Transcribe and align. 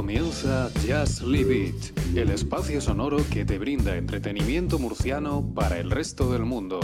Comienza 0.00 0.70
Just 0.88 1.20
Live 1.24 1.54
It, 1.54 2.16
el 2.16 2.30
espacio 2.30 2.80
sonoro 2.80 3.18
que 3.30 3.44
te 3.44 3.58
brinda 3.58 3.98
entretenimiento 3.98 4.78
murciano 4.78 5.52
para 5.54 5.76
el 5.76 5.90
resto 5.90 6.32
del 6.32 6.46
mundo, 6.46 6.80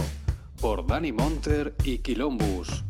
por 0.60 0.86
Dani 0.86 1.12
Monter 1.12 1.74
y 1.82 2.00
Quilombus. 2.00 2.84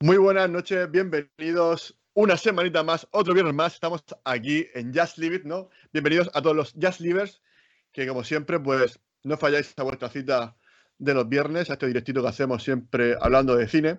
Muy 0.00 0.16
buenas 0.16 0.48
noches, 0.48 0.90
bienvenidos 0.90 1.98
una 2.14 2.38
semanita 2.38 2.82
más, 2.82 3.06
otro 3.10 3.34
viernes 3.34 3.54
más. 3.54 3.74
Estamos 3.74 4.02
aquí 4.24 4.66
en 4.72 4.94
Just 4.94 5.18
Live 5.18 5.36
It, 5.36 5.44
¿no? 5.44 5.68
Bienvenidos 5.92 6.30
a 6.32 6.40
todos 6.40 6.56
los 6.56 6.74
Just 6.80 7.00
Livers, 7.00 7.42
que 7.92 8.08
como 8.08 8.24
siempre, 8.24 8.58
pues 8.58 8.98
no 9.22 9.36
falláis 9.36 9.74
a 9.76 9.82
vuestra 9.82 10.08
cita 10.08 10.56
de 10.96 11.12
los 11.12 11.28
viernes, 11.28 11.68
a 11.68 11.74
este 11.74 11.88
directito 11.88 12.22
que 12.22 12.28
hacemos 12.28 12.62
siempre 12.62 13.18
hablando 13.20 13.54
de 13.54 13.68
cine. 13.68 13.98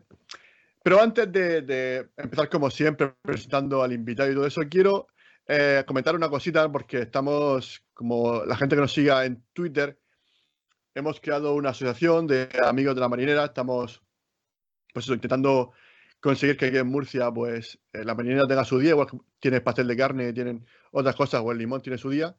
Pero 0.87 1.01
antes 1.01 1.29
de, 1.33 2.07
empezar, 2.15 2.47
como 2.47 2.71
siempre, 2.71 3.13
presentando 3.21 3.83
al 3.83 3.91
invitado 3.91 4.31
y 4.31 4.35
todo 4.35 4.47
eso, 4.47 4.61
quiero 4.69 5.07
eh, 5.45 5.83
comentar 5.85 6.15
una 6.15 6.29
cosita 6.29 6.71
porque 6.71 6.99
estamos, 6.99 7.83
como 7.93 8.45
la 8.45 8.55
gente 8.55 8.77
que 8.77 8.81
nos 8.83 8.93
siga 8.93 9.25
en 9.25 9.43
Twitter, 9.51 9.99
hemos 10.95 11.19
creado 11.19 11.55
una 11.55 11.71
asociación 11.71 12.25
de 12.25 12.47
amigos 12.63 12.95
de 12.95 13.01
la 13.01 13.09
marinera. 13.09 13.43
Estamos, 13.43 14.01
pues 14.93 15.09
intentando 15.09 15.73
conseguir 16.21 16.55
que 16.55 16.67
aquí 16.67 16.77
en 16.77 16.87
Murcia, 16.87 17.33
pues, 17.33 17.77
eh, 17.91 18.05
la 18.05 18.15
marinera 18.15 18.47
tenga 18.47 18.63
su 18.63 18.79
día, 18.79 18.91
igual 18.91 19.07
que 19.07 19.17
tiene 19.41 19.59
pastel 19.59 19.87
de 19.87 19.97
carne, 19.97 20.31
tienen 20.31 20.65
otras 20.91 21.17
cosas, 21.17 21.41
o 21.43 21.51
el 21.51 21.57
limón 21.57 21.81
tiene 21.81 21.97
su 21.97 22.11
día. 22.11 22.33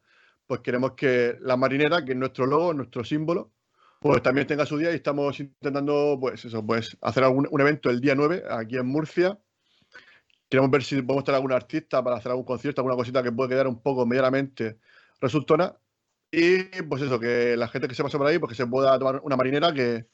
Pues 0.46 0.60
queremos 0.62 0.92
que 0.92 1.36
la 1.40 1.58
marinera, 1.58 2.02
que 2.02 2.12
es 2.12 2.18
nuestro 2.18 2.46
logo, 2.46 2.72
nuestro 2.72 3.04
símbolo, 3.04 3.52
pues 4.00 4.22
también 4.22 4.46
tenga 4.46 4.64
su 4.64 4.78
día 4.78 4.92
y 4.92 4.96
estamos 4.96 5.40
intentando, 5.40 6.16
pues 6.20 6.44
eso, 6.44 6.64
pues 6.64 6.96
hacer 7.00 7.24
algún, 7.24 7.48
un 7.50 7.60
evento 7.60 7.90
el 7.90 8.00
día 8.00 8.14
9 8.14 8.44
aquí 8.48 8.76
en 8.76 8.86
Murcia. 8.86 9.38
Queremos 10.48 10.70
ver 10.70 10.82
si 10.82 11.02
podemos 11.02 11.24
traer 11.24 11.36
algún 11.36 11.52
artista 11.52 12.02
para 12.02 12.16
hacer 12.16 12.30
algún 12.30 12.44
concierto, 12.44 12.80
alguna 12.80 12.96
cosita 12.96 13.22
que 13.22 13.32
puede 13.32 13.50
quedar 13.50 13.66
un 13.66 13.82
poco 13.82 14.06
medianamente 14.06 14.78
resultona. 15.20 15.76
Y 16.30 16.64
pues 16.82 17.02
eso, 17.02 17.18
que 17.18 17.56
la 17.56 17.68
gente 17.68 17.88
que 17.88 17.94
se 17.94 18.02
pase 18.02 18.18
por 18.18 18.26
ahí, 18.26 18.38
pues 18.38 18.50
que 18.50 18.56
se 18.56 18.66
pueda 18.66 18.98
tomar 18.98 19.20
una 19.24 19.36
marinera, 19.36 19.72
que, 19.72 20.06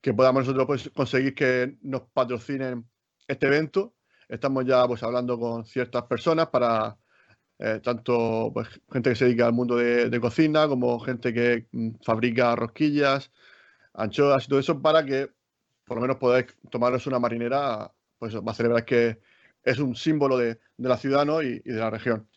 que 0.00 0.14
podamos 0.14 0.42
nosotros 0.42 0.66
pues, 0.66 0.90
conseguir 0.94 1.34
que 1.34 1.78
nos 1.82 2.02
patrocinen 2.12 2.88
este 3.26 3.46
evento. 3.46 3.94
Estamos 4.28 4.64
ya 4.66 4.86
pues 4.86 5.02
hablando 5.02 5.38
con 5.38 5.64
ciertas 5.64 6.04
personas 6.04 6.48
para 6.48 6.98
eh, 7.58 7.80
tanto 7.82 8.50
pues, 8.52 8.68
gente 8.92 9.10
que 9.10 9.16
se 9.16 9.24
dedica 9.26 9.46
al 9.46 9.52
mundo 9.52 9.76
de, 9.76 10.20
cocina 10.20 10.68
como 10.68 10.98
gente 11.00 11.32
que 11.32 11.66
mm, 11.72 11.90
fabrica 12.02 12.54
rosquillas, 12.56 13.30
anchoas 13.94 14.44
y 14.44 14.48
todo 14.48 14.60
eso 14.60 14.82
para 14.82 15.04
que 15.04 15.30
por 15.86 15.96
lo 15.96 16.02
menos 16.02 16.16
podáis 16.18 16.46
tomaros 16.70 17.06
una 17.06 17.18
marinera, 17.18 17.92
pues 18.18 18.36
va 18.36 18.52
a 18.52 18.54
celebrar 18.54 18.84
que 18.84 19.20
es 19.62 19.78
un 19.78 19.94
símbolo 19.96 20.36
de, 20.36 20.58
la 20.78 20.96
ciudad 20.96 21.26
y, 21.42 21.60
de 21.60 21.78
la 21.78 21.90
región. 21.90 22.28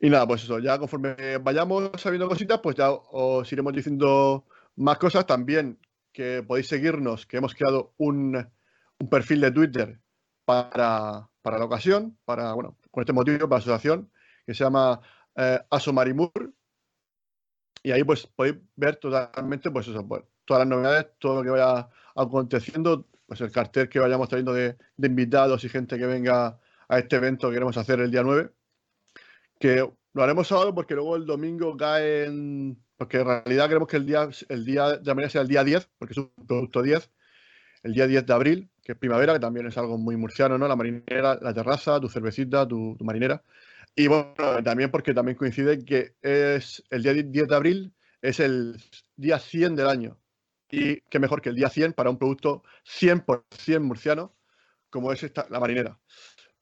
Y 0.00 0.10
nada, 0.10 0.26
pues 0.26 0.44
eso, 0.44 0.58
ya 0.58 0.78
conforme 0.78 1.38
vayamos 1.38 1.90
sabiendo 1.96 2.28
cositas, 2.28 2.60
pues 2.60 2.76
ya 2.76 2.90
os 2.90 3.52
iremos 3.52 3.72
diciendo 3.72 4.46
más 4.76 4.98
cosas. 4.98 5.26
También 5.26 5.78
que 6.12 6.42
podéis 6.42 6.68
seguirnos, 6.68 7.26
que 7.26 7.38
hemos 7.38 7.54
creado 7.54 7.94
un, 7.98 8.48
perfil 9.10 9.40
de 9.40 9.50
Twitter 9.50 10.00
para, 10.44 11.28
para, 11.42 11.58
la 11.58 11.64
ocasión, 11.64 12.16
para, 12.24 12.52
bueno, 12.54 12.78
con 12.90 13.02
este 13.02 13.12
motivo, 13.12 13.48
para 13.48 13.50
la 13.50 13.56
asociación, 13.56 14.11
que 14.46 14.54
se 14.54 14.64
llama 14.64 15.00
eh, 15.36 15.60
Asomarimur. 15.70 16.52
Y 17.82 17.90
ahí 17.90 18.04
pues 18.04 18.26
podéis 18.26 18.56
ver 18.76 18.96
totalmente 18.96 19.70
pues 19.70 19.88
pues, 20.08 20.22
todas 20.44 20.60
las 20.60 20.68
novedades, 20.68 21.06
todo 21.18 21.36
lo 21.36 21.42
que 21.42 21.50
vaya 21.50 21.88
aconteciendo, 22.14 23.08
pues 23.26 23.40
el 23.40 23.50
cartel 23.50 23.88
que 23.88 23.98
vayamos 23.98 24.28
trayendo 24.28 24.52
de, 24.52 24.76
invitados 25.02 25.64
y 25.64 25.68
gente 25.68 25.98
que 25.98 26.06
venga 26.06 26.60
a 26.88 26.98
este 26.98 27.16
evento 27.16 27.48
que 27.48 27.54
queremos 27.54 27.76
hacer 27.76 28.00
el 28.00 28.10
día 28.10 28.22
9. 28.22 28.50
Que 29.58 29.88
lo 30.14 30.22
haremos 30.22 30.48
sábado 30.48 30.74
porque 30.74 30.94
luego 30.94 31.16
el 31.16 31.26
domingo 31.26 31.76
cae 31.76 32.24
en... 32.26 32.78
Porque 32.96 33.18
en 33.18 33.26
realidad 33.26 33.66
queremos 33.66 33.88
que 33.88 33.96
el 33.96 34.06
día, 34.06 34.28
el 34.48 34.64
día 34.64 34.98
de 34.98 35.14
manera 35.14 35.30
sea 35.30 35.42
el 35.42 35.48
día 35.48 35.64
10, 35.64 35.88
porque 35.98 36.12
es 36.12 36.18
un 36.18 36.30
producto 36.46 36.82
10, 36.82 37.10
el 37.82 37.94
día 37.94 38.06
10 38.06 38.26
de 38.26 38.32
abril, 38.32 38.70
que 38.84 38.92
es 38.92 38.98
primavera, 38.98 39.32
que 39.32 39.40
también 39.40 39.66
es 39.66 39.76
algo 39.76 39.98
muy 39.98 40.16
murciano, 40.16 40.56
¿no? 40.56 40.68
La 40.68 40.76
marinera, 40.76 41.36
la 41.40 41.52
terraza, 41.52 42.00
tu 42.00 42.08
cervecita, 42.08 42.68
tu 42.68 42.96
marinera. 43.00 43.42
Y 43.94 44.06
bueno, 44.06 44.34
también 44.64 44.90
porque 44.90 45.12
también 45.12 45.36
coincide 45.36 45.84
que 45.84 46.14
es 46.22 46.82
el 46.90 47.02
día 47.02 47.12
10 47.12 47.48
de 47.48 47.54
abril, 47.54 47.94
es 48.22 48.40
el 48.40 48.76
día 49.16 49.38
100 49.38 49.76
del 49.76 49.88
año. 49.88 50.18
Y 50.70 51.02
qué 51.02 51.18
mejor 51.18 51.42
que 51.42 51.50
el 51.50 51.56
día 51.56 51.68
100 51.68 51.92
para 51.92 52.08
un 52.08 52.18
producto 52.18 52.62
100% 52.84 53.80
murciano, 53.80 54.34
como 54.88 55.12
es 55.12 55.22
esta, 55.22 55.46
la 55.50 55.60
marinera. 55.60 55.98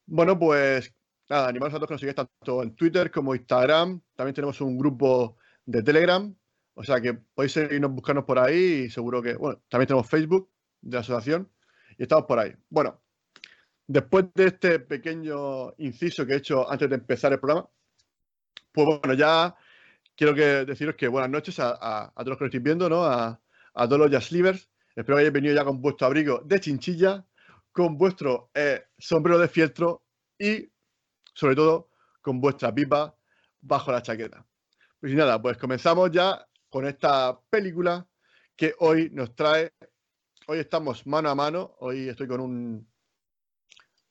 Bueno, 0.06 0.36
pues 0.36 0.92
nada, 1.28 1.48
animaros 1.48 1.74
a 1.74 1.76
todos 1.76 1.88
que 1.88 1.94
nos 1.94 2.00
sigáis 2.00 2.16
tanto 2.16 2.62
en 2.64 2.74
Twitter 2.74 3.12
como 3.12 3.34
Instagram. 3.36 4.02
También 4.16 4.34
tenemos 4.34 4.60
un 4.60 4.76
grupo 4.76 5.36
de 5.64 5.82
Telegram. 5.84 6.34
O 6.74 6.82
sea 6.82 7.00
que 7.00 7.14
podéis 7.14 7.52
seguirnos, 7.52 7.92
buscarnos 7.92 8.24
por 8.24 8.38
ahí 8.38 8.84
y 8.86 8.90
seguro 8.90 9.22
que, 9.22 9.34
bueno, 9.34 9.62
también 9.68 9.86
tenemos 9.86 10.08
Facebook 10.08 10.50
de 10.80 10.94
la 10.94 11.00
asociación 11.00 11.48
y 11.96 12.02
estamos 12.02 12.24
por 12.24 12.38
ahí. 12.40 12.54
Bueno, 12.68 13.00
Después 13.92 14.26
de 14.36 14.44
este 14.44 14.78
pequeño 14.78 15.74
inciso 15.78 16.24
que 16.24 16.34
he 16.34 16.36
hecho 16.36 16.70
antes 16.70 16.88
de 16.88 16.94
empezar 16.94 17.32
el 17.32 17.40
programa, 17.40 17.68
pues 18.70 18.86
bueno, 18.86 19.14
ya 19.14 19.56
quiero 20.14 20.32
que 20.32 20.64
deciros 20.64 20.94
que 20.94 21.08
buenas 21.08 21.28
noches 21.28 21.58
a, 21.58 22.12
todos 22.14 22.28
los 22.28 22.38
que 22.38 22.44
lo 22.44 22.46
estéis 22.46 22.62
viendo, 22.62 22.88
¿no? 22.88 23.04
A, 23.04 23.40
todos 23.74 23.98
los 23.98 24.10
jazzlivers. 24.12 24.70
Espero 24.94 25.16
que 25.16 25.22
hayáis 25.22 25.32
venido 25.32 25.56
ya 25.56 25.64
con 25.64 25.82
vuestro 25.82 26.06
abrigo 26.06 26.40
de 26.44 26.60
chinchilla, 26.60 27.26
con 27.72 27.98
vuestro 27.98 28.52
eh, 28.54 28.84
sombrero 28.96 29.40
de 29.40 29.48
fieltro 29.48 30.04
y, 30.38 30.70
sobre 31.34 31.56
todo, 31.56 31.90
con 32.20 32.40
vuestra 32.40 32.72
pipa 32.72 33.16
bajo 33.60 33.90
la 33.90 34.02
chaqueta. 34.02 34.46
Pues 35.00 35.14
nada, 35.14 35.42
pues 35.42 35.58
comenzamos 35.58 36.12
ya 36.12 36.46
con 36.68 36.86
esta 36.86 37.40
película 37.50 38.06
que 38.54 38.72
hoy 38.78 39.10
nos 39.10 39.34
trae. 39.34 39.72
Hoy 40.46 40.60
estamos 40.60 41.04
mano 41.08 41.28
a 41.28 41.34
mano. 41.34 41.74
Hoy 41.80 42.08
estoy 42.08 42.28
con 42.28 42.38
un 42.38 42.90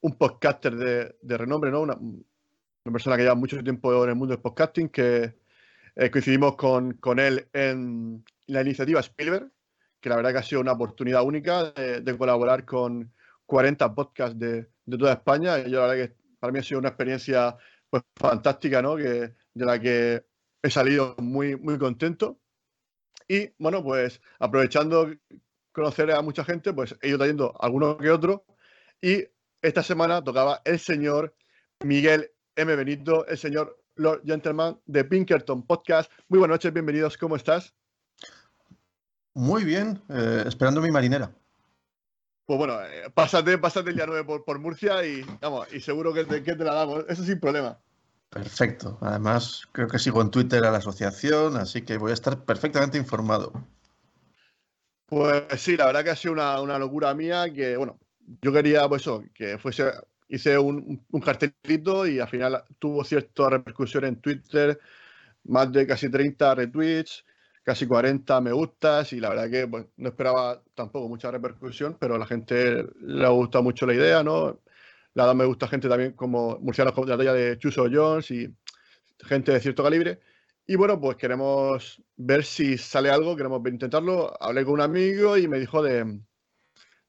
un 0.02 0.18
podcaster 0.18 0.76
de, 0.76 1.38
renombre, 1.38 1.72
¿no? 1.72 1.82
Una, 1.82 1.98
persona 2.92 3.18
que 3.18 3.24
lleva 3.24 3.36
mucho 3.36 3.62
tiempo 3.64 4.04
en 4.04 4.10
el 4.10 4.16
mundo 4.16 4.34
del 4.34 4.42
podcasting, 4.42 4.90
que 4.90 5.36
eh, 5.96 6.10
coincidimos 6.10 6.56
con, 6.56 6.94
con, 6.94 7.20
él 7.20 7.48
en 7.54 8.24
la 8.48 8.62
iniciativa 8.62 9.00
Spielberg, 9.00 9.52
que 10.00 10.09
la 10.09 10.16
verdad 10.16 10.32
que 10.32 10.38
ha 10.40 10.44
sido 10.44 10.62
una 10.62 10.72
oportunidad 10.72 11.24
única 11.24 11.72
de, 11.72 12.18
colaborar 12.18 12.66
con 12.66 13.14
40 13.46 13.94
podcasts 13.94 14.40
de, 14.40 14.70
toda 14.98 15.14
España. 15.14 15.59
Y 15.59 15.72
yo 15.72 15.82
la 15.82 15.88
verdad 15.88 16.08
que 16.08 16.16
para 16.40 16.52
mí 16.52 16.59
ha 16.59 16.64
sido 16.64 16.80
una 16.80 16.90
experiencia 16.90 17.58
pues, 17.90 18.04
fantástica, 18.16 18.82
¿no? 18.82 18.96
Que, 18.96 19.34
de 19.54 19.66
la 19.66 19.80
que 19.80 20.26
he 20.64 20.70
salido 20.70 21.16
muy, 21.20 21.56
muy 21.58 21.78
contento. 21.78 22.40
Y 23.28 23.52
bueno, 23.59 23.84
pues 23.84 24.22
aprovechando 24.40 25.12
conocer 25.72 26.12
a 26.12 26.22
mucha 26.22 26.44
gente, 26.44 26.74
pues 26.74 26.96
he 27.02 27.09
ido 27.09 27.18
trayendo 27.18 27.54
algunos 27.59 27.98
que 27.98 28.09
otros. 28.09 28.42
Y 29.02 29.26
esta 29.62 29.84
semana 29.84 30.24
tocaba 30.24 30.62
el 30.64 30.80
señor 30.80 31.36
Miguel 31.84 32.31
M. 32.56 32.75
Benito, 32.75 33.25
el 33.28 33.38
señor 33.38 33.81
Lord 33.96 34.22
Gentleman 34.25 34.80
de 34.86 35.03
Pinkerton 35.03 35.66
Podcast. 35.66 36.12
Muy 36.28 36.40
buenas 36.40 36.56
noches, 36.56 36.74
bienvenidos, 36.74 37.18
¿cómo 37.18 37.36
estás? 37.36 37.74
Muy 39.34 39.64
bien, 39.64 40.02
eh, 40.09 40.44
esperando 40.47 40.81
mi 40.81 40.92
marinera. 40.92 41.32
Pues 42.46 42.58
bueno, 42.58 42.82
eh, 42.82 43.09
pásate, 43.14 43.58
pásate 43.58 43.91
el 43.91 43.96
día 43.96 44.06
9 44.08 44.41
por, 44.44 44.59
Murcia 44.59 45.06
y, 45.06 45.23
vamos, 45.41 45.72
y 45.73 45.79
seguro 45.79 46.14
que 46.14 46.26
te, 46.26 46.41
que 46.41 46.56
te 46.56 46.64
la 46.64 46.73
damos, 46.73 47.06
eso 47.08 47.23
sin 47.23 47.40
problema. 47.40 47.78
Perfecto. 48.29 48.97
Además, 49.02 49.67
creo 49.72 49.88
que 49.88 50.00
sigo 50.00 50.22
en 50.22 50.32
Twitter 50.32 50.64
a 50.64 50.72
la 50.72 50.78
asociación, 50.78 51.58
así 51.58 51.82
que 51.84 51.97
voy 51.97 52.11
a 52.11 52.16
estar 52.16 52.44
perfectamente 52.46 52.97
informado. 52.97 53.52
Pues 55.06 55.44
sí, 55.58 55.76
la 55.76 55.88
verdad 55.88 56.03
que 56.03 56.09
ha 56.11 56.16
sido 56.16 56.34
una, 56.34 56.61
una 56.61 56.78
locura 56.78 57.14
mía 57.14 57.52
que, 57.52 57.76
bueno, 57.76 58.00
yo 58.41 58.53
quería, 58.53 58.87
pues 58.87 59.02
eso, 59.03 59.23
que 59.34 59.58
fuese, 59.58 59.91
hice 60.28 60.58
un, 60.58 61.05
un, 61.09 61.22
cartelito 61.22 62.08
y 62.08 62.20
al 62.20 62.28
final 62.28 62.64
tuvo 62.79 63.03
cierta 63.03 63.49
repercusión 63.49 64.05
en 64.05 64.22
Twitter, 64.22 64.79
más 65.46 65.72
de 65.72 65.87
casi 65.87 66.09
30 66.09 66.55
retweets, 66.55 67.26
casi 67.64 67.87
40 67.87 68.41
me 68.41 68.52
gustas 68.52 69.14
y 69.14 69.20
la 69.20 69.29
verdad 69.29 69.49
que 69.49 69.67
pues, 69.67 69.85
no 69.97 70.09
esperaba 70.09 70.61
tampoco 70.76 71.08
mucha 71.09 71.31
repercusión, 71.31 71.97
pero 71.99 72.16
a 72.16 72.20
la 72.20 72.26
gente 72.26 72.85
le 73.02 73.26
ha 73.26 73.29
gustado 73.29 73.64
mucho 73.64 73.85
la 73.85 73.93
idea, 73.93 74.23
¿no? 74.23 74.59
Le 75.14 75.22
ha 75.22 75.25
dado 75.25 75.35
me 75.35 75.46
gusta 75.46 75.67
gente 75.67 75.90
también 75.90 76.14
como 76.14 76.59
murcianos 76.59 76.96
de 76.96 77.05
la 77.05 77.17
talla 77.17 77.34
de 77.34 77.58
Chuso 77.58 77.87
Jones 77.91 78.32
y 78.32 78.47
gente 79.20 79.52
de 79.52 79.59
cierto 79.59 79.84
calibre. 79.84 80.20
Y 80.67 80.75
bueno, 80.75 80.99
pues 80.99 81.17
queremos 81.17 82.02
ver 82.16 82.43
si 82.43 82.78
sale 82.78 83.09
algo, 83.09 83.35
queremos 83.35 83.61
intentarlo. 83.67 84.32
Hablé 84.40 84.64
con 84.66 84.75
un 84.75 84.82
amigo 84.82 85.35
y 85.37 85.47
me 85.47 85.59
dijo 85.59 85.82
de, 85.82 86.20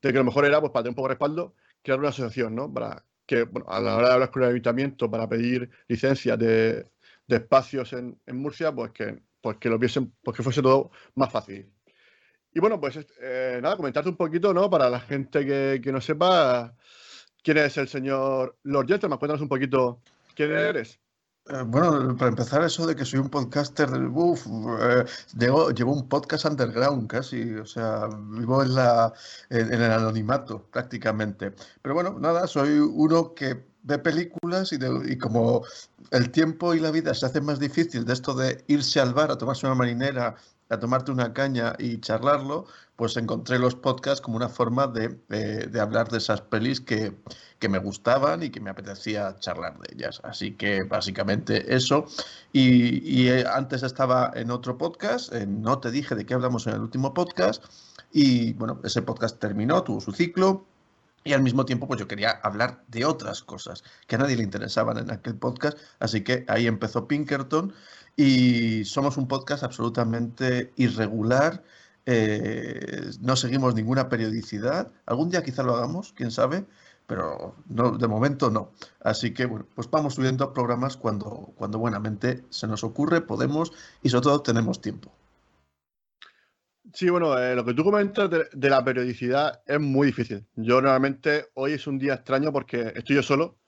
de 0.02 0.12
que 0.12 0.18
lo 0.18 0.24
mejor 0.24 0.44
era, 0.44 0.60
pues 0.60 0.72
para 0.72 0.84
tener 0.84 0.90
un 0.90 0.96
poco 0.96 1.08
de 1.08 1.14
respaldo, 1.14 1.54
crear 1.82 1.98
una 1.98 2.08
asociación, 2.08 2.54
¿no? 2.54 2.72
Para 2.72 3.04
que, 3.26 3.44
bueno, 3.44 3.66
a 3.68 3.80
la 3.80 3.96
hora 3.96 4.08
de 4.08 4.14
hablar 4.14 4.30
con 4.30 4.42
el 4.42 4.50
ayuntamiento 4.50 5.10
para 5.10 5.28
pedir 5.28 5.70
licencias 5.88 6.38
de, 6.38 6.90
espacios 7.28 7.92
en, 7.92 8.18
Murcia, 8.32 8.72
pues 8.72 8.90
que, 8.92 9.22
pues 9.40 9.56
que 9.58 9.68
lo 9.68 9.78
viesen, 9.78 10.12
pues 10.22 10.36
que 10.36 10.42
fuese 10.42 10.62
todo 10.62 10.90
más 11.14 11.30
fácil. 11.30 11.72
Y 12.52 12.58
bueno, 12.58 12.80
pues 12.80 12.98
eh, 13.22 13.60
nada, 13.62 13.76
comentarte 13.76 14.10
un 14.10 14.16
poquito, 14.16 14.52
¿no? 14.52 14.68
Para 14.68 14.90
la 14.90 15.00
gente 15.00 15.46
que, 15.46 15.80
que 15.82 15.92
no 15.92 16.00
sepa 16.00 16.74
quién 17.42 17.58
es 17.58 17.76
el 17.76 17.88
señor 17.88 18.58
Lord 18.64 18.88
Gentleman. 18.88 19.18
Cuéntanos 19.18 19.42
un 19.42 19.48
poquito 19.48 20.02
quién 20.34 20.50
eres. 20.50 21.00
Eh, 21.50 21.62
bueno, 21.66 22.16
para 22.16 22.28
empezar, 22.28 22.62
eso 22.62 22.86
de 22.86 22.94
que 22.94 23.04
soy 23.04 23.18
un 23.18 23.28
podcaster, 23.28 23.90
uff, 23.92 24.46
eh, 24.80 25.04
llevo, 25.36 25.92
un 25.92 26.08
podcast 26.08 26.44
underground 26.44 27.08
casi, 27.08 27.54
o 27.54 27.66
sea, 27.66 28.06
vivo 28.06 28.62
en, 28.62 28.74
la, 28.74 29.12
en, 29.48 29.72
el 29.72 29.82
anonimato 29.82 30.62
prácticamente. 30.70 31.52
Pero 31.82 31.94
bueno, 31.94 32.18
nada, 32.20 32.46
soy 32.46 32.78
uno 32.78 33.34
que 33.34 33.64
ve 33.82 33.98
películas 33.98 34.72
y, 34.72 34.78
y, 35.10 35.18
como 35.18 35.64
el 36.12 36.30
tiempo 36.30 36.72
y 36.74 36.80
la 36.80 36.92
vida 36.92 37.14
se 37.14 37.26
hacen 37.26 37.44
más 37.44 37.58
difícil 37.58 38.04
de 38.04 38.12
esto 38.12 38.34
de 38.34 38.62
irse 38.68 39.00
al 39.00 39.12
bar 39.12 39.32
a 39.32 39.38
tomarse 39.38 39.66
una 39.66 39.74
marinera 39.74 40.36
a 40.70 40.78
tomarte 40.78 41.10
una 41.10 41.32
caña 41.32 41.74
y 41.78 42.00
charlarlo, 42.00 42.66
pues 42.96 43.16
encontré 43.16 43.58
los 43.58 43.74
podcasts 43.74 44.20
como 44.20 44.36
una 44.36 44.48
forma 44.48 44.86
de, 44.86 45.18
de, 45.28 45.80
hablar 45.80 46.08
de 46.08 46.18
esas 46.18 46.42
pelis 46.42 46.80
que, 46.80 47.12
que, 47.58 47.68
me 47.68 47.78
gustaban 47.78 48.42
y 48.42 48.50
que 48.50 48.60
me 48.60 48.70
apetecía 48.70 49.36
charlar 49.40 49.78
de 49.80 49.94
ellas. 49.94 50.20
Así 50.22 50.52
que 50.52 50.84
básicamente 50.84 51.74
eso. 51.74 52.06
Y, 52.52 53.28
eh, 53.28 53.44
antes 53.52 53.82
estaba 53.82 54.30
en 54.34 54.50
otro 54.50 54.78
podcast, 54.78 55.32
no 55.32 55.80
te 55.80 55.90
dije 55.90 56.14
de 56.14 56.24
qué 56.24 56.34
hablamos 56.34 56.66
en 56.66 56.74
el 56.74 56.80
último 56.80 57.12
podcast, 57.14 57.64
y 58.12 58.52
bueno, 58.54 58.80
ese 58.84 59.02
podcast 59.02 59.38
terminó, 59.38 59.82
tuvo 59.82 60.00
su 60.00 60.12
ciclo. 60.12 60.66
Y 61.22 61.34
al 61.34 61.42
mismo 61.42 61.66
tiempo, 61.66 61.86
pues 61.86 62.00
yo 62.00 62.08
quería 62.08 62.30
hablar 62.30 62.82
de 62.88 63.04
otras 63.04 63.42
cosas 63.42 63.84
que 64.06 64.16
a 64.16 64.18
nadie 64.18 64.36
le 64.36 64.42
interesaban 64.42 64.96
en 64.96 65.10
aquel 65.10 65.34
podcast. 65.34 65.76
Así 65.98 66.22
que 66.24 66.46
ahí 66.48 66.66
empezó 66.66 67.06
Pinkerton 67.06 67.74
y 68.16 68.84
somos 68.84 69.16
un 69.16 69.28
podcast 69.28 69.62
absolutamente 69.62 70.72
irregular. 70.76 71.62
Eh, 72.06 73.10
no 73.20 73.36
seguimos 73.36 73.74
ninguna 73.74 74.08
periodicidad. 74.08 74.92
Algún 75.06 75.30
día 75.30 75.42
quizá 75.42 75.62
lo 75.62 75.76
hagamos, 75.76 76.12
quién 76.12 76.30
sabe, 76.30 76.64
pero 77.06 77.56
no, 77.68 77.96
de 77.98 78.08
momento 78.08 78.50
no. 78.50 78.72
Así 79.00 79.32
que 79.32 79.46
bueno, 79.46 79.66
pues 79.74 79.90
vamos 79.90 80.14
subiendo 80.14 80.52
programas 80.52 80.96
cuando, 80.96 81.52
cuando 81.56 81.78
buenamente 81.78 82.44
se 82.50 82.66
nos 82.66 82.84
ocurre, 82.84 83.20
podemos 83.20 83.72
y 84.02 84.10
sobre 84.10 84.24
todo 84.24 84.42
tenemos 84.42 84.80
tiempo. 84.80 85.12
Sí, 86.92 87.08
bueno, 87.08 87.38
eh, 87.38 87.54
lo 87.54 87.64
que 87.64 87.74
tú 87.74 87.84
comentas 87.84 88.28
de, 88.30 88.70
la 88.70 88.84
periodicidad 88.84 89.62
es 89.66 89.78
muy 89.78 90.08
difícil. 90.08 90.46
Yo 90.56 90.80
normalmente 90.80 91.46
hoy 91.54 91.72
es 91.72 91.86
un 91.86 91.98
día 91.98 92.14
extraño 92.14 92.52
porque 92.52 92.92
estoy 92.96 93.16
yo 93.16 93.22
solo 93.22 93.58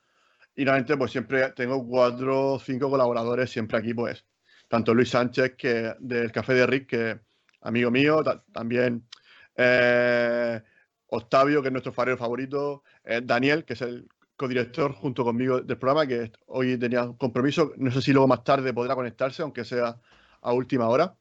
y 0.57 0.65
normalmente 0.65 0.97
pues 0.97 1.13
siempre 1.13 1.51
tengo 1.53 1.87
cuatro 1.87 2.53
o 2.55 2.59
cinco 2.59 2.91
colaboradores 2.91 3.51
siempre 3.51 3.79
aquí 3.79 3.95
pues 3.95 4.25
tanto 4.73 4.95
Luis 4.95 5.11
Sánchez 5.11 5.55
que 5.59 5.95
del 5.99 6.33
Café 6.33 6.55
de 6.55 6.67
Rick, 6.67 6.87
que 6.87 7.21
amigo 7.61 7.91
mío, 7.91 8.23
también 8.55 9.07
eh, 9.55 10.63
Octavio, 11.09 11.61
que 11.61 11.69
es 11.69 11.73
nuestro 11.73 11.93
farero 11.93 12.17
favorito, 12.17 12.83
eh, 13.05 13.21
Daniel, 13.23 13.67
que 13.67 13.75
es 13.75 13.83
el 13.83 14.09
codirector 14.35 14.95
junto 14.95 15.25
conmigo 15.25 15.61
del 15.61 15.77
programa, 15.77 16.07
que 16.07 16.33
hoy 16.47 16.79
tenía 16.79 17.03
un 17.05 17.19
compromiso, 17.19 17.75
no 17.77 17.91
sé 17.91 18.01
si 18.01 18.13
luego 18.15 18.27
más 18.27 18.45
tarde 18.45 18.73
podrá 18.73 18.95
conectarse, 18.95 19.43
aunque 19.43 19.63
sea 19.63 20.01
a 20.41 20.53
última 20.55 20.89
hora. 20.89 21.15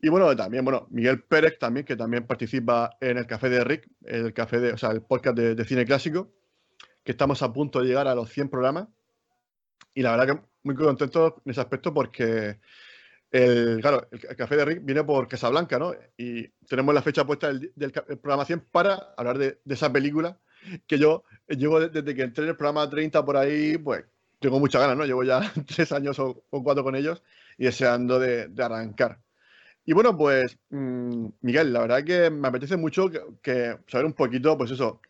Y 0.00 0.08
bueno, 0.08 0.34
también, 0.34 0.64
bueno, 0.64 0.88
Miguel 0.90 1.22
Pérez 1.22 1.60
también, 1.60 1.86
que 1.86 1.94
también 1.94 2.26
participa 2.26 2.96
en 3.00 3.18
el 3.18 3.26
Café 3.28 3.50
de 3.50 3.62
Rick, 3.62 3.88
el 4.02 4.34
café 4.34 4.58
de, 4.58 4.72
o 4.72 4.78
sea, 4.78 4.90
el 4.90 5.02
podcast 5.02 5.36
de, 5.36 5.54
de 5.54 5.64
cine 5.64 5.86
clásico, 5.86 6.32
que 7.04 7.12
estamos 7.12 7.40
a 7.44 7.52
punto 7.52 7.78
de 7.78 7.86
llegar 7.86 8.08
a 8.08 8.16
los 8.16 8.30
100 8.30 8.48
programas. 8.48 8.88
Y 9.94 10.02
la 10.02 10.16
verdad 10.16 10.34
que 10.34 10.53
muy 10.64 10.74
contento 10.74 11.42
en 11.44 11.50
ese 11.50 11.60
aspecto 11.60 11.94
porque 11.94 12.58
el, 13.30 13.78
claro, 13.80 14.08
el, 14.10 14.36
Café 14.36 14.56
de 14.56 14.64
Rick 14.64 14.84
viene 14.84 15.04
por 15.04 15.28
Casablanca, 15.28 15.78
¿no? 15.78 15.94
Y 16.16 16.48
tenemos 16.68 16.94
la 16.94 17.02
fecha 17.02 17.24
puesta 17.26 17.48
del, 17.48 17.72
del, 17.74 17.92
programa 17.92 18.44
100 18.44 18.60
para 18.70 19.14
hablar 19.16 19.38
de, 19.38 19.60
de, 19.64 19.74
esa 19.74 19.92
película 19.92 20.38
que 20.86 20.98
yo 20.98 21.24
llevo 21.48 21.80
desde 21.80 22.14
que 22.14 22.22
entré 22.22 22.44
en 22.44 22.50
el 22.50 22.56
programa 22.56 22.88
30 22.88 23.24
por 23.24 23.36
ahí, 23.36 23.76
pues 23.78 24.04
tengo 24.40 24.60
muchas 24.60 24.80
ganas, 24.82 24.96
¿no? 24.96 25.04
Llevo 25.04 25.24
ya 25.24 25.40
tres 25.66 25.92
años 25.92 26.18
o, 26.18 26.44
cuatro 26.50 26.84
con 26.84 26.94
ellos 26.94 27.22
y 27.58 27.64
deseando 27.64 28.18
de, 28.18 28.48
de 28.48 28.62
arrancar. 28.62 29.18
Y 29.86 29.92
bueno, 29.92 30.16
pues, 30.16 30.58
mmm, 30.70 31.28
Miguel, 31.42 31.72
la 31.72 31.80
verdad 31.80 32.04
que 32.04 32.30
me 32.30 32.48
apetece 32.48 32.76
mucho 32.76 33.10
que, 33.42 33.78
saber 33.86 34.06
un 34.06 34.14
poquito, 34.14 34.56
pues 34.56 34.70
eso, 34.70 35.00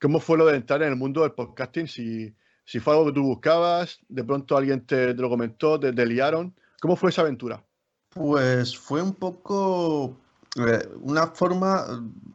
cómo 0.00 0.20
fue 0.20 0.38
lo 0.38 0.46
de 0.46 0.56
entrar 0.56 0.82
en 0.82 0.90
el 0.90 0.96
mundo 0.96 1.22
del 1.22 1.32
podcasting, 1.32 1.86
si, 1.88 2.34
si 2.66 2.80
fue 2.80 2.92
algo 2.92 3.06
que 3.06 3.12
tú 3.12 3.22
buscabas, 3.22 4.00
de 4.08 4.24
pronto 4.24 4.56
alguien 4.56 4.84
te, 4.84 5.14
te 5.14 5.22
lo 5.22 5.30
comentó, 5.30 5.80
te, 5.80 5.92
te, 5.92 6.04
liaron. 6.04 6.54
¿Cómo 6.80 6.96
fue 6.96 7.10
esa 7.10 7.22
aventura? 7.22 7.64
Pues 8.10 8.76
fue 8.76 9.00
un 9.00 9.14
poco 9.14 10.16
eh, 10.56 10.88
una 11.00 11.28
forma, 11.28 11.86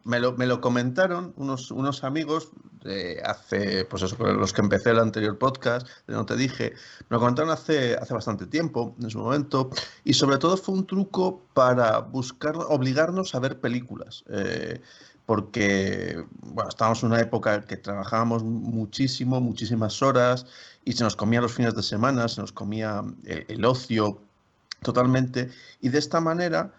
me 0.04 0.20
lo, 0.20 0.32
me 0.32 0.46
lo, 0.46 0.60
comentaron 0.60 1.32
unos, 1.36 1.70
unos 1.70 2.02
amigos 2.02 2.50
hace, 3.24 3.84
pues 3.84 4.02
eso, 4.02 4.16
los 4.32 4.52
que 4.52 4.60
empecé 4.60 4.90
el 4.90 4.98
anterior 4.98 5.38
podcast, 5.38 5.86
de 6.06 6.14
no 6.14 6.26
te 6.26 6.36
dije, 6.36 6.72
me 7.08 7.16
lo 7.16 7.20
comentaron 7.20 7.50
hace, 7.50 7.94
hace 7.96 8.14
bastante 8.14 8.46
tiempo, 8.46 8.96
en 9.00 9.10
su 9.10 9.18
momento, 9.18 9.70
y 10.04 10.14
sobre 10.14 10.38
todo 10.38 10.56
fue 10.56 10.74
un 10.74 10.86
truco 10.86 11.42
para 11.54 11.98
buscar, 11.98 12.56
obligarnos 12.56 13.34
a 13.34 13.40
ver 13.40 13.60
películas. 13.60 14.24
Eh, 14.28 14.80
porque 15.26 16.24
bueno, 16.42 16.68
estábamos 16.68 17.02
en 17.02 17.12
una 17.12 17.20
época 17.20 17.54
en 17.54 17.62
que 17.62 17.76
trabajábamos 17.76 18.42
muchísimo, 18.42 19.40
muchísimas 19.40 20.02
horas 20.02 20.46
y 20.84 20.92
se 20.92 21.04
nos 21.04 21.16
comía 21.16 21.40
los 21.40 21.52
fines 21.52 21.74
de 21.74 21.82
semana, 21.82 22.28
se 22.28 22.40
nos 22.40 22.52
comía 22.52 23.02
el, 23.24 23.64
ocio 23.64 24.20
totalmente. 24.82 25.50
Y 25.80 25.90
de 25.90 25.98
esta 25.98 26.20
manera 26.20 26.72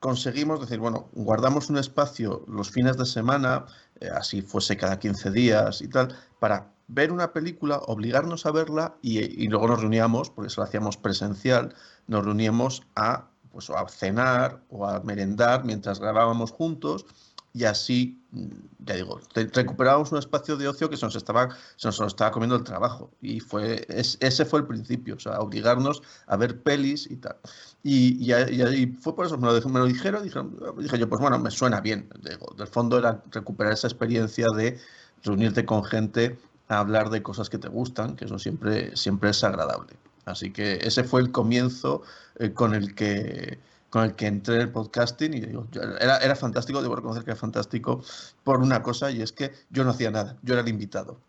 conseguimos 0.00 0.60
decir, 0.60 0.78
bueno, 0.78 1.08
guardamos 1.12 1.70
un 1.70 1.78
espacio 1.78 2.44
los 2.46 2.70
fines 2.70 2.96
de 2.96 3.06
semana, 3.06 3.64
eh, 4.00 4.08
así 4.14 4.42
fuese 4.42 4.76
cada 4.76 4.98
15 4.98 5.30
días 5.30 5.80
y 5.80 5.88
tal, 5.88 6.16
para 6.38 6.70
ver 6.86 7.10
una 7.10 7.32
película, 7.32 7.78
obligarnos 7.78 8.44
a 8.44 8.52
verla 8.52 8.94
y, 9.00 9.20
y 9.20 9.48
luego 9.48 9.66
nos 9.66 9.80
reuníamos, 9.80 10.30
porque 10.30 10.48
eso 10.48 10.60
lo 10.60 10.66
hacíamos 10.66 10.98
presencial, 10.98 11.74
nos 12.06 12.24
reuníamos 12.24 12.82
a, 12.94 13.28
pues, 13.50 13.70
a 13.70 13.88
cenar 13.88 14.60
o 14.68 14.86
a 14.86 15.00
merendar 15.00 15.64
mientras 15.64 15.98
grabábamos 15.98 16.52
juntos 16.52 17.06
y 17.54 17.64
así, 17.64 18.20
mm, 18.32 18.48
ya 18.84 18.94
digo, 18.96 19.20
recuperábamos 19.32 20.10
un 20.10 20.18
espacio 20.18 20.56
de 20.56 20.66
ocio 20.66 20.90
que 20.90 20.96
se 20.96 21.06
nos 21.06 21.14
estaba, 21.14 21.50
se 21.76 21.86
nos, 21.86 22.00
estaba 22.00 22.32
comiendo 22.32 22.56
el 22.56 22.64
trabajo. 22.64 23.12
Y 23.22 23.38
fue, 23.38 23.86
es, 23.88 24.18
ese 24.20 24.44
fue 24.44 24.60
el 24.60 24.66
principio, 24.66 25.14
o 25.14 25.20
sea, 25.20 25.38
obligarnos 25.38 26.02
a 26.26 26.36
ver 26.36 26.60
pelis 26.60 27.08
y 27.08 27.16
tal. 27.16 27.36
Y, 27.84 28.18
y, 28.20 28.32
y 28.34 28.86
fue 29.00 29.14
por 29.14 29.26
eso, 29.26 29.38
me 29.38 29.46
lo, 29.46 29.68
me 29.68 29.78
lo 29.78 29.86
dijeron, 29.86 30.24
dije, 30.24 30.40
dije, 30.78 30.98
yo, 30.98 31.08
pues 31.08 31.20
bueno, 31.20 31.38
me 31.38 31.52
suena 31.52 31.80
bien. 31.80 32.08
Digo, 32.28 32.52
del 32.58 32.66
fondo 32.66 32.98
era 32.98 33.22
recuperar 33.30 33.72
esa 33.72 33.86
experiencia 33.86 34.48
de 34.48 34.80
reunirte 35.22 35.64
con 35.64 35.84
gente 35.84 36.36
a 36.66 36.80
hablar 36.80 37.10
de 37.10 37.22
cosas 37.22 37.48
que 37.48 37.58
te 37.58 37.68
gustan, 37.68 38.16
que 38.16 38.24
eso 38.24 38.38
siempre, 38.40 38.96
siempre 38.96 39.30
es 39.30 39.44
agradable. 39.44 39.94
Así 40.24 40.50
que 40.50 40.80
ese 40.82 41.04
fue 41.04 41.20
el 41.20 41.30
comienzo 41.30 42.02
eh, 42.40 42.52
con 42.52 42.74
el 42.74 42.96
que 42.96 43.60
con 43.94 44.02
el 44.02 44.16
que 44.16 44.26
entré 44.26 44.56
en 44.56 44.62
el 44.62 44.72
podcasting 44.72 45.34
y 45.34 45.40
digo, 45.40 45.68
era, 46.00 46.18
era 46.18 46.34
fantástico, 46.34 46.82
debo 46.82 46.96
reconocer 46.96 47.22
que 47.22 47.30
era 47.30 47.38
fantástico 47.38 48.02
por 48.42 48.58
una 48.58 48.82
cosa 48.82 49.08
y 49.12 49.22
es 49.22 49.30
que 49.30 49.52
yo 49.70 49.84
no 49.84 49.90
hacía 49.90 50.10
nada, 50.10 50.36
yo 50.42 50.54
era 50.54 50.62
el 50.62 50.68
invitado. 50.68 51.20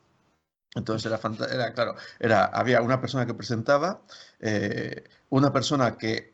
Entonces 0.74 1.06
era, 1.06 1.20
era 1.54 1.74
claro, 1.76 1.94
era, 2.20 2.46
había 2.46 2.82
una 2.82 3.00
persona 3.00 3.28
que 3.28 3.36
presentaba, 3.36 4.02
eh, 4.40 5.04
una 5.30 5.54
persona 5.54 5.96
que 5.96 6.34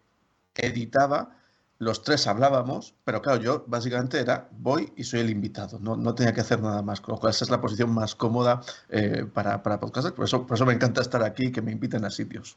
editaba, 0.56 1.36
los 1.80 2.02
tres 2.02 2.26
hablábamos, 2.28 2.96
pero 3.04 3.22
claro, 3.22 3.42
yo 3.42 3.66
básicamente 3.68 4.18
era 4.22 4.48
voy 4.52 4.94
y 4.96 5.04
soy 5.04 5.20
el 5.20 5.32
invitado, 5.32 5.80
no, 5.80 5.98
no 5.98 6.16
tenía 6.16 6.34
que 6.34 6.40
hacer 6.40 6.62
nada 6.62 6.82
más, 6.82 7.02
con 7.02 7.16
lo 7.16 7.20
cual 7.20 7.32
esa 7.32 7.44
es 7.44 7.52
la 7.52 7.60
posición 7.60 7.94
más 7.94 8.16
cómoda 8.16 8.62
eh, 8.88 9.26
para, 9.34 9.62
para 9.62 9.82
podcasters, 9.82 10.16
por 10.16 10.24
eso, 10.24 10.48
por 10.48 10.56
eso 10.56 10.66
me 10.66 10.72
encanta 10.72 11.02
estar 11.02 11.24
aquí 11.24 11.48
y 11.48 11.52
que 11.52 11.62
me 11.62 11.74
inviten 11.74 12.06
a 12.06 12.10
sitios. 12.10 12.56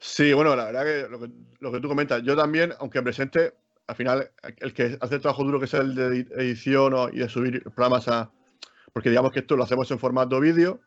Sí, 0.00 0.32
bueno, 0.32 0.54
la 0.54 0.66
verdad 0.66 0.84
que 0.84 1.08
lo, 1.08 1.20
que 1.20 1.30
lo 1.60 1.72
que 1.72 1.80
tú 1.80 1.88
comentas, 1.88 2.22
yo 2.22 2.36
también, 2.36 2.72
aunque 2.78 3.02
presente, 3.02 3.54
al 3.88 3.96
final, 3.96 4.30
el 4.58 4.72
que 4.72 4.96
hace 5.00 5.14
el 5.16 5.20
trabajo 5.20 5.44
duro 5.44 5.58
que 5.58 5.64
es 5.64 5.74
el 5.74 5.94
de 5.94 6.26
edición 6.36 6.94
o, 6.94 7.08
y 7.08 7.18
de 7.18 7.28
subir 7.28 7.62
programas 7.62 8.06
a. 8.08 8.30
Porque 8.92 9.10
digamos 9.10 9.32
que 9.32 9.40
esto 9.40 9.56
lo 9.56 9.64
hacemos 9.64 9.90
en 9.90 9.98
formato 9.98 10.38
vídeo, 10.40 10.80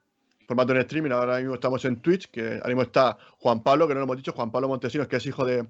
formato 0.47 0.73
en 0.73 0.79
streaming. 0.79 1.11
Ahora 1.11 1.39
mismo 1.39 1.55
estamos 1.55 1.83
en 1.85 2.01
Twitch, 2.01 2.29
que 2.29 2.53
ahora 2.53 2.67
mismo 2.67 2.83
está 2.83 3.17
Juan 3.39 3.63
Pablo, 3.63 3.87
que 3.87 3.93
no 3.93 4.01
lo 4.01 4.05
hemos 4.05 4.17
dicho, 4.17 4.33
Juan 4.33 4.51
Pablo 4.51 4.67
Montesinos, 4.67 5.07
que 5.07 5.17
es 5.17 5.25
hijo 5.25 5.45
de, 5.45 5.65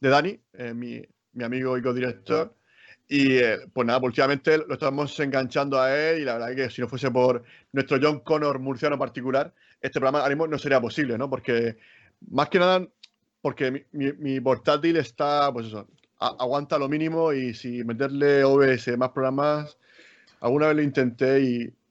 de 0.00 0.08
Dani, 0.08 0.40
eh, 0.52 0.72
mi, 0.72 1.02
mi, 1.32 1.44
amigo 1.44 1.76
y 1.76 1.82
codirector. 1.82 2.54
Y 3.08 3.36
eh, 3.36 3.58
pues 3.72 3.86
nada, 3.86 3.98
últimamente 4.02 4.58
lo 4.58 4.74
estamos 4.74 5.18
enganchando 5.20 5.80
a 5.80 5.94
él 5.94 6.20
y 6.20 6.24
la 6.24 6.34
verdad 6.34 6.52
es 6.52 6.56
que 6.56 6.70
si 6.70 6.80
no 6.80 6.88
fuese 6.88 7.10
por 7.10 7.42
nuestro 7.72 7.98
John 8.00 8.20
Connor 8.20 8.58
murciano 8.58 8.98
particular, 8.98 9.52
este 9.80 10.00
programa 10.00 10.20
ahora 10.20 10.30
mismo 10.34 10.46
no 10.46 10.58
sería 10.58 10.80
posible, 10.80 11.18
¿no? 11.18 11.28
Porque 11.28 11.76
más 12.30 12.48
que 12.48 12.58
nada 12.58 12.86
porque 13.44 13.86
mi, 13.92 14.40
portátil 14.40 14.96
está, 14.96 15.52
pues 15.52 15.66
eso, 15.66 15.86
aguanta 16.18 16.78
lo 16.78 16.88
mínimo 16.88 17.30
y 17.32 17.52
si 17.52 17.84
meterle 17.84 18.42
OBS 18.42 18.96
más 18.96 19.10
programas, 19.10 19.76
alguna 20.40 20.68
vez 20.68 20.76
lo 20.76 20.82
intenté 20.82 21.42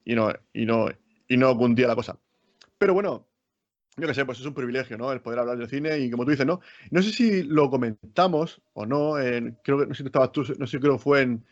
y, 0.04 0.14
no, 0.16 0.32
y, 0.52 0.66
no, 0.66 0.88
y 1.28 1.36
no 1.36 1.56
cundía 1.56 1.86
la 1.86 1.94
cosa. 1.94 2.18
Pero 2.76 2.92
bueno, 2.92 3.28
yo 3.96 4.08
qué 4.08 4.14
sé, 4.14 4.24
pues 4.24 4.40
es 4.40 4.46
un 4.46 4.54
privilegio, 4.54 4.98
¿no? 4.98 5.12
El 5.12 5.20
poder 5.20 5.38
hablar 5.38 5.56
del 5.56 5.68
cine 5.68 5.96
y 6.00 6.10
como 6.10 6.24
tú 6.24 6.32
dices, 6.32 6.44
¿no? 6.44 6.60
No 6.90 7.02
sé 7.02 7.12
si 7.12 7.44
lo 7.44 7.70
comentamos 7.70 8.60
o 8.72 8.84
no, 8.84 9.12
creo 9.62 9.78
que, 9.78 9.86
no 9.86 9.94
sé 9.94 10.02
si 10.02 10.06
estabas 10.06 10.32
tú, 10.32 10.44
no 10.58 10.66
sé, 10.66 10.80
creo 10.80 10.94
que 10.94 11.02
fue 11.04 11.22
en, 11.22 11.44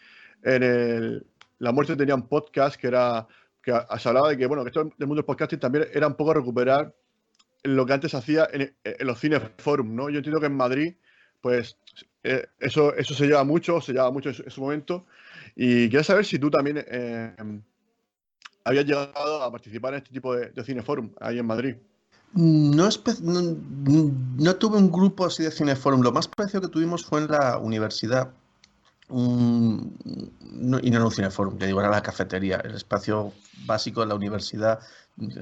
en 0.43 0.63
el, 0.65 1.27
La 1.61 1.71
Muerte 1.71 1.95
tenía 1.95 2.17
un 2.17 2.27
podcast 2.27 2.75
que 2.75 2.89
era, 2.89 3.29
que 3.63 3.73
se 3.99 4.09
hablaba 4.09 4.31
de 4.31 4.37
que, 4.37 4.47
bueno, 4.47 4.65
que 4.65 4.71
esto 4.71 4.83
del 4.83 5.07
mundo 5.07 5.21
del 5.21 5.27
podcasting 5.27 5.61
también 5.61 5.87
era 5.93 6.09
un 6.09 6.17
poco 6.17 6.35
recuperar 6.35 6.93
lo 7.63 7.87
que 7.87 7.93
antes 7.93 8.15
hacía 8.15 8.49
en, 8.53 8.75
los 9.01 9.19
cines 9.19 9.43
forum, 9.59 9.95
¿no? 9.95 10.11
Yo 10.11 10.19
entiendo 10.19 10.41
que 10.41 10.47
en 10.47 10.57
Madrid, 10.57 10.95
pues 11.41 11.77
eh, 12.25 12.47
eso, 12.59 12.95
eso 12.95 13.15
se 13.15 13.27
lleva 13.27 13.45
mucho, 13.45 13.81
se 13.81 13.93
lleva 13.93 14.11
mucho 14.11 14.31
en 14.31 14.51
su, 14.51 14.61
momento. 14.61 15.07
Y 15.55 15.89
quiero 15.89 16.05
saber 16.05 16.25
si 16.25 16.39
tú 16.39 16.51
también 16.51 16.85
eh, 16.87 17.35
habías 18.65 18.85
llegado 18.85 19.43
a 19.43 19.51
participar 19.51 19.95
en 19.95 19.99
este 19.99 20.13
tipo 20.13 20.35
de, 20.35 20.51
de 20.51 20.65
cineforum 20.65 21.11
ahí 21.21 21.39
en 21.39 21.47
Madrid. 21.47 21.77
No, 22.35 22.89
no, 22.89 24.57
tuve 24.57 24.79
un 24.79 24.91
grupo 24.91 25.27
así 25.27 25.43
de 25.43 25.51
cineforum. 25.51 26.01
Lo 26.01 26.13
más 26.13 26.29
parecido 26.29 26.63
que 26.63 26.69
tuvimos 26.69 27.05
fue 27.05 27.21
en 27.21 27.31
la 27.31 27.59
universidad. 27.59 28.33
y 29.11 29.15
no 29.15 30.79
en 30.79 31.03
un 31.03 31.11
cineforum, 31.11 31.59
que 31.59 31.67
digo, 31.67 31.81
era 31.81 31.91
la 31.91 32.03
cafetería, 32.03 32.57
el 32.65 32.75
espacio 32.75 33.33
básico 33.67 34.01
de 34.01 34.07
la 34.07 34.15
universidad. 34.15 34.81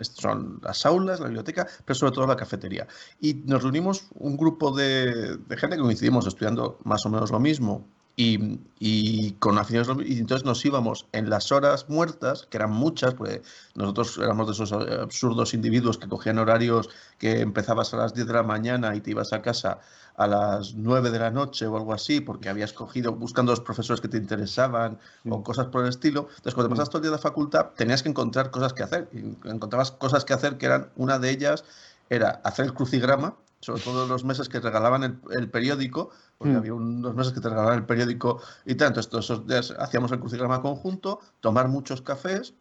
Son 0.02 0.60
las 0.62 0.84
aulas, 0.84 1.20
la 1.20 1.26
biblioteca, 1.26 1.66
pero 1.84 1.94
sobre 1.94 2.12
todo 2.12 2.26
la 2.26 2.36
cafetería. 2.36 2.86
Y 3.20 3.34
nos 3.46 3.62
reunimos 3.62 4.08
un 4.14 4.36
grupo 4.36 4.72
de, 4.72 5.38
gente 5.50 5.76
que 5.76 5.82
coincidimos 5.82 6.26
estudiando 6.26 6.78
más 6.84 7.06
o 7.06 7.10
menos 7.10 7.30
lo 7.30 7.40
mismo 7.40 7.88
y, 8.16 9.32
con 9.38 9.58
aficiones, 9.58 9.88
y 10.06 10.18
entonces 10.18 10.44
nos 10.44 10.64
íbamos 10.64 11.06
en 11.12 11.30
las 11.30 11.52
horas 11.52 11.88
muertas, 11.88 12.46
que 12.50 12.58
eran 12.58 12.70
muchas, 12.70 13.14
porque 13.14 13.42
nosotros 13.74 14.18
éramos 14.18 14.46
de 14.46 14.52
esos 14.52 14.72
absurdos 14.72 15.54
individuos 15.54 15.96
que 15.96 16.08
cogían 16.08 16.38
horarios 16.38 16.90
que 17.18 17.40
empezabas 17.40 17.94
a 17.94 17.96
las 17.96 18.14
10 18.14 18.26
de 18.26 18.32
la 18.34 18.42
mañana 18.42 18.94
y 18.94 19.00
te 19.00 19.12
ibas 19.12 19.32
a 19.32 19.40
casa 19.40 19.80
a 20.16 20.26
las 20.26 20.74
9 20.74 21.10
de 21.10 21.18
la 21.18 21.30
noche 21.30 21.66
o 21.66 21.76
algo 21.78 21.94
así, 21.94 22.20
porque 22.20 22.50
habías 22.50 22.74
cogido 22.74 23.12
buscando 23.14 23.52
los 23.52 23.60
profesores 23.60 24.02
que 24.02 24.08
te 24.08 24.18
interesaban 24.18 24.98
o 25.26 25.42
cosas 25.42 25.68
por 25.68 25.82
el 25.82 25.88
estilo. 25.88 26.28
Entonces, 26.28 26.54
cuando 26.54 26.74
te 26.74 26.82
mm. 26.82 26.84
todo 26.84 26.98
el 26.98 27.02
día 27.02 27.10
de 27.10 27.16
la 27.16 27.22
facultad, 27.22 27.66
tenías 27.74 28.02
que 28.02 28.10
encontrar 28.10 28.50
cosas 28.50 28.74
que 28.74 28.82
hacer. 28.82 29.08
Y 29.12 29.48
encontrabas 29.48 29.92
cosas 29.92 30.26
que 30.26 30.34
hacer 30.34 30.58
que 30.58 30.66
eran, 30.66 30.90
una 30.96 31.18
de 31.18 31.30
ellas 31.30 31.64
era 32.10 32.40
hacer 32.44 32.66
el 32.66 32.74
crucigrama, 32.74 33.34
sobre 33.60 33.82
todo 33.82 34.06
los 34.06 34.24
meses 34.24 34.48
que 34.48 34.58
regalaban 34.58 35.20
el, 35.30 35.50
periódico, 35.50 36.10
porque 36.38 36.54
mm. 36.54 36.56
había 36.56 36.74
unos 36.74 37.14
meses 37.14 37.32
que 37.32 37.40
te 37.40 37.48
regalaban 37.48 37.78
el 37.78 37.86
periódico 37.86 38.40
y 38.64 38.74
tal. 38.74 38.88
Entonces, 38.88 39.10
todos 39.10 39.26
esos 39.26 39.46
días 39.46 39.74
hacíamos 39.78 40.10
el 40.12 40.20
crucigrama 40.20 40.62
conjunto, 40.62 41.20
tomar 41.40 41.68
muchos 41.68 42.00
cafés, 42.00 42.54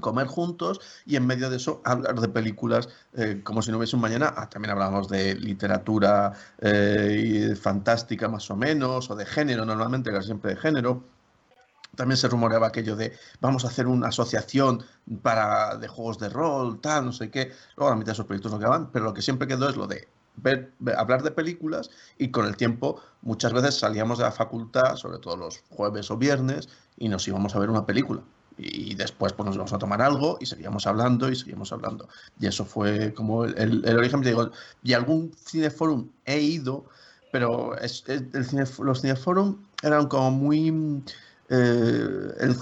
comer 0.00 0.26
juntos 0.26 0.80
y 1.06 1.16
en 1.16 1.26
medio 1.26 1.48
de 1.48 1.56
eso 1.56 1.80
hablar 1.84 2.18
de 2.20 2.28
películas 2.28 2.88
eh, 3.14 3.40
como 3.44 3.62
si 3.62 3.70
no 3.70 3.76
hubiese 3.78 3.96
un 3.96 4.02
mañana. 4.02 4.32
Ah, 4.36 4.48
también 4.48 4.72
hablábamos 4.72 5.08
de 5.08 5.34
literatura 5.34 6.32
eh, 6.58 7.54
fantástica 7.60 8.28
más 8.28 8.50
o 8.50 8.56
menos, 8.56 9.10
o 9.10 9.16
de 9.16 9.26
género 9.26 9.64
normalmente, 9.66 10.10
casi 10.10 10.26
siempre 10.26 10.54
de 10.54 10.60
género. 10.60 11.04
También 11.94 12.16
se 12.16 12.28
rumoreaba 12.28 12.68
aquello 12.68 12.96
de 12.96 13.12
vamos 13.40 13.66
a 13.66 13.68
hacer 13.68 13.86
una 13.86 14.08
asociación 14.08 14.82
para, 15.20 15.76
de 15.76 15.88
juegos 15.88 16.18
de 16.18 16.30
rol, 16.30 16.80
tal, 16.80 17.04
no 17.04 17.12
sé 17.12 17.30
qué. 17.30 17.52
Luego 17.76 17.90
la 17.90 17.96
mitad 17.96 18.06
de 18.06 18.12
esos 18.12 18.26
proyectos 18.26 18.50
no 18.50 18.58
quedaban, 18.58 18.90
pero 18.90 19.04
lo 19.04 19.12
que 19.12 19.20
siempre 19.20 19.46
quedó 19.46 19.68
es 19.68 19.76
lo 19.76 19.86
de 19.86 20.08
ver, 20.36 20.72
hablar 20.96 21.22
de 21.22 21.30
películas 21.30 21.90
y 22.18 22.30
con 22.30 22.46
el 22.46 22.56
tiempo 22.56 23.00
muchas 23.22 23.52
veces 23.52 23.78
salíamos 23.78 24.18
de 24.18 24.24
la 24.24 24.32
facultad, 24.32 24.96
sobre 24.96 25.18
todo 25.18 25.36
los 25.36 25.62
jueves 25.70 26.10
o 26.10 26.16
viernes, 26.16 26.68
y 26.98 27.08
nos 27.08 27.26
íbamos 27.28 27.54
a 27.54 27.58
ver 27.58 27.70
una 27.70 27.86
película. 27.86 28.22
Y 28.58 28.94
después 28.94 29.32
pues, 29.32 29.46
nos 29.46 29.54
íbamos 29.54 29.72
a 29.72 29.78
tomar 29.78 30.02
algo 30.02 30.36
y 30.40 30.46
seguíamos 30.46 30.86
hablando 30.86 31.30
y 31.30 31.36
seguíamos 31.36 31.72
hablando. 31.72 32.08
Y 32.38 32.46
eso 32.46 32.64
fue 32.64 33.14
como 33.14 33.44
el, 33.44 33.82
el, 33.84 33.96
origen. 33.96 34.20
Digo, 34.20 34.50
y 34.82 34.92
algún 34.92 35.32
cineforum 35.46 36.08
he 36.26 36.38
ido, 36.38 36.84
pero 37.32 37.76
es, 37.78 38.04
el 38.08 38.30
los 38.80 39.00
cineforum 39.00 39.56
eran 39.82 40.06
como 40.06 40.30
muy 40.30 41.02
eh, 41.48 42.54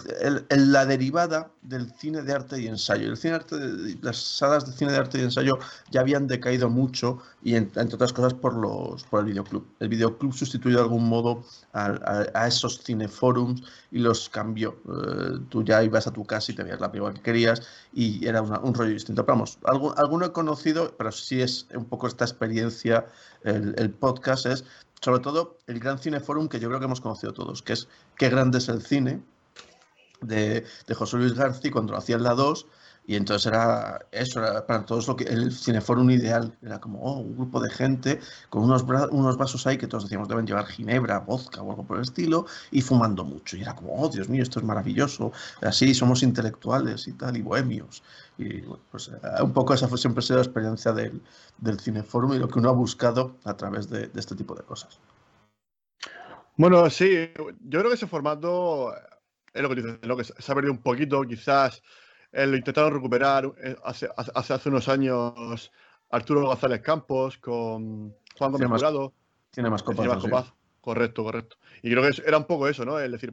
la 0.51 0.87
derivada 0.87 1.51
del 1.63 1.93
cine 1.93 2.23
de 2.23 2.33
arte 2.33 2.61
y 2.61 2.67
ensayo. 2.67 3.09
El 3.09 3.17
cine 3.17 3.35
arte, 3.35 3.57
las 4.03 4.17
salas 4.17 4.67
de 4.67 4.73
cine 4.73 4.93
de 4.93 4.99
arte 4.99 5.19
y 5.19 5.23
ensayo 5.23 5.59
ya 5.91 6.01
habían 6.01 6.27
decaído 6.27 6.69
mucho 6.69 7.19
y 7.43 7.55
entre 7.55 7.83
otras 7.83 8.13
cosas 8.13 8.35
por 8.35 8.55
los 8.55 9.05
por 9.05 9.21
el 9.21 9.27
videoclub. 9.27 9.67
El 9.79 9.91
videoclub 9.91 10.33
sustituyó 10.33 10.79
de 10.79 10.83
algún 10.83 11.09
modo 11.09 11.45
a, 11.73 12.47
esos 12.49 12.83
cineforums 12.83 13.63
y 13.93 13.99
los 13.99 14.29
cambió. 14.29 14.77
Eh, 14.89 15.39
tú 15.51 15.63
ya 15.63 15.85
ibas 15.85 16.07
a 16.07 16.13
tu 16.13 16.25
casa 16.25 16.51
y 16.51 16.57
te 16.57 16.63
veías 16.63 16.81
la 16.81 16.91
película 16.91 17.15
que 17.15 17.23
querías 17.23 17.63
y 17.93 18.27
era 18.27 18.43
un 18.43 18.75
rollo 18.75 18.91
distinto. 18.91 19.25
Pero 19.25 19.37
vamos, 19.37 19.59
alguno 19.97 20.27
he 20.27 20.33
conocido, 20.33 20.95
pero 20.97 21.13
sí 21.13 21.41
es 21.41 21.67
un 21.75 21.85
poco 21.85 22.07
esta 22.07 22.25
experiencia, 22.25 23.07
el 23.45 23.91
podcast 23.91 24.47
es 24.47 24.65
sobre 25.01 25.21
todo 25.21 25.59
el 25.67 25.81
gran 25.81 25.99
cineforum 25.99 26.49
que 26.49 26.61
yo 26.61 26.69
creo 26.69 26.79
que 26.79 26.87
hemos 26.87 27.01
conocido 27.01 27.33
todos, 27.33 27.63
que 27.63 27.73
es 27.73 27.89
Qué 28.17 28.29
grande 28.29 28.59
es 28.59 28.69
el 28.69 28.83
cine, 28.83 29.23
de, 30.21 30.65
José 30.95 31.17
Luis 31.17 31.35
García 31.35 31.71
cuando 31.71 31.93
lo 31.93 31.99
hacía 31.99 32.17
en 32.17 32.23
la 32.23 32.35
2, 32.35 32.67
y 33.11 33.17
entonces 33.17 33.47
era 33.47 34.07
eso, 34.13 34.39
era 34.39 34.65
para 34.65 34.87
todos 34.87 35.09
lo 35.09 35.17
que 35.17 35.25
el 35.25 35.51
cineforum 35.51 36.09
ideal, 36.13 36.57
era 36.63 36.79
como 36.79 37.01
oh, 37.01 37.19
un 37.19 37.35
grupo 37.35 37.61
de 37.61 37.69
gente 37.69 38.21
con 38.51 38.63
unos, 38.63 38.85
unos 39.11 39.37
vasos 39.37 39.67
ahí 39.67 39.77
que 39.77 39.89
todos 39.89 40.05
decíamos 40.05 40.29
deben 40.29 40.47
llevar 40.47 40.67
ginebra, 40.67 41.19
vodka 41.19 41.61
o 41.61 41.71
algo 41.71 41.85
por 41.85 41.97
el 41.97 42.05
estilo, 42.05 42.47
y 42.71 42.83
fumando 42.83 43.25
mucho, 43.25 43.57
y 43.57 43.63
era 43.63 43.75
como, 43.75 44.01
oh 44.01 44.09
Dios 44.09 44.29
mío, 44.29 44.45
esto 44.45 44.61
es 44.61 44.65
maravilloso, 44.65 45.33
así 45.61 45.93
somos 45.93 46.23
intelectuales 46.23 47.09
y 47.09 47.13
tal, 47.15 47.37
y 47.37 47.43
bohemios. 47.43 48.05
Y 48.39 48.61
pues 48.93 49.09
eh, 49.09 49.43
un 49.43 49.53
poco 49.53 49.75
esa 49.75 49.89
fue 49.89 49.99
siempre 49.99 50.25
la 50.29 50.43
experiencia 50.43 50.93
del, 50.93 51.21
del 51.59 51.81
Cineforum 51.81 52.35
y 52.35 52.39
lo 52.39 52.47
que 52.47 52.61
uno 52.61 52.69
ha 52.69 52.75
buscado 52.75 53.35
a 53.43 53.57
través 53.57 53.91
de, 53.91 54.09
este 54.15 54.37
tipo 54.37 54.55
de 54.55 54.63
cosas. 54.63 55.01
Bueno, 56.57 56.89
sí, 56.89 57.29
yo 57.37 57.81
creo 57.81 57.89
que 57.89 57.97
ese 57.97 58.07
formato 58.07 58.95
es 59.53 59.63
lo 59.63 59.69
que 59.69 59.75
dices, 59.75 59.99
lo 60.03 60.17
que 60.17 60.23
se 60.23 60.53
ha 60.53 60.55
perdido 60.55 60.73
un 60.73 60.83
poquito, 60.83 61.23
quizás 61.23 61.83
eh, 62.33 62.47
lo 62.47 62.57
intentaron 62.57 62.93
recuperar 62.95 63.51
eh, 63.63 63.77
hace, 63.85 64.09
hace, 64.17 64.55
hace, 64.55 64.69
unos 64.69 64.89
años 64.89 65.73
Arturo 66.11 66.47
González 66.47 66.81
Campos 66.81 67.39
con 67.39 68.15
Juan 68.39 68.53
Gómez 68.53 68.69
Jurado. 68.69 69.13
Tiene 69.51 69.71
más 69.71 69.83
copas. 69.83 70.53
Correcto, 70.81 71.23
correcto. 71.25 71.57
Y 71.83 71.91
creo 71.91 72.03
que 72.03 72.23
era 72.27 72.39
un 72.39 72.45
poco 72.45 72.67
eso, 72.67 72.85
¿no? 72.85 72.99
Es 72.99 73.11
decir, 73.11 73.33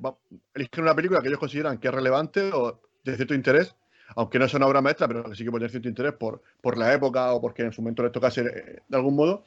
eligen 0.54 0.84
una 0.84 0.96
película 0.96 1.22
que 1.22 1.30
ellos 1.30 1.39
consideran 1.39 1.77
que 1.77 1.88
es 1.88 1.94
relevante 1.94 2.51
o 2.51 2.82
de 3.04 3.16
cierto 3.16 3.34
interés 3.34 3.75
aunque 4.16 4.39
no 4.39 4.48
sea 4.48 4.58
una 4.58 4.68
obra 4.68 4.82
maestra, 4.82 5.08
pero 5.08 5.24
que 5.24 5.36
sí 5.36 5.44
que 5.44 5.51
puede 5.51 5.62
tener 5.62 5.72
cierto 5.72 5.89
interés 5.89 6.13
por, 6.13 6.42
por 6.62 6.77
la 6.77 6.94
época 6.94 7.34
o 7.34 7.42
porque 7.42 7.63
en 7.63 7.74
su 7.74 7.82
momento 7.82 8.04
les 8.04 8.12
tocase 8.12 8.42
eh, 8.42 8.82
de 8.88 8.98
algún 8.98 9.16
modo, 9.16 9.44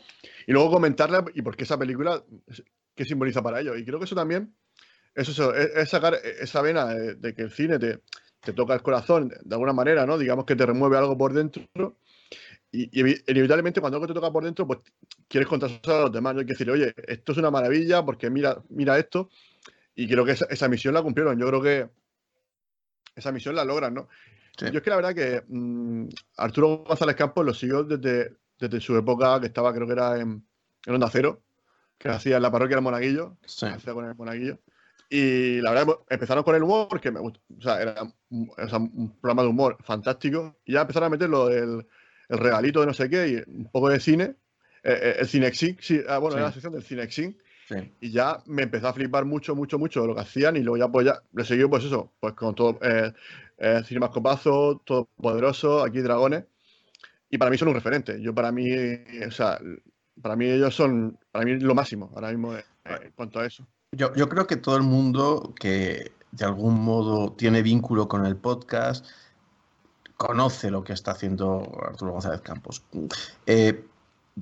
y 0.46 0.52
luego 0.52 0.70
comentarla 0.70 1.24
y 1.34 1.42
por 1.42 1.56
qué 1.56 1.64
esa 1.64 1.78
película, 1.78 2.22
qué 2.94 3.04
simboliza 3.04 3.42
para 3.42 3.60
ellos. 3.60 3.78
Y 3.78 3.84
creo 3.84 3.98
que 3.98 4.04
eso 4.04 4.14
también, 4.14 4.54
eso, 5.14 5.54
es, 5.54 5.88
sacar 5.88 6.14
esa 6.14 6.62
vena 6.62 6.86
de, 6.86 7.34
que 7.34 7.42
el 7.42 7.50
cine 7.50 7.78
te, 7.78 8.00
te, 8.40 8.52
toca 8.52 8.74
el 8.74 8.82
corazón 8.82 9.28
de 9.28 9.54
alguna 9.54 9.72
manera, 9.72 10.06
¿no? 10.06 10.18
Digamos 10.18 10.44
que 10.44 10.56
te 10.56 10.66
remueve 10.66 10.96
algo 10.96 11.16
por 11.16 11.32
dentro. 11.32 11.62
Y, 12.72 13.00
inevitablemente 13.00 13.80
cuando 13.80 13.96
algo 13.96 14.06
te 14.06 14.14
toca 14.14 14.30
por 14.30 14.44
dentro, 14.44 14.66
pues 14.66 14.80
quieres 15.28 15.48
contarse 15.48 15.80
a 15.86 16.02
los 16.02 16.12
demás. 16.12 16.34
¿no? 16.34 16.40
Hay 16.40 16.46
que 16.46 16.52
decir, 16.52 16.70
oye, 16.70 16.94
esto 17.06 17.32
es 17.32 17.38
una 17.38 17.50
maravilla 17.50 18.04
porque 18.04 18.30
mira, 18.30 18.62
mira 18.68 18.98
esto. 18.98 19.30
Y 19.94 20.08
creo 20.08 20.24
que 20.24 20.32
esa, 20.32 20.46
esa 20.46 20.68
misión 20.68 20.94
la 20.94 21.02
cumplieron. 21.02 21.38
Yo 21.38 21.46
creo 21.48 21.62
que 21.62 21.90
esa 23.14 23.32
misión 23.32 23.54
la 23.54 23.64
logran, 23.64 23.94
¿no? 23.94 24.08
Yo 24.58 24.78
es 24.78 24.82
que 24.82 24.90
la 24.90 24.96
verdad 24.96 25.14
que 25.14 25.42
mm, 25.48 26.08
Arturo 26.36 26.84
González 26.86 27.16
Campos 27.16 27.46
lo 27.46 27.54
siguió 27.54 27.84
desde, 27.84 28.36
desde 28.58 28.80
su 28.80 28.96
época, 28.96 29.40
que 29.40 29.46
estaba, 29.46 29.72
creo 29.72 29.86
que 29.86 29.92
era 29.94 30.18
en, 30.18 30.44
Onda 30.86 31.08
Cero, 31.10 31.42
que 31.98 32.08
hacía 32.08 32.36
en 32.36 32.42
la 32.42 32.50
parroquia 32.50 32.76
del 32.76 32.84
Monaguillo. 32.84 33.36
Hacía 33.44 33.94
con 33.94 34.04
el 34.04 34.14
Monaguillo. 34.14 34.58
Y 35.12 35.60
la 35.60 35.70
verdad, 35.70 35.86
pues, 35.86 35.98
empezaron 36.08 36.44
con 36.44 36.54
el 36.54 36.62
humor, 36.62 36.86
porque 36.88 37.10
me 37.10 37.18
gustó. 37.18 37.40
O 37.58 37.60
sea, 37.60 37.82
era 37.82 37.96
un, 38.30 39.18
programa 39.20 39.42
de 39.42 39.48
humor 39.48 39.76
fantástico. 39.82 40.56
Y 40.64 40.74
ya 40.74 40.82
empezaron 40.82 41.08
a 41.08 41.10
meter 41.10 41.28
lo 41.28 41.48
del 41.48 41.86
el 42.30 42.38
regalito 42.38 42.80
de 42.80 42.86
no 42.86 42.94
sé 42.94 43.10
qué 43.10 43.28
y 43.28 43.50
un 43.50 43.68
poco 43.70 43.88
de 43.88 43.98
cine. 44.00 44.36
Eh, 44.84 44.98
eh, 45.02 45.16
el 45.18 45.26
Cinexin, 45.26 45.76
sí, 45.80 46.00
ah, 46.08 46.18
bueno, 46.18 46.36
era 46.36 46.46
la 46.46 46.52
sección 46.52 46.72
del 46.72 46.84
Cinexin. 46.84 47.36
Y 48.00 48.10
ya 48.10 48.42
me 48.46 48.62
empezó 48.62 48.88
a 48.88 48.92
flipar 48.92 49.24
mucho, 49.24 49.54
mucho, 49.54 49.78
mucho 49.78 50.02
de 50.02 50.08
lo 50.08 50.14
que 50.14 50.22
hacían 50.22 50.56
y 50.56 50.60
luego 50.60 50.76
ya 50.76 50.90
pues 50.90 51.06
ya 51.06 51.22
le 51.32 51.44
seguí 51.44 51.64
pues 51.66 51.84
eso, 51.84 52.12
pues 52.18 52.34
con 52.34 52.52
todo 52.52 52.80
eh, 52.82 53.12
eh, 53.58 53.82
Cinemascopazo, 53.84 54.82
Todopoderoso, 54.84 55.82
aquí 55.82 56.00
Dragones. 56.00 56.44
Y 57.28 57.38
para 57.38 57.50
mí 57.50 57.58
son 57.58 57.68
un 57.68 57.74
referente. 57.74 58.20
Yo 58.20 58.34
para 58.34 58.50
mí, 58.50 58.72
o 59.24 59.30
sea, 59.30 59.60
para 60.20 60.36
mí 60.36 60.46
ellos 60.46 60.74
son, 60.74 61.18
para 61.30 61.44
mí 61.44 61.58
lo 61.58 61.74
máximo 61.74 62.10
ahora 62.14 62.30
mismo 62.30 62.54
eh, 62.54 62.64
en 62.84 63.12
cuanto 63.12 63.40
a 63.40 63.46
eso. 63.46 63.66
Yo, 63.92 64.14
yo 64.14 64.28
creo 64.28 64.46
que 64.46 64.56
todo 64.56 64.76
el 64.76 64.82
mundo 64.82 65.52
que 65.58 66.12
de 66.32 66.44
algún 66.44 66.82
modo 66.82 67.32
tiene 67.32 67.62
vínculo 67.62 68.08
con 68.08 68.24
el 68.24 68.36
podcast 68.36 69.06
conoce 70.16 70.70
lo 70.70 70.84
que 70.84 70.92
está 70.92 71.12
haciendo 71.12 71.62
Arturo 71.82 72.12
González 72.12 72.42
Campos. 72.42 72.82
Eh, 73.46 73.84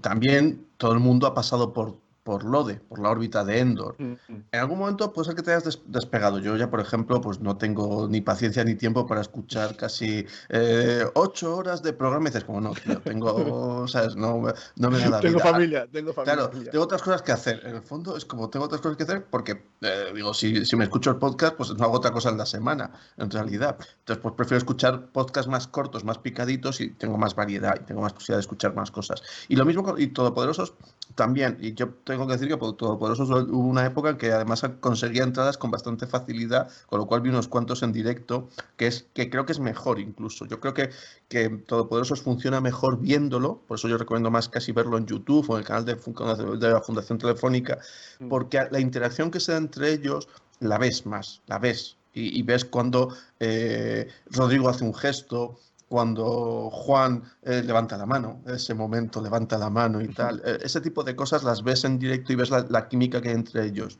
también 0.01 0.67
todo 0.77 0.93
el 0.93 0.99
mundo 0.99 1.27
ha 1.27 1.35
pasado 1.35 1.73
por 1.73 1.97
por 2.29 2.45
LODE, 2.45 2.75
por 2.75 2.99
la 2.99 3.09
órbita 3.09 3.43
de 3.43 3.59
Endor. 3.59 3.97
Mm, 3.97 4.13
mm. 4.29 4.45
En 4.53 4.61
algún 4.61 4.79
momento 4.81 5.15
puede 5.15 5.25
ser 5.25 5.35
que 5.35 5.41
te 5.43 5.51
hayas 5.51 5.81
despegado. 5.87 6.39
Yo 6.41 6.59
ya, 6.59 6.69
por 6.69 6.79
ejemplo, 6.79 7.23
pues 7.23 7.41
no 7.41 7.57
tengo 7.57 8.07
ni 8.07 8.21
paciencia 8.21 8.63
ni 8.65 8.75
tiempo 8.75 9.07
para 9.07 9.23
escuchar 9.23 9.77
casi 9.77 10.27
eh, 10.51 11.07
ocho 11.15 11.57
horas 11.57 11.83
de 11.83 11.95
programa 11.95 12.27
y 12.27 12.29
dices, 12.29 12.45
como 12.45 12.61
no, 12.61 12.73
tío, 12.73 13.01
tengo, 13.01 13.89
¿sabes? 13.89 14.15
No, 14.15 14.43
no 14.77 14.91
me 14.91 14.99
da 14.99 15.09
la 15.09 15.21
Tengo 15.21 15.39
familia, 15.39 15.87
tengo 15.91 16.13
familia. 16.13 16.35
Claro, 16.35 16.71
tengo 16.71 16.85
otras 16.85 17.01
cosas 17.01 17.23
que 17.23 17.33
hacer. 17.33 17.63
En 17.65 17.77
el 17.77 17.83
fondo 17.83 18.15
es 18.15 18.27
como 18.27 18.51
tengo 18.51 18.67
otras 18.67 18.83
cosas 18.83 18.99
que 18.99 19.05
hacer 19.05 19.25
porque, 19.25 19.63
eh, 19.81 20.13
digo, 20.15 20.35
si, 20.35 20.67
si 20.67 20.77
me 20.77 20.85
escucho 20.85 21.09
el 21.09 21.17
podcast, 21.17 21.57
pues 21.57 21.75
no 21.75 21.83
hago 21.83 21.95
otra 21.95 22.11
cosa 22.11 22.29
en 22.29 22.37
la 22.37 22.45
semana, 22.45 22.91
en 23.17 23.31
realidad. 23.31 23.79
Entonces, 24.01 24.23
pues 24.23 24.35
prefiero 24.35 24.59
escuchar 24.59 25.07
podcasts 25.13 25.51
más 25.51 25.67
cortos, 25.67 26.05
más 26.05 26.19
picaditos 26.19 26.83
y 26.83 26.91
tengo 26.91 27.17
más 27.17 27.35
variedad 27.35 27.75
y 27.81 27.85
tengo 27.85 28.03
más 28.03 28.13
posibilidad 28.13 28.37
de 28.37 28.43
escuchar 28.43 28.75
más 28.75 28.91
cosas. 28.91 29.23
Y 29.49 29.57
lo 29.57 29.65
mismo 29.65 29.83
con 29.83 29.99
y 29.99 30.09
Todopoderosos 30.09 30.75
también. 31.15 31.57
Y 31.61 31.75
yo 31.75 31.91
tengo 32.05 32.18
que 32.27 32.33
decir 32.35 32.49
que 32.49 32.57
Todopoderosos 32.57 33.29
hubo 33.31 33.67
una 33.67 33.87
época 33.87 34.11
en 34.11 34.17
que 34.17 34.33
además 34.33 34.63
conseguía 34.81 35.23
entradas 35.23 35.59
con 35.59 35.71
bastante 35.71 36.07
facilidad, 36.07 36.69
con 36.87 36.99
lo 36.99 37.07
cual 37.07 37.21
vi 37.21 37.31
unos 37.31 37.49
cuantos 37.49 37.83
en 37.83 37.93
directo, 37.93 38.49
que 38.77 38.87
es 38.87 39.07
que 39.15 39.31
creo 39.31 39.47
que 39.47 39.53
es 39.53 39.61
mejor 39.61 40.01
incluso. 40.01 40.47
Yo 40.47 40.61
creo 40.61 40.75
que, 40.75 40.91
que 41.29 41.49
Todopoderosos 41.49 42.23
funciona 42.23 42.61
mejor 42.61 43.01
viéndolo, 43.01 43.63
por 43.67 43.79
eso 43.79 43.89
yo 43.89 43.99
recomiendo 43.99 44.31
más 44.31 44.49
casi 44.49 44.73
verlo 44.73 44.99
en 44.99 45.07
YouTube 45.07 45.49
o 45.49 45.55
en 45.55 45.61
el 45.61 45.67
canal 45.67 45.85
de, 45.85 45.95
de 45.95 46.71
la 46.71 46.81
Fundación 46.81 47.19
Telefónica, 47.19 47.79
mm. 48.19 48.29
porque 48.29 48.67
la 48.71 48.81
interacción 48.81 49.31
que 49.31 49.41
se 49.41 49.53
da 49.53 49.59
entre 49.59 49.93
ellos 49.93 50.29
la 50.61 50.79
ves 50.79 51.07
más, 51.07 51.43
la 51.47 51.59
ves. 51.59 51.97
Y, 52.15 52.43
ves 52.43 52.65
cuando 52.65 53.15
eh, 53.39 54.09
Rodrigo 54.33 54.69
hace 54.69 54.83
un 54.83 54.93
gesto, 54.93 55.61
cuando 55.89 56.71
Juan 56.71 57.23
eh, 57.43 57.63
levanta 57.63 57.97
la 57.97 58.07
mano, 58.07 58.43
ese 58.47 58.75
momento 58.75 59.23
levanta 59.23 59.57
la 59.57 59.71
mano 59.71 60.01
y 60.01 60.09
tal. 60.09 60.43
Eh, 60.45 60.59
ese 60.63 60.81
tipo 60.81 61.03
de 61.03 61.17
cosas 61.17 61.43
las 61.45 61.63
ves 61.63 61.85
en 61.85 61.99
directo 61.99 62.33
y 62.33 62.37
ves 62.37 62.51
la, 62.51 62.89
química 62.89 63.21
que 63.23 63.31
hay 63.31 63.35
entre 63.35 63.65
ellos. 63.65 63.99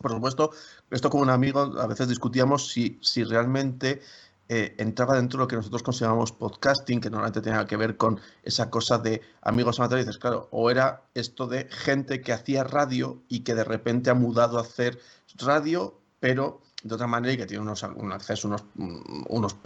Por 0.00 0.10
supuesto, 0.10 0.50
esto 0.90 1.10
como 1.10 1.22
un 1.22 1.30
amigo 1.30 1.60
a 1.60 1.86
veces 1.86 2.08
discutíamos 2.08 2.68
si, 2.68 2.98
si 3.02 3.22
realmente 3.22 4.00
eh, 4.48 4.74
entraba 4.78 5.14
dentro 5.14 5.38
de 5.38 5.44
lo 5.44 5.48
que 5.48 5.56
nosotros 5.56 5.82
consideramos 5.82 6.32
podcasting, 6.32 7.00
que 7.00 7.08
normalmente 7.08 7.40
tenía 7.40 7.66
que 7.66 7.76
ver 7.76 7.96
con 7.96 8.20
esa 8.42 8.68
cosa 8.68 8.98
de 8.98 9.22
amigos 9.42 9.78
amateur. 9.78 10.04
claro, 10.18 10.48
o 10.50 10.70
era 10.70 11.04
esto 11.14 11.46
de 11.46 11.68
gente 11.70 12.20
que 12.20 12.32
hacía 12.32 12.64
radio 12.64 13.22
y 13.28 13.40
que 13.40 13.54
de 13.54 13.64
repente 13.64 14.10
ha 14.10 14.14
mudado 14.14 14.58
a 14.58 14.62
hacer 14.62 14.98
radio, 15.38 16.00
pero 16.18 16.60
de 16.82 16.94
otra 16.94 17.06
manera 17.06 17.32
y 17.32 17.36
que 17.36 17.46
tiene 17.46 17.62
unos, 17.62 17.82
un 17.82 18.12
acceso, 18.12 18.48
unos, 18.48 18.64
mm, 18.74 19.24
unos 19.28 19.56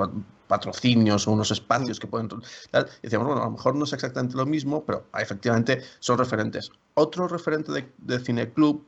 patrocinios 0.46 1.26
o 1.26 1.32
unos 1.32 1.50
espacios 1.50 1.98
que 1.98 2.06
pueden... 2.06 2.28
Tal. 2.70 2.86
Y 3.00 3.02
decíamos, 3.02 3.28
bueno, 3.28 3.42
a 3.42 3.46
lo 3.46 3.52
mejor 3.52 3.74
no 3.74 3.84
es 3.84 3.92
exactamente 3.92 4.36
lo 4.36 4.46
mismo, 4.46 4.84
pero 4.84 5.04
efectivamente 5.18 5.82
son 5.98 6.18
referentes. 6.18 6.70
Otro 6.94 7.28
referente 7.28 7.72
de, 7.72 7.90
de 7.98 8.18
Cineclub, 8.20 8.84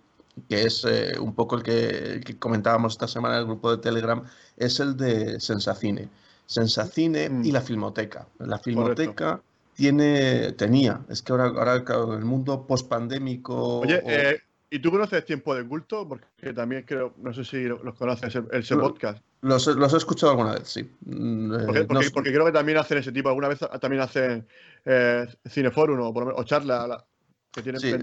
que 0.49 0.62
es 0.64 0.85
eh, 0.85 1.18
un 1.18 1.35
poco 1.35 1.56
el 1.56 1.62
que, 1.62 2.37
comentábamos 2.38 2.92
esta 2.92 3.08
semana 3.08 3.37
en 3.37 3.40
el 3.40 3.47
grupo 3.47 3.70
de 3.70 3.78
Telegram, 3.78 4.23
es 4.56 4.78
el 4.80 4.97
de 4.97 5.40
Sensacine. 5.40 6.08
Sensacine 6.47 7.28
mm. 7.28 7.44
y 7.44 7.52
la 7.52 7.61
Filmoteca. 7.61 8.26
La 8.38 8.58
Filmoteca... 8.58 9.40
tiene, 9.75 10.52
tenía, 10.52 11.00
es 11.08 11.23
que 11.23 11.32
ahora, 11.32 11.47
ahora 11.47 11.76
el 12.16 12.25
mundo 12.25 12.66
post-pandémico... 12.66 13.80
Oye, 13.80 14.02
eh, 14.06 14.40
¿Y 14.70 14.80
tú 14.80 14.90
conoces 14.90 15.25
Tiempo 15.25 15.54
de 15.54 15.66
Culto? 15.66 16.06
Porque 16.06 16.52
también 16.52 16.82
creo, 16.82 17.14
no 17.18 17.32
sé 17.32 17.44
si 17.44 17.64
los 17.64 17.94
conoces, 17.94 18.34
ese 18.52 18.76
podcast. 18.76 19.22
Los, 19.40 19.66
los, 19.66 19.94
he 19.94 19.96
escuchado 19.96 20.32
alguna 20.32 20.54
vez, 20.54 20.68
sí. 20.68 20.82
Mm, 21.06 21.54
eh, 21.54 21.87
porque, 21.87 22.32
creo 22.32 22.44
que 22.44 22.52
también 22.52 22.78
hacen 22.78 22.98
ese 22.98 23.12
tipo, 23.12 23.28
alguna 23.28 23.48
vez 23.48 23.60
también 23.80 24.02
hacen 24.02 24.46
eh, 24.84 25.26
Cineforum 25.48 26.00
o, 26.00 26.08
o 26.08 26.44
charla 26.44 27.06
que 27.52 27.62
tienen 27.62 27.80
sí. 27.80 27.94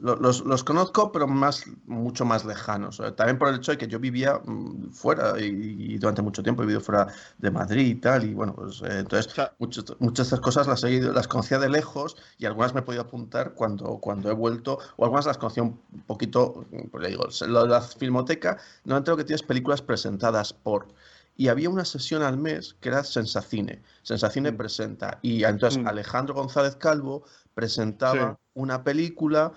Los, 0.00 0.44
los, 0.44 0.64
conozco, 0.64 1.10
pero 1.12 1.26
más, 1.26 1.64
mucho 1.86 2.24
más 2.24 2.44
lejanos. 2.44 3.02
También 3.16 3.38
por 3.38 3.48
el 3.48 3.56
hecho 3.56 3.72
de 3.72 3.78
que 3.78 3.88
yo 3.88 3.98
vivía 3.98 4.40
mm, 4.44 4.90
fuera 4.90 5.40
y, 5.40 5.96
durante 5.98 6.22
mucho 6.22 6.42
tiempo 6.42 6.62
he 6.62 6.66
vivido 6.66 6.80
fuera 6.80 7.08
de 7.38 7.50
Madrid 7.50 7.86
y 7.86 7.94
tal. 7.94 8.24
Y 8.24 8.34
bueno, 8.34 8.54
pues 8.54 8.82
eh, 8.82 9.00
entonces 9.00 9.34
muchas, 9.58 9.84
muchas 9.98 10.30
de 10.30 10.36
estas 10.36 10.40
cosas 10.40 10.66
las, 10.66 10.84
he 10.84 11.00
las 11.00 11.28
conocía 11.28 11.58
de 11.58 11.68
lejos 11.68 12.16
y 12.38 12.46
algunas 12.46 12.74
me 12.74 12.80
he 12.80 12.82
podido 12.82 13.02
apuntar 13.02 13.54
cuando, 13.54 13.98
cuando 13.98 14.30
he 14.30 14.34
vuelto, 14.34 14.78
o 14.96 15.04
algunas 15.04 15.26
las 15.26 15.38
conocía 15.38 15.62
un 15.62 15.80
poquito, 16.06 16.66
pues 16.90 17.02
le 17.02 17.10
digo, 17.10 17.28
la 17.46 17.80
filmoteca, 17.80 18.58
no 18.84 18.96
entiendo 18.96 19.16
que 19.16 19.24
tienes 19.24 19.42
películas 19.42 19.82
presentadas 19.82 20.52
por 20.52 20.88
y 21.36 21.48
había 21.48 21.68
una 21.68 21.84
sesión 21.84 22.22
al 22.22 22.38
mes 22.38 22.74
que 22.80 22.88
era 22.88 23.04
Sensacine. 23.04 23.82
Sensacine 24.02 24.52
mm. 24.52 24.56
presenta. 24.56 25.18
Y 25.22 25.44
entonces 25.44 25.82
mm. 25.82 25.86
Alejandro 25.86 26.34
González 26.34 26.76
Calvo 26.76 27.24
presentaba 27.56 28.38
una 28.52 28.84
película 28.84 29.50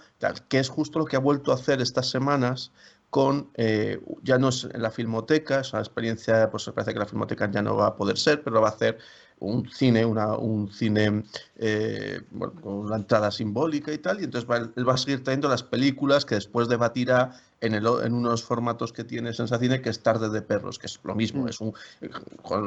que 0.47 0.59
es 0.59 0.69
justo 0.69 0.99
lo 0.99 1.05
que 1.05 1.17
ha 1.17 1.19
vuelto 1.19 1.51
a 1.51 1.55
hacer 1.55 1.81
estas 1.81 2.09
semanas 2.09 2.71
con, 3.09 3.49
eh, 3.55 3.99
ya 4.23 4.37
no 4.37 4.49
es 4.49 4.69
en 4.73 4.81
la 4.81 4.89
filmoteca, 4.89 5.59
es 5.59 5.73
una 5.73 5.81
experiencia, 5.81 6.49
pues 6.49 6.63
parece 6.73 6.93
que 6.93 6.99
la 6.99 7.05
filmoteca 7.05 7.51
ya 7.51 7.61
no 7.61 7.75
va 7.75 7.87
a 7.87 7.95
poder 7.97 8.17
ser, 8.17 8.41
pero 8.41 8.61
va 8.61 8.69
a 8.69 8.71
hacer 8.71 8.99
un 9.39 9.69
cine, 9.69 10.05
una, 10.05 10.37
un 10.37 10.71
cine 10.71 11.23
eh, 11.57 12.21
con 12.61 12.73
una 12.73 12.95
entrada 12.95 13.31
simbólica 13.31 13.91
y 13.91 13.97
tal, 13.97 14.21
y 14.21 14.23
entonces 14.23 14.49
va, 14.49 14.57
él 14.57 14.87
va 14.87 14.93
a 14.93 14.97
seguir 14.97 15.21
trayendo 15.21 15.49
las 15.49 15.63
películas 15.63 16.23
que 16.23 16.35
después 16.35 16.69
debatirá 16.69 17.41
en, 17.61 17.73
el, 17.73 17.85
en 18.03 18.13
unos 18.13 18.43
formatos 18.43 18.93
que 18.93 19.03
tiene 19.03 19.33
Sensacine, 19.33 19.81
que 19.81 19.89
es 19.89 20.01
Tarde 20.01 20.29
de 20.29 20.41
Perros, 20.41 20.79
que 20.79 20.87
es 20.87 20.99
lo 21.03 21.15
mismo, 21.15 21.43
mm. 21.43 21.49
es 21.49 21.61
un, 21.61 21.73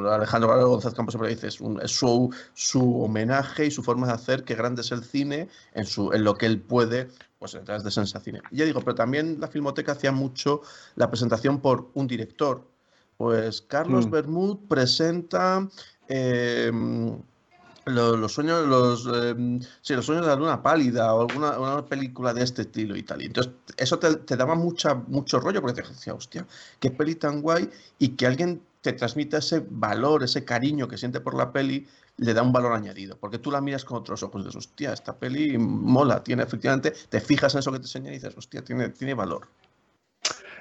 Alejandro 0.09 0.69
González 0.69 0.95
Campos 0.95 1.13
siempre 1.13 1.29
dice, 1.29 1.47
es, 1.47 1.61
un, 1.61 1.81
es 1.81 1.91
su, 1.91 2.33
su, 2.53 3.01
homenaje 3.01 3.65
y 3.65 3.71
su 3.71 3.83
forma 3.83 4.07
de 4.07 4.13
hacer 4.13 4.43
que 4.43 4.55
grande 4.55 4.81
es 4.81 4.91
el 4.91 5.03
cine 5.03 5.49
en, 5.73 5.85
su, 5.85 6.11
en 6.13 6.23
lo 6.23 6.35
que 6.35 6.45
él 6.45 6.59
puede 6.61 7.09
pues 7.39 7.53
detrás 7.53 7.83
de 7.83 7.91
Sensacine. 7.91 8.41
Ya 8.51 8.63
digo, 8.65 8.79
pero 8.79 8.95
también 8.95 9.37
la 9.39 9.49
Filmoteca 9.49 9.91
hacía 9.91 10.13
mucho 10.13 10.61
la 10.95 11.09
presentación 11.09 11.59
por 11.59 11.89
un 11.93 12.07
director. 12.07 12.65
Pues 13.17 13.61
Carlos 13.61 14.07
mm. 14.07 14.11
Bermud 14.11 14.57
presenta 14.67 15.67
Em, 16.07 17.21
los, 17.85 18.31
sueños, 18.31 18.67
los, 18.67 19.05
em, 19.07 19.59
los 19.89 20.05
sueños 20.05 20.25
de 20.25 20.31
la 20.31 20.35
luna 20.35 20.63
pálida 20.63 21.13
o 21.13 21.21
alguna 21.21 21.59
una 21.59 21.85
película 21.85 22.33
de 22.33 22.43
este 22.43 22.63
estilo 22.63 22.95
y 22.95 23.03
tal. 23.03 23.21
Y 23.21 23.25
entonces, 23.25 23.53
eso 23.77 23.99
te, 23.99 24.35
daba 24.37 24.55
mucha, 24.55 24.95
mucho 24.95 25.39
rollo 25.39 25.61
porque 25.61 25.81
te 25.81 25.87
decía, 25.87 26.13
hostia, 26.13 26.47
qué 26.79 26.91
peli 26.91 27.15
tan 27.15 27.41
guay 27.41 27.69
y 27.99 28.09
que 28.09 28.27
alguien 28.27 28.61
te 28.81 28.93
transmita 28.93 29.37
ese 29.37 29.65
valor, 29.69 30.23
ese 30.23 30.43
cariño 30.43 30.87
que 30.87 30.97
siente 30.97 31.21
por 31.21 31.35
la 31.35 31.51
peli, 31.51 31.87
le 32.17 32.33
da 32.33 32.41
un 32.41 32.51
valor 32.51 32.73
añadido. 32.73 33.17
Porque 33.17 33.39
tú 33.39 33.51
la 33.51 33.61
miras 33.61 33.85
con 33.85 33.97
otros 33.97 34.21
ojos 34.23 34.41
y 34.41 34.45
dices, 34.45 34.55
hostia, 34.57 34.93
esta 34.93 35.17
peli 35.17 35.57
mola, 35.57 36.23
tiene 36.23 36.43
efectivamente, 36.43 36.91
te 37.09 37.21
fijas 37.21 37.53
en 37.53 37.59
eso 37.59 37.71
que 37.71 37.79
te 37.79 37.85
enseña 37.85 38.11
y 38.11 38.15
dices, 38.15 38.35
hostia, 38.37 38.63
tiene, 38.63 38.89
tiene 38.89 39.13
valor. 39.13 39.47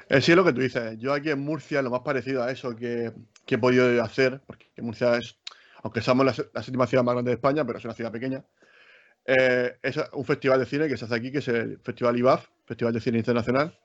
Eh, 0.09 0.21
sí, 0.21 0.33
es 0.33 0.37
lo 0.37 0.45
que 0.45 0.53
tú 0.53 0.61
dices. 0.61 0.99
Yo 0.99 1.13
aquí 1.15 1.31
en 1.31 1.41
Murcia, 1.41 1.83
lo 1.83 1.91
más 1.91 2.01
parecido 2.01 2.43
a 2.43 2.51
eso 2.51 2.77
que, 2.77 3.13
he 3.47 3.59
podido 3.59 4.03
hacer, 4.03 4.41
porque 4.47 4.67
Murcia 4.79 5.17
es, 5.17 5.37
aunque 5.83 6.01
somos 6.01 6.25
la, 6.25 6.62
séptima 6.62 6.87
ciudad 6.87 7.05
más 7.05 7.14
grande 7.14 7.31
de 7.31 7.35
España, 7.35 7.64
pero 7.64 7.79
es 7.79 7.85
una 7.85 7.95
ciudad 7.95 8.12
pequeña, 8.12 8.45
eh, 9.27 9.77
es 9.83 10.01
un 10.12 10.25
festival 10.25 10.59
de 10.59 10.66
cine 10.66 10.88
que 10.88 10.97
se 10.97 11.05
hace 11.05 11.14
aquí, 11.14 11.31
que 11.31 11.38
es 11.38 11.49
el 11.49 11.79
Festival 11.81 12.16
IBAF, 12.16 12.47
Festival 12.66 12.92
de 12.92 13.01
Cine 13.01 13.18
Internacional. 13.18 13.77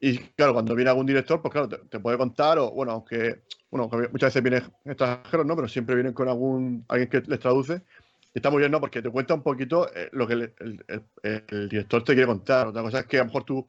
Y 0.00 0.18
claro, 0.18 0.54
cuando 0.54 0.74
viene 0.74 0.90
algún 0.90 1.06
director, 1.06 1.40
pues 1.40 1.52
claro, 1.52 1.68
te, 1.68 2.00
puede 2.00 2.18
contar, 2.18 2.58
o 2.58 2.70
bueno, 2.70 2.92
aunque, 2.92 3.42
bueno, 3.70 3.88
muchas 4.10 4.34
veces 4.34 4.42
vienen 4.42 4.62
extranjeros, 4.84 5.46
¿no? 5.46 5.54
Pero 5.54 5.68
siempre 5.68 5.94
vienen 5.94 6.12
con 6.12 6.28
algún, 6.28 6.84
alguien 6.88 7.08
que 7.08 7.22
les 7.26 7.38
traduce. 7.38 7.82
Y 8.34 8.38
está 8.38 8.50
muy 8.50 8.60
bien, 8.60 8.72
¿no? 8.72 8.80
Porque 8.80 9.02
te 9.02 9.10
cuenta 9.10 9.34
un 9.34 9.42
poquito 9.42 9.88
eh, 9.94 10.08
lo 10.12 10.26
que 10.26 10.32
el, 10.34 10.54
el, 11.22 11.68
director 11.68 12.02
te 12.02 12.14
quiere 12.14 12.26
contar. 12.26 12.68
Otra 12.68 12.82
cosa 12.82 13.00
es 13.00 13.06
que 13.06 13.18
a 13.18 13.20
lo 13.20 13.26
mejor 13.26 13.44
tú 13.44 13.68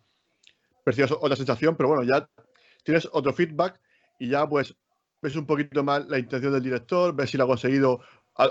percibes 0.84 1.12
otra 1.12 1.36
sensación, 1.36 1.76
pero 1.76 1.90
bueno, 1.90 2.04
ya 2.04 2.28
tienes 2.84 3.08
otro 3.12 3.34
feedback 3.34 3.80
y 4.18 4.30
ya 4.30 4.48
pues 4.48 4.76
ves 5.22 5.36
un 5.36 5.46
poquito 5.46 5.84
más 5.84 6.08
la 6.08 6.20
intención 6.20 6.54
del 6.54 6.64
director, 6.64 7.16
ves 7.16 7.30
si 7.30 7.38
lo 7.38 7.44
ha 7.46 7.48
conseguido, 7.48 8.02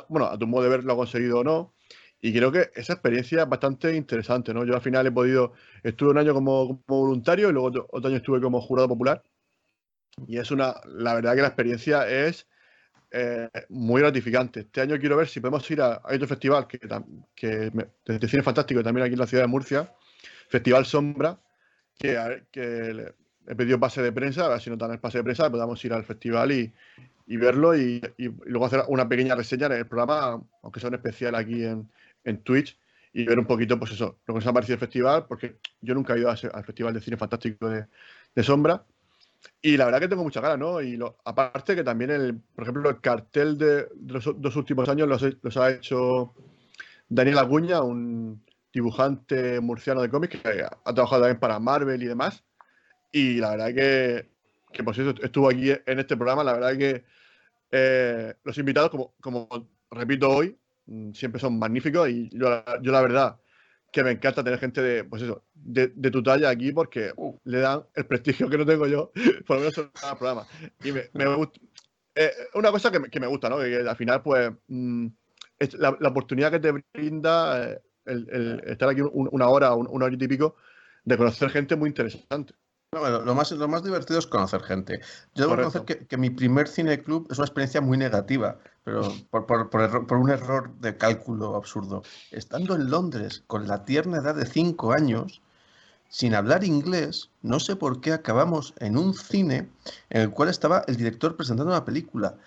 bueno, 0.08 0.26
a 0.26 0.38
tu 0.38 0.46
modo 0.46 0.64
de 0.64 0.70
ver 0.70 0.84
lo 0.84 0.92
ha 0.92 0.96
conseguido 0.96 1.40
o 1.40 1.44
no. 1.44 1.74
Y 2.22 2.32
creo 2.34 2.52
que 2.52 2.70
esa 2.74 2.92
experiencia 2.94 3.42
es 3.42 3.48
bastante 3.48 3.96
interesante, 3.96 4.52
¿no? 4.52 4.64
Yo 4.64 4.74
al 4.74 4.82
final 4.82 5.06
he 5.06 5.12
podido, 5.12 5.54
estuve 5.82 6.10
un 6.10 6.18
año 6.18 6.34
como, 6.34 6.82
voluntario 6.86 7.48
y 7.48 7.52
luego 7.52 7.68
otro, 7.68 8.08
año 8.08 8.16
estuve 8.16 8.40
como 8.40 8.60
jurado 8.60 8.88
popular. 8.88 9.22
Y 10.26 10.38
es 10.38 10.50
una, 10.50 10.74
la 10.84 11.14
verdad 11.14 11.34
que 11.34 11.40
la 11.40 11.48
experiencia 11.48 12.08
es 12.08 12.46
eh, 13.10 13.48
muy 13.70 14.02
gratificante. 14.02 14.60
Este 14.60 14.82
año 14.82 14.98
quiero 14.98 15.16
ver 15.16 15.28
si 15.28 15.40
podemos 15.40 15.68
ir 15.70 15.80
a, 15.80 16.02
otro 16.04 16.28
festival 16.28 16.66
que, 16.66 16.78
que 17.34 18.28
cine 18.28 18.42
fantástico 18.42 18.82
también 18.82 19.06
aquí 19.06 19.14
en 19.14 19.20
la 19.20 19.26
ciudad 19.26 19.44
de 19.44 19.48
Murcia, 19.48 19.94
Festival 20.48 20.84
Sombra, 20.84 21.40
que, 22.00 23.14
he 23.50 23.56
pedido 23.56 23.80
pase 23.80 24.00
de 24.00 24.12
prensa, 24.12 24.46
a 24.46 24.48
ver 24.48 24.60
si 24.60 24.70
no 24.70 24.76
dan 24.76 24.92
el 24.92 25.00
pase 25.00 25.18
de 25.18 25.24
prensa, 25.24 25.50
podamos 25.50 25.84
ir 25.84 25.92
al 25.92 26.04
festival 26.04 26.52
y, 26.52 26.72
verlo 27.26 27.76
y, 27.76 28.00
luego 28.44 28.66
hacer 28.66 28.84
una 28.86 29.08
pequeña 29.08 29.34
reseña 29.34 29.66
en 29.66 29.72
el 29.72 29.86
programa, 29.86 30.40
aunque 30.62 30.78
sea 30.78 30.88
un 30.88 30.94
especial 30.94 31.34
aquí 31.34 31.64
en, 31.64 31.88
Twitch, 32.44 32.78
y 33.12 33.24
ver 33.24 33.40
un 33.40 33.46
poquito, 33.46 33.76
pues 33.76 33.90
eso, 33.90 34.18
lo 34.24 34.34
que 34.34 34.38
nos 34.38 34.46
ha 34.46 34.52
parecido 34.52 34.74
el 34.74 34.80
festival, 34.80 35.26
porque 35.26 35.56
yo 35.80 35.94
nunca 35.94 36.14
he 36.14 36.20
ido 36.20 36.30
al 36.30 36.64
Festival 36.64 36.94
de 36.94 37.00
Cine 37.00 37.16
Fantástico 37.16 37.68
de, 37.68 38.42
Sombra. 38.42 38.84
Y 39.60 39.76
la 39.76 39.86
verdad 39.86 40.00
que 40.00 40.08
tengo 40.08 40.22
mucha 40.22 40.40
ganas, 40.40 40.58
¿no? 40.58 40.80
Y 40.80 40.96
lo, 40.96 41.16
aparte 41.24 41.74
que 41.74 41.82
también, 41.82 42.42
por 42.54 42.62
ejemplo, 42.62 42.88
el 42.88 43.00
cartel 43.00 43.58
de, 43.58 43.88
los 44.06 44.30
dos 44.40 44.54
últimos 44.54 44.88
años 44.88 45.08
los, 45.08 45.26
los, 45.42 45.56
ha 45.56 45.72
hecho 45.72 46.34
Daniel 47.08 47.38
Aguña, 47.38 47.82
un, 47.82 48.42
dibujante 48.72 49.60
murciano 49.60 50.02
de 50.02 50.10
cómics 50.10 50.40
que 50.40 50.62
ha 50.62 50.94
trabajado 50.94 51.22
también 51.22 51.40
para 51.40 51.58
Marvel 51.58 52.02
y 52.02 52.06
demás. 52.06 52.44
Y 53.12 53.34
la 53.34 53.50
verdad 53.50 53.74
que, 53.74 54.28
que 54.72 54.84
por 54.84 54.94
cierto, 54.94 55.22
estuvo 55.22 55.48
aquí 55.48 55.70
en 55.70 55.98
este 55.98 56.16
programa. 56.16 56.44
La 56.44 56.54
verdad 56.54 56.76
que 56.76 57.04
eh, 57.70 58.34
los 58.44 58.58
invitados, 58.58 58.90
como, 58.90 59.14
como 59.20 59.48
repito 59.90 60.30
hoy, 60.30 60.56
mm, 60.86 61.12
siempre 61.12 61.40
son 61.40 61.58
magníficos 61.58 62.08
y 62.08 62.28
yo, 62.32 62.64
yo 62.82 62.92
la 62.92 63.00
verdad 63.02 63.40
que 63.92 64.04
me 64.04 64.12
encanta 64.12 64.44
tener 64.44 64.58
gente 64.58 64.80
de, 64.82 65.04
pues 65.04 65.22
eso, 65.22 65.44
de, 65.54 65.88
de 65.88 66.10
tu 66.10 66.22
talla 66.22 66.48
aquí 66.48 66.72
porque 66.72 67.12
uh, 67.16 67.36
le 67.44 67.58
dan 67.58 67.84
el 67.94 68.06
prestigio 68.06 68.48
que 68.48 68.58
no 68.58 68.66
tengo 68.66 68.86
yo, 68.86 69.12
por 69.46 69.56
lo 69.56 69.62
menos 69.62 69.78
en 69.78 69.84
el 69.84 70.16
programa. 70.16 70.46
Y 70.84 70.92
me, 70.92 71.10
me 71.12 71.34
gusta, 71.34 71.60
eh, 72.14 72.32
una 72.54 72.70
cosa 72.70 72.90
que 72.90 73.00
me, 73.00 73.08
que 73.10 73.20
me, 73.20 73.26
gusta, 73.26 73.48
¿no? 73.48 73.58
Que, 73.58 73.78
al 73.78 73.96
final, 73.96 74.22
pues, 74.22 74.50
mmm, 74.68 75.06
la, 75.78 75.96
la, 76.00 76.08
oportunidad 76.08 76.50
que 76.50 76.60
te 76.60 76.72
brinda 76.92 77.72
eh, 77.72 77.80
el, 78.06 78.28
el, 78.30 78.62
estar 78.66 78.88
aquí 78.88 79.00
un, 79.00 79.28
una 79.32 79.48
hora, 79.48 79.74
un, 79.74 79.86
una 79.88 80.06
hora 80.06 80.14
y 80.14 80.28
pico, 80.28 80.56
de 81.04 81.16
conocer 81.16 81.50
gente 81.50 81.76
muy 81.76 81.88
interesante. 81.88 82.54
Bueno, 82.92 83.20
lo 83.20 83.36
más, 83.36 83.52
lo 83.52 83.68
más 83.68 83.84
divertido 83.84 84.18
es 84.18 84.26
conocer 84.26 84.64
gente. 84.64 85.00
Yo 85.36 85.44
debo 85.44 85.54
reconocer 85.54 85.84
que, 85.84 86.08
que, 86.08 86.16
mi 86.16 86.28
primer 86.28 86.66
cine 86.66 87.00
club 87.00 87.28
es 87.30 87.38
una 87.38 87.44
experiencia 87.44 87.80
muy 87.80 87.96
negativa, 87.96 88.58
pero 88.82 89.02
por, 89.30 89.46
por, 89.46 89.70
por, 89.70 89.82
error, 89.82 90.08
por, 90.08 90.18
un 90.18 90.28
error 90.28 90.74
de 90.80 90.96
cálculo 90.96 91.54
absurdo. 91.54 92.02
Estando 92.32 92.74
en 92.74 92.90
Londres 92.90 93.44
con 93.46 93.68
la 93.68 93.84
tierna 93.84 94.18
edad 94.18 94.34
de 94.34 94.44
5 94.44 94.92
años, 94.92 95.40
sin 96.08 96.34
hablar 96.34 96.64
inglés, 96.64 97.30
no 97.42 97.60
sé 97.60 97.76
por 97.76 98.00
qué 98.00 98.12
acabamos 98.12 98.74
en 98.80 98.98
un 98.98 99.14
cine 99.14 99.68
en 100.08 100.22
el 100.22 100.30
cual 100.30 100.48
estaba 100.48 100.82
el 100.88 100.96
director 100.96 101.36
presentando 101.36 101.70
una 101.70 101.84
película. 101.84 102.38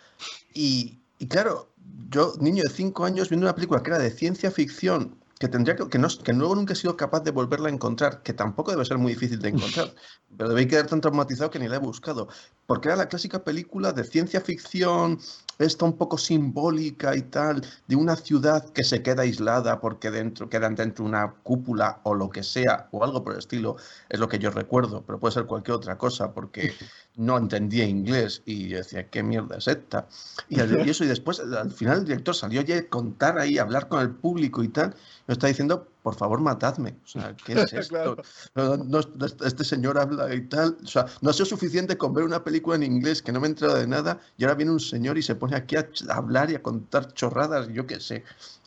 Y, 0.54 1.00
y 1.20 1.28
claro, 1.30 1.70
yo, 2.10 2.34
niño 2.42 2.64
de 2.64 2.70
5 2.70 3.06
años, 3.06 3.30
viendo 3.30 3.46
una 3.46 3.56
película 3.56 3.82
que 3.82 3.92
era 3.92 4.00
de 4.00 4.12
ciencia 4.12 4.52
ficción 4.52 5.23
que 5.40 5.48
tendría 5.48 5.76
que, 5.76 5.90
que, 5.90 5.98
no, 5.98 6.08
que 6.08 6.34
luego 6.34 6.56
nunca 6.56 6.74
he 6.74 6.76
sido 6.76 6.96
capaz 6.96 7.22
de 7.22 7.32
volverla 7.32 7.70
a 7.70 7.72
encontrar, 7.72 8.22
que 8.22 8.34
tampoco 8.34 8.72
debe 8.72 8.86
ser 8.86 8.98
muy 8.98 9.14
difícil 9.14 9.40
de 9.40 9.50
encontrar, 9.50 9.94
pero 10.38 10.50
debe 10.50 10.68
quedar 10.68 10.88
tan 10.88 11.02
traumatizado 11.02 11.50
que 11.50 11.60
ni 11.60 11.68
la 11.68 11.76
he 11.76 11.80
buscado, 11.80 12.28
porque 12.66 12.90
era 12.90 12.98
la 12.98 13.08
clásica 13.08 13.44
película 13.44 13.92
de 13.92 14.04
ciencia 14.04 14.42
ficción, 14.42 15.20
esta 15.64 15.86
un 15.86 15.98
poco 15.98 16.18
simbólica 16.18 17.16
y 17.16 17.24
tal, 17.24 17.66
de 17.88 17.96
una 17.96 18.16
ciudad 18.16 18.70
que 18.70 18.84
se 18.84 19.02
queda 19.02 19.24
aislada 19.24 19.80
porque 19.80 20.12
dentro 20.12 20.50
quedan 20.50 20.76
dentro 20.76 21.06
una 21.06 21.34
cúpula 21.44 22.00
o 22.04 22.14
lo 22.14 22.30
que 22.30 22.44
sea, 22.44 22.88
o 22.92 23.04
algo 23.04 23.24
por 23.24 23.34
el 23.34 23.40
estilo, 23.40 23.78
es 24.10 24.20
lo 24.20 24.28
que 24.28 24.40
yo 24.40 24.52
recuerdo, 24.52 25.04
pero 25.06 25.20
puede 25.20 25.34
ser 25.34 25.46
cualquier 25.46 25.76
otra 25.78 25.98
cosa, 25.98 26.34
porque 26.34 26.74
no 27.16 27.38
entendía 27.38 27.86
inglés 27.86 28.42
y 28.46 28.70
yo 28.70 28.78
decía, 28.78 29.08
¿qué 29.10 29.24
mierda 29.24 29.58
es 29.58 29.68
esta? 29.68 30.08
Y, 30.50 30.62
y 30.62 30.90
eso, 30.90 31.04
y 31.04 31.08
después 31.08 31.40
al 31.40 31.72
final 31.72 32.00
el 32.00 32.06
director 32.06 32.36
salió 32.36 32.62
ya 32.62 32.78
a 32.78 32.88
contar 32.88 33.40
ahí, 33.40 33.58
a 33.58 33.64
hablar 33.64 33.88
con 33.88 34.02
el 34.02 34.12
público 34.12 34.64
y 34.64 34.70
tal, 34.70 34.96
me 35.28 35.34
está 35.34 35.48
diciendo, 35.48 35.88
por 36.04 36.16
favor, 36.16 36.42
matadme. 36.42 36.98
O 37.04 37.08
sea, 37.08 37.36
¿qué 37.46 37.54
es 37.54 37.74
esto? 37.74 37.90
claro. 37.90 38.18
no, 38.54 38.78
no, 38.78 39.00
este 39.46 39.64
señor 39.64 39.98
habla 39.98 40.34
y 40.36 40.42
tal. 40.48 40.78
O 40.84 40.88
sea, 40.88 41.06
no 41.22 41.30
ha 41.30 41.34
sido 41.34 41.46
suficiente 41.46 41.98
con 41.98 42.14
ver 42.14 42.26
una 42.26 42.44
película 42.44 42.76
en 42.76 42.84
inglés 42.84 43.22
que 43.22 43.32
no 43.32 43.40
me 43.40 43.48
he 43.48 43.50
enterado 43.50 43.78
de 43.78 43.88
nada 43.88 44.20
y 44.38 44.44
ahora 44.44 44.56
viene 44.56 44.72
un 44.72 44.80
señor 44.80 45.18
y 45.18 45.24
se 45.24 45.36
pone 45.36 45.56
aquí 45.56 45.78
a 45.78 45.88
hablar 46.10 46.52
y 46.52 46.56
a 46.56 46.62
contar 46.62 47.14
chorradas, 47.14 47.70
yo 47.70 47.88
qué 47.88 48.00
sé. 48.00 48.24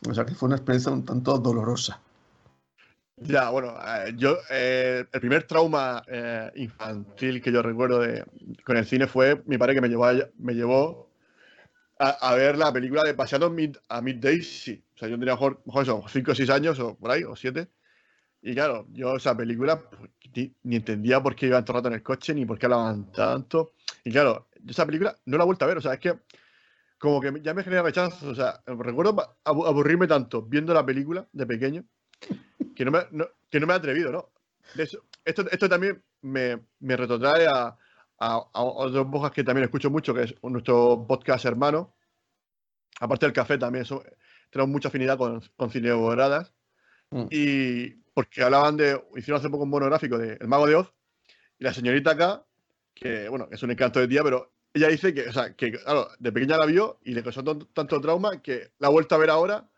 O 0.09 0.13
sea, 0.13 0.25
que 0.25 0.35
fue 0.35 0.47
una 0.47 0.55
experiencia 0.55 0.91
un 0.91 1.05
tanto 1.05 1.37
dolorosa. 1.37 2.01
Ya, 3.19 3.49
bueno, 3.49 3.75
eh, 3.83 4.13
yo, 4.15 4.37
eh, 4.51 5.03
el 5.11 5.19
primer 5.19 5.43
trauma 5.43 6.03
eh, 6.07 6.51
infantil 6.55 7.41
que 7.41 7.51
yo 7.51 7.63
recuerdo 7.63 7.99
de, 7.99 8.23
con 8.63 8.77
el 8.77 8.85
cine 8.85 9.07
fue 9.07 9.41
mi 9.47 9.57
padre 9.57 9.73
que 9.73 9.81
me 9.81 9.89
llevó, 9.89 10.05
a, 10.05 10.13
me 10.37 10.53
llevó 10.53 11.09
a, 11.97 12.09
a, 12.09 12.35
ver 12.35 12.59
la 12.59 12.71
película 12.71 13.03
de 13.03 13.15
Paseando 13.15 13.49
Mid, 13.49 13.75
a 13.89 14.01
Midday, 14.01 14.43
sí. 14.43 14.83
O 14.97 14.99
sea, 14.99 15.09
yo 15.09 15.19
tenía 15.19 15.35
mejor, 15.35 15.61
mejor 15.63 15.83
eso, 15.83 16.03
5 16.07 16.31
o 16.31 16.35
6 16.35 16.49
años 16.49 16.79
o 16.79 16.97
por 16.97 17.11
ahí, 17.11 17.23
o 17.23 17.35
7. 17.35 17.69
Y 18.41 18.55
claro, 18.55 18.87
yo 18.89 19.15
esa 19.15 19.37
película 19.37 19.79
pues, 19.79 20.09
ni, 20.33 20.55
ni, 20.63 20.77
entendía 20.77 21.21
por 21.21 21.35
qué 21.35 21.45
iban 21.45 21.63
todo 21.63 21.77
el 21.77 21.83
rato 21.83 21.89
en 21.89 21.93
el 21.93 22.03
coche, 22.03 22.33
ni 22.33 22.47
por 22.47 22.57
qué 22.57 22.65
hablaban 22.65 23.11
tanto. 23.11 23.73
Y 24.03 24.11
claro, 24.11 24.47
esa 24.67 24.87
película 24.87 25.15
no 25.25 25.37
la 25.37 25.43
he 25.43 25.45
vuelto 25.45 25.65
a 25.65 25.67
ver. 25.67 25.77
O 25.77 25.81
sea, 25.81 25.93
es 25.93 25.99
que 25.99 26.15
como 26.97 27.21
que 27.21 27.31
ya 27.43 27.53
me 27.53 27.63
genera 27.63 27.83
rechazo. 27.83 28.27
O 28.27 28.33
sea, 28.33 28.59
recuerdo 28.65 29.15
aburrirme 29.43 30.07
tanto 30.07 30.41
viendo 30.41 30.73
la 30.73 30.83
película 30.83 31.27
de 31.31 31.45
pequeño 31.45 31.85
que 32.75 32.83
no 32.83 32.89
me, 32.89 32.99
no, 33.11 33.27
que 33.51 33.59
no 33.59 33.67
me 33.67 33.73
he 33.73 33.75
atrevido, 33.75 34.11
¿no? 34.11 34.31
De 34.73 34.83
esto, 34.83 35.45
esto 35.51 35.69
también 35.69 36.03
me, 36.21 36.59
me 36.79 36.97
retrotrae 36.97 37.45
a, 37.45 37.77
a, 38.19 38.49
a 38.51 38.63
otros 38.63 39.05
podcasts 39.05 39.35
que 39.35 39.43
también 39.43 39.65
escucho 39.65 39.91
mucho, 39.91 40.11
que 40.15 40.23
es 40.23 40.35
nuestro 40.41 41.05
podcast 41.07 41.45
hermano. 41.45 41.93
Aparte 42.99 43.27
del 43.27 43.33
café 43.33 43.59
también, 43.59 43.83
eso, 43.83 44.03
tenemos 44.57 44.73
mucha 44.73 44.87
afinidad 44.87 45.17
con, 45.17 45.41
con 45.55 45.69
Cineboradas. 45.69 46.51
Mm. 47.11 47.25
Y 47.29 47.89
porque 48.13 48.41
hablaban 48.41 48.75
de, 48.75 48.99
hicieron 49.15 49.39
hace 49.39 49.49
poco 49.49 49.63
un 49.63 49.69
monográfico 49.69 50.17
de 50.17 50.33
El 50.41 50.47
Mago 50.47 50.65
de 50.65 50.75
Oz, 50.75 50.91
y 51.59 51.63
la 51.63 51.73
señorita 51.73 52.11
acá, 52.11 52.43
que 52.95 53.29
bueno, 53.29 53.47
es 53.51 53.61
un 53.61 53.69
encanto 53.69 53.99
de 53.99 54.07
tía, 54.07 54.23
pero 54.23 54.51
ella 54.73 54.87
dice 54.87 55.13
que, 55.13 55.27
o 55.29 55.31
sea, 55.31 55.55
que 55.55 55.71
claro, 55.71 56.09
de 56.17 56.31
pequeña 56.31 56.57
la 56.57 56.65
vio 56.65 56.99
y 57.03 57.13
le 57.13 57.21
causó 57.23 57.43
tanto 57.43 58.01
trauma 58.01 58.41
que 58.41 58.71
la 58.79 58.87
ha 58.87 58.91
vuelto 58.91 59.13
a 59.13 59.19
ver 59.19 59.29
ahora 59.29 59.69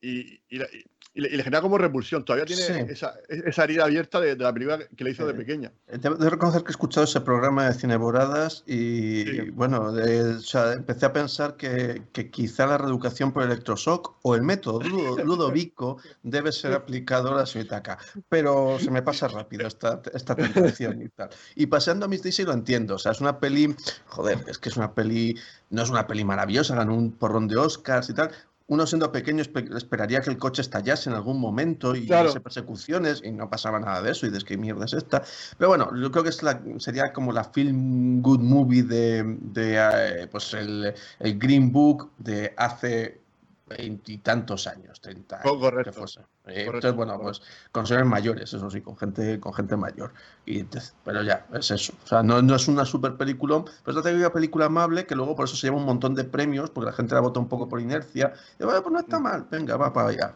y, 0.00 0.34
y, 0.48 0.60
y 0.60 0.84
y 1.12 1.22
le, 1.22 1.28
y 1.28 1.36
le, 1.36 1.42
genera 1.42 1.60
como 1.60 1.76
repulsión. 1.78 2.24
Todavía 2.24 2.46
tiene 2.46 2.62
sí. 2.62 2.72
esa, 2.92 3.14
esa, 3.28 3.64
herida 3.64 3.84
abierta 3.84 4.20
de, 4.20 4.36
de, 4.36 4.44
la 4.44 4.52
película 4.52 4.78
que 4.96 5.04
le 5.04 5.10
hizo 5.10 5.26
de 5.26 5.34
pequeña. 5.34 5.72
Debo 5.88 6.16
de 6.16 6.30
reconocer 6.30 6.62
que 6.62 6.68
he 6.68 6.70
escuchado 6.70 7.04
ese 7.04 7.20
programa 7.20 7.66
de 7.66 7.74
Cineboradas 7.74 8.62
y, 8.66 9.24
sí. 9.24 9.50
bueno, 9.50 9.92
de, 9.92 10.34
o 10.34 10.40
sea, 10.40 10.72
empecé 10.72 11.06
a 11.06 11.12
pensar 11.12 11.56
que, 11.56 12.02
que, 12.12 12.30
quizá 12.30 12.66
la 12.66 12.78
reeducación 12.78 13.32
por 13.32 13.42
electroshock 13.42 14.16
o 14.22 14.34
el 14.34 14.42
método 14.42 14.80
Ludovico 15.24 15.98
debe 16.22 16.52
ser 16.52 16.74
aplicado 16.74 17.32
a 17.32 17.38
la 17.38 17.46
señorita 17.46 17.78
acá. 17.78 17.98
Pero 18.28 18.78
se 18.78 18.90
me 18.90 19.02
pasa 19.02 19.26
rápido 19.28 19.66
esta, 19.66 20.00
esta 20.14 20.36
tentación 20.36 21.02
y 21.02 21.08
tal. 21.08 21.30
Y 21.56 21.66
paseando 21.66 22.06
a 22.06 22.08
Miss 22.08 22.22
Daisy 22.22 22.44
lo 22.44 22.52
entiendo. 22.52 22.94
O 22.94 22.98
sea, 22.98 23.12
es 23.12 23.20
una 23.20 23.40
peli, 23.40 23.74
joder, 24.06 24.44
es 24.46 24.58
que 24.58 24.68
es 24.68 24.76
una 24.76 24.94
peli, 24.94 25.36
no 25.70 25.82
es 25.82 25.90
una 25.90 26.06
peli 26.06 26.24
maravillosa, 26.24 26.76
ganó 26.76 26.94
un 26.94 27.12
porrón 27.12 27.48
de 27.48 27.56
Oscars 27.56 28.10
y 28.10 28.14
tal, 28.14 28.30
uno 28.70 28.86
siendo 28.86 29.10
pequeño 29.10 29.42
esperaría 29.42 30.20
que 30.20 30.30
el 30.30 30.38
coche 30.38 30.62
estallase 30.62 31.10
en 31.10 31.16
algún 31.16 31.40
momento 31.40 31.96
y 31.96 32.06
claro. 32.06 32.32
persecuciones 32.40 33.20
y 33.24 33.32
no 33.32 33.50
pasaba 33.50 33.80
nada 33.80 34.00
de 34.00 34.12
eso 34.12 34.26
y 34.26 34.30
de 34.30 34.38
que 34.42 34.56
mierda 34.56 34.84
es 34.84 34.92
esta. 34.92 35.24
Pero 35.58 35.70
bueno, 35.70 35.90
yo 35.96 36.12
creo 36.12 36.22
que 36.22 36.30
es 36.30 36.40
la, 36.44 36.62
sería 36.78 37.12
como 37.12 37.32
la 37.32 37.42
film 37.42 38.22
good 38.22 38.38
movie 38.38 38.84
de, 38.84 39.24
de 39.40 39.76
eh, 39.76 40.28
pues 40.28 40.54
el, 40.54 40.94
el, 41.18 41.38
Green 41.40 41.72
Book 41.72 42.12
de 42.18 42.54
hace 42.56 43.20
veintitantos 43.66 44.68
años, 44.68 45.00
30 45.00 45.40
años. 45.40 45.52
Oh, 45.52 45.58
correcto. 45.58 45.92
Fuese. 45.92 46.20
Eh, 46.50 46.64
entonces, 46.66 46.94
bueno, 46.94 47.18
pues 47.20 47.42
con 47.72 47.86
seres 47.86 48.06
mayores, 48.06 48.52
eso 48.52 48.70
sí, 48.70 48.80
con 48.80 48.96
gente, 48.96 49.40
con 49.40 49.52
gente 49.52 49.76
mayor. 49.76 50.12
Y, 50.46 50.64
pero 51.04 51.22
ya, 51.22 51.46
es 51.54 51.70
eso. 51.70 51.92
O 52.04 52.06
sea, 52.06 52.22
no, 52.22 52.42
no 52.42 52.54
es 52.56 52.68
una 52.68 52.84
super 52.84 53.16
película, 53.16 53.64
pero 53.84 54.00
es 54.00 54.06
una 54.06 54.32
película 54.32 54.66
amable 54.66 55.06
que 55.06 55.14
luego 55.14 55.36
por 55.36 55.46
eso 55.46 55.56
se 55.56 55.66
lleva 55.66 55.76
un 55.78 55.86
montón 55.86 56.14
de 56.14 56.24
premios, 56.24 56.70
porque 56.70 56.90
la 56.90 56.92
gente 56.92 57.14
la 57.14 57.20
vota 57.20 57.40
un 57.40 57.48
poco 57.48 57.68
por 57.68 57.80
inercia. 57.80 58.34
Y 58.58 58.64
bueno, 58.64 58.82
pues 58.82 58.92
no 58.92 59.00
está 59.00 59.18
mal, 59.20 59.46
venga, 59.50 59.76
va 59.76 59.92
para 59.92 60.08
allá. 60.08 60.34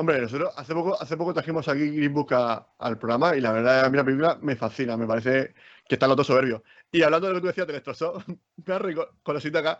Hombre, 0.00 0.18
nosotros 0.22 0.50
hace 0.56 0.72
poco, 0.72 0.96
hace 0.98 1.14
poco 1.14 1.34
trajimos 1.34 1.68
aquí 1.68 1.90
Green 1.90 2.14
Book 2.14 2.32
a, 2.32 2.72
al 2.78 2.98
programa 2.98 3.36
y 3.36 3.40
la 3.42 3.52
verdad 3.52 3.84
a 3.84 3.90
mí 3.90 3.98
la 3.98 4.04
película 4.04 4.38
me 4.40 4.56
fascina, 4.56 4.96
me 4.96 5.06
parece 5.06 5.54
que 5.86 5.96
está 5.96 6.06
en 6.06 6.16
los 6.16 6.26
soberbio. 6.26 6.62
Y 6.90 7.02
hablando 7.02 7.26
de 7.26 7.34
lo 7.34 7.38
que 7.38 7.42
tú 7.42 7.46
decías, 7.48 7.66
te 7.66 7.74
destrozó, 7.74 8.14
me 8.64 8.74
ha 8.74 8.78
rico, 8.78 9.08
con 9.22 9.34
la 9.34 9.60
acá, 9.60 9.78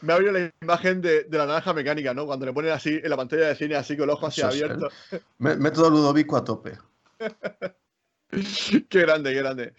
me 0.00 0.12
ha 0.12 0.16
abierto 0.16 0.38
la 0.38 0.52
imagen 0.62 1.00
de, 1.00 1.24
de, 1.24 1.38
la 1.38 1.46
naranja 1.46 1.72
mecánica, 1.72 2.14
¿no? 2.14 2.26
Cuando 2.26 2.46
le 2.46 2.52
ponen 2.52 2.72
así 2.72 3.00
en 3.02 3.10
la 3.10 3.16
pantalla 3.16 3.48
de 3.48 3.56
cine, 3.56 3.76
así 3.76 3.96
con 3.96 4.04
el 4.04 4.10
ojo 4.10 4.26
así 4.26 4.42
abierto. 4.42 4.88
Método 5.38 5.90
Ludovico 5.90 6.36
a 6.36 6.44
tope. 6.44 6.78
qué 8.88 9.00
grande, 9.00 9.32
qué 9.32 9.38
grande. 9.38 9.74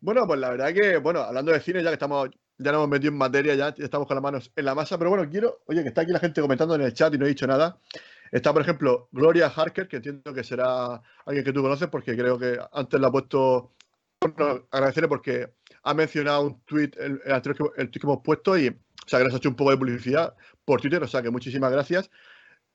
Bueno, 0.00 0.26
pues 0.26 0.40
la 0.40 0.50
verdad 0.50 0.72
que, 0.72 0.98
bueno, 0.98 1.20
hablando 1.20 1.52
de 1.52 1.60
cine, 1.60 1.82
ya 1.82 1.90
que 1.90 1.94
estamos, 1.94 2.28
ya 2.58 2.72
nos 2.72 2.80
hemos 2.80 2.88
metido 2.88 3.12
en 3.12 3.18
materia, 3.18 3.54
ya, 3.54 3.74
ya 3.74 3.84
estamos 3.84 4.06
con 4.06 4.16
las 4.16 4.22
manos 4.22 4.52
en 4.54 4.64
la 4.64 4.74
masa, 4.74 4.98
pero 4.98 5.10
bueno, 5.10 5.28
quiero, 5.30 5.62
oye, 5.66 5.82
que 5.82 5.88
está 5.88 6.02
aquí 6.02 6.12
la 6.12 6.20
gente 6.20 6.40
comentando 6.40 6.74
en 6.74 6.82
el 6.82 6.92
chat 6.92 7.14
y 7.14 7.18
no 7.18 7.24
he 7.24 7.30
dicho 7.30 7.46
nada. 7.46 7.78
Está, 8.30 8.52
por 8.52 8.62
ejemplo, 8.62 9.08
Gloria 9.12 9.48
Harker, 9.48 9.88
que 9.88 9.96
entiendo 9.96 10.32
que 10.32 10.42
será 10.42 11.02
alguien 11.26 11.44
que 11.44 11.52
tú 11.52 11.62
conoces, 11.62 11.88
porque 11.88 12.16
creo 12.16 12.38
que 12.38 12.58
antes 12.72 13.00
la 13.00 13.08
ha 13.08 13.12
puesto. 13.12 13.72
Bueno, 14.20 14.66
agradecerle 14.70 15.08
porque 15.08 15.52
ha 15.82 15.94
mencionado 15.94 16.42
un 16.42 16.60
tweet, 16.62 16.92
el, 16.98 17.20
el 17.24 17.32
el 17.34 17.42
tweet 17.42 17.90
que 17.90 18.06
hemos 18.06 18.22
puesto 18.22 18.56
y 18.56 18.74
o 19.04 19.08
sea, 19.08 19.18
que 19.18 19.24
nos 19.24 19.34
ha 19.34 19.36
hecho 19.38 19.48
un 19.48 19.56
poco 19.56 19.70
de 19.70 19.76
publicidad 19.76 20.34
por 20.64 20.80
Twitter, 20.80 21.02
o 21.02 21.08
sea, 21.08 21.22
que 21.22 21.30
muchísimas 21.30 21.72
gracias. 21.72 22.10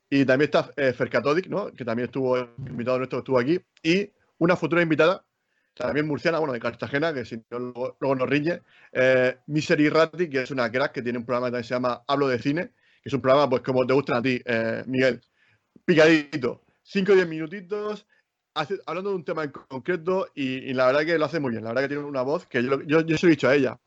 Y 0.10 0.26
también 0.26 0.50
está 0.50 0.72
eh, 0.78 0.94
Fercatodic, 0.94 1.48
¿no? 1.48 1.72
Que 1.74 1.84
también 1.84 2.06
estuvo 2.06 2.38
invitado 2.38 2.98
nuestro, 2.98 3.20
estuvo 3.20 3.40
aquí. 3.40 3.60
Y 3.84 4.10
una 4.38 4.56
futura 4.56 4.82
invitada, 4.82 5.26
también 5.74 6.08
murciana, 6.08 6.40
bueno, 6.40 6.54
de 6.54 6.60
Cartagena, 6.60 7.14
que 7.14 7.26
si 7.26 7.38
no, 7.50 7.60
luego, 8.00 8.16
nos 8.16 8.30
riñe, 8.30 8.62
eh, 8.94 9.38
Misery 9.48 9.90
Ratti, 9.90 10.30
que 10.30 10.44
es 10.44 10.52
una 10.52 10.72
crack 10.72 10.94
que 10.94 11.02
tiene 11.02 11.20
un 11.20 11.26
programa 11.26 11.48
que 11.48 11.52
también 11.52 11.64
se 11.66 11.74
llama 11.74 12.04
Hablo 12.08 12.28
de 12.28 12.40
Cine, 12.40 12.72
que 13.02 13.10
es 13.10 13.14
un 13.14 13.22
programa, 13.22 13.50
pues, 13.50 13.62
como 13.62 13.86
te 13.86 13.94
gustan 13.94 14.18
a 14.18 14.22
ti, 14.22 14.42
eh, 14.46 14.84
Miguel. 14.88 15.22
Picadito. 15.86 16.64
5 16.84 17.12
o 17.12 17.16
10 17.16 17.28
minutitos, 17.28 18.08
hablando 18.86 19.10
de 19.10 19.16
un 19.18 19.26
tema 19.26 19.44
en 19.44 19.52
concreto, 19.52 20.30
y, 20.34 20.70
y, 20.70 20.74
la 20.74 20.88
verdad 20.88 21.06
que 21.06 21.18
lo 21.18 21.26
hace 21.26 21.40
muy 21.40 21.52
bien. 21.52 21.64
La 21.64 21.72
verdad 21.72 21.84
que 21.84 21.90
tiene 21.90 22.04
una 22.04 22.22
voz 22.22 22.46
que 22.48 22.64
yo, 22.64 22.82
yo, 22.84 23.02
yo 23.02 23.18
se 23.18 23.26
lo 23.26 23.30
he 23.30 23.36
dicho 23.36 23.50
a 23.50 23.56
ella 23.56 23.78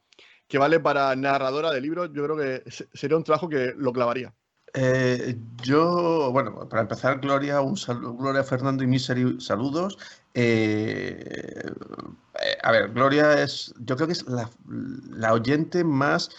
que 0.51 0.59
vale 0.59 0.81
para 0.81 1.15
narradora 1.15 1.71
de 1.71 1.81
libros, 1.81 2.11
yo 2.13 2.25
creo 2.25 2.37
que 2.37 2.65
sería 2.93 3.17
un 3.17 3.23
trabajo 3.23 3.49
que 3.49 3.73
lo 3.77 3.93
clavaría. 3.93 4.35
Eh, 4.75 5.37
yo, 5.63 6.31
bueno, 6.33 6.69
para 6.69 6.83
empezar, 6.83 7.21
Gloria, 7.21 7.61
un 7.61 7.77
saludo, 7.77 8.15
Gloria 8.15 8.43
Fernando 8.43 8.83
y 8.83 8.89
Misery, 8.89 9.41
saludos. 9.41 9.97
Eh, 10.35 11.65
eh, 12.43 12.59
a 12.63 12.73
ver, 12.73 12.91
Gloria 12.91 13.41
es, 13.41 13.73
yo 13.79 13.95
creo 13.95 14.09
que 14.09 14.13
es 14.13 14.27
la, 14.27 14.51
la 15.11 15.33
oyente 15.33 15.85
más 15.85 16.31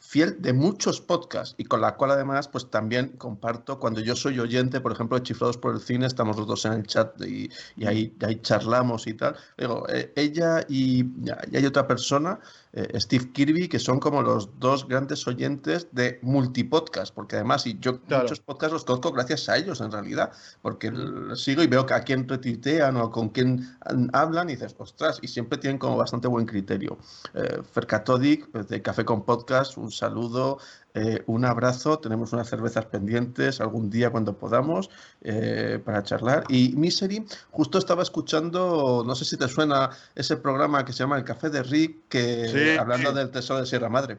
fiel 0.00 0.42
de 0.42 0.52
muchos 0.52 1.00
podcasts 1.00 1.54
y 1.56 1.64
con 1.64 1.80
la 1.82 1.94
cual 1.94 2.10
además 2.10 2.48
pues 2.48 2.68
también 2.68 3.10
comparto 3.18 3.78
cuando 3.78 4.00
yo 4.00 4.16
soy 4.16 4.40
oyente, 4.40 4.80
por 4.80 4.90
ejemplo, 4.90 5.16
de 5.16 5.22
Chiflados 5.22 5.58
por 5.58 5.74
el 5.74 5.80
Cine, 5.80 6.06
estamos 6.06 6.36
los 6.36 6.48
dos 6.48 6.64
en 6.64 6.72
el 6.72 6.86
chat 6.86 7.20
y, 7.20 7.48
ahí, 7.86 8.16
ahí, 8.26 8.40
charlamos 8.40 9.06
y 9.06 9.14
tal. 9.14 9.36
Digo, 9.56 9.86
eh, 9.88 10.12
ella 10.16 10.64
y, 10.68 11.02
y, 11.02 11.56
hay 11.56 11.64
otra 11.64 11.86
persona 11.86 12.40
eh, 12.72 13.00
Steve 13.00 13.32
Kirby, 13.32 13.68
que 13.68 13.78
son 13.78 13.98
como 13.98 14.22
los 14.22 14.58
dos 14.60 14.86
grandes 14.86 15.26
oyentes 15.26 15.88
de 15.90 16.20
multipodcast, 16.22 17.12
porque 17.14 17.36
además, 17.36 17.66
y 17.66 17.78
yo 17.80 18.00
muchos 18.08 18.40
podcasts 18.40 18.72
los 18.72 18.84
conozco 18.84 19.12
gracias 19.12 19.48
a 19.48 19.56
ellos 19.56 19.80
en 19.80 19.90
realidad, 19.90 20.32
porque 20.62 20.92
sigo 21.34 21.62
y 21.62 21.66
veo 21.66 21.84
que 21.84 21.94
a 21.94 22.02
quién 22.02 22.28
retuitean 22.28 22.96
o 22.96 23.10
con 23.10 23.30
quién 23.30 23.76
hablan 24.12 24.50
y 24.50 24.52
dices, 24.52 24.74
ostras, 24.78 25.18
y 25.20 25.28
siempre 25.28 25.58
tienen 25.58 25.78
como 25.78 25.96
bastante 25.96 26.28
buen 26.28 26.46
criterio. 26.46 26.98
Eh, 27.34 27.60
Fercatodic, 27.72 28.50
de 28.52 28.82
Café 28.82 29.04
con 29.04 29.24
Podcast, 29.24 29.76
un 29.76 29.90
saludo. 29.90 30.58
Eh, 30.94 31.22
un 31.26 31.44
abrazo, 31.44 31.98
tenemos 31.98 32.32
unas 32.32 32.48
cervezas 32.48 32.86
pendientes 32.86 33.60
algún 33.60 33.90
día 33.90 34.10
cuando 34.10 34.36
podamos 34.36 34.90
eh, 35.22 35.80
para 35.84 36.02
charlar. 36.02 36.44
Y 36.48 36.74
Misery, 36.76 37.24
justo 37.50 37.78
estaba 37.78 38.02
escuchando, 38.02 39.04
no 39.06 39.14
sé 39.14 39.24
si 39.24 39.36
te 39.36 39.48
suena 39.48 39.90
ese 40.14 40.36
programa 40.36 40.84
que 40.84 40.92
se 40.92 41.00
llama 41.00 41.16
El 41.16 41.24
Café 41.24 41.50
de 41.50 41.62
Rick, 41.62 42.08
que 42.08 42.76
hablando 42.78 43.12
del 43.12 43.30
tesoro 43.30 43.60
de 43.60 43.66
Sierra 43.66 43.88
Madre. 43.88 44.18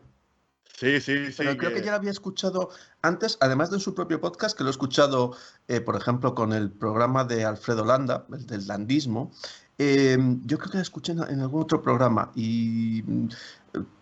Sí, 0.77 0.99
sí, 0.99 1.27
sí. 1.27 1.33
Pero 1.37 1.57
creo 1.57 1.73
que... 1.73 1.81
ya 1.81 1.91
lo 1.91 1.97
había 1.97 2.09
escuchado 2.09 2.69
antes, 3.01 3.37
además 3.41 3.69
de 3.69 3.79
su 3.79 3.93
propio 3.93 4.19
podcast, 4.19 4.57
que 4.57 4.63
lo 4.63 4.69
he 4.69 4.71
escuchado, 4.71 5.35
eh, 5.67 5.81
por 5.81 5.95
ejemplo, 5.95 6.33
con 6.33 6.53
el 6.53 6.71
programa 6.71 7.23
de 7.23 7.43
Alfredo 7.45 7.85
Landa, 7.85 8.25
el 8.31 8.47
del 8.47 8.65
landismo. 8.65 9.31
yo 9.77 10.57
creo 10.57 10.71
que 10.71 10.77
lo 10.77 10.81
escuché 10.81 11.11
en 11.11 11.41
algún 11.41 11.63
otro 11.63 11.81
programa 11.81 12.31
y 12.33 13.03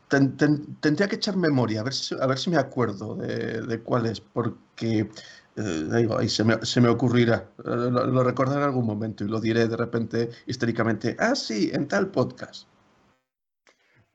tendría 0.10 1.08
que 1.08 1.16
echar 1.16 1.38
memoria, 1.38 1.82
a 1.82 1.84
ver 1.84 1.94
si, 1.94 2.16
a 2.20 2.26
ver 2.26 2.40
si 2.40 2.50
me 2.50 2.58
acuerdo 2.58 3.16
de, 3.16 3.80
cuál 3.82 4.08
es, 4.08 4.20
porque 4.20 5.10
eh, 5.56 6.08
ahí 6.18 6.28
se 6.28 6.44
me, 6.44 6.66
se 6.66 6.82
me 6.82 6.90
ocurrirá, 6.90 7.52
eh, 7.60 7.64
lo, 7.64 8.24
recordaré 8.24 8.62
en 8.62 8.66
algún 8.66 8.86
momento 8.86 9.24
y 9.24 9.28
lo 9.28 9.40
diré 9.40 9.68
de 9.68 9.78
repente 9.78 10.30
históricamente, 10.48 11.16
ah, 11.20 11.36
sí, 11.36 11.70
en 11.72 11.88
tal 11.88 12.10
podcast. 12.10 12.68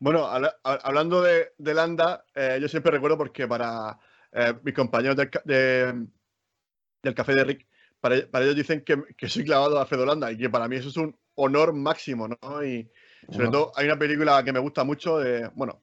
Bueno, 0.00 0.28
hablando 0.62 1.22
de, 1.22 1.52
de 1.56 1.74
Landa, 1.74 2.24
eh, 2.34 2.58
yo 2.60 2.68
siempre 2.68 2.92
recuerdo 2.92 3.16
porque 3.16 3.46
para 3.46 3.98
mis 4.64 4.74
compañeros 4.74 5.16
del, 5.16 6.08
del 7.00 7.14
Café 7.14 7.34
de 7.36 7.44
Rick, 7.44 7.68
para, 8.00 8.16
ellos 8.16 8.56
dicen 8.56 8.82
que, 8.82 9.00
que, 9.16 9.28
soy 9.28 9.44
clavado 9.44 9.78
a 9.78 9.82
Alfredo 9.82 10.04
Landa 10.04 10.32
y 10.32 10.36
que 10.36 10.50
para 10.50 10.66
mí 10.66 10.74
eso 10.74 10.88
es 10.88 10.96
un 10.96 11.16
honor 11.36 11.72
máximo, 11.72 12.26
¿no? 12.26 12.64
Y, 12.64 12.90
sobre 13.30 13.48
todo, 13.48 13.72
hay 13.76 13.86
una 13.86 13.98
película 13.98 14.42
que 14.44 14.52
me 14.52 14.58
gusta 14.58 14.84
mucho, 14.84 15.18
de, 15.18 15.50
bueno, 15.54 15.80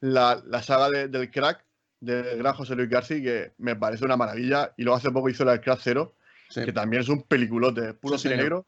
la, 0.00 0.62
saga 0.62 0.90
del 0.90 1.30
crack 1.30 1.64
del 2.00 2.38
gran 2.38 2.54
José 2.54 2.74
Luis 2.74 2.90
García, 2.90 3.22
que 3.22 3.52
me 3.58 3.76
parece 3.76 4.04
una 4.04 4.16
maravilla. 4.16 4.74
Y 4.76 4.82
luego 4.82 4.96
hace 4.96 5.10
poco 5.10 5.28
hizo 5.28 5.44
la 5.44 5.52
del 5.52 5.60
crack 5.60 5.80
cero, 5.82 6.14
que 6.52 6.72
también 6.72 7.02
es 7.02 7.08
un 7.08 7.22
peliculote, 7.22 7.94
puro 7.94 8.18
cine 8.18 8.36
negro. 8.36 8.66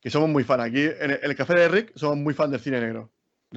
Que 0.00 0.10
somos 0.10 0.28
muy 0.28 0.44
fan. 0.44 0.60
Aquí 0.60 0.84
en 0.84 1.18
el, 1.20 1.34
Café 1.34 1.54
de 1.54 1.68
Rick 1.68 1.92
somos 1.96 2.16
muy 2.18 2.32
fan 2.32 2.52
del 2.52 2.60
cine 2.60 2.80
negro. 2.80 3.10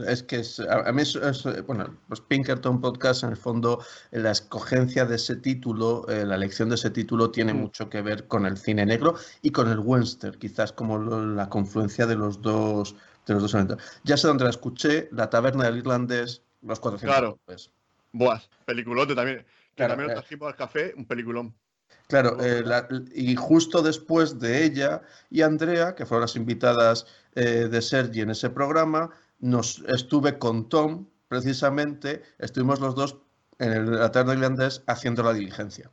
Es 0.08 0.24
que 0.24 0.38
es, 0.38 0.60
a, 0.60 0.89
mí 0.91 1.02
es, 1.02 1.19
bueno, 1.67 1.97
pues 2.08 2.21
Pinkerton 2.21 2.80
Podcast 2.80 3.24
en 3.24 3.32
el 3.32 3.38
fondo, 3.38 3.84
la 4.12 4.32
escogencia 4.32 5.06
de 5.06 5.17
ese 5.17 5.36
título, 5.36 6.08
eh, 6.08 6.26
la 6.26 6.36
elección 6.36 6.69
de 6.69 6.76
ese 6.76 6.89
título 6.89 7.30
tiene 7.30 7.54
mm. 7.54 7.58
mucho 7.58 7.89
que 7.89 8.02
ver 8.02 8.26
con 8.28 8.45
el 8.45 8.58
cine 8.58 8.86
negro 8.86 9.15
y 9.41 9.52
con 9.52 9.69
el 9.69 9.80
western, 9.80 10.39
quizás 10.39 10.71
como 10.71 10.97
la 10.97 11.50
confluencia 11.50 12.08
de 12.08 12.15
los 12.15 12.41
dos 12.41 12.95
de 13.25 13.34
los 13.34 13.43
dos 13.43 13.53
elementos. 13.53 13.84
Ya 14.03 14.17
sé 14.17 14.27
dónde 14.27 14.43
la 14.43 14.49
escuché, 14.49 15.10
La 15.12 15.29
Taberna 15.29 15.65
del 15.65 15.77
Irlandés, 15.77 16.41
Los 16.62 16.79
400 16.79 17.17
claro. 17.17 17.39
Buah, 18.13 18.41
peliculote 18.65 19.15
también. 19.15 19.45
Claro, 19.75 19.95
también 19.95 20.17
eh, 20.17 20.45
al 20.45 20.55
café, 20.55 20.93
un 20.97 21.05
peliculón. 21.05 21.55
Claro, 22.07 22.38
eh, 22.41 22.63
y 23.15 23.36
justo 23.36 23.81
después 23.81 24.38
de 24.39 24.65
ella 24.65 25.01
y 25.29 25.43
Andrea, 25.43 25.95
que 25.95 26.05
fueron 26.05 26.21
las 26.21 26.36
invitadas 26.36 27.05
eh, 27.36 27.69
de 27.71 27.81
Sergi 27.81 28.21
en 28.21 28.31
ese 28.31 28.49
programa, 28.49 29.12
nos 29.39 29.79
estuve 29.88 30.38
con 30.38 30.67
Tom, 30.67 31.07
precisamente, 31.29 32.21
estuvimos 32.38 32.81
los 32.81 32.95
dos 32.95 33.17
en 33.60 33.71
el 33.71 33.91
la 33.91 34.12
Taberna 34.12 34.34
irlandés 34.34 34.84
haciendo 34.88 35.23
la 35.23 35.34
diligencia. 35.34 35.89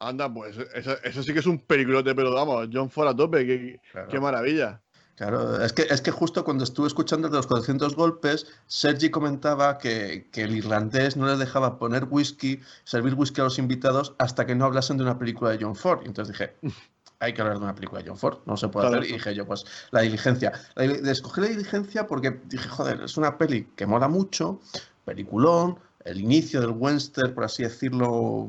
Anda, 0.00 0.32
pues 0.32 0.58
eso, 0.58 1.22
sí 1.22 1.32
que 1.32 1.38
es 1.38 1.46
un 1.46 1.60
peliculote, 1.60 2.14
pero 2.14 2.34
vamos, 2.34 2.68
John 2.72 2.90
Ford 2.90 3.08
a 3.08 3.16
tope, 3.16 3.46
qué, 3.46 3.80
qué 4.10 4.20
maravilla. 4.20 4.82
Claro, 5.16 5.62
es 5.62 5.72
que, 5.72 5.82
es 5.82 6.00
que 6.00 6.10
justo 6.10 6.44
cuando 6.44 6.64
estuve 6.64 6.88
escuchando 6.88 7.28
de 7.28 7.36
los 7.36 7.46
400 7.46 7.94
golpes, 7.94 8.46
Sergi 8.66 9.10
comentaba 9.10 9.78
que, 9.78 10.28
el 10.34 10.56
irlandés 10.56 11.16
no 11.16 11.26
les 11.26 11.38
dejaba 11.38 11.78
poner 11.78 12.08
whisky, 12.10 12.60
servir 12.82 13.14
whisky 13.14 13.40
a 13.40 13.44
los 13.44 13.60
invitados 13.60 14.14
hasta 14.18 14.44
que 14.44 14.56
no 14.56 14.64
hablasen 14.64 14.96
de 14.96 15.04
una 15.04 15.16
película 15.16 15.50
de 15.52 15.58
John 15.60 15.76
Ford. 15.76 16.00
Y 16.02 16.06
entonces 16.06 16.36
dije, 16.36 16.56
hay 17.20 17.32
que 17.32 17.42
hablar 17.42 17.58
de 17.58 17.64
una 17.64 17.74
película 17.76 18.02
de 18.02 18.08
John 18.08 18.18
Ford, 18.18 18.38
no 18.44 18.56
se 18.56 18.66
puede 18.68 18.88
hacer. 18.88 19.04
Y 19.04 19.12
dije 19.12 19.34
yo, 19.36 19.46
pues 19.46 19.64
la 19.92 20.00
diligencia. 20.00 20.52
La, 20.74 20.84
escogí 20.84 21.42
la 21.42 21.48
diligencia 21.48 22.08
porque 22.08 22.40
dije, 22.46 22.68
joder, 22.68 23.02
es 23.02 23.16
una 23.16 23.38
peli 23.38 23.68
que 23.76 23.86
mola 23.86 24.08
mucho, 24.08 24.60
peliculón, 25.04 25.78
el 26.04 26.20
inicio 26.20 26.60
del 26.60 26.70
western, 26.70 27.34
por 27.34 27.44
así 27.44 27.62
decirlo, 27.62 28.48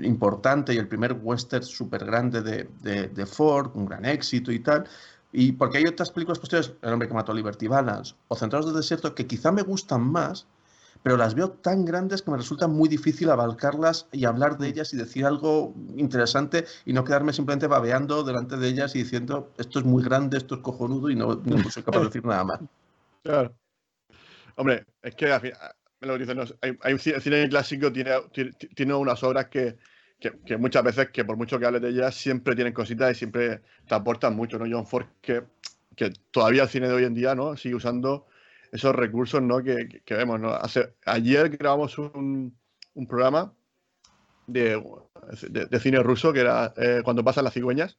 importante 0.00 0.72
y 0.72 0.78
el 0.78 0.86
primer 0.86 1.18
western 1.20 1.64
súper 1.64 2.04
grande 2.04 2.40
de, 2.40 3.08
de 3.08 3.26
Ford, 3.26 3.72
un 3.74 3.86
gran 3.86 4.04
éxito 4.04 4.52
y 4.52 4.60
tal. 4.60 4.86
Y 5.36 5.50
porque 5.50 5.78
hay 5.78 5.84
otras 5.84 6.12
películas 6.12 6.38
posteriores, 6.38 6.74
El 6.80 6.92
hombre 6.92 7.08
que 7.08 7.14
mató 7.14 7.32
a 7.32 7.34
Liberty 7.34 7.66
Balance 7.66 8.14
o 8.28 8.36
Centrados 8.36 8.66
del 8.66 8.76
Desierto, 8.76 9.16
que 9.16 9.26
quizá 9.26 9.50
me 9.50 9.62
gustan 9.62 10.00
más, 10.00 10.46
pero 11.02 11.16
las 11.16 11.34
veo 11.34 11.50
tan 11.50 11.84
grandes 11.84 12.22
que 12.22 12.30
me 12.30 12.36
resulta 12.36 12.68
muy 12.68 12.88
difícil 12.88 13.28
abarcarlas 13.28 14.06
y 14.12 14.26
hablar 14.26 14.58
de 14.58 14.68
ellas 14.68 14.94
y 14.94 14.96
decir 14.96 15.26
algo 15.26 15.74
interesante 15.96 16.66
y 16.86 16.92
no 16.92 17.02
quedarme 17.02 17.32
simplemente 17.32 17.66
babeando 17.66 18.22
delante 18.22 18.56
de 18.56 18.68
ellas 18.68 18.94
y 18.94 19.00
diciendo 19.00 19.52
esto 19.58 19.80
es 19.80 19.84
muy 19.84 20.04
grande, 20.04 20.38
esto 20.38 20.54
es 20.54 20.60
cojonudo 20.60 21.10
y 21.10 21.16
no, 21.16 21.42
soy 21.68 21.82
capaz 21.82 21.98
de 21.98 22.04
decir 22.06 22.24
nada 22.24 22.44
más. 22.44 22.60
Claro. 23.24 23.56
Hombre, 24.56 24.84
es 25.00 25.14
que 25.14 25.26
me 26.00 26.06
lo 26.06 26.18
dicen, 26.18 26.38
hay, 26.60 26.76
hay, 26.82 26.98
cine 26.98 27.48
clásico 27.48 27.90
tiene, 27.90 28.12
tiene 28.74 28.92
unas 28.92 29.22
obras 29.22 29.46
que, 29.46 29.78
que, 30.18 30.56
muchas 30.56 30.82
veces, 30.82 31.10
que 31.10 31.24
por 31.24 31.36
mucho 31.36 31.58
que 31.58 31.66
hables 31.66 31.82
de 31.82 31.90
ellas, 31.90 32.14
siempre 32.14 32.54
tienen 32.54 32.72
cositas 32.72 33.12
y 33.12 33.14
siempre 33.14 33.60
te 33.86 33.94
aportan 33.94 34.34
mucho, 34.34 34.58
¿no? 34.58 34.64
John 34.70 34.86
Ford, 34.86 35.06
que, 35.20 35.42
que 35.94 36.12
todavía 36.30 36.62
el 36.62 36.68
cine 36.68 36.88
de 36.88 36.94
hoy 36.94 37.04
en 37.04 37.14
día, 37.14 37.34
¿no? 37.34 37.56
Sigue 37.56 37.74
usando 37.74 38.26
esos 38.72 38.94
recursos, 38.94 39.42
¿no? 39.42 39.62
Que, 39.62 40.02
que 40.04 40.14
vemos, 40.14 40.40
¿no? 40.40 40.50
Hace, 40.50 40.94
ayer 41.04 41.50
grabamos 41.50 41.98
un, 41.98 42.56
un 42.94 43.06
programa 43.06 43.52
de, 44.46 44.82
de, 45.50 45.80
cine 45.80 46.02
ruso, 46.02 46.32
que 46.32 46.40
era 46.40 46.72
eh, 46.76 47.02
Cuando 47.04 47.24
pasan 47.24 47.44
las 47.44 47.54
cigüeñas, 47.54 47.98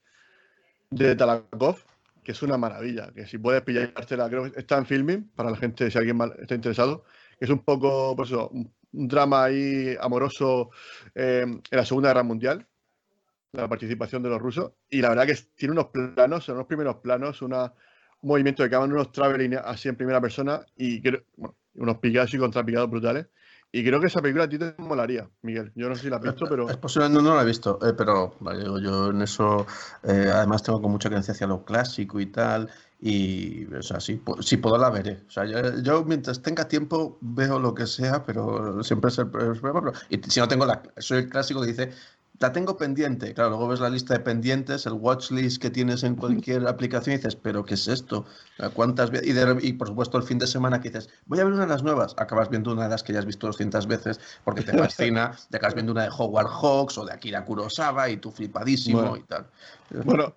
de 0.89 1.15
Talakov, 1.15 1.77
que 2.23 2.31
es 2.31 2.41
una 2.41 2.57
maravilla, 2.57 3.11
que 3.13 3.25
si 3.25 3.37
puedes 3.37 3.61
pillártela, 3.61 4.29
creo 4.29 4.51
que 4.51 4.59
está 4.59 4.77
en 4.77 4.85
filming, 4.85 5.31
para 5.35 5.51
la 5.51 5.57
gente, 5.57 5.89
si 5.91 5.97
alguien 5.97 6.19
está 6.39 6.55
interesado, 6.55 7.03
es 7.39 7.49
un 7.49 7.59
poco, 7.59 8.15
pues 8.15 8.29
eso, 8.29 8.51
drama 8.95 9.45
ahí 9.45 9.95
amoroso 9.99 10.69
eh, 11.13 11.41
en 11.43 11.61
la 11.77 11.85
Segunda 11.85 12.09
Guerra 12.09 12.23
Mundial, 12.23 12.67
la 13.51 13.67
participación 13.67 14.23
de 14.23 14.29
los 14.29 14.41
rusos. 14.41 14.73
Y 14.89 15.01
la 15.01 15.09
verdad 15.09 15.25
que 15.25 15.37
tiene 15.55 15.73
unos 15.73 15.87
planos, 15.87 16.47
unos 16.49 16.65
primeros 16.65 16.97
planos, 16.97 17.41
una, 17.41 17.63
un 18.21 18.29
movimiento 18.29 18.63
de 18.63 18.69
cámara, 18.69 18.91
unos 18.93 19.11
traveling 19.11 19.55
así 19.55 19.89
en 19.89 19.95
primera 19.95 20.21
persona 20.21 20.65
y 20.75 21.01
bueno, 21.37 21.55
unos 21.75 21.97
picados 21.97 22.33
y 22.33 22.37
contrapicados 22.37 22.89
brutales. 22.89 23.27
Y 23.71 23.83
creo 23.83 23.99
que 23.99 24.07
esa 24.07 24.21
película 24.21 24.45
a 24.45 24.49
ti 24.49 24.57
te 24.57 24.73
molaría, 24.77 25.29
Miguel. 25.41 25.73
Yo 25.75 25.89
no 25.89 25.95
sé 25.95 26.03
si 26.03 26.09
la 26.09 26.15
has 26.15 26.21
visto, 26.21 26.45
pero. 26.47 26.69
Es 26.69 26.77
posible, 26.77 27.09
no, 27.09 27.21
no 27.21 27.35
la 27.35 27.41
he 27.41 27.45
visto, 27.45 27.77
eh, 27.85 27.93
pero 27.93 28.33
yo 28.79 29.09
en 29.09 29.21
eso, 29.21 29.67
eh, 30.03 30.29
además, 30.33 30.63
tengo 30.63 30.81
con 30.81 30.91
mucha 30.91 31.09
creencia 31.09 31.33
hacia 31.33 31.45
lo 31.45 31.65
clásico 31.65 32.21
y 32.21 32.27
tal. 32.27 32.69
Y, 33.07 33.67
o 33.71 33.83
sea, 33.83 33.99
si, 33.99 34.19
si 34.39 34.57
puedo 34.57 34.79
la 34.79 34.89
veré. 34.89 35.19
O 35.27 35.29
sea, 35.29 35.45
yo, 35.45 36.03
mientras 36.05 36.41
tenga 36.41 36.67
tiempo 36.67 37.19
veo 37.21 37.59
lo 37.59 37.75
que 37.75 37.85
sea, 37.85 38.23
pero 38.23 38.83
siempre 38.83 39.11
es 39.11 39.19
el, 39.19 39.29
problema. 39.29 39.93
Y 40.09 40.19
si 40.27 40.39
no 40.39 40.47
tengo 40.47 40.65
la. 40.65 40.81
Soy 40.97 41.19
el 41.19 41.29
clásico 41.29 41.61
que 41.61 41.67
dice, 41.67 41.91
la 42.39 42.51
tengo 42.51 42.77
pendiente. 42.77 43.31
Claro, 43.35 43.51
luego 43.51 43.67
ves 43.67 43.79
la 43.79 43.91
lista 43.91 44.15
de 44.15 44.21
pendientes, 44.21 44.87
el 44.87 44.93
watch 44.93 45.29
list 45.29 45.61
que 45.61 45.69
tienes 45.69 46.01
en 46.01 46.15
cualquier 46.15 46.67
aplicación 46.67 47.13
y 47.13 47.17
dices, 47.17 47.35
¿pero 47.35 47.63
qué 47.63 47.75
es 47.75 47.87
esto? 47.87 48.25
¿Cuántas 48.73 49.11
veces? 49.11 49.27
Y, 49.27 49.67
y, 49.67 49.73
por 49.73 49.89
supuesto 49.89 50.17
el 50.17 50.23
fin 50.23 50.39
de 50.39 50.47
semana 50.47 50.81
que 50.81 50.89
dices, 50.89 51.07
voy 51.27 51.39
a 51.39 51.43
ver 51.43 51.53
una 51.53 51.65
de 51.65 51.69
las 51.69 51.83
nuevas. 51.83 52.15
Acabas 52.17 52.49
viendo 52.49 52.73
una 52.73 52.85
de 52.85 52.89
las 52.89 53.03
que 53.03 53.13
ya 53.13 53.19
has 53.19 53.27
visto 53.27 53.45
200 53.45 53.85
veces 53.85 54.19
porque 54.43 54.63
te 54.63 54.75
fascina. 54.79 55.37
te 55.51 55.57
acabas 55.57 55.75
viendo 55.75 55.91
una 55.91 56.01
de 56.01 56.09
Howard 56.09 56.47
Hawks 56.47 56.97
o 56.97 57.05
de 57.05 57.13
Akira 57.13 57.45
Kurosawa 57.45 58.09
y 58.09 58.17
tú 58.17 58.31
flipadísimo 58.31 59.15
y 59.15 59.21
tal. 59.21 59.45
Bueno, 60.03 60.33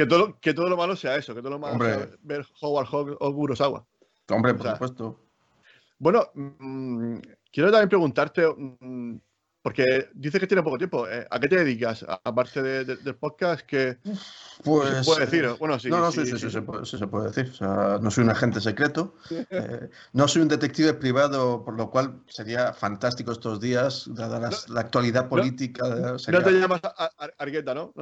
que 0.00 0.06
todo, 0.06 0.40
que 0.40 0.54
todo 0.54 0.68
lo 0.70 0.78
malo 0.78 0.96
sea 0.96 1.16
eso, 1.16 1.34
que 1.34 1.42
todo 1.42 1.50
lo 1.50 1.58
malo 1.58 1.84
sea 1.84 2.08
ver 2.22 2.46
Howard 2.62 2.86
Hawks 2.86 3.16
o 3.20 3.34
Kurosawa. 3.34 3.86
Hombre, 4.30 4.54
por 4.54 4.70
supuesto. 4.70 5.20
Bueno, 5.98 6.26
mm, 6.34 7.18
quiero 7.52 7.70
también 7.70 7.90
preguntarte. 7.90 8.46
Mm, 8.56 9.16
porque 9.62 10.08
dices 10.14 10.40
que 10.40 10.46
tiene 10.46 10.62
poco 10.62 10.78
tiempo. 10.78 11.06
Eh, 11.08 11.26
¿A 11.30 11.38
qué 11.38 11.48
te 11.48 11.56
dedicas? 11.56 12.04
Aparte 12.24 12.62
del 12.62 13.14
podcast, 13.16 13.66
que 13.66 13.98
pues, 14.64 14.98
se 14.98 15.04
puede 15.04 15.26
decir? 15.26 15.48
Bueno, 15.58 15.78
sí. 15.78 15.90
No, 15.90 16.00
no, 16.00 16.10
sí, 16.10 16.24
sí, 16.24 16.38
sí, 16.38 16.50
se, 16.50 16.62
puede, 16.62 16.86
se, 16.86 17.06
puede, 17.06 17.28
decir. 17.28 17.50
O 17.52 17.54
sea, 17.54 17.98
no 18.00 18.10
soy 18.10 18.24
un 18.24 18.30
agente 18.30 18.60
secreto, 18.60 19.16
eh, 19.30 19.90
no 20.12 20.28
soy 20.28 20.42
un 20.42 20.48
detective 20.48 20.94
privado, 20.94 21.64
por 21.64 21.76
lo 21.76 21.90
cual 21.90 22.20
sería 22.26 22.72
fantástico 22.72 23.32
estos 23.32 23.60
días, 23.60 24.08
dada 24.14 24.50
la 24.68 24.80
actualidad 24.80 25.28
política. 25.28 25.84
No, 26.28 26.42
te 26.42 26.52
llamas 26.52 26.80
Argueta, 27.38 27.74
¿no? 27.74 27.92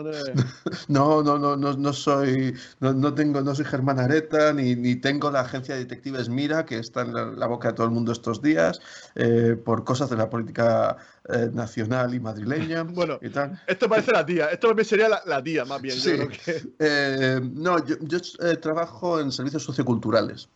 No, 0.88 1.23
no, 1.23 1.38
no, 1.38 1.57
no, 1.57 1.73
no, 1.75 1.92
soy, 1.92 2.55
no, 2.81 3.14
tengo, 3.14 3.40
no 3.40 3.55
soy 3.55 3.64
Germán 3.64 3.99
Areta, 3.99 4.53
ni, 4.53 4.77
ni 4.77 4.97
tengo 4.97 5.31
la 5.31 5.40
agencia 5.40 5.75
de 5.75 5.81
detectives 5.81 6.29
Mira, 6.29 6.64
que 6.64 6.79
está 6.79 7.03
en 7.03 7.38
la, 7.38 7.47
boca 7.47 7.68
de 7.68 7.75
todo 7.75 7.87
el 7.87 7.92
mundo 7.92 8.12
estos 8.12 8.42
días, 8.42 8.81
eh, 9.14 9.57
por 9.64 9.85
cosas 9.85 10.11
de 10.11 10.16
la 10.16 10.29
política 10.31 10.97
eh, 11.31 11.51
nacional 11.53 12.14
y 12.14 12.21
madrileña. 12.21 12.85
Bueno, 12.99 13.19
esto 13.67 13.88
parece 13.88 14.12
la 14.12 14.25
tía, 14.25 14.47
esto 14.47 14.75
sería 14.83 15.09
la, 15.27 15.43
tía 15.43 15.64
más 15.67 15.83
bien. 15.83 15.97
Eh, 16.79 17.41
no, 17.43 17.85
yo, 17.85 17.97
eh, 18.41 18.57
trabajo 18.57 19.21
en 19.21 19.31
servicios 19.31 19.62
socioculturales. 19.62 20.49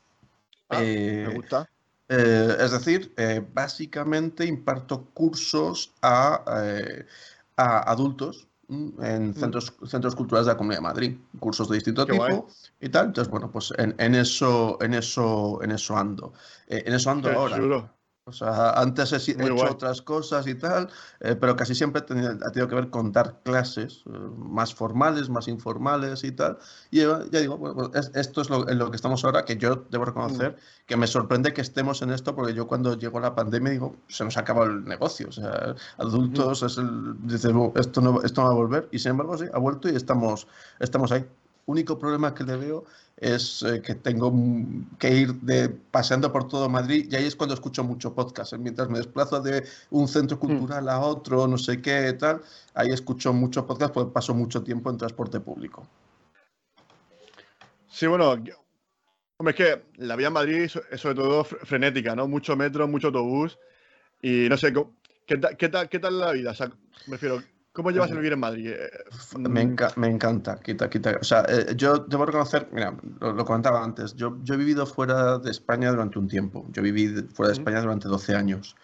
Ah, 0.70 0.80
me 0.80 1.34
gusta. 1.34 1.68
es 2.08 2.70
decir, 2.70 3.14
básicamente 3.52 4.46
imparto 4.46 5.04
cursos 5.12 5.92
a, 6.00 6.42
a 7.56 7.90
adultos 7.90 8.48
en 8.68 9.30
mm. 9.30 9.34
centros, 9.34 9.74
centros 9.86 10.16
culturales 10.16 10.46
de 10.46 10.52
la 10.52 10.56
Comunidad 10.56 10.78
de 10.78 10.82
Madrid, 10.84 11.16
cursos 11.38 11.68
de 11.68 11.74
distinto 11.74 12.06
tipo 12.06 12.48
y 12.80 12.88
tal. 12.88 13.06
Entonces, 13.06 13.30
bueno, 13.30 13.50
pues 13.50 13.74
en, 13.76 13.94
en, 13.98 14.14
eso, 14.14 14.78
en 14.80 14.94
eso, 14.94 15.62
en 15.62 15.72
eso 15.72 15.98
ando. 15.98 16.32
en 16.66 16.94
eso 16.94 17.10
ando 17.10 17.30
ahora. 17.30 17.92
O 18.24 18.32
sea, 18.32 18.70
antes 18.80 19.12
he, 19.12 19.32
hecho 19.32 19.54
otras 19.68 20.00
cosas 20.00 20.46
y 20.46 20.54
tal, 20.54 20.88
eh, 21.18 21.34
pero 21.34 21.56
casi 21.56 21.74
siempre 21.74 22.02
ha 22.02 22.06
tenido, 22.06 22.68
que 22.68 22.74
ver 22.76 22.88
con 22.88 23.10
dar 23.10 23.40
clases 23.42 24.04
eh, 24.06 24.10
más 24.36 24.72
formales, 24.72 25.28
más 25.28 25.48
informales 25.48 26.22
y 26.22 26.30
tal. 26.30 26.56
Y 26.92 27.00
ya 27.00 27.18
digo, 27.18 27.58
pues 27.58 28.12
esto 28.14 28.42
es 28.42 28.48
lo, 28.48 28.68
en 28.68 28.78
lo 28.78 28.90
que 28.90 28.96
estamos 28.96 29.24
ahora, 29.24 29.44
que 29.44 29.56
yo 29.56 29.86
debo 29.90 30.04
reconocer 30.04 30.52
mm. 30.52 30.86
que 30.86 30.96
me 30.96 31.08
sorprende 31.08 31.52
que 31.52 31.62
estemos 31.62 32.00
en 32.02 32.12
esto, 32.12 32.36
porque 32.36 32.54
yo 32.54 32.68
cuando 32.68 32.96
llegó 32.96 33.18
la 33.18 33.34
pandemia 33.34 33.72
digo, 33.72 33.96
se 34.06 34.24
nos 34.24 34.36
acaba 34.36 34.66
el 34.66 34.84
negocio. 34.84 35.28
O 35.28 35.32
sea, 35.32 35.74
adultos, 35.98 36.62
es 36.62 36.78
el, 36.78 37.16
esto, 37.74 38.00
no, 38.00 38.22
esto 38.22 38.42
no 38.42 38.46
va 38.46 38.52
a 38.52 38.56
volver. 38.56 38.88
Y 38.92 39.00
sin 39.00 39.10
embargo, 39.10 39.36
sí, 39.36 39.46
ha 39.52 39.58
vuelto 39.58 39.88
y 39.88 39.96
estamos, 39.96 40.46
estamos 40.78 41.10
ahí 41.10 41.26
único 41.66 41.98
problema 41.98 42.34
que 42.34 42.44
le 42.44 42.56
veo 42.56 42.84
es 43.16 43.62
eh, 43.62 43.80
que 43.80 43.94
tengo 43.94 44.32
que 44.98 45.14
ir 45.14 45.34
de, 45.34 45.68
paseando 45.68 46.32
por 46.32 46.48
todo 46.48 46.68
Madrid 46.68 47.06
y 47.10 47.14
ahí 47.14 47.24
es 47.24 47.36
cuando 47.36 47.54
escucho 47.54 47.84
mucho 47.84 48.14
podcast. 48.14 48.54
Mientras 48.54 48.88
me 48.88 48.98
desplazo 48.98 49.40
de 49.40 49.64
un 49.90 50.08
centro 50.08 50.36
mm. 50.36 50.40
cultural 50.40 50.88
a 50.88 51.00
otro, 51.00 51.46
no 51.46 51.58
sé 51.58 51.80
qué, 51.80 52.12
tal, 52.14 52.40
ahí 52.74 52.90
escucho 52.90 53.32
mucho 53.32 53.66
podcast 53.66 53.94
porque 53.94 54.12
paso 54.12 54.34
mucho 54.34 54.62
tiempo 54.62 54.90
en 54.90 54.98
transporte 54.98 55.38
público. 55.40 55.86
Sí, 57.88 58.06
bueno, 58.06 58.34
es 59.46 59.54
que 59.54 59.82
la 59.98 60.16
vía 60.16 60.28
en 60.28 60.32
Madrid 60.32 60.70
es 60.90 61.00
sobre 61.00 61.14
todo 61.14 61.44
frenética, 61.44 62.16
¿no? 62.16 62.26
Mucho 62.26 62.56
metro, 62.56 62.88
mucho 62.88 63.08
autobús 63.08 63.58
y 64.20 64.48
no 64.48 64.56
sé, 64.56 64.72
¿qué, 65.26 65.40
qué, 65.58 65.68
tal, 65.68 65.88
qué 65.88 65.98
tal 65.98 66.18
la 66.18 66.32
vida? 66.32 66.52
O 66.52 66.54
sea, 66.54 66.68
me 67.06 67.12
refiero, 67.12 67.42
¿Cómo 67.72 67.90
llevas 67.90 68.10
el 68.10 68.18
vivir 68.18 68.34
en 68.34 68.40
Madrid? 68.40 68.68
Eh, 68.68 68.90
me, 69.38 69.48
mm. 69.64 69.76
me, 69.96 70.08
encanta, 70.08 70.60
quita, 70.60 70.90
quita. 70.90 71.16
O 71.18 71.24
sea, 71.24 71.44
eh, 71.48 71.74
yo 71.74 71.98
debo 71.98 72.26
reconocer, 72.26 72.68
mira, 72.70 72.94
lo, 73.20 73.44
comentaba 73.46 73.82
antes, 73.82 74.14
yo, 74.14 74.36
yo, 74.42 74.54
he 74.54 74.56
vivido 74.58 74.84
fuera 74.84 75.38
de 75.38 75.50
España 75.50 75.90
durante 75.90 76.18
un 76.18 76.28
tiempo. 76.28 76.66
Yo 76.70 76.82
viví 76.82 77.08
fuera 77.32 77.48
de 77.48 77.54
España 77.54 77.80
durante 77.80 78.08
12 78.08 78.36
años. 78.36 78.76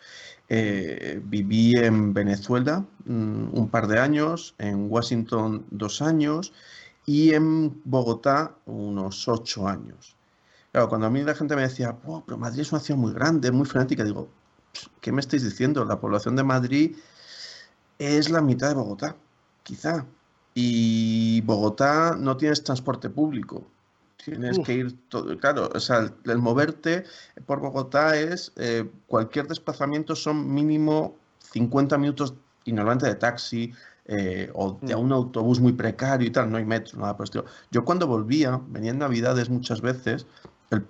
Eh, 0.48 1.20
viví 1.22 1.77
en 1.77 2.14
Venezuela 2.14 2.83
mm, 3.05 3.48
un 3.53 3.68
par 3.70 3.87
de 3.87 3.98
años, 3.98 4.55
en 4.57 4.90
Washington 4.90 5.66
dos 5.70 6.01
años 6.01 6.55
y 7.05 7.35
en 7.35 7.83
Bogotá 7.85 8.55
unos 8.64 9.29
ocho 9.29 9.68
años. 9.68 10.16
Claro, 10.72 10.88
cuando 10.88 11.07
a 11.09 11.11
mí 11.11 11.22
la 11.22 11.35
gente 11.35 11.55
me 11.55 11.62
decía, 11.62 11.94
pero 12.24 12.38
Madrid 12.38 12.61
es 12.61 12.72
una 12.72 12.81
ciudad 12.81 12.98
muy 12.98 13.12
grande, 13.12 13.51
muy 13.51 13.66
frenética, 13.66 14.05
digo, 14.05 14.31
¿qué 15.03 15.12
me 15.12 15.20
estáis 15.20 15.44
diciendo? 15.44 15.85
La 15.85 16.01
población 16.01 16.37
de 16.37 16.44
Madrid 16.44 16.96
es 17.98 18.30
la 18.30 18.40
mitad 18.40 18.68
de 18.68 18.74
Bogotá, 18.74 19.16
quizá. 19.62 20.06
Y 20.54 21.40
Bogotá 21.42 22.16
no 22.18 22.37
tienes 22.37 22.64
transporte 22.64 23.11
público. 23.11 23.66
Tienes 24.24 24.58
que 24.58 24.74
ir 24.74 25.08
todo. 25.08 25.38
Claro, 25.38 25.70
o 25.72 25.80
sea, 25.80 26.12
el, 26.24 26.38
moverte 26.38 27.04
por 27.46 27.61
Bogotá 27.61 28.16
es. 28.18 28.52
Eh, 28.56 28.88
cualquier 29.06 29.46
desplazamiento 29.46 30.16
son 30.16 30.52
mínimo 30.52 31.16
50 31.52 31.96
minutos 31.98 32.34
y 32.64 32.72
normalmente 32.72 33.06
de 33.06 33.14
taxi 33.14 33.72
eh, 34.06 34.50
o 34.54 34.78
de 34.82 34.96
mm. 34.96 34.98
un 34.98 35.12
autobús 35.12 35.61
muy 35.61 35.72
precario 35.72 36.26
y 36.26 36.30
tal. 36.30 36.50
No 36.50 36.56
hay 36.56 36.64
metro, 36.64 36.98
nada 36.98 37.16
por 37.16 37.24
el 37.24 37.28
estilo. 37.28 37.44
Yo 37.70 37.84
cuando 37.84 38.06
volvía, 38.06 38.61
venía 38.68 38.90
en 38.90 38.98
Navidades 38.98 39.48
muchas 39.48 39.80
veces, 39.80 40.26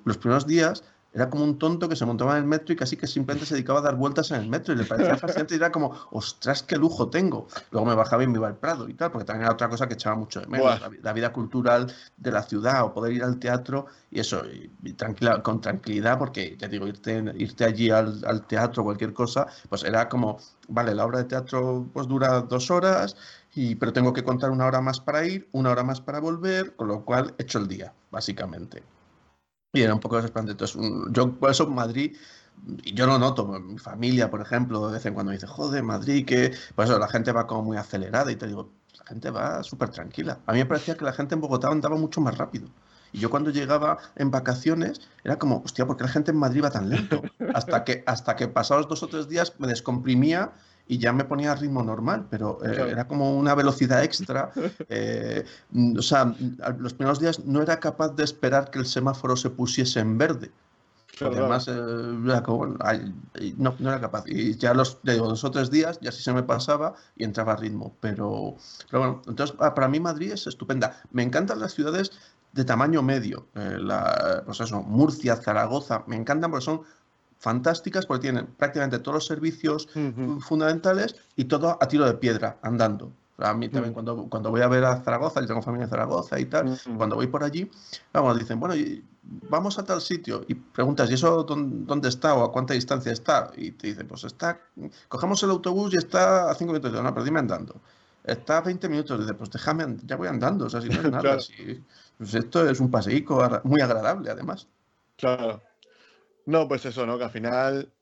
los 0.05 0.17
primeros 0.17 0.47
días 0.47 0.83
era 1.19 1.31
como 1.31 1.43
un 1.43 1.59
tonto 1.59 1.89
que 1.89 1.97
se 1.97 2.05
montaba 2.07 2.37
en 2.37 2.45
el 2.45 2.49
metro 2.49 2.73
y 2.73 2.77
casi 2.77 2.97
que 2.97 3.09
simplemente 3.09 3.45
se 3.45 3.55
dedicaba 3.55 3.81
a 3.81 3.83
dar 3.83 3.97
vueltas 3.97 4.31
en 4.31 4.41
el 4.41 4.49
metro 4.49 4.73
y 4.73 4.77
le 4.77 4.85
parecía 4.85 5.17
fascinante 5.19 5.55
y 5.55 5.57
era 5.57 5.73
como, 5.73 5.93
ostras, 6.13 6.63
qué 6.63 6.77
lujo 6.77 7.11
tengo. 7.11 7.49
Luego 7.73 7.87
me 7.87 7.95
bajaba 7.97 8.23
y 8.23 8.29
me 8.29 8.39
iba 8.39 8.47
al 8.47 8.57
Prado 8.57 8.89
y 8.89 8.95
tal, 8.95 9.11
porque 9.11 9.25
también 9.25 9.47
era 9.47 9.53
otra 9.53 9.69
cosa 9.69 9.89
que 9.89 9.95
echaba 9.95 10.15
mucho 10.15 10.41
de 10.41 10.47
menos, 10.47 10.81
la, 11.03 11.13
vida 11.13 11.33
cultural 11.33 11.93
de 12.17 12.31
la 12.31 12.45
ciudad 12.45 12.85
o 12.85 12.95
poder 12.95 13.13
ir 13.15 13.25
al 13.25 13.41
teatro 13.41 13.87
y 14.13 14.21
eso, 14.21 14.43
y, 14.47 14.93
tranquila, 14.93 15.43
con 15.43 15.61
tranquilidad, 15.61 16.19
porque 16.19 16.57
ya 16.57 16.69
digo, 16.69 16.87
irte, 16.87 17.25
irte 17.37 17.65
allí 17.65 17.91
al, 17.91 18.23
al 18.25 18.47
teatro 18.47 18.83
o 18.83 18.85
cualquier 18.85 19.13
cosa, 19.13 19.49
pues 19.69 19.83
era 19.83 20.09
como, 20.09 20.39
vale, 20.69 20.95
la 20.95 21.05
obra 21.05 21.19
de 21.19 21.25
teatro 21.25 21.85
pues 21.93 22.07
dura 22.07 22.43
dos 22.43 22.71
horas, 22.71 23.17
y, 23.55 23.75
pero 23.75 23.93
tengo 23.93 24.13
que 24.13 24.23
contar 24.23 24.51
una 24.51 24.67
hora 24.67 24.81
más 24.81 25.01
para 25.01 25.27
ir, 25.27 25.49
una 25.51 25.71
hora 25.71 25.83
más 25.83 26.01
para 26.01 26.21
volver, 26.21 26.77
con 26.77 26.87
lo 26.87 27.05
cual 27.05 27.35
he 27.39 27.43
hecho 27.43 27.59
el 27.59 27.67
día, 27.67 27.93
básicamente. 28.13 28.85
Y 29.73 29.83
era 29.83 29.95
un 29.95 30.01
poco 30.01 30.17
desesperante. 30.17 30.53
Entonces, 30.53 30.81
yo 31.11 31.39
por 31.39 31.51
eso 31.51 31.67
Madrid, 31.67 32.17
y 32.85 32.95
yo 32.95 33.07
lo 33.07 33.19
noto, 33.19 33.47
mi 33.47 33.79
familia, 33.79 34.31
por 34.31 34.41
ejemplo, 34.41 34.87
de 34.87 34.95
vez 34.95 35.07
en 35.07 35.15
cuando 35.15 35.33
dice, 35.33 35.47
joder, 35.47 35.83
Madrid, 35.83 36.27
que. 36.27 36.53
Por 36.75 36.87
eso 36.87 36.99
la 36.99 37.09
gente 37.09 37.33
va 37.33 37.47
como 37.47 37.63
muy 37.63 37.77
acelerada 37.77 38.33
y 38.33 38.37
te 38.37 38.47
digo, 38.47 38.73
la 38.99 39.05
gente 39.07 39.31
va 39.31 39.63
súper 39.63 39.91
tranquila. 39.91 40.41
A 40.47 40.53
mí 40.53 40.59
me 40.59 40.67
parecía 40.67 40.97
que 40.97 41.05
la 41.05 41.13
gente 41.13 41.35
en 41.35 41.41
Bogotá 41.43 41.69
andaba 41.69 41.97
mucho 41.97 42.21
más 42.21 42.39
rápido. 42.39 42.69
Y 43.13 43.19
yo 43.19 43.31
cuando 43.31 43.51
llegaba 43.51 43.99
en 44.17 44.31
vacaciones 44.31 45.01
era 45.25 45.39
como, 45.39 45.63
hostia, 45.65 45.87
¿por 45.87 45.97
qué 45.97 46.05
la 46.05 46.11
gente 46.11 46.31
en 46.31 46.39
Madrid 46.39 46.63
va 46.65 46.71
tan 46.71 46.89
lento? 46.89 47.23
Hasta 47.55 47.85
que, 47.85 48.03
hasta 48.07 48.37
que 48.37 48.49
pasados 48.49 48.89
dos 48.89 49.03
o 49.03 49.09
tres 49.09 49.29
días 49.29 49.55
me 49.59 49.67
descomprimía 49.67 50.53
y 50.89 50.99
ya 50.99 51.13
me 51.13 51.25
ponía 51.25 51.53
a 51.53 51.55
ritmo 51.55 51.83
normal, 51.83 52.27
pero 52.31 52.65
eh, 52.65 52.91
era 52.91 53.07
como 53.07 53.37
una 53.37 53.55
velocidad 53.55 54.03
extra. 54.03 54.51
Eh, 54.91 55.45
o 55.97 56.03
sea, 56.03 56.35
los 56.79 56.95
primeros 56.95 57.21
días 57.21 57.45
no 57.45 57.61
era 57.61 57.79
capaz 57.79 58.15
de 58.15 58.25
esperar 58.25 58.71
que 58.71 58.79
el 58.79 58.87
semáforo 58.87 59.37
se 59.37 59.51
pusiese 59.51 60.01
en 60.01 60.17
verde. 60.17 60.51
además, 61.21 61.69
eh, 61.69 61.75
no, 63.57 63.75
no, 63.79 63.89
era 63.89 64.01
capaz. 64.01 64.25
Y 64.27 64.57
ya 64.57 64.73
los 64.73 64.99
digo, 65.03 65.29
dos 65.29 65.45
o 65.45 65.51
tres 65.51 65.71
días 65.71 65.99
ya 66.01 66.11
sí 66.11 66.23
se 66.23 66.33
me 66.33 66.43
pasaba 66.43 66.95
y 67.17 67.25
entraba 67.25 67.53
a 67.53 67.57
ritmo. 67.57 67.95
Pero, 68.01 68.57
pero 68.91 69.01
bueno, 69.01 69.23
entonces 69.27 69.57
para 69.57 69.89
mí 69.89 70.01
Madrid 70.01 70.33
es 70.33 70.47
estupenda. 70.47 71.03
Me 71.13 71.23
encantan 71.23 71.61
las 71.61 71.75
ciudades 71.75 72.13
de 72.53 72.65
tamaño 72.65 73.03
medio. 73.03 73.47
la, 73.55 74.43
pues 74.47 74.61
eso, 74.61 74.83
Murcia, 74.83 75.37
Zaragoza, 75.37 76.05
me 76.07 76.17
encantan 76.17 76.51
porque 76.51 76.65
son 76.65 76.83
fantásticas 77.39 78.07
porque 78.07 78.23
tienen 78.23 78.47
prácticamente 78.47 78.99
todos 78.99 79.15
los 79.15 79.27
servicios 79.27 79.89
fundamentales 80.41 81.17
y 81.37 81.45
todo 81.45 81.79
a 81.81 81.89
tiro 81.89 82.05
de 82.07 82.15
piedra, 82.15 82.59
andando. 82.63 83.13
A 83.39 83.55
mí 83.55 83.69
también 83.69 83.93
mm. 83.93 83.95
cuando, 83.95 84.27
cuando 84.29 84.51
voy 84.51 84.63
a 84.63 84.69
ver 84.69 84.85
a 84.85 85.01
Zaragoza, 85.01 85.41
yo 85.41 85.47
tengo 85.47 85.63
familia 85.63 85.85
en 85.85 85.91
Zaragoza 85.91 86.41
y 86.41 86.47
tal, 86.47 86.77
cuando 86.97 87.15
voy 87.15 87.29
por 87.29 87.45
allí, 87.45 87.71
vamos, 88.13 88.37
dicen, 88.37 88.59
bueno, 88.59 88.75
vamos 89.23 89.79
a 89.79 89.85
tal 89.85 90.01
sitio 90.01 90.45
y 90.49 90.55
preguntas, 90.55 91.09
¿y 91.11 91.15
eso 91.15 91.45
dónde 91.45 92.09
está 92.09 92.35
o 92.35 92.45
a 92.45 92.51
cuánta 92.51 92.75
distancia 92.75 93.13
está? 93.13 93.53
Y 93.57 93.71
te 93.73 93.89
dicen, 93.89 94.09
pues 94.09 94.25
está, 94.25 94.61
cogemos 95.09 95.41
el 95.45 95.51
autobús 95.51 95.95
y 95.95 95.99
está 95.99 96.51
a 96.51 96.55
cinco 96.55 96.73
minutos. 96.73 96.93
no, 96.93 97.15
pero 97.15 97.25
dime 97.25 97.39
andando. 97.39 97.81
Está 98.25 98.59
a 98.59 98.61
20 98.61 98.89
minutos. 98.89 99.21
Dice, 99.21 99.35
pues 99.35 99.51
déjame, 99.51 99.97
ya 100.05 100.17
voy 100.17 100.29
andando. 100.29 100.67
O 100.67 100.71
sea, 100.71 100.83
si 100.83 100.89
no 100.89 101.01
es 101.01 101.03
nada. 101.11 101.39
pues 102.19 102.35
esto 102.35 102.69
es 102.69 102.79
un 102.79 102.91
paseico 102.91 103.43
muy 103.65 103.81
agradable, 103.81 104.31
además. 104.31 104.67
Claro. 105.17 105.63
No, 106.49 106.67
pues 106.67 106.87
eso, 106.87 107.05
¿no? 107.05 107.19
Que 107.19 107.25
al 107.25 107.31
final, 107.31 107.93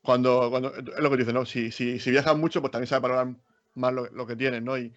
cuando, 0.00 0.48
cuando 0.48 0.72
es 0.72 1.00
lo 1.00 1.10
que 1.10 1.16
dices, 1.16 1.34
¿no? 1.34 1.44
Si, 1.44 1.72
si, 1.72 1.98
si 1.98 2.12
viajas 2.12 2.36
mucho, 2.36 2.60
pues 2.60 2.70
también 2.70 2.86
sabe 2.86 3.02
valorar 3.02 3.34
más 3.74 3.92
lo, 3.92 4.26
que 4.28 4.36
tienes, 4.36 4.62
¿no? 4.62 4.78
Y, 4.78 4.94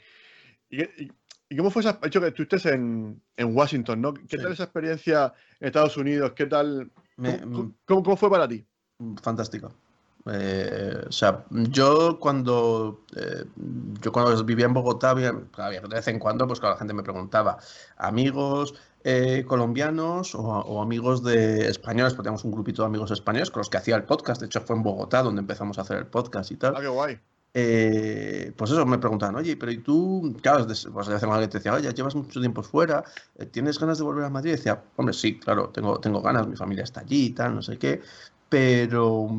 y, 0.70 1.58
cómo 1.58 1.72
fue 1.72 1.82
esa, 1.82 2.00
hecho 2.04 2.22
que 2.22 2.28
estuviste 2.28 2.70
en, 2.72 3.20
en 3.36 3.58
Washington, 3.58 4.00
¿no? 4.00 4.14
¿Qué 4.14 4.38
tal 4.38 4.52
esa 4.52 4.66
experiencia 4.66 5.34
en 5.60 5.68
Estados 5.70 5.98
Unidos? 5.98 6.34
¿Qué 6.36 6.46
tal? 6.46 6.92
¿cómo, 7.88 8.04
cómo, 8.04 8.16
fue 8.16 8.30
para 8.30 8.48
ti? 8.48 8.64
Fantástico. 9.24 9.74
Eh, 10.32 11.06
o 11.08 11.12
sea, 11.12 11.46
yo 11.50 12.20
cuando 12.20 13.06
eh, 13.16 13.44
yo 14.02 14.12
cuando 14.12 14.44
vivía 14.44 14.66
en 14.66 14.74
Bogotá, 14.76 15.12
había, 15.12 15.32
de 15.32 15.88
vez 15.88 16.08
en 16.10 16.20
cuando, 16.20 16.46
pues 16.46 16.62
la 16.62 16.78
gente 16.78 16.94
me 16.94 17.02
preguntaba, 17.02 17.58
amigos 17.98 18.76
eh, 19.04 19.46
colombianos 19.48 20.36
o, 20.36 20.82
amigos 20.82 21.24
de 21.24 21.68
españoles, 21.70 22.14
porque 22.14 22.28
tenemos 22.28 22.44
un 22.44 22.52
grupito 22.52 22.82
de 22.82 22.88
amigos 22.88 23.12
españoles 23.12 23.50
con 23.50 23.62
los 23.62 23.70
que 23.70 23.78
hacía 23.78 23.96
el 23.96 24.04
podcast. 24.04 24.42
De 24.42 24.48
hecho, 24.48 24.62
fue 24.62 24.76
en 24.76 24.84
Bogotá 24.84 25.24
donde 25.24 25.40
empezamos 25.40 25.78
a 25.78 25.82
hacer 25.82 25.98
el 25.98 26.08
podcast 26.08 26.52
y 26.52 26.58
tal. 26.58 26.76
Ah, 26.76 26.82
qué 26.82 26.88
guay. 26.88 27.20
eh, 27.54 28.54
pues 28.58 28.72
eso, 28.72 28.86
me 28.86 28.98
preguntaban, 28.98 29.36
oye, 29.36 29.56
pero 29.56 29.72
¿y 29.72 29.78
tú? 29.78 30.36
Claro, 30.42 30.66
pues 30.66 30.86
hace 31.08 31.28
que 31.28 31.48
te 31.48 31.58
decía, 31.60 31.74
oye, 31.74 31.94
llevas 31.94 32.16
mucho 32.16 32.40
tiempo 32.42 32.62
fuera, 32.62 33.04
eh, 33.38 33.46
¿tienes 33.46 33.80
ganas 33.80 33.98
de 34.00 34.04
volver 34.04 34.26
a 34.26 34.30
Madrid? 34.30 34.52
Y 34.52 34.56
decía, 34.58 34.84
hombre, 34.98 35.14
sí, 35.14 35.40
claro, 35.40 35.70
tengo, 35.70 36.00
tengo 36.00 36.22
ganas, 36.22 36.48
mi 36.48 36.56
familia 36.58 36.84
está 36.84 37.00
allí 37.00 37.28
y 37.28 37.30
tal, 37.32 37.56
no 37.56 37.62
sé 37.62 37.78
qué, 37.78 38.02
pero, 38.50 39.30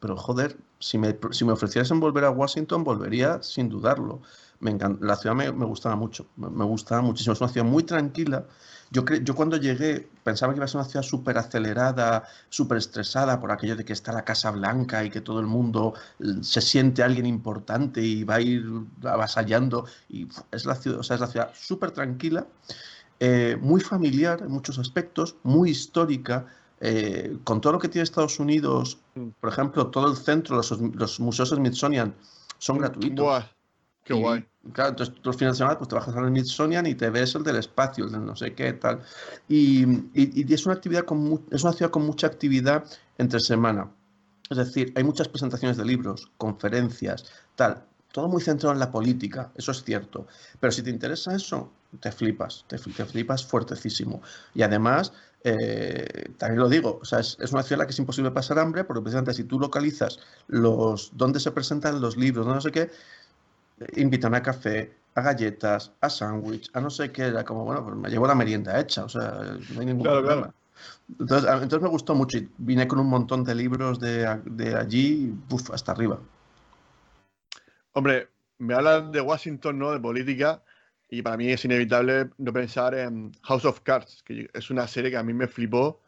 pero 0.00 0.16
joder, 0.16 0.56
si 0.78 0.96
me, 0.96 1.18
si 1.32 1.44
me 1.44 1.52
ofreciesen 1.52 2.00
volver 2.00 2.24
a 2.24 2.30
Washington, 2.30 2.84
volvería 2.84 3.42
sin 3.42 3.68
dudarlo. 3.68 4.22
Me 4.60 4.76
la 5.00 5.16
ciudad 5.16 5.36
me, 5.36 5.52
me 5.52 5.66
gustaba 5.66 5.96
mucho, 5.96 6.26
me, 6.36 6.48
me, 6.50 6.64
gustaba 6.64 7.02
muchísimo, 7.02 7.32
es 7.32 7.40
una 7.40 7.50
ciudad 7.50 7.66
muy 7.66 7.84
tranquila, 7.84 8.44
yo, 8.90 9.04
yo 9.04 9.34
cuando 9.34 9.56
llegué 9.56 10.08
pensaba 10.24 10.52
que 10.52 10.58
iba 10.58 10.64
a 10.64 10.68
ser 10.68 10.80
una 10.80 10.88
ciudad 10.88 11.02
súper 11.02 11.38
acelerada, 11.38 12.24
súper 12.48 12.78
estresada 12.78 13.40
por 13.40 13.52
aquello 13.52 13.76
de 13.76 13.84
que 13.84 13.92
está 13.92 14.12
la 14.12 14.24
Casa 14.24 14.50
Blanca 14.50 15.04
y 15.04 15.10
que 15.10 15.20
todo 15.20 15.40
el 15.40 15.46
mundo 15.46 15.94
eh, 16.20 16.24
se 16.42 16.60
siente 16.60 17.02
alguien 17.02 17.26
importante 17.26 18.02
y 18.02 18.24
va 18.24 18.36
a 18.36 18.40
ir 18.40 18.64
avasallando. 19.04 19.86
Y 20.08 20.28
es 20.52 20.64
la 20.64 20.74
ciudad, 20.74 21.00
o 21.00 21.02
sea, 21.02 21.14
es 21.14 21.20
la 21.20 21.26
ciudad 21.26 21.50
súper 21.54 21.90
tranquila, 21.90 22.46
eh, 23.20 23.56
muy 23.60 23.80
familiar 23.80 24.40
en 24.42 24.50
muchos 24.50 24.78
aspectos, 24.78 25.36
muy 25.42 25.70
histórica. 25.70 26.46
Eh, 26.80 27.36
con 27.42 27.60
todo 27.60 27.72
lo 27.72 27.78
que 27.80 27.88
tiene 27.88 28.04
Estados 28.04 28.38
Unidos, 28.38 28.98
mm. 29.16 29.28
por 29.40 29.50
ejemplo, 29.50 29.88
todo 29.88 30.08
el 30.10 30.16
centro, 30.16 30.56
los, 30.56 30.70
los 30.70 31.18
museos 31.18 31.48
Smithsonian 31.48 32.14
son 32.58 32.76
mm, 32.76 32.80
gratuitos. 32.80 33.44
Qué 34.08 34.14
guay. 34.14 34.42
Claro, 34.72 34.90
entonces 34.90 35.14
tú 35.16 35.20
los 35.24 35.36
fines 35.36 35.52
de 35.52 35.58
semana 35.58 35.76
pues, 35.76 35.88
te 35.88 35.94
bajas 35.94 36.16
al 36.16 36.28
Smithsonian 36.28 36.86
y 36.86 36.94
te 36.94 37.10
ves 37.10 37.34
el 37.34 37.42
del 37.42 37.56
espacio, 37.56 38.06
el 38.06 38.12
de 38.12 38.18
no 38.18 38.34
sé 38.34 38.54
qué, 38.54 38.72
tal. 38.72 39.02
Y, 39.48 39.84
y, 40.14 40.50
es, 40.50 40.64
una 40.64 40.76
actividad 40.76 41.04
con, 41.04 41.44
es 41.50 41.62
una 41.62 41.74
ciudad 41.74 41.90
con 41.90 42.06
mucha 42.06 42.26
actividad 42.26 42.84
entre 43.18 43.38
semana. 43.38 43.90
Es 44.48 44.56
decir, 44.56 44.94
hay 44.96 45.04
muchas 45.04 45.28
presentaciones 45.28 45.76
de 45.76 45.84
libros, 45.84 46.30
conferencias, 46.38 47.26
tal. 47.54 47.84
Todo 48.10 48.28
muy 48.28 48.40
centrado 48.40 48.72
en 48.72 48.80
la 48.80 48.90
política, 48.90 49.52
eso 49.54 49.72
es 49.72 49.84
cierto. 49.84 50.26
Pero 50.58 50.72
si 50.72 50.80
te 50.80 50.88
interesa 50.88 51.34
eso, 51.34 51.70
te 52.00 52.10
flipas, 52.10 52.64
te, 52.66 52.78
flipas 52.78 53.44
fuertecísimo. 53.44 54.22
Y 54.54 54.62
además, 54.62 55.12
eh, 55.44 56.32
también 56.38 56.60
lo 56.60 56.70
digo, 56.70 56.98
o 57.02 57.04
sea, 57.04 57.20
es, 57.20 57.36
es, 57.40 57.52
una 57.52 57.62
ciudad 57.62 57.74
en 57.74 57.78
la 57.80 57.86
que 57.86 57.92
es 57.92 57.98
imposible 57.98 58.30
pasar 58.30 58.58
hambre, 58.58 58.84
porque 58.84 59.02
precisamente 59.02 59.34
si 59.34 59.44
tú 59.44 59.60
localizas 59.60 60.18
los 60.46 61.10
dónde 61.12 61.40
se 61.40 61.50
presentan 61.50 62.00
los 62.00 62.16
libros, 62.16 62.46
no 62.46 62.58
sé 62.62 62.72
qué, 62.72 62.90
invitan 63.96 64.34
a 64.34 64.42
café, 64.42 64.92
a 65.14 65.20
galletas, 65.20 65.92
a 66.00 66.08
sándwich, 66.08 66.70
a 66.72 66.80
no 66.80 66.90
sé 66.90 67.10
qué, 67.10 67.22
era 67.22 67.44
como, 67.44 67.64
bueno, 67.64 67.84
pues 67.84 67.96
me 67.96 68.08
llevo 68.08 68.26
la 68.26 68.34
merienda 68.34 68.78
hecha, 68.80 69.04
o 69.04 69.08
sea, 69.08 69.56
no 69.74 69.80
hay 69.80 69.86
ningún 69.86 70.04
problema. 70.04 70.52
Entonces, 71.18 71.50
entonces 71.50 71.82
me 71.82 71.88
gustó 71.88 72.14
mucho 72.14 72.38
y 72.38 72.48
vine 72.58 72.86
con 72.86 73.00
un 73.00 73.08
montón 73.08 73.42
de 73.42 73.54
libros 73.54 73.98
de, 73.98 74.40
de 74.44 74.76
allí, 74.76 75.34
uf, 75.50 75.70
hasta 75.70 75.92
arriba. 75.92 76.18
Hombre, 77.92 78.28
me 78.58 78.74
hablan 78.74 79.10
de 79.10 79.20
Washington, 79.20 79.78
¿no? 79.78 79.92
De 79.92 79.98
política, 79.98 80.62
y 81.08 81.22
para 81.22 81.36
mí 81.36 81.50
es 81.50 81.64
inevitable 81.64 82.30
no 82.38 82.52
pensar 82.52 82.94
en 82.94 83.32
House 83.42 83.64
of 83.64 83.80
Cards, 83.80 84.22
que 84.22 84.50
es 84.52 84.70
una 84.70 84.86
serie 84.86 85.10
que 85.10 85.16
a 85.16 85.22
mí 85.22 85.32
me 85.32 85.48
flipó, 85.48 86.00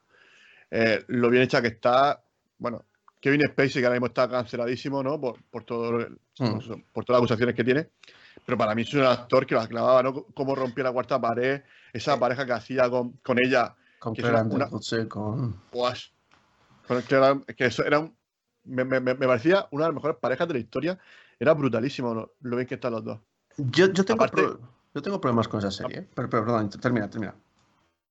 eh, 0.71 1.05
lo 1.09 1.31
bien 1.31 1.43
hecha 1.43 1.63
que 1.63 1.69
está, 1.69 2.23
bueno, 2.59 2.85
Kevin 3.21 3.43
Spacey, 3.49 3.83
que 3.83 3.87
ahora 3.87 3.97
mismo 3.97 4.07
está 4.07 4.29
canceladísimo, 4.29 5.03
¿no? 5.03 5.21
Por, 5.21 5.43
por, 5.51 5.65
todo, 5.65 5.99
hmm. 6.39 6.59
por 6.93 7.05
todas 7.05 7.21
las 7.21 7.31
acusaciones 7.31 7.55
que 7.55 7.65
tiene. 7.65 7.89
Pero 8.47 8.57
para 8.57 8.75
mí 8.75 8.83
es 8.83 8.95
un 8.95 9.05
actor 9.05 9.47
que 9.47 9.55
lo 9.55 9.67
clavaba, 9.69 10.03
¿no? 10.03 10.25
Cómo 10.35 10.55
rompió 10.55 10.83
la 10.83 10.93
cuarta 10.93 11.21
pared, 11.21 11.63
esa 11.93 12.19
pareja 12.19 12.47
que 12.47 12.53
hacía 12.53 12.89
con, 12.89 13.13
con 13.23 13.39
ella. 13.39 13.77
Con 13.99 14.15
Claire 14.15 14.41
una... 14.43 14.69
con... 15.09 15.61
que 17.57 17.67
eso 17.67 17.85
era 17.85 17.99
un... 17.99 18.17
me, 18.65 18.85
me, 18.85 19.01
me, 19.01 19.15
parecía 19.15 19.69
una 19.71 19.85
de 19.85 19.89
las 19.91 19.95
mejores 19.95 20.17
parejas 20.19 20.49
de 20.49 20.55
la 20.55 20.61
historia. 20.61 20.99
Era 21.39 21.53
brutalísimo 21.53 22.15
lo, 22.15 22.35
lo 22.41 22.57
bien 22.57 22.67
que 22.67 22.77
están 22.77 22.93
los 22.93 23.05
dos. 23.05 23.21
Yo, 23.59 23.93
yo, 23.93 24.05
tengo, 24.05 24.27
yo 24.95 25.03
tengo 25.03 25.21
problemas 25.21 25.49
con 25.49 25.59
esa 25.59 25.71
serie, 25.71 25.99
¿eh? 25.99 26.09
pero, 26.15 26.31
pero, 26.31 26.47
perdón, 26.47 26.71
termina, 26.71 27.11
termina. 27.11 27.35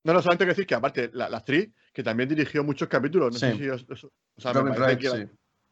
No, 0.03 0.13
no, 0.13 0.21
solamente 0.21 0.45
que 0.45 0.49
decir 0.49 0.67
que 0.67 0.75
aparte 0.75 1.09
la, 1.13 1.27
la 1.29 1.37
actriz 1.37 1.69
que 1.99 2.03
también 2.03 2.29
dirigió 2.29 2.63
muchos 2.63 2.87
capítulos. 2.87 3.33
No 3.33 3.37
sé 3.37 3.57
si 3.57 3.67
o 3.67 3.77
sea, 4.37 4.53
Robin 4.53 4.73
Wright, 4.73 5.01
sí. 5.01 5.27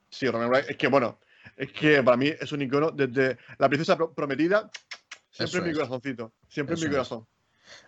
sí, 0.10 0.30
Robin 0.30 0.50
Wright. 0.50 0.70
Es 0.70 0.76
que 0.76 0.88
bueno, 0.90 1.22
es 1.56 1.72
que 1.72 2.04
para 2.04 2.18
mí 2.18 2.28
es 2.28 2.52
un 2.52 2.62
icono 2.62 2.92
desde 2.92 3.38
la 3.58 3.70
princesa 3.70 3.98
prometida, 4.14 4.70
siempre 5.32 5.60
en 5.60 5.68
mi 5.68 5.74
corazoncito, 5.74 6.34
siempre 6.50 6.76
en 6.76 6.82
mi 6.82 6.90
corazón. 6.90 7.26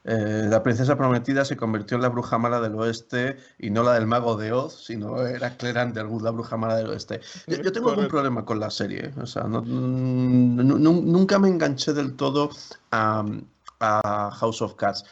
Eh, 0.06 0.46
la 0.50 0.64
princesa 0.64 0.96
prometida 0.96 1.44
se 1.44 1.58
convirtió 1.58 1.98
en 1.98 2.04
la 2.04 2.08
bruja 2.08 2.38
mala 2.38 2.62
del 2.62 2.76
oeste 2.76 3.36
y 3.58 3.72
no 3.72 3.84
la 3.84 3.96
del 3.96 4.08
mago 4.08 4.38
de 4.38 4.54
Oz, 4.54 4.86
sino 4.86 5.28
era 5.28 5.58
Claire 5.58 5.84
Underwood, 5.84 6.24
la 6.24 6.32
bruja 6.32 6.56
mala 6.56 6.78
del 6.78 6.88
oeste. 6.88 7.20
Yo, 7.46 7.74
tengo 7.74 7.90
algún 7.90 8.08
problema 8.08 8.46
con 8.46 8.62
la 8.62 8.70
serie, 8.70 9.12
o 9.22 9.26
sea, 9.26 9.44
no, 9.44 9.60
nunca 9.60 11.40
me 11.40 11.50
enganché 11.50 11.92
del 11.92 12.16
todo 12.16 12.52
a, 12.92 13.26
a 13.82 14.32
House 14.32 14.62
of 14.62 14.76
Cards 14.76 15.04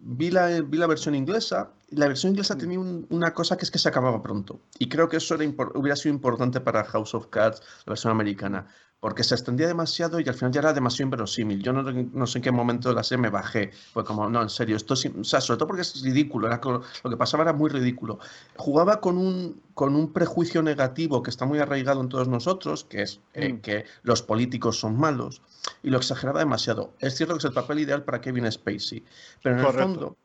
vi 0.00 0.30
la, 0.30 0.48
vi 0.60 0.78
la 0.78 0.86
versión 0.86 1.14
inglesa 1.14 1.70
y 1.90 1.96
la 1.96 2.08
versión 2.08 2.30
inglesa 2.32 2.56
tenía 2.56 2.78
una 2.78 3.32
cosa 3.32 3.56
que 3.56 3.64
es 3.64 3.70
que 3.70 3.78
se 3.78 3.88
acababa 3.88 4.22
pronto. 4.22 4.60
Y 4.78 4.88
creo 4.88 5.08
que 5.08 5.18
eso 5.18 5.34
era 5.34 5.44
hubiera 5.74 5.96
sido 5.96 6.14
importante 6.14 6.60
para 6.60 6.84
House 6.84 7.14
of 7.14 7.28
Cards, 7.28 7.60
la 7.86 7.92
versión 7.92 8.10
americana, 8.10 8.66
porque 9.04 9.22
se 9.22 9.34
extendía 9.34 9.66
demasiado 9.66 10.18
y 10.18 10.26
al 10.26 10.34
final 10.34 10.50
ya 10.50 10.60
era 10.60 10.72
demasiado 10.72 11.08
inverosímil. 11.08 11.62
Yo 11.62 11.74
no, 11.74 11.82
no 11.82 12.26
sé 12.26 12.38
en 12.38 12.42
qué 12.42 12.50
momento 12.50 12.88
de 12.88 12.94
la 12.94 13.02
serie 13.02 13.20
me 13.20 13.28
bajé. 13.28 13.70
Fue 13.92 14.02
como, 14.02 14.30
no, 14.30 14.40
en 14.40 14.48
serio, 14.48 14.76
esto 14.76 14.94
es, 14.94 15.04
o 15.04 15.24
sea, 15.24 15.42
sobre 15.42 15.58
todo 15.58 15.66
porque 15.66 15.82
es 15.82 16.00
ridículo, 16.00 16.46
era, 16.46 16.58
lo 16.64 17.10
que 17.10 17.16
pasaba 17.18 17.42
era 17.42 17.52
muy 17.52 17.68
ridículo. 17.68 18.18
Jugaba 18.56 19.02
con 19.02 19.18
un, 19.18 19.60
con 19.74 19.94
un 19.94 20.10
prejuicio 20.10 20.62
negativo 20.62 21.22
que 21.22 21.28
está 21.28 21.44
muy 21.44 21.58
arraigado 21.58 22.00
en 22.00 22.08
todos 22.08 22.28
nosotros, 22.28 22.84
que 22.84 23.02
es 23.02 23.20
eh, 23.34 23.52
mm. 23.52 23.60
que 23.60 23.84
los 24.04 24.22
políticos 24.22 24.80
son 24.80 24.96
malos, 24.96 25.42
y 25.82 25.90
lo 25.90 25.98
exageraba 25.98 26.38
demasiado. 26.38 26.94
Es 26.98 27.14
cierto 27.14 27.34
que 27.34 27.40
es 27.40 27.44
el 27.44 27.52
papel 27.52 27.80
ideal 27.80 28.04
para 28.04 28.22
Kevin 28.22 28.50
Spacey, 28.50 29.04
pero 29.42 29.60
en 29.60 29.66
el 29.66 29.72
fondo 29.74 30.16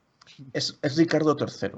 es, 0.53 0.79
es 0.81 0.95
Ricardo 0.95 1.35
III. 1.37 1.71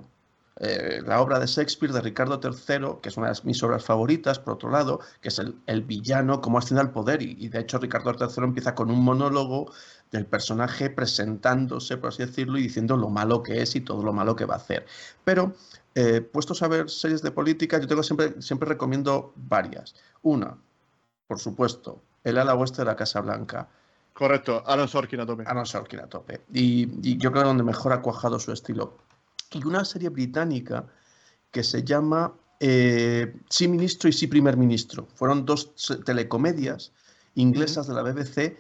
Eh, 0.63 1.01
la 1.07 1.19
obra 1.21 1.39
de 1.39 1.47
Shakespeare 1.47 1.91
de 1.91 2.01
Ricardo 2.01 2.39
III, 2.39 2.99
que 3.01 3.09
es 3.09 3.17
una 3.17 3.31
de 3.31 3.39
mis 3.45 3.63
obras 3.63 3.83
favoritas, 3.83 4.37
por 4.37 4.53
otro 4.53 4.69
lado, 4.69 4.99
que 5.19 5.29
es 5.29 5.39
el, 5.39 5.55
el 5.65 5.81
villano, 5.81 6.39
cómo 6.39 6.59
asciende 6.59 6.81
al 6.81 6.91
poder. 6.91 7.23
Y, 7.23 7.49
de 7.49 7.61
hecho 7.61 7.79
Ricardo 7.79 8.11
III 8.11 8.43
empieza 8.43 8.75
con 8.75 8.91
un 8.91 9.03
monólogo 9.03 9.71
del 10.11 10.27
personaje 10.27 10.91
presentándose, 10.91 11.97
por 11.97 12.09
así 12.09 12.23
decirlo, 12.23 12.59
y 12.59 12.63
diciendo 12.63 12.95
lo 12.95 13.09
malo 13.09 13.41
que 13.41 13.63
es 13.63 13.75
y 13.75 13.81
todo 13.81 14.03
lo 14.03 14.13
malo 14.13 14.35
que 14.35 14.45
va 14.45 14.53
a 14.53 14.57
hacer. 14.57 14.85
Pero, 15.23 15.55
eh, 15.95 16.21
puestos 16.21 16.61
a 16.61 16.67
ver 16.67 16.91
series 16.91 17.23
de 17.23 17.31
política, 17.31 17.79
yo 17.79 17.87
tengo 17.87 18.03
siempre, 18.03 18.39
siempre 18.39 18.69
recomiendo 18.69 19.33
varias. 19.35 19.95
Una, 20.21 20.55
por 21.25 21.39
supuesto, 21.39 22.03
El 22.23 22.37
ala 22.37 22.53
oeste 22.53 22.83
de 22.83 22.85
la 22.85 22.95
Casa 22.95 23.19
Blanca. 23.21 23.67
Correcto, 24.13 24.61
Aaron 24.67 24.87
Sorkin 24.87 25.21
a 25.21 25.25
tope. 25.25 25.43
Aaron 25.47 25.65
Sorkin 25.65 26.01
a 26.01 26.07
tope. 26.07 26.41
Y, 26.53 26.87
y 27.01 27.17
yo 27.17 27.31
creo 27.31 27.41
que 27.41 27.47
donde 27.47 27.63
mejor 27.63 27.93
ha 27.93 28.01
cuajado 28.03 28.37
su 28.37 28.51
estilo 28.51 28.99
y 29.53 29.65
una 29.65 29.85
serie 29.85 30.09
británica 30.09 30.85
que 31.51 31.63
se 31.63 31.83
llama 31.83 32.33
eh, 32.59 33.35
Sí 33.49 33.67
Ministro 33.67 34.09
y 34.09 34.13
Sí 34.13 34.27
Primer 34.27 34.57
Ministro. 34.57 35.07
Fueron 35.15 35.45
dos 35.45 35.73
telecomedias 36.05 36.91
inglesas 37.35 37.87
de 37.87 37.93
la 37.93 38.03
BBC. 38.03 38.57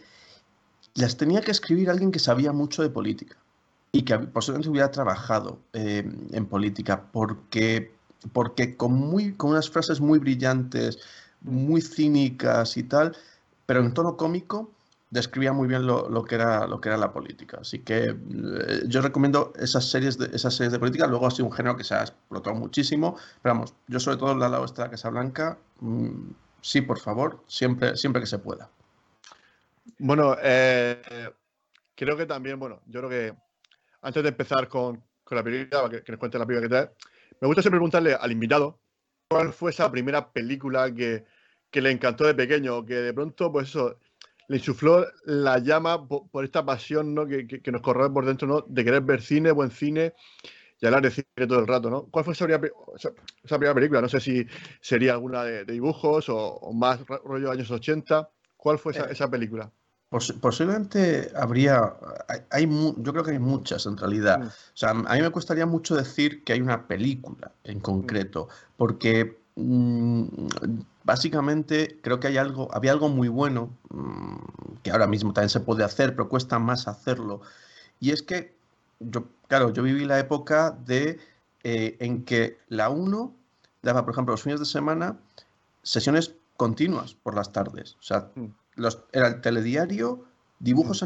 Las 0.95 1.17
tenía 1.17 1.41
que 1.41 1.51
escribir 1.51 1.89
alguien 1.89 2.11
que 2.11 2.19
sabía 2.19 2.51
mucho 2.51 2.81
de 2.81 2.89
política 2.89 3.37
y 3.91 4.03
que 4.03 4.17
posiblemente 4.19 4.69
hubiera 4.69 4.91
trabajado 4.91 5.59
eh, 5.73 6.09
en 6.31 6.45
política, 6.45 7.05
porque, 7.11 7.93
porque 8.33 8.75
con, 8.75 8.93
muy, 8.93 9.33
con 9.33 9.51
unas 9.51 9.69
frases 9.69 9.99
muy 9.99 10.19
brillantes, 10.19 10.99
muy 11.41 11.81
cínicas 11.81 12.77
y 12.77 12.83
tal, 12.83 13.15
pero 13.65 13.81
en 13.81 13.93
tono 13.93 14.17
cómico, 14.17 14.71
describía 15.11 15.51
muy 15.51 15.67
bien 15.67 15.85
lo, 15.85 16.23
que 16.23 16.35
era, 16.35 16.65
lo 16.65 16.81
que 16.81 16.89
era 16.89 16.97
la 16.97 17.11
política. 17.11 17.59
Así 17.61 17.79
que 17.79 18.15
eh, 18.15 18.83
yo 18.87 19.01
recomiendo 19.01 19.53
esas 19.59 19.87
series, 19.87 20.17
de, 20.17 20.33
esas 20.35 20.55
series 20.55 20.71
de 20.71 20.79
política. 20.79 21.05
Luego 21.05 21.27
ha 21.27 21.31
sido 21.31 21.45
un 21.45 21.51
género 21.51 21.77
que 21.77 21.83
se 21.83 21.93
ha 21.93 22.01
explotado 22.01 22.55
muchísimo. 22.55 23.17
Pero 23.41 23.55
vamos, 23.55 23.75
yo 23.87 23.99
sobre 23.99 24.17
todo 24.17 24.33
la 24.35 24.49
lado 24.49 24.65
de 24.65 24.81
la 24.81 24.89
Casa 24.89 25.09
Blanca, 25.09 25.59
mm, 25.81 26.31
sí, 26.61 26.81
por 26.81 26.99
favor, 26.99 27.43
siempre, 27.45 27.95
siempre 27.97 28.21
que 28.21 28.25
se 28.25 28.39
pueda. 28.39 28.69
Bueno, 29.99 30.37
eh, 30.41 31.01
creo 31.93 32.15
que 32.15 32.25
también, 32.25 32.57
bueno, 32.57 32.81
yo 32.87 33.01
creo 33.01 33.09
que 33.09 33.33
antes 34.01 34.23
de 34.23 34.29
empezar 34.29 34.67
con, 34.67 35.03
la 35.29 35.43
película, 35.43 35.89
que, 35.89 36.03
que, 36.03 36.11
nos 36.11 36.19
cuente 36.19 36.37
la 36.37 36.45
película 36.45 36.67
que 36.67 36.73
tal, 36.73 36.93
me 37.39 37.47
gusta 37.47 37.61
siempre 37.61 37.77
preguntarle 37.77 38.13
al 38.13 38.31
invitado 38.31 38.79
cuál 39.29 39.53
fue 39.53 39.71
esa 39.71 39.89
primera 39.89 40.31
película 40.31 40.93
que, 40.93 41.23
que 41.69 41.81
le 41.81 41.91
encantó 41.91 42.25
de 42.25 42.35
pequeño, 42.35 42.85
que 42.85 42.95
de 42.95 43.13
pronto, 43.13 43.51
pues 43.51 43.69
eso, 43.69 43.97
le 44.47 44.57
insufló 44.57 45.05
la 45.25 45.59
llama 45.59 46.07
por, 46.07 46.43
esta 46.43 46.65
pasión 46.65 47.13
¿no? 47.13 47.25
que, 47.25 47.47
que, 47.47 47.71
nos 47.71 47.81
corre 47.81 48.09
por 48.09 48.25
dentro 48.25 48.47
¿no? 48.47 48.65
de 48.67 48.83
querer 48.83 49.01
ver 49.01 49.21
cine, 49.21 49.51
buen 49.51 49.71
cine 49.71 50.13
y 50.79 50.85
hablar 50.85 51.03
de 51.03 51.11
cine 51.11 51.47
todo 51.47 51.59
el 51.59 51.67
rato. 51.67 51.89
¿no? 51.89 52.03
¿Cuál 52.05 52.25
fue 52.25 52.33
esa 52.33 52.45
primera, 52.45 52.73
esa, 52.95 53.57
primera 53.57 53.73
película? 53.73 54.01
No 54.01 54.09
sé 54.09 54.19
si 54.19 54.45
sería 54.81 55.13
alguna 55.13 55.43
de, 55.43 55.65
dibujos 55.65 56.25
o, 56.29 56.71
más 56.73 56.99
rollo 57.05 57.51
años 57.51 57.71
80. 57.71 58.29
¿Cuál 58.57 58.77
fue 58.79 58.91
esa, 58.91 59.05
eh, 59.05 59.11
esa 59.11 59.29
película? 59.29 59.71
posiblemente 60.41 61.31
habría, 61.37 61.93
hay, 62.49 62.67
yo 62.97 63.13
creo 63.13 63.23
que 63.23 63.31
hay 63.31 63.39
muchas 63.39 63.85
en 63.85 63.95
realidad. 63.95 64.39
Mm. 64.39 64.47
O 64.47 64.51
sea, 64.73 64.89
a 64.89 64.93
mí 64.93 65.21
me 65.21 65.31
costaría 65.31 65.65
mucho 65.65 65.95
decir 65.95 66.43
que 66.43 66.51
hay 66.51 66.59
una 66.59 66.85
película 66.85 67.53
en 67.63 67.79
concreto, 67.79 68.49
porque 68.75 69.41
Mm, 69.55 70.25
Básicamente, 71.03 71.99
creo 72.01 72.19
que 72.19 72.27
hay 72.27 72.37
algo, 72.37 72.69
había 72.73 72.91
algo 72.91 73.09
muy 73.09 73.27
bueno, 73.27 73.75
mm, 73.89 74.35
que 74.83 74.91
ahora 74.91 75.07
mismo 75.07 75.33
también 75.33 75.49
se 75.49 75.59
puede 75.59 75.83
hacer, 75.83 76.15
pero 76.15 76.29
cuesta 76.29 76.59
más 76.59 76.87
hacerlo. 76.87 77.41
Y 77.99 78.11
es 78.11 78.21
que, 78.21 78.55
yo, 78.99 79.25
claro, 79.47 79.71
yo 79.71 79.83
viví 79.83 80.05
la 80.05 80.19
época 80.19 80.71
de 80.71 81.19
eh, 81.63 81.97
en 81.99 82.23
que 82.23 82.57
la 82.69 82.89
1 82.89 83.33
daba, 83.81 84.03
por 84.05 84.13
ejemplo, 84.13 84.33
los 84.33 84.43
fines 84.43 84.59
de 84.59 84.65
semana, 84.65 85.17
sesiones 85.83 86.35
continuas 86.57 87.15
por 87.15 87.35
las 87.35 87.51
tardes. 87.51 87.95
O 87.99 88.03
sea, 88.03 88.31
mm. 88.35 88.45
los, 88.75 88.99
era 89.11 89.27
el 89.27 89.41
telediario, 89.41 90.25
dibujos 90.59 91.01
mm. 91.01 91.05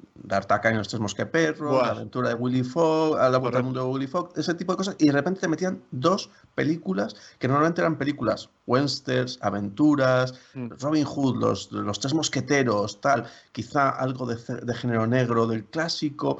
Animados 0.00 0.10
D'Artagnan 0.30 0.74
y 0.74 0.76
los 0.78 0.88
tres 0.88 1.00
mosqueperros, 1.00 1.82
la 1.82 1.92
aventura 1.92 2.28
de 2.28 2.34
Willy 2.34 2.62
Fogg, 2.62 3.18
a 3.18 3.28
la 3.28 3.38
vuelta 3.38 3.58
al 3.58 3.64
mundo 3.64 3.80
de 3.84 3.90
Willy 3.90 4.06
Fogg, 4.06 4.32
ese 4.36 4.54
tipo 4.54 4.72
de 4.72 4.76
cosas, 4.76 4.96
y 4.98 5.06
de 5.06 5.12
repente 5.12 5.40
te 5.40 5.48
metían 5.48 5.82
dos 5.90 6.30
películas 6.54 7.16
que 7.38 7.48
normalmente 7.48 7.80
eran 7.80 7.96
películas 7.96 8.50
westerns, 8.66 9.38
aventuras, 9.42 10.34
mm. 10.54 10.68
Robin 10.78 11.04
Hood, 11.04 11.36
los, 11.36 11.72
los 11.72 11.98
tres 11.98 12.14
mosqueteros, 12.14 13.00
tal, 13.00 13.26
quizá 13.52 13.90
algo 13.90 14.26
de, 14.26 14.36
de 14.36 14.74
género 14.74 15.06
negro, 15.06 15.46
del 15.46 15.64
clásico, 15.64 16.38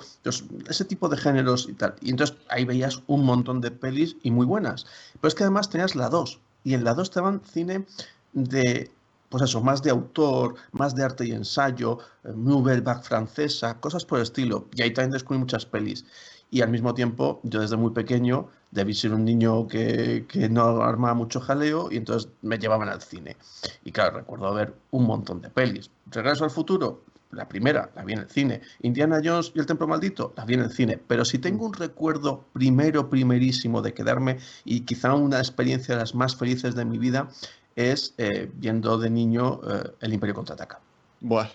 ese 0.68 0.84
tipo 0.84 1.08
de 1.08 1.16
géneros 1.16 1.68
y 1.68 1.72
tal. 1.72 1.94
Y 2.00 2.10
entonces 2.10 2.36
ahí 2.48 2.64
veías 2.64 3.02
un 3.06 3.24
montón 3.24 3.60
de 3.60 3.70
pelis 3.70 4.16
y 4.22 4.30
muy 4.30 4.46
buenas. 4.46 4.86
Pero 5.20 5.28
es 5.28 5.34
que 5.34 5.44
además 5.44 5.70
tenías 5.70 5.96
la 5.96 6.08
2, 6.08 6.38
y 6.64 6.74
en 6.74 6.84
la 6.84 6.94
2 6.94 7.10
te 7.10 7.20
van 7.20 7.40
cine 7.44 7.86
de 8.32 8.90
pues 9.30 9.44
eso, 9.44 9.62
más 9.62 9.82
de 9.82 9.90
autor, 9.90 10.56
más 10.72 10.94
de 10.94 11.04
arte 11.04 11.24
y 11.24 11.32
ensayo, 11.32 11.98
eh, 12.24 12.32
nouvelle 12.34 12.82
vague 12.82 13.02
francesa, 13.02 13.80
cosas 13.80 14.04
por 14.04 14.18
el 14.18 14.24
estilo. 14.24 14.68
Y 14.74 14.82
ahí 14.82 14.92
también 14.92 15.12
descubrí 15.12 15.38
muchas 15.38 15.64
pelis. 15.64 16.04
Y 16.50 16.62
al 16.62 16.70
mismo 16.70 16.92
tiempo, 16.94 17.40
yo 17.44 17.60
desde 17.60 17.76
muy 17.76 17.92
pequeño 17.92 18.48
debí 18.72 18.92
ser 18.92 19.14
un 19.14 19.24
niño 19.24 19.68
que, 19.68 20.26
que, 20.28 20.48
no 20.48 20.82
armaba 20.82 21.14
mucho 21.14 21.40
jaleo 21.40 21.88
y 21.92 21.96
entonces 21.96 22.28
me 22.42 22.58
llevaban 22.58 22.88
al 22.88 23.00
cine. 23.02 23.36
Y 23.84 23.92
claro, 23.92 24.18
recuerdo 24.18 24.52
ver 24.52 24.74
un 24.90 25.06
montón 25.06 25.40
de 25.40 25.48
pelis. 25.48 25.90
Regreso 26.06 26.42
al 26.42 26.50
futuro, 26.50 27.04
la 27.32 27.48
primera, 27.48 27.90
la 27.94 28.04
vi 28.04 28.14
en 28.14 28.20
el 28.20 28.28
cine. 28.28 28.60
Indiana 28.82 29.20
Jones 29.24 29.52
y 29.54 29.60
el 29.60 29.66
Templo 29.66 29.86
Maldito, 29.86 30.32
la 30.36 30.44
vi 30.44 30.54
en 30.54 30.60
el 30.60 30.70
cine. 30.70 30.98
Pero 31.06 31.24
si 31.24 31.38
tengo 31.38 31.66
un 31.66 31.72
recuerdo 31.72 32.44
primero, 32.52 33.08
primerísimo 33.08 33.82
de 33.82 33.94
quedarme 33.94 34.38
y 34.64 34.80
quizá 34.80 35.14
una 35.14 35.38
experiencia 35.38 35.94
de 35.94 36.00
las 36.00 36.14
más 36.14 36.34
felices 36.34 36.74
de 36.74 36.84
mi 36.84 36.98
vida, 36.98 37.28
es 37.76 38.14
eh, 38.18 38.50
viendo 38.54 38.98
de 38.98 39.10
niño 39.10 39.60
eh, 39.68 39.90
El 40.00 40.12
Imperio 40.12 40.34
contraataca. 40.34 40.80
Buah. 41.20 41.48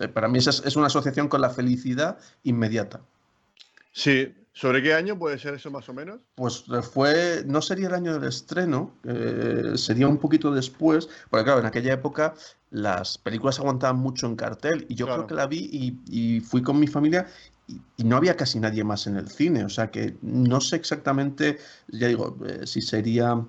Eh, 0.00 0.08
para 0.08 0.28
mí 0.28 0.38
es, 0.38 0.46
es, 0.46 0.76
una 0.76 0.86
asociación 0.86 1.28
con 1.28 1.40
la 1.40 1.50
felicidad 1.50 2.18
inmediata. 2.42 3.00
Sí, 3.92 4.34
¿sobre 4.52 4.82
qué 4.82 4.94
año 4.94 5.18
puede 5.18 5.38
ser 5.38 5.54
eso 5.54 5.70
más 5.70 5.88
o 5.88 5.94
menos? 5.94 6.20
Pues 6.34 6.64
fue, 6.92 7.42
no 7.46 7.62
sería 7.62 7.88
el 7.88 7.94
año 7.94 8.12
del 8.12 8.28
estreno, 8.28 8.92
sería 9.74 10.06
un 10.06 10.18
poquito 10.18 10.52
después, 10.52 11.08
porque 11.28 11.44
claro, 11.44 11.60
en 11.60 11.66
aquella 11.66 11.94
época 11.94 12.34
las 12.70 13.18
películas 13.18 13.58
aguantaban 13.58 13.96
mucho 13.96 14.26
en 14.26 14.36
cartel 14.36 14.86
y 14.88 14.94
yo 14.94 15.06
creo 15.06 15.26
que 15.26 15.34
la 15.34 15.46
vi 15.46 15.98
y, 16.06 16.40
fui 16.40 16.62
con 16.62 16.78
mi 16.78 16.86
familia 16.86 17.26
y, 17.66 17.80
y, 17.96 18.04
no 18.04 18.16
había 18.16 18.36
casi 18.36 18.60
nadie 18.60 18.84
más 18.84 19.08
en 19.08 19.16
el 19.16 19.28
cine, 19.28 19.64
o 19.64 19.68
sea 19.68 19.90
que 19.90 20.16
no 20.22 20.60
sé 20.60 20.76
exactamente, 20.76 21.58
ya 21.88 22.06
digo, 22.06 22.36
si 22.64 22.80
sería 22.80 23.44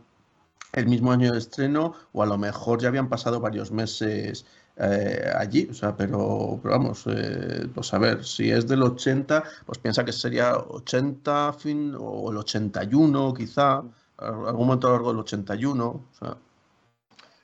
el 0.73 0.87
mismo 0.87 1.11
año 1.11 1.31
de 1.31 1.39
estreno 1.39 1.93
o 2.13 2.23
a 2.23 2.25
lo 2.25 2.37
mejor 2.37 2.81
ya 2.81 2.87
habían 2.87 3.09
pasado 3.09 3.39
varios 3.39 3.71
meses 3.71 4.45
eh, 4.77 5.31
allí, 5.35 5.67
o 5.69 5.73
sea, 5.73 5.95
pero, 5.95 6.59
vamos, 6.63 7.05
eh, 7.07 7.67
pues 7.73 7.93
a 7.93 7.99
ver, 7.99 8.23
si 8.23 8.49
es 8.49 8.67
del 8.67 8.83
80, 8.83 9.43
pues 9.65 9.77
piensa 9.79 10.05
que 10.05 10.11
sería 10.13 10.57
80 10.57 11.53
fin, 11.53 11.95
o 11.99 12.31
el 12.31 12.37
81 12.37 13.33
quizá, 13.33 13.83
algún 14.17 14.67
momento 14.67 14.87
a 14.87 14.91
lo 14.91 14.95
largo 14.95 15.11
del 15.11 15.19
81, 15.19 15.85
o 15.85 16.05
sea. 16.17 16.37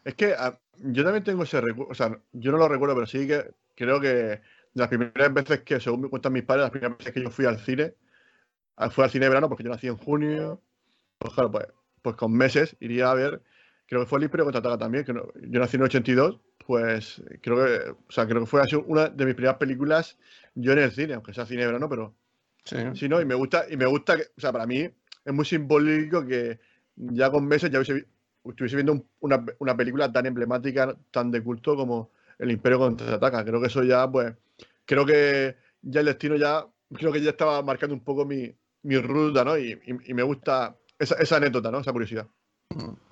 Es 0.03 0.15
que 0.15 0.33
ah, 0.37 0.57
yo 0.77 1.03
también 1.03 1.23
tengo 1.23 1.43
ese 1.43 1.59
recuerdo, 1.61 1.91
o 1.91 1.95
sea, 1.95 2.17
yo 2.33 2.51
no 2.51 2.57
lo 2.57 2.67
recuerdo, 2.69 2.95
pero 2.95 3.07
sí 3.07 3.27
que 3.27 3.51
creo 3.75 3.99
que 3.99 4.41
las 4.73 4.87
primeras 4.87 5.33
veces 5.33 5.61
que, 5.61 5.79
según 5.79 6.01
me 6.01 6.09
cuentan 6.09 6.33
mis 6.33 6.43
padres, 6.43 6.63
las 6.63 6.71
primeras 6.71 6.97
veces 6.97 7.13
que 7.13 7.21
yo 7.21 7.29
fui 7.29 7.45
al 7.45 7.59
cine, 7.59 7.93
ah, 8.77 8.89
fui 8.89 9.03
al 9.03 9.11
cine 9.11 9.25
de 9.25 9.29
verano 9.29 9.49
porque 9.49 9.63
yo 9.63 9.69
nací 9.69 9.87
en 9.87 9.97
junio, 9.97 10.61
pues 11.19 11.33
claro, 11.33 11.51
pues 11.51 11.67
pues 12.07 12.15
con 12.15 12.31
meses 12.31 12.77
iría 12.79 13.11
a 13.11 13.13
ver, 13.15 13.41
creo 13.85 13.99
que 13.99 14.07
fue 14.07 14.19
el 14.19 14.23
Imperio 14.23 14.45
contraataca 14.45 14.77
también, 14.77 15.03
que 15.03 15.11
yo 15.11 15.59
nací 15.59 15.75
en 15.75 15.81
el 15.81 15.87
82, 15.87 16.39
pues 16.65 17.21
creo 17.41 17.57
que, 17.57 17.89
o 17.89 18.11
sea, 18.11 18.25
creo 18.25 18.39
que 18.39 18.45
fue 18.45 18.61
una 18.85 19.09
de 19.09 19.25
mis 19.25 19.35
primeras 19.35 19.57
películas 19.57 20.17
yo 20.55 20.71
en 20.71 20.79
el 20.79 20.91
cine, 20.93 21.15
aunque 21.15 21.33
sea 21.33 21.45
cine 21.45 21.63
de 21.63 21.67
verano, 21.67 21.89
pero 21.89 22.15
sí. 22.63 22.77
sí, 22.93 23.09
¿no? 23.09 23.19
Y 23.19 23.25
me 23.25 23.35
gusta, 23.35 23.65
y 23.69 23.75
me 23.75 23.85
gusta 23.85 24.15
que, 24.15 24.23
o 24.37 24.39
sea, 24.39 24.53
para 24.53 24.65
mí 24.65 24.77
es 24.77 25.33
muy 25.33 25.43
simbólico 25.43 26.25
que 26.25 26.59
ya 26.95 27.29
con 27.29 27.45
meses 27.45 27.69
ya 27.71 27.81
estuviese 27.81 28.77
viendo 28.77 29.03
una, 29.19 29.45
una, 29.59 29.75
película 29.75 30.09
tan 30.09 30.27
emblemática, 30.27 30.95
tan 31.11 31.29
de 31.29 31.43
culto 31.43 31.75
como 31.75 32.11
El 32.39 32.51
Imperio 32.51 32.79
contraataca. 32.79 33.43
Creo 33.43 33.59
que 33.59 33.67
eso 33.67 33.83
ya, 33.83 34.09
pues, 34.09 34.33
creo 34.85 35.05
que 35.05 35.57
ya 35.81 35.99
el 35.99 36.05
destino 36.05 36.37
ya, 36.37 36.65
creo 36.93 37.11
que 37.11 37.21
ya 37.21 37.31
estaba 37.31 37.61
marcando 37.63 37.93
un 37.93 38.03
poco 38.05 38.23
mi, 38.23 38.49
mi 38.83 38.97
ruta, 38.97 39.43
¿no? 39.43 39.57
y, 39.57 39.77
y 39.85 40.13
me 40.13 40.23
gusta 40.23 40.77
esa, 40.99 41.35
anécdota, 41.35 41.71
¿no? 41.71 41.79
Esa 41.79 41.91
curiosidad. 41.91 42.27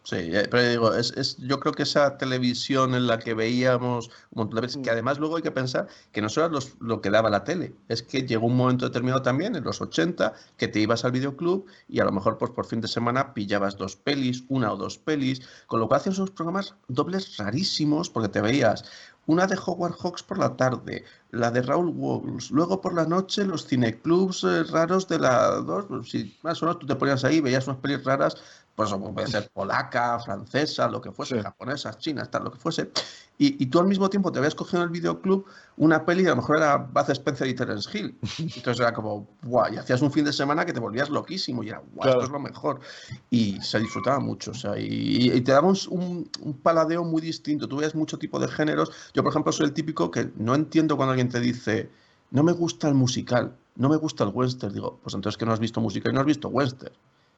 Sí, 0.04 0.18
eh, 0.18 0.48
pero 0.52 0.70
digo, 0.70 0.94
es, 0.94 1.38
yo 1.38 1.60
creo 1.60 1.74
que 1.74 1.82
esa 1.82 2.18
televisión 2.18 2.94
en 2.94 3.08
la 3.08 3.18
que 3.18 3.34
veíamos 3.34 4.10
un 4.30 4.42
montón 4.42 4.58
de 4.58 4.62
veces, 4.62 4.78
que 4.84 4.92
mm. 4.92 4.94
además 4.94 5.18
luego 5.18 5.38
hay 5.38 5.42
que 5.42 5.52
pensar 5.52 5.88
que 6.12 6.22
no 6.22 6.30
solo 6.30 6.60
era 6.60 6.68
lo 6.80 7.02
que 7.02 7.10
daba 7.10 7.32
la 7.32 7.44
tele, 7.44 7.74
es 7.88 8.04
que 8.04 8.22
llegó 8.28 8.46
un 8.46 8.56
momento 8.56 8.86
determinado 8.86 9.24
también, 9.24 9.56
en 9.56 9.64
los 9.64 9.82
80, 9.82 10.34
que 10.58 10.68
te 10.68 10.80
ibas 10.80 11.06
al 11.06 11.12
videoclub 11.14 11.66
y 11.88 12.02
a 12.02 12.06
lo 12.06 12.12
mejor 12.12 12.38
pues 12.38 12.52
por 12.52 12.68
fin 12.68 12.82
de 12.82 12.88
semana 12.88 13.34
pillabas 13.34 13.78
dos 13.78 13.96
pelis, 13.96 14.44
una 14.48 14.72
o 14.72 14.78
dos 14.78 15.00
pelis, 15.00 15.42
con 15.66 15.80
lo 15.80 15.88
cual 15.88 16.02
hacías 16.02 16.20
unos 16.20 16.32
programas 16.32 16.76
dobles 16.88 17.38
rarísimos 17.38 18.12
porque 18.12 18.30
te 18.30 18.42
veías 18.42 18.84
una 19.28 19.48
de 19.48 19.58
Howard 19.66 19.96
Hawks 20.02 20.24
por 20.24 20.38
la 20.38 20.56
tarde, 20.56 21.04
la 21.32 21.52
de 21.52 21.62
Raúl 21.62 21.90
Walsh, 21.96 22.52
luego 22.52 22.82
por 22.82 22.94
la 22.94 23.06
noche 23.06 23.46
los 23.46 23.68
cineclubs 23.68 24.44
eh, 24.44 24.64
raros 24.64 25.08
de 25.08 25.20
la 25.20 25.50
2, 25.62 25.86
pues, 25.86 26.10
si 26.10 26.38
más 26.44 26.62
o 26.62 26.66
menos 26.66 26.80
tú 26.80 26.88
te 26.88 26.96
ponías 26.96 27.24
ahí, 27.24 27.42
veías 27.42 27.68
unas 27.68 27.80
pelis 27.80 28.04
raras, 28.04 28.36
pues 28.76 28.94
puede 28.94 29.28
ser 29.28 29.50
polaca, 29.54 30.20
francesa, 30.20 30.88
lo 30.90 31.02
que 31.02 31.12
fuese, 31.12 31.42
japonesa, 31.42 31.94
china, 31.98 32.26
tal, 32.26 32.44
lo 32.44 32.52
que 32.52 32.60
fuese, 32.60 32.92
y, 33.38 33.62
y, 33.64 33.68
tú 33.68 33.80
al 33.80 33.88
mismo 33.88 34.10
tiempo 34.10 34.32
te 34.32 34.40
habías 34.40 34.56
cogido 34.56 34.82
en 34.82 34.88
el 34.88 34.90
videoclub 34.90 35.46
una 35.78 36.06
peli, 36.06 36.26
a 36.26 36.30
lo 36.30 36.38
mejor 36.38 36.58
era 36.58 36.78
Buzz 36.78 37.10
Spencer 37.10 37.48
y 37.48 37.54
Terence 37.54 37.90
Hill, 37.98 38.18
entonces 38.40 38.80
era 38.80 38.94
como, 38.94 39.28
guau, 39.44 39.74
y 39.74 39.78
hacías 39.78 40.02
un 40.02 40.12
fin 40.12 40.26
de 40.26 40.34
semana 40.34 40.66
que 40.66 40.74
te 40.74 40.80
volvías 40.80 41.10
loquísimo, 41.10 41.64
y 41.64 41.70
era, 41.70 41.82
guau, 41.94 42.10
esto 42.10 42.24
es 42.24 42.30
lo 42.30 42.40
mejor, 42.40 42.82
y 43.30 43.60
se 43.62 43.80
disfrutaba 43.80 44.20
mucho, 44.20 44.52
o 44.52 44.56
sea, 44.56 44.78
y, 44.78 45.32
y 45.32 45.42
te 45.42 45.54
daba 45.54 45.70
un, 45.70 46.30
un, 46.42 46.54
paladeo 46.62 47.04
muy 47.04 47.22
distinto, 47.22 47.68
tú 47.68 47.78
veías 47.78 47.96
mucho 47.96 48.18
tipo 48.18 48.40
de 48.40 48.48
géneros, 48.50 48.92
yo 49.14 49.24
por 49.24 49.32
ejemplo 49.32 49.52
soy 49.52 49.68
el 49.68 49.74
típico 49.74 50.12
que 50.12 50.32
no 50.36 50.54
entiendo 50.54 50.98
cuando 50.98 51.12
alguien 51.12 51.30
te 51.30 51.40
dice, 51.40 51.90
no 52.32 52.44
me 52.44 52.52
gusta 52.52 52.90
el 52.90 52.96
musical, 52.96 53.56
no 53.76 53.90
me 53.90 53.98
gusta 53.98 54.24
el 54.24 54.32
western. 54.34 54.74
Digo, 54.74 55.00
pues 55.02 55.14
entonces 55.16 55.38
que 55.38 55.46
no 55.46 55.54
has 55.54 55.60
visto 55.60 55.82
musical 55.82 56.12
y 56.12 56.16
no 56.16 56.22
has 56.22 56.28
visto 56.28 56.50
western. 56.50 56.94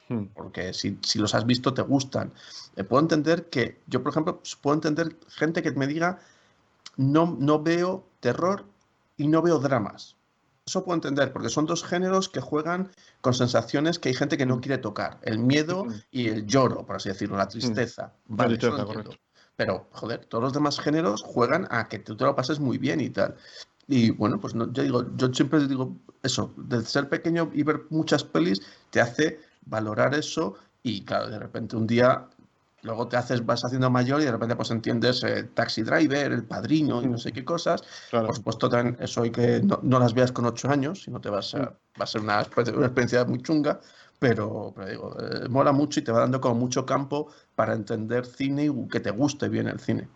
Hmm. 0.09 0.25
Porque 0.33 0.73
si, 0.73 0.97
si, 1.01 1.19
los 1.19 1.35
has 1.35 1.45
visto, 1.45 1.73
te 1.73 1.81
gustan. 1.81 2.33
Eh, 2.75 2.83
puedo 2.83 3.01
entender 3.01 3.49
que, 3.49 3.79
yo 3.87 4.01
por 4.01 4.11
ejemplo, 4.11 4.41
puedo 4.61 4.75
entender 4.75 5.17
gente 5.29 5.61
que 5.61 5.71
me 5.71 5.87
diga, 5.87 6.19
no, 6.95 7.35
no 7.39 7.61
veo 7.61 8.05
terror 8.19 8.65
y 9.17 9.27
no 9.27 9.41
veo 9.41 9.59
dramas. 9.59 10.15
Eso 10.65 10.83
puedo 10.83 10.95
entender, 10.95 11.31
porque 11.31 11.49
son 11.49 11.65
dos 11.65 11.83
géneros 11.83 12.27
que 12.27 12.41
juegan 12.41 12.89
con 13.21 13.33
sensaciones 13.33 13.99
que 13.99 14.09
hay 14.09 14.15
gente 14.15 14.37
que 14.37 14.45
no 14.45 14.57
hmm. 14.57 14.61
quiere 14.61 14.77
tocar. 14.77 15.19
El 15.23 15.39
miedo 15.39 15.85
hmm. 15.85 15.93
y 16.11 16.27
el 16.27 16.45
lloro, 16.45 16.85
por 16.85 16.97
así 16.97 17.09
decirlo, 17.09 17.37
la 17.37 17.47
tristeza. 17.47 18.13
Vale, 18.27 18.57
Pero, 19.55 19.87
joder, 19.91 20.25
todos 20.25 20.43
los 20.43 20.53
demás 20.53 20.79
géneros 20.79 21.23
juegan 21.23 21.67
a 21.71 21.87
que 21.87 21.99
tú 21.99 22.15
te 22.15 22.25
lo 22.25 22.35
pases 22.35 22.59
muy 22.59 22.77
bien 22.77 23.01
y 23.01 23.09
tal. 23.09 23.35
Y 23.87 24.11
bueno, 24.11 24.39
pues 24.39 24.53
no, 24.53 24.71
yo 24.73 24.83
digo, 24.83 25.05
yo 25.15 25.33
siempre 25.33 25.65
digo 25.65 25.95
eso, 26.21 26.53
de 26.57 26.81
ser 26.81 27.07
pequeño 27.07 27.49
y 27.53 27.63
ver 27.63 27.85
muchas 27.89 28.23
pelis 28.23 28.61
te 28.89 28.99
hace 28.99 29.39
valorar 29.67 30.15
eso 30.15 30.55
y 30.83 31.03
claro, 31.03 31.27
de 31.27 31.39
repente 31.39 31.75
un 31.75 31.87
día 31.87 32.27
luego 32.83 33.07
te 33.07 33.17
haces, 33.17 33.45
vas 33.45 33.65
haciendo 33.65 33.89
mayor 33.89 34.21
y 34.21 34.25
de 34.25 34.31
repente 34.31 34.55
pues 34.55 34.71
entiendes 34.71 35.23
el 35.23 35.49
Taxi 35.49 35.83
Driver, 35.83 36.31
El 36.31 36.45
Padrino 36.45 37.01
y 37.01 37.07
no 37.07 37.17
sé 37.17 37.31
qué 37.31 37.43
cosas. 37.43 37.83
Por 38.11 38.35
supuesto 38.35 38.69
también 38.69 38.97
eso 38.99 39.23
hay 39.23 39.31
que 39.31 39.61
no, 39.61 39.79
no, 39.83 39.99
las 39.99 40.13
veas 40.13 40.31
con 40.31 40.45
ocho 40.45 40.69
años, 40.69 41.03
sino 41.03 41.19
te 41.19 41.29
vas 41.29 41.53
a, 41.55 41.59
va 41.59 42.03
a 42.03 42.07
ser 42.07 42.21
una, 42.21 42.45
una 42.55 42.85
experiencia 42.85 43.25
muy 43.25 43.41
chunga, 43.41 43.79
pero, 44.19 44.73
pero 44.75 44.89
digo, 44.89 45.17
eh, 45.19 45.49
mola 45.49 45.71
mucho 45.71 45.99
y 45.99 46.03
te 46.03 46.11
va 46.11 46.19
dando 46.19 46.39
como 46.39 46.55
mucho 46.55 46.85
campo 46.85 47.31
para 47.55 47.73
entender 47.73 48.25
cine 48.25 48.65
y 48.65 48.87
que 48.87 48.99
te 48.99 49.11
guste 49.11 49.49
bien 49.49 49.67
el 49.67 49.79
cine. 49.79 50.07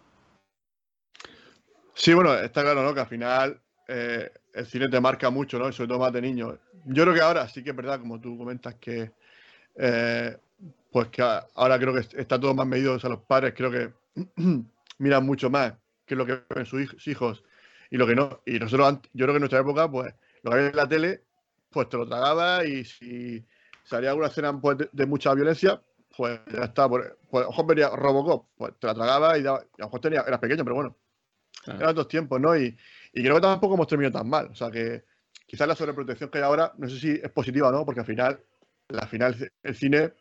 Sí, 1.94 2.14
bueno, 2.14 2.34
está 2.36 2.62
claro, 2.62 2.84
¿no? 2.84 2.94
Que 2.94 3.02
al 3.02 3.08
final 3.08 3.62
eh, 3.88 4.32
el 4.54 4.66
cine 4.66 4.90
te 4.90 5.00
marca 5.00 5.30
mucho, 5.30 5.60
¿no? 5.60 5.70
Y 5.70 5.74
sobre 5.74 5.90
todo 5.90 6.00
más 6.00 6.14
de 6.14 6.22
niños. 6.22 6.58
Yo 6.86 7.04
creo 7.04 7.14
que 7.14 7.22
ahora 7.22 7.48
sí 7.48 7.64
que 7.64 7.72
es 7.72 7.76
verdad, 7.76 8.00
como 8.00 8.20
tú 8.20 8.38
comentas, 8.38 8.76
que 8.76 9.12
eh, 9.76 10.38
pues 10.92 11.08
que 11.08 11.22
ahora 11.22 11.80
creo 11.80 11.94
que 11.94 12.02
está 12.18 12.40
todo 12.40 12.54
más 12.54 12.68
medido. 12.68 12.94
O 12.94 13.00
sea, 13.00 13.10
los 13.10 13.22
padres 13.22 13.54
creo 13.56 13.72
que 13.72 13.94
miran 14.98 15.26
mucho 15.26 15.50
más 15.50 15.74
que 16.06 16.16
lo 16.16 16.26
que 16.26 16.42
ven 16.54 16.66
sus 16.66 17.08
hijos 17.08 17.44
y 17.90 17.98
lo 17.98 18.08
que 18.08 18.16
no. 18.16 18.42
Y 18.46 18.60
nosotros, 18.60 19.00
yo 19.14 19.26
creo 19.26 19.34
que 19.34 19.38
en 19.38 19.42
nuestra 19.42 19.60
época, 19.60 19.90
pues 19.90 20.14
lo 20.44 20.52
que 20.52 20.58
había 20.58 20.70
en 20.70 20.76
la 20.76 20.88
tele, 20.88 21.24
pues 21.70 21.90
te 21.90 21.98
lo 21.98 22.08
tragaba 22.08 22.66
y 22.66 22.84
si 22.84 23.46
salía 23.84 24.10
alguna 24.10 24.28
escena 24.28 24.60
pues, 24.60 24.78
de, 24.92 25.06
mucha 25.06 25.34
violencia, 25.34 25.82
pues 26.16 26.40
ya 26.52 26.66
está. 26.66 26.90
Pues, 26.90 27.12
pues 27.30 27.48
mejor 27.48 27.66
venía 27.68 27.90
Robocop, 27.90 28.48
pues 28.58 28.74
te 28.80 28.88
la 28.88 28.94
tragaba 28.94 29.38
y, 29.38 29.44
daba, 29.44 29.60
a 29.60 29.66
lo 29.78 29.86
mejor 29.86 30.02
tenía, 30.02 30.22
eras 30.22 30.40
pequeño, 30.40 30.64
pero 30.64 30.76
bueno. 30.76 30.98
Eran 31.66 31.90
otros 31.90 32.08
tiempos, 32.08 32.42
¿no? 32.42 32.58
Y, 32.58 32.76
y, 33.14 33.22
creo 33.22 33.36
que 33.36 33.42
tampoco 33.42 33.76
hemos 33.76 33.88
terminado 33.88 34.18
tan 34.20 34.28
mal. 34.28 34.48
O 34.48 34.56
sea 34.56 34.72
que 34.72 35.04
quizás 35.46 35.68
la 35.68 35.76
sobreprotección 35.76 36.30
que 36.30 36.40
hay 36.40 36.44
ahora, 36.44 36.74
no 36.78 36.90
sé 36.90 37.00
si 37.00 37.12
es 37.12 37.30
positiva 37.32 37.70
o 37.70 37.72
no, 37.72 37.86
porque 37.86 38.00
al 38.00 38.06
final, 38.06 38.40
la 38.92 39.08
final, 39.08 39.52
el 39.64 39.76
cine 39.76 40.14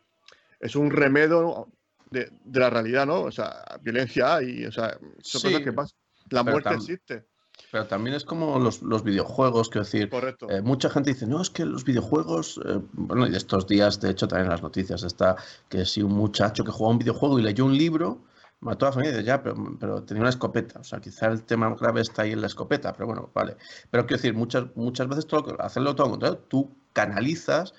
es 0.59 0.75
un 0.75 0.91
remedio 0.91 1.67
de, 2.09 2.31
de 2.43 2.59
la 2.59 2.69
realidad, 2.69 3.05
¿no? 3.05 3.21
O 3.21 3.31
sea, 3.31 3.63
violencia 3.81 4.35
hay, 4.35 4.65
o 4.65 4.71
sea, 4.71 4.97
son 5.21 5.41
cosas 5.41 5.61
que 5.61 5.73
pasan. 5.73 5.97
La 6.29 6.43
muerte 6.43 6.73
existe. 6.73 7.25
Pero 7.71 7.85
también 7.87 8.15
es 8.15 8.23
como 8.23 8.59
los, 8.59 8.81
los 8.81 9.03
videojuegos, 9.03 9.69
quiero 9.69 9.85
decir. 9.85 10.09
Correcto. 10.09 10.49
Eh, 10.49 10.61
mucha 10.61 10.89
gente 10.89 11.13
dice, 11.13 11.27
no, 11.27 11.41
es 11.41 11.49
que 11.49 11.65
los 11.65 11.83
videojuegos. 11.83 12.59
Eh, 12.65 12.79
bueno, 12.93 13.27
y 13.27 13.35
estos 13.35 13.67
días, 13.67 13.99
de 13.99 14.11
hecho, 14.11 14.27
también 14.27 14.45
en 14.45 14.51
las 14.51 14.61
noticias 14.61 15.03
está 15.03 15.35
que 15.69 15.85
si 15.85 16.01
un 16.01 16.13
muchacho 16.13 16.63
que 16.63 16.71
juega 16.71 16.91
un 16.91 16.99
videojuego 16.99 17.39
y 17.39 17.43
leyó 17.43 17.65
un 17.65 17.77
libro, 17.77 18.23
mató 18.61 18.85
a 18.85 18.89
la 18.89 18.93
familia, 18.93 19.21
ya, 19.21 19.43
pero, 19.43 19.55
pero, 19.79 20.03
tenía 20.03 20.21
una 20.21 20.29
escopeta. 20.29 20.79
O 20.79 20.83
sea, 20.83 20.99
quizá 20.99 21.27
el 21.27 21.43
tema 21.43 21.73
grave 21.75 22.01
está 22.01 22.23
ahí 22.23 22.31
en 22.31 22.41
la 22.41 22.47
escopeta, 22.47 22.93
pero 22.93 23.07
bueno, 23.07 23.29
vale. 23.33 23.57
Pero 23.89 24.05
quiero 24.05 24.21
decir, 24.21 24.33
muchas, 24.33 24.65
muchas 24.75 25.07
veces 25.07 25.27
todo, 25.27 25.55
hacerlo 25.61 25.95
todo 25.95 26.11
contrario, 26.11 26.39
tú 26.47 26.75
canalizas 26.93 27.73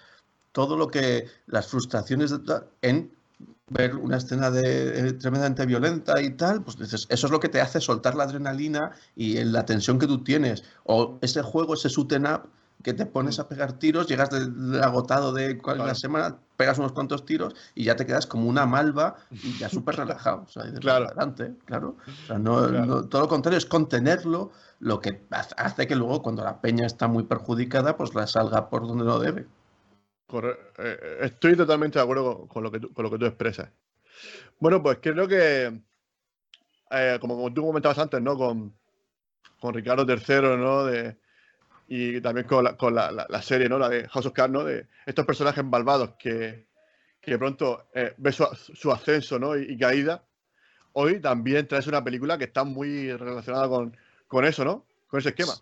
todo 0.53 0.77
lo 0.77 0.89
que. 0.89 1.27
las 1.47 1.67
frustraciones 1.67 2.33
en 2.83 3.13
ver 3.69 3.97
una 3.97 4.19
escena 4.19 4.51
de, 4.51 5.09
eh, 5.09 5.13
tremendamente 5.15 5.67
violenta 5.67 6.21
y 6.21 6.31
tal, 6.31 6.63
pues 6.63 6.79
dices, 6.79 7.07
eso 7.09 7.27
es 7.27 7.31
lo 7.31 7.41
que 7.41 7.49
te 7.49 7.61
hace 7.61 7.81
soltar 7.81 8.15
la 8.15 8.25
adrenalina 8.25 8.93
y 9.17 9.43
la 9.45 9.65
tensión 9.65 9.99
que 9.99 10.07
tú 10.07 10.23
tienes. 10.23 10.63
O 10.85 11.19
ese 11.23 11.43
juego, 11.43 11.75
ese 11.75 11.89
shoot 11.89 12.13
up 12.13 12.49
que 12.83 12.93
te 12.93 13.07
pones 13.07 13.39
a 13.39 13.49
pegar 13.49 13.75
tiros, 13.75 14.09
llegas 14.09 14.31
de, 14.31 14.81
agotado 14.83 15.33
de 15.33 15.57
claro. 15.59 15.87
la 15.87 15.95
semana, 15.95 16.37
pegas 16.57 16.79
unos 16.79 16.93
cuantos 16.93 17.25
tiros 17.25 17.55
y 17.75 17.85
ya 17.85 17.97
te 17.97 18.05
quedas 18.05 18.27
como 18.27 18.49
una 18.49 18.67
malva 18.67 19.17
y 19.31 19.57
ya 19.57 19.69
súper 19.69 19.97
relajado. 19.97 20.43
O 20.43 20.49
sea, 20.49 20.65
claro. 20.75 21.07
Adelante, 21.07 21.55
claro. 21.65 21.97
O 22.07 22.27
sea, 22.27 22.39
no, 22.39 22.69
claro. 22.69 22.87
no, 22.87 23.05
todo 23.05 23.23
lo 23.23 23.29
contrario, 23.29 23.59
es 23.59 23.67
contenerlo, 23.67 24.51
lo 24.81 25.01
que 25.01 25.25
hace 25.31 25.87
que 25.87 25.95
luego 25.95 26.23
cuando 26.23 26.43
la 26.43 26.61
peña 26.61 26.87
está 26.87 27.07
muy 27.07 27.23
perjudicada, 27.23 27.97
pues 27.97 28.15
la 28.15 28.27
salga 28.27 28.69
por 28.69 28.87
donde 28.87 29.05
no 29.05 29.19
debe. 29.21 29.47
Eh, 30.79 31.19
estoy 31.23 31.57
totalmente 31.57 31.99
de 31.99 32.03
acuerdo 32.03 32.47
con, 32.49 32.63
lo 32.63 32.71
que 32.71 32.81
tú, 32.81 32.93
con 32.93 33.05
lo 33.05 33.11
que 33.11 33.19
tú 33.19 33.27
expresas. 33.27 33.71
Bueno, 34.59 34.83
pues 34.83 34.99
creo 35.03 35.27
que, 35.27 35.83
eh, 36.91 37.19
como, 37.21 37.37
como, 37.37 37.53
tú 37.53 37.67
comentabas 37.67 37.99
antes, 37.99 38.23
¿no? 38.23 38.37
Con, 38.37 38.75
con 39.61 39.75
Ricardo 39.75 40.07
III, 40.09 40.57
¿no? 40.57 40.85
De, 40.85 41.17
y 41.89 42.21
también 42.21 42.47
con, 42.47 42.65
la, 42.65 42.77
con 42.77 42.95
la, 42.95 43.11
la, 43.11 43.27
la, 43.29 43.43
serie, 43.43 43.69
¿no? 43.69 43.79
La 43.79 43.89
de 43.89 44.09
House 44.09 44.27
of 44.27 44.33
Cards, 44.33 44.53
¿no? 44.53 44.65
De 44.65 44.87
estos 45.05 45.27
personajes 45.27 45.65
malvados 45.65 46.15
que, 46.19 46.67
que 47.21 47.33
de 47.33 47.39
pronto 47.39 47.89
eh, 47.95 48.15
ves 48.17 48.37
su, 48.37 48.45
su, 48.55 48.91
ascenso, 48.93 49.39
¿no? 49.39 49.57
Y, 49.57 49.73
y, 49.73 49.79
caída. 49.79 50.25
Hoy 50.95 51.21
también 51.21 51.67
traes 51.67 51.87
una 51.87 52.03
película 52.03 52.39
que 52.39 52.45
está 52.45 52.65
muy 52.65 53.13
relacionada 53.13 53.69
con, 53.69 53.97
con 54.27 54.45
eso, 54.45 54.65
¿no? 54.65 54.87
Con 55.09 55.21
ese 55.21 55.31
esquema. 55.31 55.53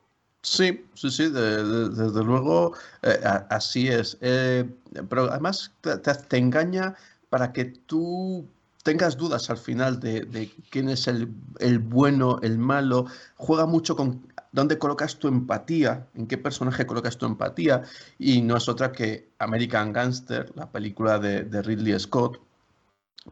Sí, 0.43 0.87
sí, 0.95 1.11
sí, 1.11 1.29
de, 1.29 1.63
de, 1.65 1.89
desde 1.91 2.25
luego 2.25 2.73
eh, 3.03 3.21
así 3.51 3.89
es. 3.89 4.17
Eh, 4.23 4.69
pero 5.09 5.31
además 5.31 5.73
te, 5.83 6.39
engaña 6.39 6.95
para 7.29 7.53
que 7.53 7.67
tú 7.67 8.47
tengas 8.83 9.19
dudas 9.19 9.51
al 9.51 9.59
final 9.59 10.01
de, 10.01 10.23
de 10.23 10.51
quién 10.71 10.89
es 10.89 11.07
el, 11.09 11.29
el, 11.59 11.79
bueno, 11.79 12.39
el 12.43 12.59
malo. 12.59 13.07
Juega 13.37 13.67
mucho 13.67 13.97
con 13.97 14.27
dónde 14.53 14.79
colocas 14.79 15.19
tu 15.19 15.29
empatía, 15.29 16.07
en 16.15 16.27
qué 16.27 16.39
personaje 16.39 16.87
colocas 16.87 17.19
tu 17.19 17.27
empatía. 17.27 17.83
Y 18.19 18.41
no 18.41 18.57
es 18.57 18.69
otra 18.69 18.93
que 18.93 19.29
American 19.39 19.93
Gangster, 19.93 20.51
la 20.57 20.71
película 20.71 21.19
de, 21.19 21.45
de 21.45 21.61
Ridley 21.63 21.99
Scott, 22.01 22.41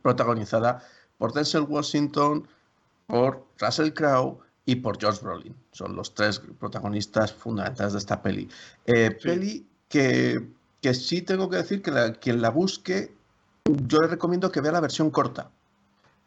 protagonizada 0.02 0.84
por 1.16 1.32
Denzel 1.32 1.62
Washington, 1.62 2.46
por 3.06 3.46
Russell 3.58 3.92
Crowe 3.94 4.38
y 4.68 4.76
por 4.76 5.00
George 5.00 5.20
Brolin. 5.22 5.56
Son 5.72 5.96
los 5.96 6.14
tres 6.14 6.42
protagonistas 6.60 7.32
fundamentales 7.32 7.94
de 7.94 7.98
esta 8.00 8.20
peli. 8.20 8.50
Eh, 8.84 9.16
sí. 9.18 9.26
Peli 9.26 9.66
que, 9.88 10.46
que, 10.82 10.92
sí 10.92 11.22
tengo 11.22 11.48
que 11.48 11.56
decir 11.56 11.80
que 11.80 11.90
la, 11.90 12.12
quien 12.12 12.42
la 12.42 12.50
busque, 12.50 13.14
yo 13.64 14.00
le 14.00 14.08
recomiendo 14.08 14.52
que 14.52 14.60
vea 14.60 14.72
la 14.72 14.80
versión 14.80 15.10
corta. 15.10 15.50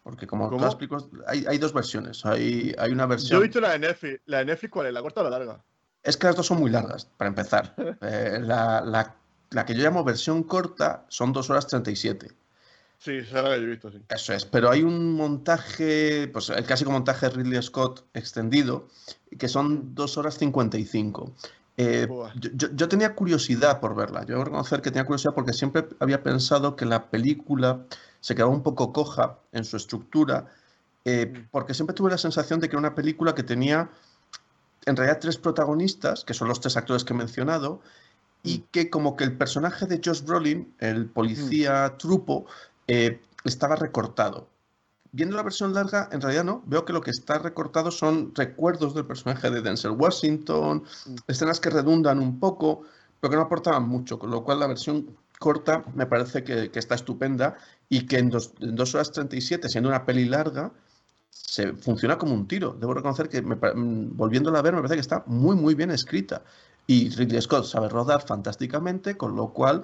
Porque 0.01 0.25
como 0.25 0.49
te 0.49 0.65
explico, 0.65 1.07
hay, 1.27 1.45
hay, 1.47 1.59
dos 1.59 1.71
versiones. 1.71 2.25
Hay, 2.25 2.73
hay 2.79 2.91
una 2.91 3.05
versión... 3.05 3.29
Yo 3.29 3.43
he 3.43 3.47
visto 3.47 3.61
la 3.61 3.73
de 3.73 3.79
Netflix. 3.79 4.21
¿La 4.25 4.39
de 4.39 4.45
Netflix 4.45 4.71
cuál 4.71 4.87
es? 4.87 4.93
¿La 4.93 5.03
corta 5.03 5.21
o 5.21 5.23
la 5.25 5.29
larga? 5.29 5.63
Es 6.01 6.17
que 6.17 6.25
las 6.25 6.35
dos 6.35 6.47
son 6.47 6.61
muy 6.61 6.71
largas, 6.71 7.05
para 7.17 7.29
empezar. 7.29 7.75
eh, 8.01 8.39
la, 8.41 8.81
la, 8.81 9.15
la, 9.51 9.65
que 9.67 9.75
yo 9.75 9.83
llamo 9.83 10.03
versión 10.03 10.41
corta 10.41 11.05
son 11.09 11.31
2 11.31 11.47
horas 11.51 11.67
37. 11.67 12.31
Sí, 13.01 13.13
esa 13.17 13.39
es 13.39 13.43
la 13.43 13.55
que 13.55 13.61
yo 13.61 13.67
he 13.67 13.69
visto, 13.71 13.91
sí. 13.91 13.97
Eso 14.09 14.33
es, 14.33 14.45
pero 14.45 14.69
hay 14.69 14.83
un 14.83 15.13
montaje, 15.13 16.27
pues 16.31 16.49
el 16.51 16.63
clásico 16.65 16.91
montaje 16.91 17.27
de 17.27 17.35
Ridley 17.35 17.59
Scott 17.63 18.05
extendido, 18.13 18.89
que 19.39 19.47
son 19.47 19.95
2 19.95 20.17
horas 20.19 20.37
55. 20.37 21.33
Eh, 21.77 22.07
yo, 22.35 22.67
yo, 22.75 22.87
tenía 22.87 23.15
curiosidad 23.15 23.79
por 23.79 23.95
verla, 23.95 24.23
yo 24.25 24.39
a 24.39 24.45
reconocer 24.45 24.83
que 24.83 24.91
tenía 24.91 25.05
curiosidad 25.05 25.33
porque 25.33 25.51
siempre 25.51 25.87
había 25.99 26.21
pensado 26.21 26.75
que 26.75 26.85
la 26.85 27.09
película 27.09 27.87
se 28.19 28.35
quedaba 28.35 28.51
un 28.51 28.61
poco 28.61 28.93
coja 28.93 29.39
en 29.51 29.65
su 29.65 29.77
estructura, 29.77 30.45
eh, 31.03 31.47
porque 31.49 31.73
siempre 31.73 31.95
tuve 31.95 32.11
la 32.11 32.19
sensación 32.19 32.59
de 32.59 32.69
que 32.69 32.75
era 32.75 32.81
una 32.81 32.93
película 32.93 33.33
que 33.33 33.41
tenía 33.41 33.89
en 34.85 34.95
realidad 34.95 35.17
tres 35.19 35.37
protagonistas, 35.37 36.23
que 36.23 36.35
son 36.35 36.47
los 36.47 36.61
tres 36.61 36.77
actores 36.77 37.03
que 37.03 37.13
he 37.13 37.17
mencionado, 37.17 37.81
y 38.43 38.59
que 38.71 38.89
como 38.89 39.15
que 39.15 39.23
el 39.23 39.37
personaje 39.37 39.85
de 39.85 40.01
Josh 40.03 40.23
Brolin, 40.23 40.73
el 40.79 41.07
policía 41.07 41.95
trupo, 41.97 42.45
eh, 42.87 43.21
estaba 43.43 43.75
recortado. 43.75 44.47
Viendo 45.13 45.35
la 45.35 45.43
versión 45.43 45.73
larga, 45.73 46.07
en 46.11 46.21
realidad 46.21 46.45
no. 46.45 46.63
Veo 46.65 46.85
que 46.85 46.93
lo 46.93 47.01
que 47.01 47.11
está 47.11 47.37
recortado 47.37 47.91
son 47.91 48.33
recuerdos 48.33 48.95
del 48.95 49.05
personaje 49.05 49.49
de 49.49 49.61
Denzel 49.61 49.91
Washington, 49.91 50.83
mm. 51.05 51.15
escenas 51.27 51.59
que 51.59 51.69
redundan 51.69 52.19
un 52.19 52.39
poco, 52.39 52.83
pero 53.19 53.31
que 53.31 53.37
no 53.37 53.43
aportaban 53.43 53.87
mucho, 53.87 54.17
con 54.17 54.31
lo 54.31 54.43
cual 54.43 54.59
la 54.59 54.67
versión 54.67 55.17
corta 55.37 55.83
me 55.95 56.05
parece 56.05 56.43
que, 56.43 56.69
que 56.69 56.79
está 56.79 56.95
estupenda 56.95 57.57
y 57.89 58.05
que 58.05 58.19
en 58.19 58.29
2 58.29 58.95
horas 58.95 59.11
37, 59.11 59.67
siendo 59.67 59.89
una 59.89 60.05
peli 60.05 60.25
larga, 60.25 60.71
se 61.51 61.73
funciona 61.73 62.17
como 62.17 62.33
un 62.33 62.47
tiro. 62.47 62.75
Debo 62.79 62.93
reconocer 62.93 63.27
que 63.27 63.41
me, 63.41 63.55
volviéndola 63.55 64.59
a 64.59 64.61
ver 64.61 64.73
me 64.73 64.79
parece 64.79 64.95
que 64.95 65.01
está 65.01 65.23
muy 65.25 65.55
muy 65.55 65.75
bien 65.75 65.91
escrita. 65.91 66.43
Y 66.87 67.09
Ridley 67.09 67.41
Scott 67.41 67.65
sabe 67.65 67.89
rodar 67.89 68.25
fantásticamente, 68.25 69.17
con 69.17 69.35
lo 69.35 69.49
cual 69.49 69.83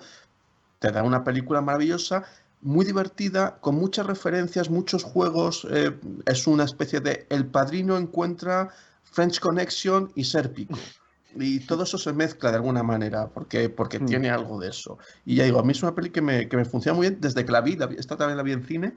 te 0.79 0.91
da 0.91 1.03
una 1.03 1.23
película 1.23 1.61
maravillosa 1.61 2.23
muy 2.61 2.85
divertida, 2.85 3.57
con 3.61 3.75
muchas 3.75 4.05
referencias, 4.05 4.69
muchos 4.69 5.03
juegos. 5.03 5.67
Eh, 5.69 5.97
es 6.25 6.47
una 6.47 6.63
especie 6.63 6.99
de 6.99 7.27
El 7.29 7.45
Padrino 7.45 7.97
encuentra 7.97 8.69
French 9.03 9.39
Connection 9.39 10.11
y 10.15 10.23
Serpico. 10.23 10.77
Y 11.39 11.59
todo 11.59 11.83
eso 11.83 11.99
se 11.99 12.13
mezcla 12.13 12.49
de 12.49 12.55
alguna 12.55 12.81
manera, 12.81 13.27
porque, 13.27 13.69
porque 13.69 13.99
mm. 13.99 14.05
tiene 14.05 14.29
algo 14.31 14.59
de 14.59 14.69
eso. 14.69 14.97
Y 15.23 15.35
ya 15.35 15.43
digo, 15.43 15.59
a 15.59 15.63
mí 15.63 15.71
es 15.71 15.83
una 15.83 15.93
peli 15.93 16.09
que 16.09 16.21
me, 16.21 16.47
que 16.47 16.57
me 16.57 16.65
funciona 16.65 16.95
muy 16.95 17.09
bien 17.09 17.21
desde 17.21 17.45
que 17.45 17.51
la 17.51 17.61
vi, 17.61 17.75
la, 17.75 17.85
esta 17.97 18.17
también 18.17 18.37
la 18.37 18.43
vi 18.43 18.53
en 18.53 18.65
cine, 18.65 18.95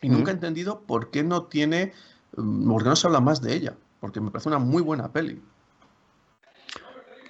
y 0.00 0.08
mm. 0.08 0.12
nunca 0.12 0.30
he 0.30 0.34
entendido 0.34 0.82
por 0.82 1.10
qué 1.10 1.24
no 1.24 1.44
tiene, 1.44 1.92
mm, 2.36 2.68
por 2.70 2.84
qué 2.84 2.88
no 2.88 2.94
se 2.94 3.08
habla 3.08 3.20
más 3.20 3.40
de 3.40 3.54
ella, 3.54 3.74
porque 3.98 4.20
me 4.20 4.30
parece 4.30 4.48
una 4.48 4.58
muy 4.58 4.82
buena 4.82 5.10
peli. 5.10 5.42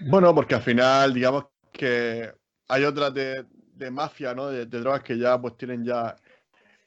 Bueno, 0.01 0.35
porque 0.35 0.55
al 0.55 0.63
final, 0.63 1.15
digamos 1.15 1.47
que 1.73 2.31
hay 2.69 2.85
otras 2.85 3.15
de, 3.15 3.47
de 3.77 3.91
mafia, 3.91 4.35
¿no? 4.35 4.49
De, 4.49 4.67
drogas 4.67 5.03
que 5.03 5.19
ya 5.19 5.41
pues 5.41 5.57
tienen 5.57 5.85
ya 5.85 6.17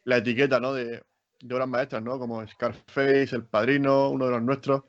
la 0.05 0.17
etiqueta, 0.17 0.59
¿no? 0.59 0.73
De, 0.73 1.03
de 1.41 1.55
obras 1.55 1.67
maestras, 1.67 2.03
¿no? 2.03 2.19
Como 2.19 2.45
Scarface, 2.47 3.35
El 3.35 3.45
Padrino, 3.45 4.09
uno 4.09 4.25
de 4.25 4.31
los 4.31 4.41
nuestros. 4.41 4.83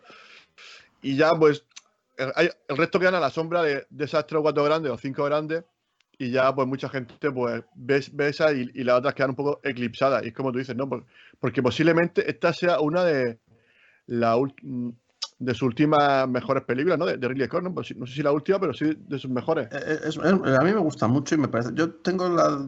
Y 1.02 1.16
ya 1.16 1.30
pues 1.32 1.64
el, 2.16 2.52
el 2.68 2.76
resto 2.76 2.98
quedan 2.98 3.14
a 3.14 3.20
la 3.20 3.30
sombra 3.30 3.62
de, 3.62 3.86
de 3.88 4.04
esas 4.04 4.26
tres 4.26 4.38
o 4.38 4.42
cuatro 4.42 4.64
grandes 4.64 4.92
o 4.92 4.98
cinco 4.98 5.24
grandes 5.24 5.64
y 6.18 6.30
ya 6.30 6.54
pues 6.54 6.68
mucha 6.68 6.88
gente 6.90 7.30
pues 7.30 7.64
ve, 7.74 8.04
ve 8.12 8.28
esa 8.28 8.52
y, 8.52 8.70
y, 8.74 8.84
las 8.84 8.98
otras 8.98 9.14
quedan 9.14 9.30
un 9.30 9.36
poco 9.36 9.60
eclipsadas. 9.62 10.22
Y 10.22 10.28
es 10.28 10.34
como 10.34 10.52
tú 10.52 10.58
dices, 10.58 10.76
¿no? 10.76 10.86
Porque 11.38 11.62
posiblemente 11.62 12.28
esta 12.30 12.52
sea 12.52 12.80
una 12.80 13.04
de 13.04 13.38
la 14.06 14.36
de 15.40 15.54
sus 15.54 15.62
últimas 15.62 16.28
mejores 16.28 16.62
películas, 16.64 16.98
¿no? 16.98 17.06
De, 17.06 17.16
Ridley 17.16 17.46
Scott, 17.46 17.64
¿no? 17.64 17.74
Pues, 17.74 17.96
no 17.96 18.06
sé 18.06 18.14
si 18.14 18.22
la 18.22 18.30
última, 18.30 18.60
pero 18.60 18.74
sí 18.74 18.96
de 19.08 19.18
sus 19.18 19.30
mejores. 19.30 19.68
Es, 19.72 20.16
es, 20.16 20.18
a 20.18 20.32
mí 20.62 20.72
me 20.72 20.80
gusta 20.80 21.08
mucho 21.08 21.34
y 21.34 21.38
me 21.38 21.48
parece. 21.48 21.70
Yo 21.74 21.90
tengo 21.90 22.28
la. 22.28 22.66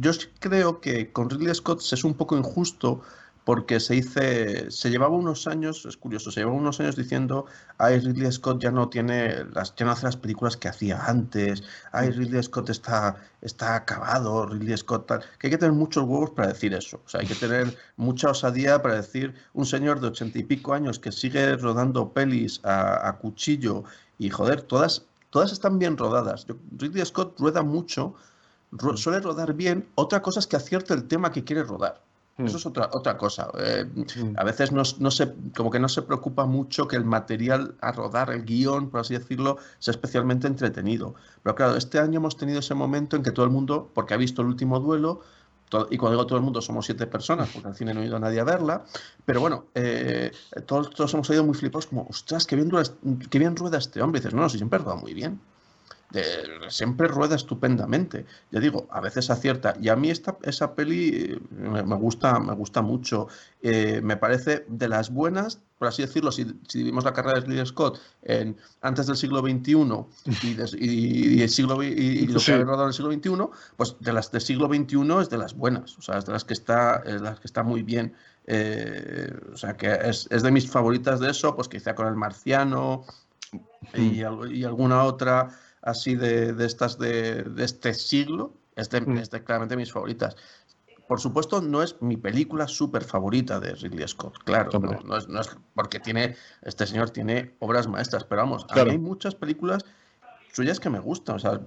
Yo 0.00 0.12
creo 0.38 0.80
que 0.80 1.10
con 1.10 1.30
Ridley 1.30 1.54
Scott 1.54 1.80
es 1.90 2.04
un 2.04 2.14
poco 2.14 2.36
injusto 2.36 3.00
porque 3.46 3.78
se 3.78 3.94
dice, 3.94 4.72
se 4.72 4.90
llevaba 4.90 5.14
unos 5.14 5.46
años, 5.46 5.86
es 5.86 5.96
curioso, 5.96 6.32
se 6.32 6.40
llevaba 6.40 6.58
unos 6.58 6.80
años 6.80 6.96
diciendo, 6.96 7.46
ay, 7.78 8.00
Ridley 8.00 8.32
Scott 8.32 8.60
ya 8.60 8.72
no 8.72 8.88
tiene, 8.88 9.44
las, 9.54 9.72
ya 9.76 9.86
no 9.86 9.92
hace 9.92 10.06
las 10.06 10.16
películas 10.16 10.56
que 10.56 10.66
hacía 10.66 11.06
antes, 11.06 11.62
ay, 11.92 12.10
Ridley 12.10 12.42
Scott 12.42 12.70
está, 12.70 13.14
está 13.40 13.76
acabado, 13.76 14.46
Ridley 14.46 14.76
Scott 14.76 15.06
tal, 15.06 15.20
que 15.38 15.46
hay 15.46 15.52
que 15.52 15.58
tener 15.58 15.76
muchos 15.76 16.02
huevos 16.02 16.30
para 16.30 16.48
decir 16.48 16.74
eso, 16.74 17.00
o 17.06 17.08
sea, 17.08 17.20
hay 17.20 17.28
que 17.28 17.36
tener 17.36 17.78
mucha 17.96 18.30
osadía 18.30 18.82
para 18.82 18.96
decir, 18.96 19.32
un 19.54 19.64
señor 19.64 20.00
de 20.00 20.08
ochenta 20.08 20.40
y 20.40 20.42
pico 20.42 20.74
años 20.74 20.98
que 20.98 21.12
sigue 21.12 21.56
rodando 21.56 22.12
pelis 22.12 22.60
a, 22.64 23.08
a 23.08 23.16
cuchillo 23.18 23.84
y 24.18 24.28
joder, 24.28 24.62
todas, 24.62 25.06
todas 25.30 25.52
están 25.52 25.78
bien 25.78 25.96
rodadas. 25.96 26.48
Ridley 26.76 27.04
Scott 27.06 27.38
rueda 27.38 27.62
mucho, 27.62 28.16
suele 28.96 29.20
rodar 29.20 29.54
bien. 29.54 29.86
Otra 29.94 30.20
cosa 30.20 30.40
es 30.40 30.48
que 30.48 30.56
acierte 30.56 30.94
el 30.94 31.06
tema 31.06 31.30
que 31.30 31.44
quiere 31.44 31.62
rodar. 31.62 32.05
Mm. 32.38 32.46
Eso 32.46 32.58
es 32.58 32.66
otra, 32.66 32.90
otra 32.92 33.16
cosa. 33.16 33.50
Eh, 33.58 33.86
a 34.36 34.44
veces 34.44 34.70
no, 34.70 34.82
no, 34.98 35.10
se, 35.10 35.32
como 35.56 35.70
que 35.70 35.78
no 35.78 35.88
se 35.88 36.02
preocupa 36.02 36.44
mucho 36.44 36.86
que 36.86 36.96
el 36.96 37.04
material 37.04 37.74
a 37.80 37.92
rodar, 37.92 38.30
el 38.30 38.44
guion, 38.44 38.90
por 38.90 39.00
así 39.00 39.14
decirlo, 39.14 39.56
sea 39.78 39.92
especialmente 39.92 40.46
entretenido. 40.46 41.14
Pero 41.42 41.54
claro, 41.54 41.76
este 41.76 41.98
año 41.98 42.18
hemos 42.18 42.36
tenido 42.36 42.58
ese 42.58 42.74
momento 42.74 43.16
en 43.16 43.22
que 43.22 43.30
todo 43.30 43.46
el 43.46 43.52
mundo, 43.52 43.90
porque 43.94 44.12
ha 44.12 44.18
visto 44.18 44.42
el 44.42 44.48
último 44.48 44.80
duelo, 44.80 45.20
y 45.90 45.96
cuando 45.96 46.16
digo 46.16 46.26
todo 46.26 46.38
el 46.38 46.44
mundo 46.44 46.60
somos 46.60 46.84
siete 46.86 47.06
personas, 47.06 47.48
porque 47.52 47.68
al 47.68 47.74
cine 47.74 47.92
no 47.92 48.00
ha 48.00 48.04
ido 48.04 48.18
nadie 48.20 48.38
a 48.38 48.44
verla, 48.44 48.84
pero 49.24 49.40
bueno, 49.40 49.64
eh, 49.74 50.30
todos, 50.64 50.90
todos, 50.90 51.12
hemos 51.14 51.28
ido 51.30 51.42
muy 51.42 51.54
flipados 51.54 51.86
como, 51.86 52.06
ostras, 52.08 52.46
qué 52.46 52.54
bien, 52.54 52.70
qué 53.30 53.38
bien 53.38 53.56
rueda 53.56 53.78
este 53.78 54.00
hombre. 54.02 54.18
Y 54.18 54.20
dices, 54.20 54.34
no, 54.34 54.42
no, 54.42 54.48
si 54.48 54.58
siempre 54.58 54.78
rueda 54.78 54.96
muy 54.96 55.14
bien 55.14 55.40
siempre 56.68 57.08
rueda 57.08 57.36
estupendamente. 57.36 58.26
Ya 58.50 58.60
digo, 58.60 58.86
a 58.90 59.00
veces 59.00 59.30
acierta. 59.30 59.74
Y 59.80 59.88
a 59.88 59.96
mí 59.96 60.10
esta, 60.10 60.36
esa 60.42 60.74
peli 60.74 61.08
eh, 61.14 61.40
me, 61.50 61.96
gusta, 61.96 62.38
me 62.38 62.54
gusta 62.54 62.82
mucho. 62.82 63.28
Eh, 63.62 64.00
me 64.02 64.16
parece 64.16 64.64
de 64.68 64.88
las 64.88 65.10
buenas, 65.10 65.60
por 65.78 65.88
así 65.88 66.02
decirlo, 66.02 66.32
si, 66.32 66.46
si 66.68 66.78
vivimos 66.78 67.04
la 67.04 67.12
carrera 67.12 67.40
de 67.40 67.46
Ridley 67.46 67.66
Scott 67.66 68.00
en, 68.22 68.56
antes 68.80 69.06
del 69.06 69.16
siglo 69.16 69.40
XXI 69.40 69.72
y, 70.42 71.40
el 71.40 71.48
siglo, 71.48 71.82
y, 71.82 72.26
lo 72.26 72.40
que 72.40 72.52
ha 72.52 72.58
rodado 72.58 72.82
en 72.84 72.88
el 72.88 72.94
siglo 72.94 73.12
XXI, 73.12 73.58
pues 73.76 73.96
de 74.00 74.12
las 74.12 74.30
del 74.32 74.40
siglo 74.40 74.68
XXI 74.68 75.20
es 75.20 75.30
de 75.30 75.38
las 75.38 75.54
buenas, 75.54 75.98
o 75.98 76.02
sea, 76.02 76.18
es 76.18 76.26
de 76.26 76.32
las 76.32 76.44
que 76.44 76.54
está, 76.54 77.02
es 77.04 77.20
las 77.20 77.40
que 77.40 77.46
está 77.46 77.62
muy 77.62 77.82
bien. 77.82 78.14
Eh, 78.46 79.32
o 79.52 79.56
sea, 79.56 79.76
que 79.76 79.92
es, 80.04 80.28
es, 80.30 80.42
de 80.42 80.50
mis 80.52 80.70
favoritas 80.70 81.18
de 81.18 81.30
eso, 81.30 81.56
pues 81.56 81.68
quizá 81.68 81.94
con 81.94 82.06
El 82.06 82.14
Marciano 82.14 83.04
y, 83.94 84.20
y 84.20 84.64
alguna 84.64 85.02
otra 85.02 85.50
así 85.86 86.16
de, 86.16 86.54
estas 86.64 86.98
de, 86.98 87.48
este 87.58 87.94
siglo, 87.94 88.52
es 88.74 88.90
de, 88.90 89.00
mm. 89.00 89.22
claramente 89.44 89.76
mis 89.76 89.92
favoritas. 89.92 90.36
Por 91.08 91.20
supuesto, 91.20 91.62
no 91.62 91.82
es 91.82 92.02
mi 92.02 92.16
película 92.16 92.66
súper 92.66 93.04
favorita 93.04 93.60
de 93.60 93.74
Ridley 93.76 94.06
Scott, 94.08 94.38
claro, 94.44 94.70
no, 94.80 95.16
es, 95.16 95.28
porque 95.74 96.00
tiene, 96.00 96.34
este 96.62 96.84
señor 96.84 97.10
tiene 97.10 97.54
obras 97.60 97.86
maestras, 97.86 98.24
pero 98.24 98.42
vamos, 98.42 98.66
hay 98.70 98.98
muchas 98.98 99.36
películas 99.36 99.84
suyas 100.52 100.80
que 100.80 100.90
me 100.90 100.98
gustan, 100.98 101.36
o 101.36 101.38
sea, 101.38 101.60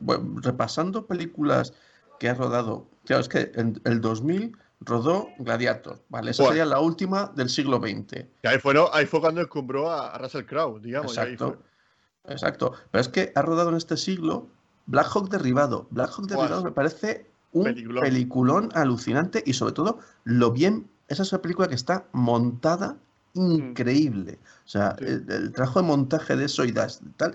repasando 0.44 1.08
películas 1.08 1.74
que 2.20 2.28
ha 2.28 2.34
rodado, 2.34 2.90
claro, 3.06 3.22
es 3.22 3.30
que 3.30 3.52
en 3.56 3.80
el 3.86 4.02
2000 4.02 4.58
rodó 4.82 5.30
Gladiator, 5.38 6.04
¿vale? 6.10 6.32
Esa 6.32 6.46
sería 6.46 6.66
la 6.66 6.82
última 6.82 7.32
del 7.34 7.50
siglo 7.50 7.78
XX. 7.78 8.26
ahí, 8.44 8.60
fue, 8.60 8.74
ahí 8.92 9.06
fue 9.06 9.22
cuando 9.22 9.40
encumbró 9.40 9.90
a 9.90 10.18
Russell 10.18 10.44
Crowe, 10.44 10.82
digamos. 10.82 11.18
Exacto. 11.18 11.60
Exacto. 12.28 12.74
Pero 12.92 13.02
es 13.02 13.10
que 13.10 13.32
ha 13.36 13.42
rodado 13.42 13.70
en 13.70 13.76
este 13.76 13.98
siglo 13.98 14.48
Black 14.86 15.08
Hawk 15.14 15.30
Derribado. 15.30 15.88
Black 15.92 16.12
Hawk 16.12 16.28
Derribado 16.28 16.64
me 16.64 16.72
parece 16.72 17.30
un 17.52 17.64
peliculón. 17.64 18.70
alucinante 18.74 19.44
y 19.46 19.54
sobre 19.54 19.74
todo 19.74 20.00
lo 20.24 20.52
bien, 20.52 20.90
esa 21.08 21.24
es 21.24 21.32
una 21.32 21.42
película 21.42 21.68
que 21.68 21.76
está 21.76 22.06
montada 22.12 22.98
increíble. 23.34 24.40
O 24.66 24.70
sea, 24.70 24.96
el, 25.00 25.52
trabajo 25.54 25.82
de 25.82 25.88
montaje 25.88 26.36
de 26.36 26.46
eso 26.46 26.66
y 26.66 26.74
tal. 26.74 27.34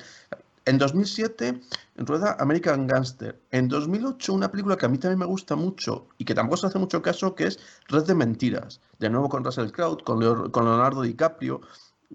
En 0.66 0.78
2007 0.78 1.61
rueda 1.97 2.37
American 2.41 2.87
Gangster. 2.87 3.39
En 3.51 3.68
2008 3.68 4.32
una 4.32 4.51
película 4.51 4.76
que 4.76 4.87
a 4.87 4.89
mí 4.89 4.99
también 4.99 5.18
me 5.18 5.26
gusta 5.26 5.57
mucho 5.57 6.07
y 6.16 6.24
que 6.24 6.35
tampoco 6.35 6.57
se 6.57 6.66
hace 6.68 6.78
mucho 6.78 7.03
caso, 7.03 7.35
que 7.35 7.49
es 7.49 7.59
Red 7.89 8.05
de 8.05 8.14
Mentiras. 8.14 8.80
De 8.99 9.11
nuevo 9.11 9.28
con 9.28 9.45
Russell 9.45 9.70
Crowe, 9.70 9.99
con, 10.03 10.20
Leonardo 10.20 11.03
DiCaprio. 11.03 11.61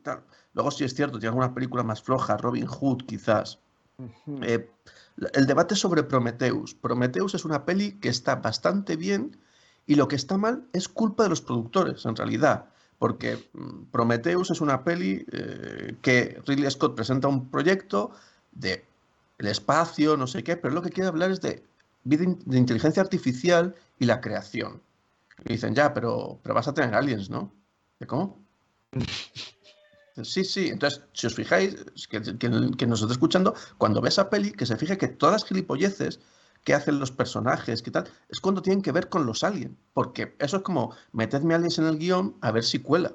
Tal. 0.01 0.21
Luego 0.59 0.71
sí 0.71 0.83
es 0.83 0.93
cierto, 0.93 1.19
tiene 1.19 1.29
alguna 1.29 1.53
película 1.53 1.83
más 1.83 2.01
floja, 2.01 2.35
Robin 2.35 2.65
Hood 2.65 3.05
quizás. 3.05 3.59
Eh, 4.41 4.69
el 5.31 5.47
debate 5.47 5.73
sobre 5.73 6.03
Prometheus. 6.03 6.75
Prometheus 6.75 7.33
es 7.33 7.45
una 7.45 7.63
peli 7.63 7.93
que 7.93 8.09
está 8.09 8.35
bastante 8.35 8.97
bien 8.97 9.37
y 9.87 9.95
lo 9.95 10.09
que 10.09 10.17
está 10.17 10.37
mal 10.37 10.67
es 10.73 10.89
culpa 10.89 11.23
de 11.23 11.29
los 11.29 11.39
productores, 11.41 12.05
en 12.05 12.13
realidad. 12.13 12.65
Porque 12.97 13.49
mm, 13.53 13.85
Prometheus 13.89 14.51
es 14.51 14.59
una 14.59 14.83
peli 14.83 15.25
eh, 15.31 15.95
que 16.01 16.41
Ridley 16.45 16.69
Scott 16.69 16.93
presenta 16.93 17.29
un 17.29 17.49
proyecto 17.49 18.11
de 18.51 18.83
el 19.37 19.47
espacio, 19.47 20.17
no 20.17 20.27
sé 20.27 20.43
qué, 20.43 20.57
pero 20.57 20.73
lo 20.73 20.81
que 20.81 20.89
quiere 20.89 21.07
hablar 21.07 21.31
es 21.31 21.39
de, 21.39 21.63
de 22.03 22.57
inteligencia 22.57 23.01
artificial 23.01 23.75
y 23.97 24.07
la 24.07 24.19
creación. 24.19 24.81
Y 25.45 25.53
dicen, 25.53 25.73
ya, 25.73 25.93
pero, 25.93 26.37
pero 26.43 26.53
vas 26.53 26.67
a 26.67 26.73
tener 26.73 26.93
aliens, 26.95 27.29
¿no? 27.29 27.49
¿De 27.97 28.07
cómo? 28.07 28.37
Sí, 30.23 30.43
sí. 30.43 30.69
Entonces, 30.69 31.01
si 31.13 31.27
os 31.27 31.35
fijáis, 31.35 31.75
que, 32.09 32.21
que, 32.21 32.87
nos 32.87 33.01
está 33.01 33.13
escuchando, 33.13 33.53
cuando 33.77 34.01
ve 34.01 34.09
esa 34.09 34.29
peli, 34.29 34.51
que 34.51 34.65
se 34.65 34.77
fije 34.77 34.97
que 34.97 35.07
todas 35.07 35.33
las 35.33 35.45
gilipolleces 35.45 36.19
que 36.63 36.73
hacen 36.73 36.99
los 36.99 37.11
personajes, 37.11 37.81
que 37.81 37.91
tal, 37.91 38.05
es 38.27 38.39
cuando 38.39 38.61
tienen 38.61 38.81
que 38.81 38.91
ver 38.91 39.09
con 39.09 39.25
los 39.25 39.43
aliens. 39.43 39.75
Porque 39.93 40.35
eso 40.39 40.57
es 40.57 40.63
como, 40.63 40.93
metedme 41.13 41.55
aliens 41.55 41.79
en 41.79 41.85
el 41.85 41.97
guion 41.97 42.35
a 42.41 42.51
ver 42.51 42.63
si 42.63 42.79
cuela. 42.79 43.13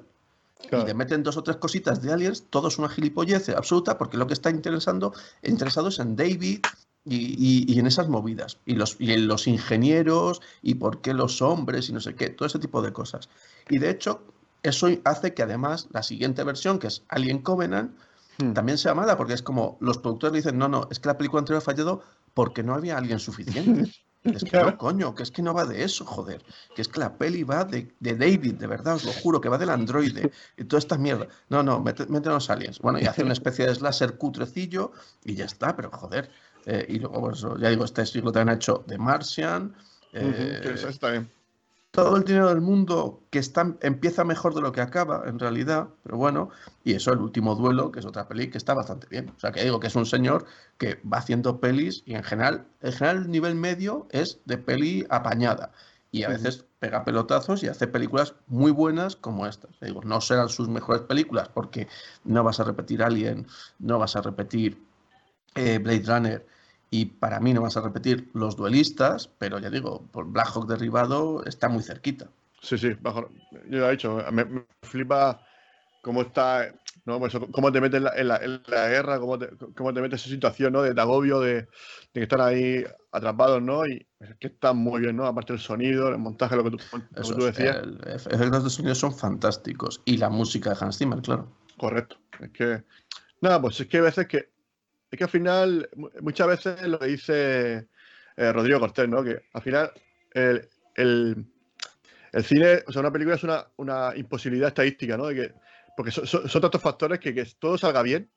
Y 0.71 0.75
le 0.75 0.93
meten 0.93 1.21
dos 1.21 1.37
o 1.37 1.43
tres 1.43 1.57
cositas 1.57 2.01
de 2.01 2.11
aliens, 2.11 2.45
todo 2.49 2.69
es 2.69 2.79
una 2.79 2.89
gilipollez 2.89 3.49
absoluta, 3.49 3.97
porque 3.97 4.17
lo 4.17 4.25
que 4.25 4.33
está 4.33 4.49
interesando, 4.49 5.13
interesado 5.43 5.89
es 5.89 5.99
en 5.99 6.15
David 6.15 6.61
y, 7.03 7.71
y, 7.71 7.79
en 7.79 7.85
esas 7.85 8.09
movidas. 8.09 8.57
Y, 8.65 8.73
los, 8.73 8.95
y 8.99 9.11
en 9.11 9.27
los 9.27 9.47
ingenieros, 9.47 10.41
y 10.63 10.75
por 10.75 11.01
qué 11.01 11.13
los 11.13 11.41
hombres, 11.41 11.89
y 11.89 11.93
no 11.93 11.99
sé 11.99 12.15
qué, 12.15 12.29
todo 12.29 12.47
ese 12.47 12.57
tipo 12.57 12.81
de 12.81 12.93
cosas. 12.93 13.29
Y 13.69 13.77
de 13.77 13.91
hecho, 13.91 14.23
eso 14.67 14.87
hace 15.03 15.33
que 15.33 15.43
además 15.43 15.87
la 15.91 16.03
siguiente 16.03 16.43
versión, 16.43 16.79
que 16.79 16.87
es 16.87 17.03
Alien 17.09 17.39
Covenant, 17.39 17.95
hmm. 18.39 18.53
también 18.53 18.77
sea 18.77 18.93
mala, 18.93 19.17
porque 19.17 19.33
es 19.33 19.41
como 19.41 19.77
los 19.79 19.97
productores 19.97 20.43
dicen, 20.43 20.57
no, 20.57 20.67
no, 20.67 20.87
es 20.89 20.99
que 20.99 21.07
la 21.07 21.17
película 21.17 21.39
anterior 21.39 21.61
ha 21.61 21.65
fallado 21.65 22.03
porque 22.33 22.63
no 22.63 22.73
había 22.73 22.97
alguien 22.97 23.19
suficiente. 23.19 23.91
Es 24.25 24.43
que 24.43 24.57
no, 24.57 24.75
coño, 24.75 25.13
que 25.13 25.21
es 25.21 25.29
que 25.29 25.43
no 25.43 25.53
va 25.53 25.65
de 25.65 25.83
eso, 25.83 26.03
joder. 26.03 26.43
Que 26.75 26.81
es 26.81 26.87
que 26.87 26.99
la 26.99 27.15
peli 27.15 27.43
va 27.43 27.63
de, 27.63 27.93
David, 27.99 28.55
de 28.55 28.65
verdad, 28.65 28.95
os 28.95 29.03
lo 29.03 29.11
juro, 29.13 29.39
que 29.39 29.49
va 29.49 29.59
del 29.59 29.69
androide 29.69 30.31
y 30.57 30.63
toda 30.63 30.79
esta 30.79 30.97
mierda. 30.97 31.27
No, 31.49 31.61
no, 31.61 31.79
meten 31.79 32.09
los 32.09 32.49
aliens. 32.49 32.79
Bueno, 32.79 32.97
y 32.97 33.05
hace 33.05 33.21
una 33.21 33.33
especie 33.33 33.67
de 33.67 33.75
slasher 33.75 34.17
cutrecillo 34.17 34.93
y 35.23 35.35
ya 35.35 35.45
está, 35.45 35.75
pero 35.75 35.91
joder. 35.91 36.31
Eh, 36.65 36.87
y 36.89 36.97
luego, 36.97 37.21
pues, 37.21 37.45
ya 37.59 37.69
digo, 37.69 37.85
este 37.85 38.03
siglo 38.03 38.31
también 38.31 38.49
ha 38.49 38.53
hecho 38.53 38.83
The 38.87 38.97
Martian. 38.97 39.75
Eh, 40.11 40.73
está 40.89 41.11
bien 41.11 41.29
todo 41.95 42.17
el 42.17 42.25
dinero 42.25 42.49
del 42.49 42.59
mundo 42.59 43.23
que 43.29 43.39
está, 43.39 43.73
empieza 43.81 44.25
mejor 44.25 44.53
de 44.53 44.59
lo 44.59 44.73
que 44.73 44.81
acaba, 44.81 45.23
en 45.27 45.39
realidad, 45.39 45.87
pero 46.03 46.17
bueno, 46.17 46.49
y 46.83 46.93
eso, 46.93 47.13
el 47.13 47.19
último 47.19 47.55
duelo, 47.55 47.89
que 47.89 48.01
es 48.01 48.05
otra 48.05 48.27
peli 48.27 48.49
que 48.49 48.57
está 48.57 48.73
bastante 48.73 49.07
bien. 49.07 49.31
O 49.33 49.39
sea, 49.39 49.53
que 49.53 49.63
digo 49.63 49.79
que 49.79 49.87
es 49.87 49.95
un 49.95 50.05
señor 50.05 50.45
que 50.77 50.99
va 51.11 51.19
haciendo 51.19 51.61
pelis 51.61 52.03
y 52.05 52.15
en 52.15 52.23
general, 52.23 52.67
en 52.81 52.91
general 52.91 53.17
el 53.23 53.31
nivel 53.31 53.55
medio 53.55 54.07
es 54.11 54.41
de 54.43 54.57
peli 54.57 55.05
apañada. 55.09 55.71
Y 56.11 56.23
a 56.23 56.29
veces 56.29 56.65
pega 56.79 57.05
pelotazos 57.05 57.63
y 57.63 57.67
hace 57.67 57.87
películas 57.87 58.35
muy 58.47 58.71
buenas 58.71 59.15
como 59.15 59.47
estas. 59.47 59.71
Digo, 59.79 60.01
no 60.03 60.19
serán 60.19 60.49
sus 60.49 60.67
mejores 60.67 61.03
películas 61.03 61.49
porque 61.49 61.87
no 62.25 62.43
vas 62.43 62.59
a 62.59 62.65
repetir 62.65 63.03
Alien, 63.03 63.47
no 63.79 63.99
vas 63.99 64.17
a 64.17 64.21
repetir 64.21 64.81
eh, 65.55 65.77
Blade 65.77 66.03
Runner, 66.05 66.45
y 66.95 67.07
para 67.07 67.41
mí 67.41 67.53
no 67.53 67.61
vas 67.61 67.75
a 67.75 67.81
repetir 67.81 68.29
los 68.33 68.55
duelistas, 68.55 69.27
pero 69.37 69.59
ya 69.59 69.69
digo, 69.69 70.07
por 70.13 70.31
Black 70.31 70.55
Hawk 70.55 70.65
derribado 70.65 71.43
está 71.43 71.67
muy 71.67 71.83
cerquita. 71.83 72.29
Sí, 72.61 72.77
sí, 72.77 72.93
bajo, 73.01 73.29
yo 73.69 73.79
lo 73.79 73.89
he 73.89 73.91
dicho, 73.91 74.23
me, 74.31 74.45
flipa 74.81 75.41
cómo 76.01 76.21
está, 76.21 76.73
¿no? 77.03 77.19
Pues 77.19 77.33
cómo 77.51 77.69
te 77.69 77.81
metes 77.81 78.01
en 78.15 78.27
la, 78.29 78.39
guerra, 78.87 79.19
cómo 79.19 79.37
te, 79.37 79.49
cómo 79.75 79.93
te 79.93 79.99
metes 79.99 80.21
en 80.21 80.25
esa 80.25 80.35
situación, 80.35 80.71
¿no? 80.71 80.83
De, 80.83 81.01
agobio, 81.01 81.41
de, 81.41 81.67
de, 82.13 82.23
estar 82.23 82.39
ahí 82.39 82.85
atrapados, 83.11 83.61
¿no? 83.61 83.85
Y 83.85 84.07
es 84.21 84.35
que 84.39 84.47
está 84.47 84.71
muy 84.71 85.01
bien, 85.01 85.17
¿no? 85.17 85.25
Aparte 85.25 85.51
del 85.51 85.61
sonido, 85.61 86.07
el 86.07 86.17
montaje, 86.17 86.55
lo 86.55 86.63
que 86.63 86.71
tú, 86.71 86.77
tú 86.77 87.43
decías. 87.43 87.85
Los 87.85 88.25
efectos 88.27 88.63
de 88.63 88.69
sonido 88.69 88.95
son 88.95 89.13
fantásticos. 89.13 90.01
Y 90.05 90.15
la 90.15 90.29
música 90.29 90.69
de 90.69 90.77
Hans 90.79 90.97
Zimmer, 90.97 91.21
claro. 91.21 91.51
Correcto. 91.75 92.15
Es 92.39 92.51
que, 92.51 92.83
nada, 93.41 93.61
pues 93.61 93.81
es 93.81 93.87
que 93.87 93.97
a 93.97 94.03
veces 94.03 94.29
que 94.29 94.54
es 95.11 95.17
que 95.17 95.23
al 95.23 95.29
final, 95.29 95.89
muchas 96.21 96.47
veces 96.47 96.81
lo 96.83 96.97
dice 96.97 97.87
eh, 98.37 98.51
Rodrigo 98.51 98.79
Cortés, 98.79 99.07
¿no? 99.07 99.23
Que 99.23 99.43
al 99.53 99.61
final 99.61 99.91
el, 100.33 101.45
cine, 102.43 102.83
o 102.87 102.91
sea, 102.91 102.99
una 103.01 103.11
película 103.11 103.35
es 103.35 103.43
una, 103.77 104.13
imposibilidad 104.15 104.69
estadística, 104.69 105.17
¿no? 105.17 105.27
De 105.27 105.35
que, 105.35 105.53
porque 105.95 106.11
son, 106.11 106.61
tantos 106.61 106.81
factores 106.81 107.19
que, 107.19 107.33
que 107.33 107.45
todo 107.59 107.77
salga 107.77 108.01
bien 108.01 108.29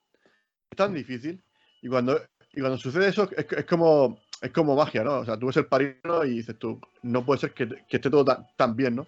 es 0.70 0.76
tan 0.76 0.94
difícil. 0.94 1.42
Y 1.82 1.88
cuando, 1.88 2.20
y 2.52 2.60
cuando 2.60 2.78
sucede 2.78 3.08
eso, 3.08 3.28
es, 3.36 3.64
como, 3.64 4.20
es 4.40 4.50
como 4.50 4.76
magia, 4.76 5.04
¿no? 5.04 5.18
O 5.20 5.24
sea, 5.24 5.38
tú 5.38 5.46
ves 5.46 5.56
el 5.56 5.66
parino 5.66 6.24
y 6.24 6.30
dices 6.30 6.58
tú, 6.58 6.80
no 7.02 7.24
puede 7.24 7.40
ser 7.40 7.52
que, 7.52 7.68
esté 7.88 8.10
todo 8.10 8.24
tan, 8.56 8.76
bien, 8.76 8.96
¿no? 8.96 9.06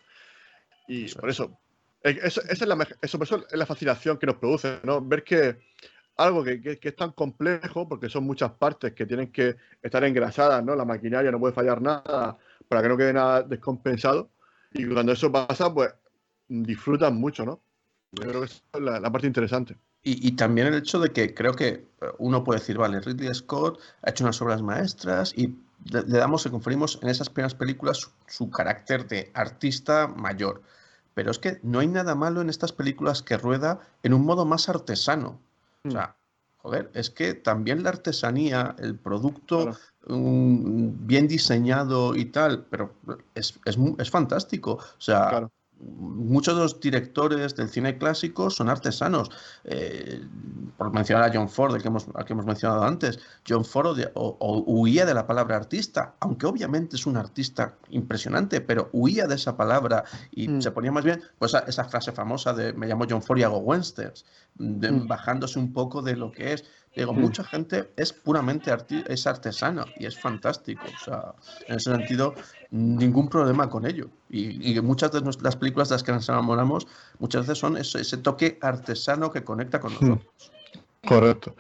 Y 0.89 1.13
por 1.15 1.31
eso, 1.31 1.59
esa 2.03 2.43
es 2.49 2.61
la, 2.63 2.89
eso, 3.01 3.19
por 3.19 3.27
eso 3.27 3.47
es 3.51 3.59
la 3.59 3.67
fascinación 3.67 4.19
que 4.19 4.27
nos 4.27 4.37
produce, 4.37 4.81
¿no? 4.83 5.01
Ver 5.01 5.23
que 5.23 5.59
algo 6.21 6.45
que, 6.45 6.79
es 6.81 6.97
tan 6.97 7.13
complejo, 7.13 7.89
porque 7.89 8.09
son 8.09 8.25
muchas 8.25 8.53
partes 8.53 8.93
que 8.93 9.07
tienen 9.07 9.33
que 9.33 9.57
estar 9.83 10.05
engrasadas, 10.05 10.65
¿no? 10.65 10.77
La 10.77 10.85
maquinaria 10.85 11.31
no 11.31 11.41
puede 11.41 11.55
fallar 11.55 11.81
nada 11.81 12.37
para 12.69 12.83
que 12.83 12.89
no 12.89 12.97
quede 12.97 13.13
nada 13.13 13.43
descompensado. 13.43 14.31
Y 14.73 14.87
cuando 14.87 15.13
eso 15.13 15.33
pasa, 15.33 15.73
pues 15.73 15.93
disfrutan 16.49 17.17
mucho, 17.17 17.45
¿no? 17.45 17.61
Yo 18.13 18.29
creo 18.29 18.41
que 18.41 18.47
es 18.47 18.63
la, 18.75 19.01
parte 19.11 19.27
interesante. 19.27 19.77
Y, 20.03 20.33
también 20.33 20.69
el 20.69 20.75
hecho 20.75 20.99
de 20.99 21.11
que 21.11 21.35
creo 21.35 21.55
que 21.55 21.87
uno 22.19 22.43
puede 22.43 22.61
decir, 22.61 22.79
vale, 22.79 23.01
Ridley 23.01 23.35
Scott 23.35 23.79
ha 24.03 24.11
hecho 24.11 24.25
unas 24.25 24.41
obras 24.41 24.63
maestras 24.63 25.35
y 25.37 25.55
le, 25.85 26.03
damos, 26.03 26.45
le 26.45 26.51
conferimos 26.51 26.99
en 27.03 27.11
esas 27.11 27.29
primeras 27.29 27.55
películas 27.55 28.11
su, 28.27 28.51
carácter 28.51 29.07
de 29.07 29.31
artista 29.35 30.07
mayor. 30.07 30.63
Pero 31.13 31.31
es 31.31 31.39
que 31.39 31.61
no 31.63 31.81
hay 31.81 31.87
nada 31.87 32.15
malo 32.15 32.41
en 32.41 32.49
estas 32.49 32.73
películas 32.73 33.23
que 33.23 33.37
rueda 33.37 33.81
en 34.03 34.15
un 34.15 34.25
modo 34.25 34.47
más 34.47 34.69
artesano. 34.69 35.39
O 35.85 35.89
mm. 35.89 35.93
sea, 35.93 36.17
joder, 36.59 36.91
es 36.95 37.11
que 37.11 37.35
también 37.35 37.83
la 37.83 37.91
artesanía, 37.91 38.75
el 38.79 38.99
producto 38.99 39.77
bien 40.07 41.29
diseñado 41.29 42.17
y 42.17 42.27
tal, 42.27 42.67
pero 42.71 42.95
es, 43.35 43.59
es, 43.65 44.11
fantástico. 44.11 44.73
O 44.73 45.01
sea, 45.01 45.51
muchos 45.81 46.55
de 46.55 46.63
los 46.63 46.81
directores 46.81 47.57
del 47.57 47.69
cine 47.69 47.97
clásico 47.99 48.51
son 48.51 48.69
artesanos. 48.69 49.31
Eh, 49.65 50.23
por 50.77 50.93
mencionar 50.93 51.29
a 51.29 51.33
John 51.33 51.49
Ford, 51.49 51.75
el 51.75 51.83
que 51.83 51.89
hemos, 51.89 52.07
que 52.27 52.33
hemos 52.33 52.47
mencionado 52.47 52.85
antes, 52.85 53.19
John 53.47 53.65
Ford 53.65 53.99
o, 54.15 54.65
huía 54.67 55.05
de 55.05 55.15
la 55.15 55.27
palabra 55.27 55.57
artista, 55.57 56.15
aunque 56.21 56.47
obviamente 56.47 56.97
es 56.97 57.07
un 57.07 57.17
artista 57.17 57.75
impresionante, 57.91 58.61
pero 58.61 58.89
huía 58.93 59.27
de 59.27 59.35
esa 59.35 59.57
palabra 59.57 60.05
y 60.31 60.49
mm. 60.49 60.63
se 60.63 60.71
ponía 60.71 60.93
más 60.93 61.05
bien 61.05 61.23
pues 61.39 61.55
esa, 61.67 61.85
frase 61.85 62.13
famosa 62.13 62.53
de 62.53 62.73
me 62.73 62.87
llamo 62.87 63.07
John 63.09 63.23
Ford 63.23 63.39
y 63.39 63.43
hago 63.43 63.59
westerns, 63.59 64.25
mm. 64.59 65.07
bajándose 65.07 65.59
un 65.59 65.73
poco 65.73 66.03
de 66.03 66.17
lo 66.17 66.31
que 66.33 66.55
es. 66.55 66.65
Digo, 66.95 67.13
mucha 67.13 67.45
gente 67.45 67.93
es 67.97 68.13
puramente 68.13 68.75
es 69.07 69.27
artesano 69.27 69.85
y 69.97 70.07
es 70.07 70.19
fantástico. 70.19 70.83
O 70.87 71.05
sea, 71.05 71.35
en 71.69 71.77
ese 71.77 71.93
sentido, 71.93 72.35
ningún 72.71 73.29
problema 73.29 73.71
con 73.71 73.87
ello. 73.87 74.11
Y, 74.29 74.79
muchas 74.81 75.13
de 75.13 75.21
las 75.41 75.57
películas 75.57 75.89
de 75.89 75.95
las 75.95 76.03
que 76.03 76.13
nos 76.13 76.29
enamoramos, 76.29 76.89
muchas 77.21 77.43
veces 77.43 77.59
son 77.59 77.77
ese, 77.77 78.17
toque 78.19 78.59
artesano 78.61 79.31
que 79.31 79.45
conecta 79.45 79.79
con 79.79 79.93
nosotros. 79.93 80.27
Correcto. 81.07 81.55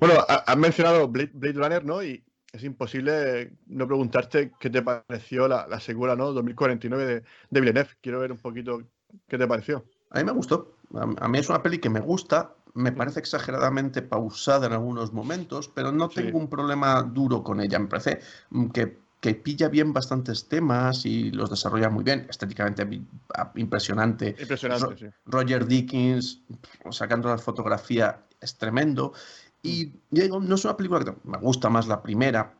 Bueno, 0.00 0.14
has 0.26 0.56
mencionado 0.56 1.06
Blade, 1.08 1.52
Runner, 1.52 1.84
¿no? 1.84 2.02
Y 2.02 2.24
es 2.52 2.64
imposible 2.64 3.52
no 3.66 3.86
preguntarte 3.86 4.52
qué 4.58 4.70
te 4.70 4.82
pareció 4.82 5.46
la, 5.46 5.66
la 5.68 5.78
secuela, 5.78 6.16
¿no? 6.16 6.32
2049 6.32 7.06
de, 7.06 7.22
de 7.50 7.60
Villeneuve. 7.60 7.90
Quiero 8.00 8.18
ver 8.18 8.32
un 8.32 8.38
poquito 8.38 8.82
qué 9.28 9.36
te 9.36 9.46
pareció. 9.46 9.84
A 10.10 10.18
mí 10.18 10.24
me 10.24 10.32
gustó. 10.32 10.74
A 10.94 11.28
mí 11.28 11.38
es 11.38 11.48
una 11.48 11.62
peli 11.62 11.78
que 11.78 11.88
me 11.88 12.00
gusta, 12.00 12.52
me 12.74 12.92
parece 12.92 13.20
exageradamente 13.20 14.02
pausada 14.02 14.66
en 14.66 14.72
algunos 14.72 15.12
momentos, 15.12 15.68
pero 15.68 15.92
no 15.92 16.08
tengo 16.08 16.38
un 16.38 16.48
problema 16.48 17.02
duro 17.02 17.42
con 17.42 17.60
ella. 17.60 17.78
Me 17.78 17.88
parece 17.88 18.20
mm, 18.50 18.66
que, 18.66 18.98
que, 19.20 19.34
pilla 19.34 19.68
bien 19.68 19.92
bastantes 19.92 20.48
temas 20.48 21.04
y 21.04 21.30
los 21.30 21.50
desarrolla 21.50 21.90
muy 21.90 22.04
bien, 22.04 22.26
estéticamente 22.28 22.88
impresionante. 23.56 24.36
Impresionante, 24.38 24.96
sí. 24.98 25.06
Roger 25.26 25.66
Dickens 25.66 26.42
sacando 26.90 27.28
la 27.28 27.38
fotografía 27.38 28.22
es 28.40 28.56
tremendo. 28.56 29.12
Y 29.62 29.92
digo, 30.10 30.40
no 30.40 30.54
es 30.54 30.64
una 30.64 30.76
película 30.76 31.04
que 31.04 31.14
me 31.24 31.36
gusta 31.38 31.68
más 31.68 31.86
la 31.86 32.02
primera, 32.02 32.54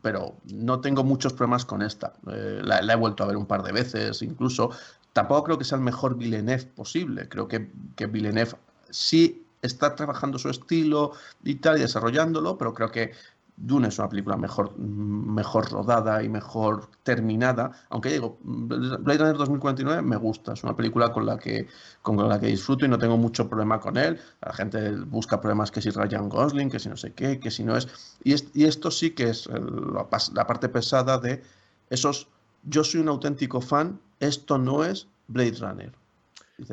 pero 0.00 0.36
no 0.52 0.80
tengo 0.80 1.02
muchos 1.02 1.32
problemas 1.32 1.64
con 1.64 1.82
esta. 1.82 2.12
Eh, 2.30 2.60
la, 2.62 2.82
la, 2.82 2.92
he 2.92 2.96
vuelto 2.96 3.24
a 3.24 3.26
ver 3.26 3.36
un 3.36 3.46
par 3.46 3.62
de 3.62 3.72
veces, 3.72 4.22
incluso. 4.22 4.70
Tampoco 5.12 5.44
creo 5.44 5.58
que 5.58 5.64
sea 5.64 5.78
el 5.78 5.82
mejor 5.82 6.16
Villeneuve 6.16 6.66
posible. 6.66 7.28
Creo 7.28 7.48
que, 7.48 7.70
que 7.96 8.06
Villeneuve 8.06 8.52
sí 8.90 9.45
está 9.66 9.94
trabajando 9.94 10.38
su 10.38 10.48
estilo 10.48 11.12
y 11.44 11.56
tal, 11.56 11.78
y 11.78 11.80
desarrollándolo, 11.80 12.56
pero 12.58 12.74
creo 12.74 12.90
que 12.90 13.12
Dune 13.56 13.88
es 13.88 13.98
una 13.98 14.08
película 14.08 14.36
mejor, 14.36 14.76
mejor 14.78 15.70
rodada 15.70 16.22
y 16.22 16.28
mejor 16.28 16.90
terminada. 17.02 17.72
Aunque 17.88 18.10
digo, 18.10 18.38
Blade 18.42 19.18
Runner 19.18 19.36
2049 19.36 20.02
me 20.02 20.16
gusta, 20.16 20.52
es 20.52 20.62
una 20.62 20.76
película 20.76 21.10
con 21.10 21.24
la 21.24 21.38
que, 21.38 21.66
con 22.02 22.16
la 22.28 22.38
que 22.38 22.48
disfruto 22.48 22.84
y 22.84 22.88
no 22.88 22.98
tengo 22.98 23.16
mucho 23.16 23.48
problema 23.48 23.80
con 23.80 23.96
él. 23.96 24.20
La 24.42 24.52
gente 24.52 24.92
busca 24.92 25.40
problemas 25.40 25.70
que 25.70 25.80
si 25.80 25.90
Ryan 25.90 26.28
Gosling, 26.28 26.70
que 26.70 26.78
si 26.78 26.90
no 26.90 26.96
sé 26.96 27.14
qué, 27.14 27.40
que 27.40 27.50
si 27.50 27.64
no 27.64 27.76
es. 27.76 27.88
Y, 28.22 28.34
y 28.52 28.64
esto 28.64 28.90
sí 28.90 29.12
que 29.12 29.30
es 29.30 29.48
la 29.48 30.46
parte 30.46 30.68
pesada 30.68 31.18
de 31.18 31.42
esos. 31.88 32.28
Yo 32.64 32.84
soy 32.84 33.00
un 33.00 33.08
auténtico 33.08 33.60
fan, 33.60 34.00
esto 34.20 34.58
no 34.58 34.84
es 34.84 35.08
Blade 35.28 35.56
Runner 35.60 36.05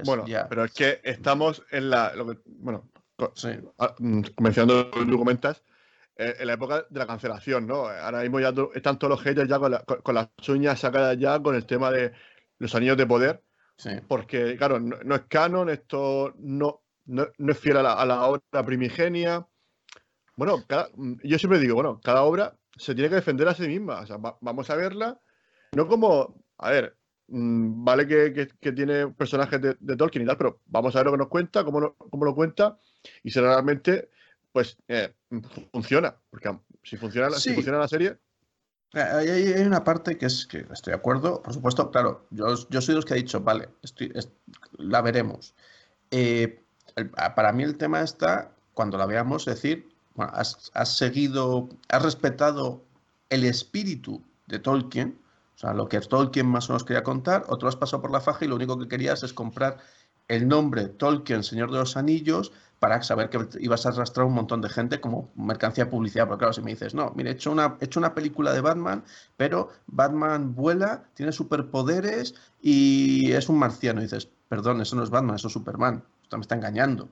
bueno, 0.05 0.25
pero 0.49 0.63
es 0.65 0.73
que 0.73 1.01
estamos 1.03 1.63
en 1.71 1.89
la. 1.89 2.13
bueno, 2.45 2.89
ah, 3.79 3.95
mm, 3.99 4.21
mencionando 4.39 4.84
lo 4.84 4.91
que 4.91 5.05
tú 5.05 5.17
comentas, 5.17 5.63
eh, 6.15 6.36
en 6.39 6.47
la 6.47 6.53
época 6.53 6.86
de 6.89 6.99
la 6.99 7.07
cancelación, 7.07 7.65
¿no? 7.65 7.88
Ahora 7.88 8.21
mismo 8.21 8.39
ya 8.39 8.53
están 8.75 8.99
todos 8.99 9.11
los 9.11 9.21
haters 9.21 9.49
ya 9.49 9.59
con, 9.59 10.15
las 10.15 10.29
uñas 10.47 10.79
sacadas 10.79 11.17
ya 11.17 11.41
con 11.41 11.55
el 11.55 11.65
tema 11.65 11.91
de 11.91 12.13
los 12.59 12.73
anillos 12.75 12.97
de 12.97 13.07
poder. 13.07 13.43
Porque, 14.07 14.55
claro, 14.55 14.79
no, 14.79 15.15
es 15.15 15.23
canon, 15.27 15.69
esto 15.69 16.34
no, 16.38 16.84
no, 17.05 17.27
es 17.49 17.57
fiel 17.57 17.77
a 17.77 18.05
la, 18.05 18.27
obra 18.27 18.65
primigenia. 18.65 19.45
Bueno, 20.36 20.63
mm, 20.95 21.13
yo 21.23 21.38
siempre 21.39 21.59
digo, 21.59 21.75
bueno, 21.75 21.99
cada 22.01 22.23
obra 22.23 22.55
se 22.77 22.93
tiene 22.93 23.09
que 23.09 23.15
defender 23.15 23.47
a 23.47 23.55
sí 23.55 23.67
misma. 23.67 24.01
O 24.01 24.05
sea, 24.05 24.17
vamos 24.17 24.69
a 24.69 24.75
verla, 24.75 25.19
no 25.73 25.88
como, 25.88 26.45
a 26.57 26.69
ver, 26.69 26.95
Mm, 27.28 27.84
vale 27.84 28.07
que, 28.07 28.71
tiene 28.74 29.07
personajes 29.07 29.59
de, 29.61 29.95
Tolkien 29.95 30.24
y 30.24 30.28
tal, 30.28 30.38
pero 30.38 30.59
vamos 30.67 30.95
a 30.95 30.99
ver 30.99 31.05
lo 31.05 31.11
que 31.13 31.17
nos 31.19 31.28
cuenta, 31.28 31.63
cómo, 31.63 31.80
lo 31.80 32.36
cuenta 32.36 32.78
y 33.24 33.32
si 33.32 33.39
realmente 33.39 34.09
pues 34.51 34.78
eh, 34.88 35.13
funciona. 35.71 36.15
Porque 36.30 36.55
si 36.84 36.97
funciona, 36.97 37.32
si 37.32 37.53
funciona 37.53 37.80
la 37.80 37.88
serie. 37.88 38.17
Eh, 38.93 39.01
hay, 39.01 39.65
una 39.65 39.84
parte 39.84 40.17
que 40.17 40.28
es 40.28 40.45
que 40.45 40.67
estoy 40.71 40.91
de 40.91 40.97
acuerdo, 40.97 41.41
por 41.41 41.53
supuesto, 41.53 41.89
claro, 41.89 42.28
yo, 42.30 42.53
yo 42.69 42.82
soy 42.82 42.93
de 42.93 42.97
los 42.97 43.05
que 43.05 43.13
ha 43.13 43.17
dicho, 43.17 43.39
vale, 43.39 43.69
estoy, 43.82 44.13
la 44.78 45.01
veremos. 45.01 45.55
Eh, 46.11 46.61
para 47.36 47.51
mí 47.53 47.63
el 47.63 47.78
tema 47.78 48.01
está, 48.01 48.51
cuando 48.76 48.99
la 48.99 49.07
veamos, 49.07 49.45
decir, 49.45 49.89
has, 50.17 50.69
has 50.76 50.95
seguido, 50.95 51.69
has 51.89 52.03
respetado 52.03 52.84
el 53.30 53.45
espíritu 53.45 54.21
de 54.45 54.59
Tolkien, 54.59 55.17
sea, 55.64 55.74
lo 55.74 55.88
que 55.88 55.99
Tolkien 55.99 56.45
más 56.45 56.70
o 56.70 56.74
menos 56.74 56.84
quería 56.84 57.03
contar, 57.03 57.45
otro 57.47 57.70
has 57.70 57.76
pasado 57.76 58.01
por 58.01 58.11
la 58.11 58.22
faja 58.22 58.45
y 58.45 58.47
lo 58.47 58.55
único 58.55 58.78
que 58.78 58.88
querías 58.88 59.24
es 59.24 59.34
comprar 59.34 59.78
el 60.28 60.47
nombre 60.47 60.88
Tolkien, 60.88 61.43
Señor 61.43 61.72
de 61.72 61.78
los 61.78 61.97
Anillos, 61.97 62.51
para 62.80 63.01
saber 63.01 63.30
que 63.30 63.47
ibas 63.59 63.86
a 63.86 63.89
arrastrar 63.89 64.26
un 64.26 64.34
montón 64.34 64.59
de 64.59 64.68
gente 64.68 64.99
como 64.99 65.32
mercancía 65.36 65.89
publicidad. 65.89 66.28
Porque 66.28 66.39
claro, 66.39 66.53
si 66.53 66.61
me 66.61 66.72
dices, 66.72 66.93
no, 66.93 67.14
mire, 67.16 67.30
he 67.30 67.34
hecho 67.34 67.51
una, 67.51 67.78
he 67.80 67.86
hecho 67.86 67.99
una 67.99 68.14
película 68.14 68.51
de 68.51 68.59
Batman, 68.59 69.05
pero 69.38 69.70
Batman 69.88 70.53
vuela, 70.53 71.05
tiene 71.14 71.32
superpoderes 71.32 72.36
y 72.61 73.32
es 73.32 73.47
un 73.47 73.57
marciano. 73.57 74.01
Y 74.01 74.03
dices, 74.03 74.28
perdón, 74.49 74.82
eso 74.82 74.97
no 74.97 75.03
es 75.03 75.09
Batman, 75.09 75.38
eso 75.38 75.47
es 75.47 75.53
Superman. 75.53 76.03
Esto 76.24 76.38
me 76.38 76.41
está 76.41 76.55
engañando. 76.55 77.07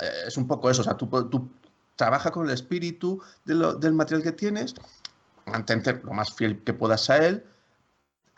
Eh, 0.00 0.26
es 0.26 0.36
un 0.36 0.48
poco 0.48 0.70
eso, 0.70 0.80
o 0.80 0.84
sea, 0.84 0.96
tú, 0.96 1.06
tú 1.28 1.48
con 2.32 2.46
el 2.46 2.52
espíritu 2.52 3.20
del 3.44 3.92
material 3.92 4.22
que 4.22 4.32
tienes 4.32 4.74
mantente 5.48 6.00
lo 6.02 6.12
más 6.12 6.32
fiel 6.34 6.62
que 6.62 6.72
puedas 6.72 7.10
a 7.10 7.18
él, 7.18 7.44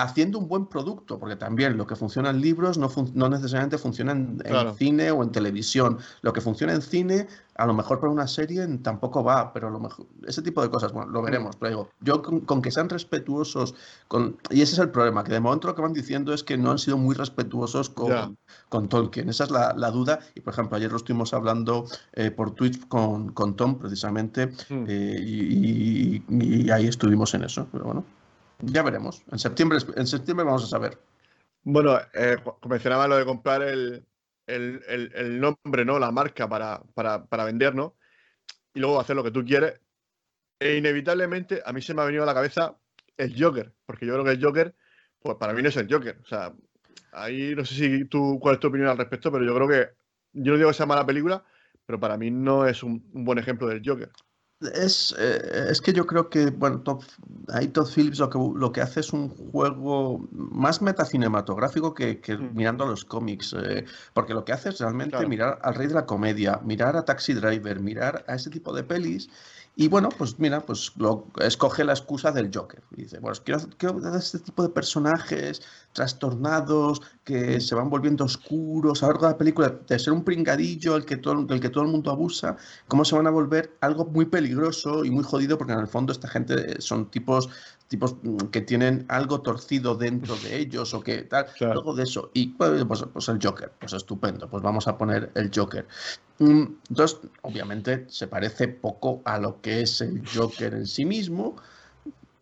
haciendo 0.03 0.39
un 0.39 0.49
buen 0.49 0.67
producto, 0.67 1.19
porque 1.19 1.37
también 1.37 1.77
lo 1.77 1.87
que 1.87 1.97
funciona 1.97 2.31
en 2.31 2.41
libros 2.41 2.79
no, 2.79 2.91
no 3.15 3.29
necesariamente 3.29 3.79
funciona 3.79 4.13
en, 4.13 4.43
cine 4.77 5.11
o 5.11 5.23
en 5.23 5.31
televisión. 5.31 5.99
Lo 6.23 6.33
que 6.33 6.41
funciona 6.41 6.73
en 6.73 6.83
cine, 6.83 7.29
a 7.57 7.67
lo 7.67 7.75
mejor 7.75 8.01
para 8.01 8.13
una 8.13 8.27
serie 8.27 8.67
tampoco 8.79 9.23
va, 9.23 9.53
pero 9.53 9.71
lo 9.71 9.81
mejor, 9.81 10.07
ese 10.27 10.43
tipo 10.43 10.63
de 10.63 10.71
cosas, 10.71 10.93
bueno, 10.93 11.11
lo 11.11 11.23
veremos. 11.23 11.57
Pero 11.57 11.71
digo, 11.71 11.89
yo 12.01 12.23
con, 12.23 12.63
que 12.63 12.71
sean 12.71 12.89
respetuosos, 12.89 13.75
con, 14.09 14.37
y 14.51 14.63
ese 14.63 14.75
es 14.75 14.79
el 14.79 14.91
problema, 14.91 15.25
que 15.25 15.33
de 15.33 15.41
momento 15.41 15.69
lo 15.69 15.75
que 15.75 15.83
van 15.83 15.93
diciendo 15.93 16.33
es 16.33 16.43
que 16.43 16.57
no 16.57 16.71
han 16.71 16.79
sido 16.79 16.97
muy 16.97 17.15
respetuosos 17.15 17.91
con, 17.91 18.39
con 18.69 18.89
Tolkien. 18.89 19.29
Esa 19.29 19.45
es 19.45 19.51
la, 19.51 19.75
la, 19.77 19.91
duda. 19.91 20.21
Y 20.35 20.41
por 20.41 20.53
ejemplo, 20.53 20.77
ayer 20.77 20.91
lo 20.91 20.97
estuvimos 20.97 21.35
hablando 21.35 21.87
eh, 22.13 22.31
por 22.31 22.53
Twitch 22.53 22.87
con, 22.89 23.33
con, 23.33 23.57
Tom, 23.57 23.79
precisamente, 23.79 24.47
hmm. 24.69 24.85
eh, 24.89 25.21
y, 25.21 26.25
y 26.29 26.71
ahí 26.71 26.87
estuvimos 26.87 27.35
en 27.35 27.45
eso. 27.45 27.67
Pero 27.73 27.85
bueno. 27.85 28.05
Ya 28.63 28.83
veremos. 28.83 29.23
En 29.31 29.39
septiembre, 29.39 29.79
en 29.97 30.07
septiembre 30.07 30.45
vamos 30.45 30.65
a 30.65 30.67
saber. 30.67 30.99
Bueno, 31.63 31.99
eh, 32.15 32.37
mencionaba 32.69 33.09
lo 33.09 33.17
de 33.17 33.25
comprar 33.25 33.63
el, 33.63 34.05
nombre, 35.41 35.85
¿no? 35.85 35.99
La 35.99 36.11
marca 36.11 36.49
para, 36.49 36.83
para, 36.95 37.45
vender, 37.45 37.75
¿no? 37.75 37.97
Y 38.75 38.81
luego 38.81 39.01
hacer 39.01 39.17
lo 39.17 39.25
que 39.25 39.31
tú 39.31 39.45
quieres. 39.45 39.81
E 40.59 40.77
inevitablemente 40.77 41.63
a 41.65 41.73
mí 41.73 41.81
se 41.81 41.95
me 41.95 42.03
ha 42.03 42.05
venido 42.05 42.23
a 42.23 42.27
la 42.27 42.35
cabeza 42.35 42.77
el 43.17 43.35
Joker, 43.43 43.73
porque 43.87 44.07
yo 44.07 44.13
creo 44.15 44.25
que 44.25 44.33
el 44.33 44.45
Joker, 44.45 44.75
pues 45.21 45.37
para 45.37 45.53
mí 45.53 45.63
no 45.63 45.69
es 45.69 45.77
el 45.77 45.93
Joker. 45.93 46.19
O 46.23 46.27
sea, 46.27 46.53
ahí 47.13 47.55
no 47.55 47.65
sé 47.65 47.75
si 47.75 48.05
tú, 48.07 48.39
cuál 48.41 48.55
es 48.55 48.61
tu 48.61 48.69
opinión 48.69 48.91
al 48.91 48.99
respecto, 48.99 49.33
pero 49.33 49.45
yo 49.45 49.55
creo 49.55 49.69
que, 49.69 49.91
yo 50.33 50.53
no 50.53 50.59
digo 50.59 50.71
que 50.71 50.75
sea 50.75 50.87
mala 50.87 51.07
película, 51.07 51.45
pero 51.87 51.99
para 52.01 52.17
mí 52.17 52.31
no 52.31 52.67
es 52.67 52.83
un 52.83 53.03
buen 53.13 53.39
ejemplo 53.39 53.69
del 53.69 53.83
Joker. 53.85 54.11
Es, 54.75 55.15
eh, 55.19 55.69
es, 55.71 55.81
que 55.81 55.95
yo 55.95 56.07
creo 56.07 56.29
que, 56.29 56.51
bueno, 56.51 56.83
ahí 57.49 57.69
Todd 57.69 57.89
Phillips 57.89 58.19
lo 58.19 58.29
que, 58.29 58.39
lo 58.39 58.73
que 58.73 58.83
hace 58.83 59.01
es 59.01 59.11
un 59.13 59.31
juego 59.31 60.29
más 60.33 60.83
metacinematográfico 60.83 61.95
que, 61.95 62.21
que 62.21 62.37
mm. 62.37 62.55
mirando 62.55 62.85
a 62.85 62.89
los 62.89 63.07
cómics, 63.07 63.55
eh, 63.59 63.87
porque 64.13 64.35
lo 64.35 64.45
que 64.45 64.53
hace 64.53 64.69
es 64.69 64.79
realmente 64.79 65.27
mirar 65.27 65.59
al 65.63 65.75
rey 65.75 65.87
de 65.87 65.95
la 65.95 66.05
comedia, 66.05 66.61
mirar 66.63 66.95
a 66.97 67.07
Taxi 67.07 67.33
Driver, 67.33 67.81
mirar 67.81 68.23
a 68.29 68.35
ese 68.35 68.51
tipo 68.51 68.75
de 68.75 68.85
pelis 68.85 69.31
Y 69.77 69.89
bueno, 69.89 70.11
pues 70.11 70.39
mira, 70.39 70.61
pues 70.61 70.93
lo, 70.97 71.27
escoge 71.41 71.85
la 71.85 71.93
excusa 71.93 72.33
del 72.33 72.51
Joker. 72.53 72.83
Y 72.97 73.03
dice, 73.03 73.19
bueno, 73.19 73.39
quiero, 73.45 73.61
quiero 73.79 74.17
este 74.17 74.41
tipo 74.41 74.63
de 74.63 74.69
personajes 74.69 75.63
trastornados 75.93 77.01
que 77.25 77.61
se 77.61 77.75
van 77.75 77.89
volviendo 77.89 78.25
oscuros 78.25 79.03
a 79.03 79.07
lo 79.07 79.13
largo 79.13 79.27
de 79.27 79.33
la 79.33 79.39
película, 79.39 79.75
de 79.89 79.99
ser 79.99 80.13
un 80.13 80.25
pringadillo 80.25 80.97
el 80.97 81.05
que, 81.05 81.17
todo, 81.17 81.47
el 81.49 81.61
que 81.61 81.71
todo 81.71 81.85
el 81.85 81.91
mundo 81.91 82.11
abusa, 82.11 82.57
cómo 82.89 83.05
se 83.05 83.15
van 83.15 83.27
a 83.27 83.31
volver 83.31 83.77
algo 83.81 84.05
muy 84.05 84.27
peligroso 84.27 85.05
y 85.05 85.11
muy 85.11 85.25
jodido, 85.25 85.57
porque 85.57 85.73
en 85.73 85.81
el 85.81 85.89
fondo 85.89 86.13
esta 86.13 86.29
gente 86.29 86.81
son 86.81 87.11
tipos 87.11 87.49
tipos 87.91 88.15
mm, 88.23 88.37
que 88.53 88.61
tienen 88.61 89.05
algo 89.09 89.41
torcido 89.41 89.97
dentro 89.97 90.37
de 90.37 90.59
ellos 90.59 90.95
o 90.95 91.03
que 91.03 91.23
tal, 91.23 91.47
algo 91.61 91.93
de 91.93 92.05
eso. 92.05 92.31
Y 92.33 92.47
pues, 92.47 92.85
pues, 92.85 93.05
pues, 93.13 93.29
el 93.29 93.41
Joker, 93.43 93.73
pues 93.79 93.93
estupendo, 93.93 94.49
pues 94.49 94.63
vamos 94.63 94.87
a 94.87 94.97
poner 94.97 95.31
el 95.35 95.51
Joker. 95.55 95.87
Mm, 96.39 96.63
entonces, 96.89 97.19
obviamente 97.43 98.07
se 98.09 98.29
parece 98.29 98.69
poco 98.69 99.21
a 99.25 99.39
lo 99.39 99.61
que 99.61 99.83
es 99.83 100.01
el 100.01 100.23
Joker 100.27 100.73
en 100.73 100.87
sí 100.87 101.05
mismo. 101.05 101.57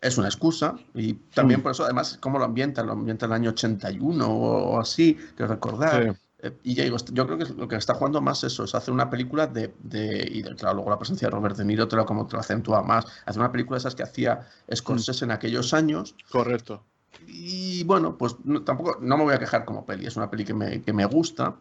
Es 0.01 0.17
una 0.19 0.29
excusa 0.29 0.77
y 0.95 1.15
también 1.15 1.61
mm. 1.61 1.63
por 1.63 1.73
eso, 1.73 1.85
además, 1.85 2.19
cómo 2.21 2.39
lo 2.39 2.45
ambientan, 2.45 2.87
lo 2.87 2.93
ambientan 2.93 3.31
en 3.31 3.33
el 3.33 3.41
año 3.41 3.51
81 3.51 4.29
o 4.29 4.79
así, 4.79 5.17
que 5.37 5.47
recordar. 5.47 6.15
Eh, 6.41 6.57
y 6.63 6.75
ya 6.75 6.85
digo, 6.85 6.97
yo 7.13 7.27
creo 7.27 7.39
que 7.39 7.53
lo 7.55 7.67
que 7.67 7.77
está 7.77 7.95
jugando 7.95 8.21
más 8.21 8.45
eso 8.45 8.65
es 8.65 8.75
hacer 8.75 8.95
una 8.95 9.11
película 9.11 9.47
de, 9.47 9.75
de 9.81 10.29
y 10.31 10.43
claro, 10.43 10.77
luego 10.77 10.91
la 10.91 10.99
presencia 10.99 11.27
de 11.27 11.33
Robert 11.33 11.57
De 11.57 11.65
Niro 11.65 11.89
te 11.89 11.97
lo, 11.97 12.07
como 12.07 12.27
te 12.27 12.35
lo 12.35 12.41
acentúa 12.41 12.83
más, 12.83 13.07
hacer 13.27 13.41
una 13.41 13.51
película 13.51 13.77
de 13.77 13.81
esas 13.81 13.95
que 13.95 14.05
hacía 14.05 14.49
Scorsese 14.73 15.25
en 15.25 15.33
aquellos 15.33 15.75
años. 15.75 16.15
Correcto. 16.31 16.85
Y 17.27 17.83
bueno, 17.85 18.17
pues 18.17 18.37
tampoco, 18.65 18.99
no 19.01 19.17
me 19.17 19.25
voy 19.25 19.35
a 19.35 19.39
quejar 19.39 19.65
como 19.65 19.85
peli, 19.85 20.07
es 20.07 20.17
una 20.17 20.31
peli 20.31 20.45
que 20.45 20.55
me, 20.55 20.83
que 20.83 20.93
me 20.93 21.05
gusta, 21.07 21.57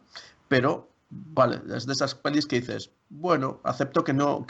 pero 0.47 0.89
vale, 1.09 1.61
es 1.75 1.85
de 1.85 1.93
esas 1.93 2.13
pelis 2.13 2.45
que 2.45 2.59
dices, 2.59 2.91
bueno, 3.09 3.59
acepto 3.63 4.03
que 4.03 4.13
no, 4.13 4.45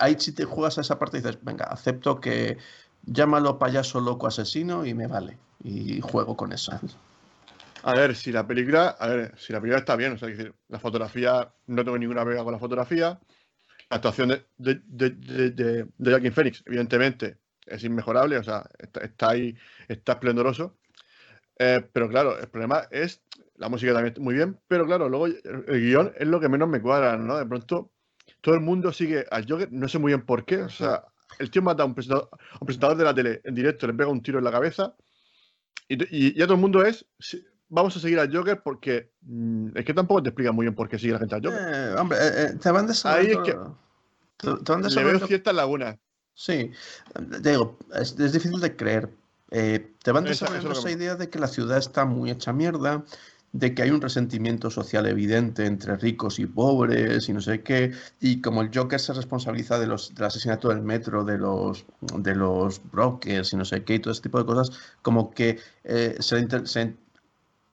ahí 0.00 0.16
si 0.18 0.32
te 0.32 0.44
juegas 0.44 0.78
a 0.78 0.80
esa 0.80 0.98
parte 0.98 1.18
dices, 1.18 1.38
venga, 1.42 1.66
acepto 1.66 2.20
que 2.20 2.58
llámalo 3.04 3.58
payaso 3.58 4.00
loco 4.00 4.26
asesino 4.26 4.84
y 4.84 4.94
me 4.94 5.06
vale, 5.06 5.38
y 5.62 6.00
juego 6.00 6.36
con 6.36 6.52
eso. 6.52 6.72
A 7.82 7.94
ver, 7.94 8.14
si 8.16 8.32
la 8.32 8.46
película, 8.46 8.88
a 8.88 9.08
ver, 9.08 9.38
si 9.38 9.52
la 9.52 9.60
película 9.60 9.78
está 9.78 9.96
bien, 9.96 10.12
o 10.12 10.18
sea, 10.18 10.28
decir, 10.28 10.54
la 10.68 10.80
fotografía, 10.80 11.52
no 11.66 11.84
tengo 11.84 11.98
ninguna 11.98 12.24
pega 12.24 12.42
con 12.42 12.52
la 12.52 12.58
fotografía. 12.58 13.20
La 13.90 13.96
actuación 13.96 14.28
de, 14.28 14.44
de, 14.56 14.80
de, 14.84 15.50
de, 15.50 15.86
de 15.96 16.30
Phoenix, 16.30 16.62
evidentemente, 16.66 17.38
es 17.66 17.84
inmejorable, 17.84 18.36
o 18.36 18.44
sea, 18.44 18.68
está, 19.00 19.30
ahí, 19.30 19.56
está 19.86 20.12
esplendoroso. 20.12 20.78
Eh, 21.58 21.88
pero 21.92 22.08
claro, 22.08 22.38
el 22.38 22.48
problema 22.48 22.86
es 22.90 23.22
la 23.56 23.68
música 23.68 23.92
también 23.92 24.14
muy 24.18 24.34
bien, 24.34 24.58
pero 24.68 24.86
claro, 24.86 25.08
luego 25.08 25.26
el, 25.26 25.42
guion 25.66 26.12
es 26.16 26.28
lo 26.28 26.38
que 26.40 26.48
menos 26.48 26.68
me 26.68 26.80
cuadra, 26.80 27.16
¿no? 27.16 27.36
De 27.36 27.46
pronto, 27.46 27.92
todo 28.40 28.54
el 28.54 28.60
mundo 28.60 28.92
sigue 28.92 29.24
al 29.30 29.46
Joker, 29.48 29.72
no 29.72 29.88
sé 29.88 29.98
muy 29.98 30.12
bien 30.12 30.24
por 30.24 30.44
qué, 30.44 30.58
o 30.58 30.68
sea, 30.68 31.04
el 31.38 31.50
tío 31.50 31.62
mata 31.62 31.82
a 31.82 31.86
un 31.86 31.94
presentador, 31.94 32.28
un 32.60 32.66
presentador 32.66 32.96
de 32.96 33.04
la 33.04 33.14
tele 33.14 33.40
en 33.44 33.54
directo, 33.54 33.86
le 33.86 33.94
pega 33.94 34.10
un 34.10 34.22
tiro 34.22 34.38
en 34.38 34.44
la 34.44 34.52
cabeza 34.52 34.94
y, 35.88 36.28
y 36.28 36.34
ya 36.34 36.44
todo 36.44 36.54
el 36.54 36.60
mundo 36.60 36.84
es 36.84 37.06
vamos 37.68 37.96
a 37.96 38.00
seguir 38.00 38.18
al 38.18 38.34
Joker 38.34 38.62
porque 38.62 39.12
mm, 39.22 39.76
es 39.76 39.84
que 39.84 39.94
tampoco 39.94 40.22
te 40.22 40.30
explica 40.30 40.52
muy 40.52 40.64
bien 40.64 40.74
por 40.74 40.88
qué 40.88 40.98
sigue 40.98 41.12
la 41.12 41.18
gente 41.18 41.34
al 41.34 41.42
Joker. 41.42 41.60
Eh, 41.60 41.94
hombre, 41.98 42.18
eh, 42.20 42.30
eh, 42.36 42.58
te 42.60 42.70
van. 42.70 42.88
Ahí 43.04 43.26
es 43.26 43.38
que 43.38 43.56
le 44.42 45.04
veo 45.04 45.26
ciertas 45.26 45.54
lagunas. 45.54 45.96
Sí, 46.34 46.70
te 47.42 47.50
digo, 47.50 47.76
es, 47.94 48.16
difícil 48.16 48.60
de 48.60 48.76
creer. 48.76 49.10
te 49.50 50.12
van 50.12 50.24
desarrollando 50.24 50.72
esa, 50.72 50.90
idea 50.90 51.16
de 51.16 51.28
que 51.28 51.40
la 51.40 51.48
ciudad 51.48 51.78
está 51.78 52.04
muy 52.04 52.30
hecha 52.30 52.52
mierda, 52.52 53.04
de 53.50 53.74
que 53.74 53.82
hay 53.82 53.90
un 53.90 54.00
resentimiento 54.00 54.70
social 54.70 55.06
evidente 55.06 55.66
entre 55.66 55.96
ricos 55.96 56.38
y 56.38 56.46
pobres 56.46 57.28
y 57.28 57.32
no 57.32 57.40
sé 57.40 57.62
qué, 57.64 57.92
y 58.20 58.40
como 58.40 58.62
el 58.62 58.70
Joker 58.72 59.00
se 59.00 59.14
responsabiliza 59.14 59.80
de 59.80 59.88
los, 59.88 60.14
del 60.14 60.26
asesinato 60.26 60.68
del 60.68 60.82
metro, 60.82 61.24
de 61.24 61.38
los, 61.38 61.84
de 62.00 62.36
los 62.36 62.80
brokers 62.92 63.52
y 63.52 63.56
no 63.56 63.64
sé 63.64 63.82
qué, 63.82 63.96
y 63.96 63.98
todo 63.98 64.12
ese 64.12 64.22
tipo 64.22 64.38
de 64.38 64.46
cosas, 64.46 64.70
como 65.02 65.32
que 65.32 65.58
se, 65.82 66.66
se, 66.66 66.94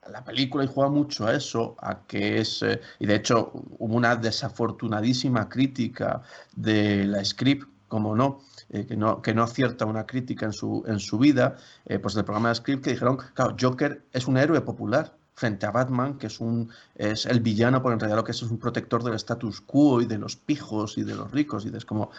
la 0.10 0.24
película 0.24 0.64
y 0.64 0.68
juega 0.68 0.90
mucho 0.90 1.28
a 1.28 1.34
eso, 1.36 1.76
a 1.80 2.06
que 2.06 2.40
es, 2.40 2.62
eh, 2.62 2.80
y 3.00 3.06
de 3.06 3.16
hecho 3.16 3.52
hubo 3.54 3.96
una 3.96 4.16
desafortunadísima 4.16 5.50
crítica 5.50 6.22
de 6.56 7.06
la 7.06 7.24
script, 7.24 7.68
como 7.88 8.16
no, 8.16 8.42
eh, 8.70 8.86
que 8.86 8.96
no, 8.96 9.22
que 9.22 9.34
no 9.34 9.44
acierta 9.44 9.86
una 9.86 10.06
crítica 10.06 10.46
en 10.46 10.54
su, 10.54 10.84
en 10.88 11.00
su 11.00 11.18
vida, 11.18 11.56
eh, 11.86 12.00
pues 12.00 12.14
del 12.14 12.26
programa 12.26 12.50
de 12.50 12.56
script 12.56 12.84
que 12.84 12.92
dijeron, 12.92 13.18
claro, 13.34 13.56
Joker 13.60 14.04
es 14.12 14.28
un 14.28 14.38
héroe 14.38 14.62
popular 14.62 15.16
frente 15.34 15.66
a 15.66 15.72
Batman, 15.72 16.18
que 16.18 16.28
es 16.28 16.40
un 16.40 16.70
es 16.96 17.26
el 17.26 17.42
villano, 17.42 17.82
porque 17.82 17.94
en 17.94 18.00
realidad 18.00 18.18
lo 18.18 18.24
que 18.24 18.32
es 18.32 18.42
es 18.42 18.50
un 18.50 18.58
protector 18.58 19.04
del 19.04 19.16
status 19.16 19.62
quo 19.62 20.02
y 20.02 20.06
de 20.06 20.18
los 20.18 20.36
pijos 20.36 20.98
y 20.98 21.04
de 21.04 21.16
los 21.16 21.32
ricos, 21.32 21.66
y 21.66 21.76
es 21.76 21.86
como, 21.86 22.10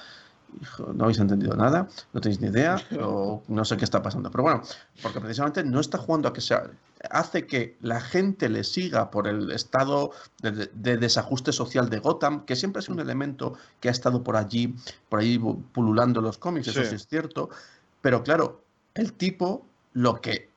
no 0.94 1.04
habéis 1.04 1.18
entendido 1.18 1.54
nada, 1.56 1.88
no 2.12 2.20
tenéis 2.20 2.40
ni 2.40 2.48
idea, 2.48 2.76
o 3.00 3.42
no 3.48 3.64
sé 3.64 3.76
qué 3.76 3.84
está 3.84 4.02
pasando. 4.02 4.30
Pero 4.30 4.42
bueno, 4.44 4.62
porque 5.02 5.20
precisamente 5.20 5.64
no 5.64 5.80
está 5.80 5.98
jugando 5.98 6.28
a 6.28 6.32
que 6.32 6.40
sea. 6.40 6.70
Hace 7.10 7.46
que 7.46 7.76
la 7.80 8.00
gente 8.00 8.48
le 8.48 8.64
siga 8.64 9.10
por 9.10 9.28
el 9.28 9.52
estado 9.52 10.12
de, 10.42 10.96
desajuste 10.96 11.52
social 11.52 11.90
de 11.90 11.98
Gotham, 11.98 12.44
que 12.46 12.56
siempre 12.56 12.80
es 12.80 12.88
un 12.88 13.00
elemento 13.00 13.54
que 13.80 13.88
ha 13.88 13.92
estado 13.92 14.24
por 14.24 14.36
allí, 14.36 14.74
por 15.08 15.20
ahí 15.20 15.38
pululando 15.38 16.20
los 16.20 16.38
cómics, 16.38 16.68
eso 16.68 16.84
sí 16.84 16.94
es 16.94 17.06
cierto. 17.06 17.50
Pero 18.00 18.22
claro, 18.22 18.62
el 18.94 19.12
tipo 19.12 19.66
lo 19.92 20.20
que 20.20 20.50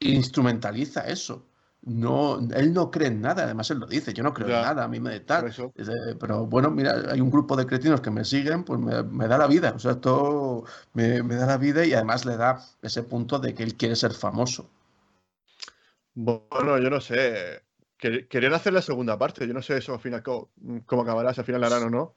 instrumentaliza 0.00 1.02
eso 1.06 1.44
no, 1.84 2.38
él 2.54 2.72
no 2.72 2.90
cree 2.90 3.08
en 3.08 3.20
nada, 3.20 3.42
además 3.42 3.70
él 3.70 3.78
lo 3.78 3.86
dice, 3.86 4.12
yo 4.14 4.22
no 4.22 4.32
creo 4.32 4.46
en 4.46 4.62
nada, 4.62 4.84
a 4.84 4.88
mí 4.88 5.00
me 5.00 5.18
tal. 5.20 5.52
pero 6.20 6.46
bueno, 6.46 6.70
mira, 6.70 6.94
hay 7.10 7.20
un 7.20 7.30
grupo 7.30 7.56
de 7.56 7.66
cretinos 7.66 8.00
que 8.00 8.10
me 8.10 8.24
siguen, 8.24 8.64
pues 8.64 8.78
me, 8.78 9.26
da 9.26 9.36
la 9.36 9.48
vida, 9.48 9.72
o 9.74 9.78
sea, 9.80 9.92
esto 9.92 10.64
me, 10.92 11.20
da 11.22 11.46
la 11.46 11.56
vida 11.56 11.84
y 11.84 11.92
además 11.92 12.24
le 12.24 12.36
da 12.36 12.60
ese 12.82 13.02
punto 13.02 13.40
de 13.40 13.54
que 13.54 13.64
él 13.64 13.76
quiere 13.76 13.96
ser 13.96 14.12
famoso. 14.12 14.70
Bueno, 16.14 16.78
yo 16.78 16.88
no 16.88 17.00
sé, 17.00 17.64
querían 17.96 18.54
hacer 18.54 18.72
la 18.72 18.82
segunda 18.82 19.18
parte, 19.18 19.46
yo 19.46 19.54
no 19.54 19.62
sé 19.62 19.78
eso 19.78 19.94
al 19.94 20.00
final 20.00 20.22
cómo, 20.22 20.50
cómo 20.86 21.02
acabará, 21.02 21.34
si 21.34 21.40
al 21.40 21.46
final 21.46 21.62
la 21.62 21.66
harán 21.66 21.84
o 21.84 21.90
no, 21.90 22.16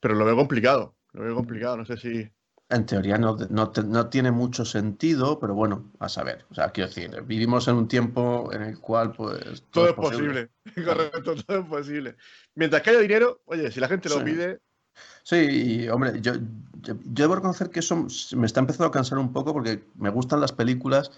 pero 0.00 0.14
lo 0.14 0.24
veo 0.24 0.34
complicado, 0.34 0.96
lo 1.12 1.22
veo 1.22 1.34
complicado, 1.36 1.76
no 1.76 1.84
sé 1.84 1.96
si 1.96 2.28
en 2.70 2.86
teoría 2.86 3.18
no, 3.18 3.36
no, 3.50 4.08
tiene 4.08 4.30
mucho 4.30 4.64
sentido, 4.64 5.38
pero 5.40 5.54
bueno, 5.54 5.90
a 5.98 6.08
saber. 6.08 6.44
O 6.50 6.54
sea, 6.54 6.70
quiero 6.70 6.88
decir, 6.88 7.22
vivimos 7.22 7.66
en 7.68 7.74
un 7.76 7.88
tiempo 7.88 8.50
en 8.52 8.62
el 8.62 8.78
cual, 8.78 9.12
pues. 9.12 9.64
Todo, 9.70 9.88
es 9.88 9.94
posible. 9.94 10.50
Correcto, 10.84 11.34
todo 11.34 11.60
es 11.60 11.66
posible. 11.66 12.16
Mientras 12.54 12.82
que 12.82 12.90
haya 12.90 13.00
dinero, 13.00 13.42
oye, 13.46 13.70
si 13.70 13.80
la 13.80 13.88
gente 13.88 14.08
lo 14.08 14.24
pide. 14.24 14.60
Sí, 15.22 15.88
hombre, 15.88 16.20
yo, 16.20 16.34
yo, 16.80 16.94
debo 17.04 17.34
reconocer 17.36 17.70
que 17.70 17.80
eso 17.80 18.06
me 18.36 18.46
está 18.46 18.60
empezando 18.60 18.86
a 18.86 18.92
cansar 18.92 19.18
un 19.18 19.32
poco 19.32 19.52
porque 19.52 19.82
me 19.96 20.10
gustan 20.10 20.40
las 20.40 20.52
películas 20.52 21.10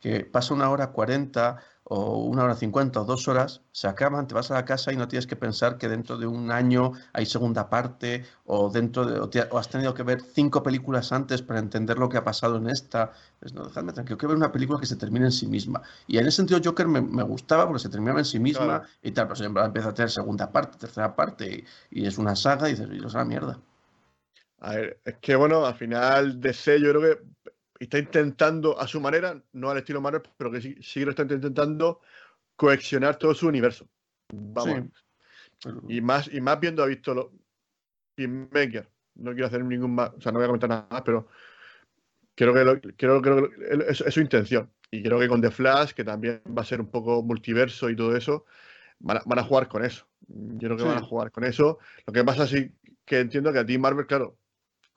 que 0.00 0.24
pasa 0.24 0.54
una 0.54 0.70
hora 0.70 0.92
cuarenta 0.92 1.58
o 1.90 2.18
una 2.24 2.44
hora 2.44 2.54
cincuenta 2.54 3.00
o 3.00 3.04
dos 3.04 3.28
horas, 3.28 3.62
se 3.72 3.88
acaban, 3.88 4.26
te 4.26 4.34
vas 4.34 4.50
a 4.50 4.54
la 4.54 4.64
casa 4.64 4.92
y 4.92 4.96
no 4.96 5.08
tienes 5.08 5.26
que 5.26 5.36
pensar 5.36 5.78
que 5.78 5.88
dentro 5.88 6.18
de 6.18 6.26
un 6.26 6.50
año 6.50 6.92
hay 7.14 7.24
segunda 7.24 7.70
parte 7.70 8.24
o 8.44 8.68
dentro 8.68 9.06
de, 9.06 9.18
o, 9.50 9.58
has 9.58 9.68
tenido 9.68 9.94
que 9.94 10.02
ver 10.02 10.20
cinco 10.20 10.62
películas 10.62 11.12
antes 11.12 11.40
para 11.40 11.60
entender 11.60 11.98
lo 11.98 12.10
que 12.10 12.18
ha 12.18 12.24
pasado 12.24 12.56
en 12.56 12.68
esta. 12.68 13.12
Pues 13.40 13.54
no, 13.54 13.64
dejadme 13.64 13.92
tranquilo, 13.92 14.18
que 14.18 14.26
ver 14.26 14.36
una 14.36 14.52
película 14.52 14.78
que 14.78 14.86
se 14.86 14.96
termine 14.96 15.26
en 15.26 15.32
sí 15.32 15.46
misma. 15.46 15.80
Y 16.06 16.18
en 16.18 16.26
ese 16.26 16.36
sentido 16.36 16.60
Joker 16.62 16.88
me, 16.88 17.00
me 17.00 17.22
gustaba 17.22 17.66
porque 17.66 17.82
se 17.82 17.88
terminaba 17.88 18.18
en 18.18 18.26
sí 18.26 18.38
misma 18.38 18.82
y 19.02 19.12
tal, 19.12 19.26
pero 19.26 19.36
siempre 19.36 19.64
empieza 19.64 19.88
a 19.88 19.94
tener 19.94 20.10
segunda 20.10 20.52
parte, 20.52 20.78
tercera 20.78 21.16
parte 21.16 21.64
y, 21.90 22.06
es 22.06 22.18
una 22.18 22.36
saga 22.36 22.68
y 22.68 22.72
dices, 22.72 22.88
y 22.92 22.98
es 23.04 23.14
una 23.14 23.24
mierda. 23.24 23.58
A 24.60 24.74
ver, 24.74 25.00
es 25.04 25.16
que 25.20 25.36
bueno, 25.36 25.64
al 25.64 25.74
final 25.74 26.40
de 26.40 26.52
C 26.52 26.80
yo 26.80 26.90
creo 26.90 27.00
que 27.00 27.22
está 27.78 27.98
intentando 27.98 28.78
a 28.78 28.86
su 28.86 29.00
manera, 29.00 29.40
no 29.52 29.70
al 29.70 29.78
estilo 29.78 30.00
Marvel, 30.00 30.22
pero 30.36 30.50
que 30.50 30.60
sí, 30.60 30.76
sí 30.80 31.04
lo 31.04 31.10
está 31.10 31.22
intentando 31.22 32.00
coexionar 32.56 33.16
todo 33.16 33.34
su 33.34 33.46
universo. 33.46 33.88
Vamos. 34.32 34.90
Y 35.88 36.00
más, 36.00 36.28
y 36.32 36.40
más 36.40 36.58
viendo 36.60 36.82
ha 36.82 36.86
visto 36.86 37.14
lo 37.14 37.32
Maker. 38.16 38.88
No 39.14 39.32
quiero 39.32 39.46
hacer 39.46 39.64
ningún 39.64 39.94
más, 39.94 40.10
o 40.10 40.20
sea, 40.20 40.32
no 40.32 40.38
voy 40.38 40.44
a 40.44 40.48
comentar 40.48 40.70
nada 40.70 40.86
más, 40.90 41.02
pero 41.02 41.28
creo 42.34 42.54
que, 42.54 42.64
lo, 42.64 42.80
creo, 42.80 43.22
creo 43.22 43.50
que 43.50 43.86
es, 43.88 43.98
su 43.98 44.20
intención. 44.20 44.70
Y 44.90 45.02
creo 45.02 45.18
que 45.18 45.28
con 45.28 45.40
The 45.40 45.50
Flash, 45.50 45.92
que 45.92 46.04
también 46.04 46.40
va 46.46 46.62
a 46.62 46.64
ser 46.64 46.80
un 46.80 46.90
poco 46.90 47.22
multiverso 47.22 47.90
y 47.90 47.96
todo 47.96 48.16
eso, 48.16 48.44
van 49.00 49.38
a, 49.38 49.42
jugar 49.42 49.68
con 49.68 49.84
eso. 49.84 50.06
Yo 50.26 50.68
creo 50.68 50.76
que 50.76 50.84
van 50.84 50.98
a 50.98 51.02
jugar 51.02 51.30
con 51.30 51.44
eso. 51.44 51.78
Lo 52.06 52.12
que 52.12 52.24
pasa 52.24 52.44
es 52.44 52.70
que 53.04 53.20
entiendo 53.20 53.52
que 53.52 53.58
a 53.58 53.66
ti 53.66 53.76
Marvel, 53.76 54.06
claro, 54.06 54.38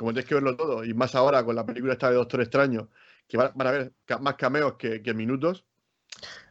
como 0.01 0.13
tienes 0.13 0.27
que 0.27 0.33
verlo 0.33 0.55
todo, 0.57 0.83
y 0.83 0.95
más 0.95 1.13
ahora 1.13 1.45
con 1.45 1.55
la 1.55 1.63
película 1.63 1.93
esta 1.93 2.09
de 2.09 2.15
Doctor 2.15 2.41
Extraño, 2.41 2.89
que 3.27 3.37
van, 3.37 3.51
a 3.55 3.71
ver 3.71 3.93
más 4.19 4.33
cameos 4.33 4.73
que, 4.73 5.13
minutos. 5.13 5.63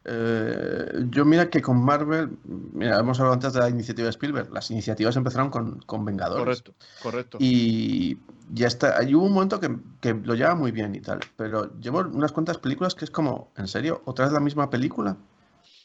Eh, 0.05 1.05
yo 1.11 1.25
mira 1.25 1.51
que 1.51 1.61
con 1.61 1.85
Marvel, 1.85 2.39
mira, 2.45 3.01
hemos 3.01 3.19
hablado 3.19 3.35
antes 3.35 3.53
de 3.53 3.59
la 3.59 3.69
iniciativa 3.69 4.05
de 4.05 4.11
Spielberg, 4.11 4.53
las 4.53 4.71
iniciativas 4.71 5.17
empezaron 5.17 5.51
con, 5.51 5.81
con 5.81 6.05
Vengadores. 6.05 6.63
Correcto, 6.63 6.75
correcto. 7.03 7.39
Y 7.41 8.21
ya 8.53 8.69
está, 8.69 8.97
hay 8.97 9.17
hubo 9.17 9.27
un 9.27 9.33
momento 9.33 9.59
que, 9.59 9.77
que, 10.01 10.15
lo 10.15 10.37
lleva 10.37 10.55
muy 10.55 10.71
bien 10.71 10.95
y 10.95 11.01
tal, 11.01 11.19
pero 11.37 11.77
llevo 11.81 12.03
unas 12.03 12.31
cuantas 12.31 12.59
películas 12.59 12.95
que 12.95 13.05
es 13.05 13.11
como, 13.11 13.51
¿en 13.57 13.67
serio? 13.67 14.01
¿Otra 14.05 14.27
vez 14.27 14.33
la 14.33 14.39
misma 14.39 14.71
película? 14.71 15.17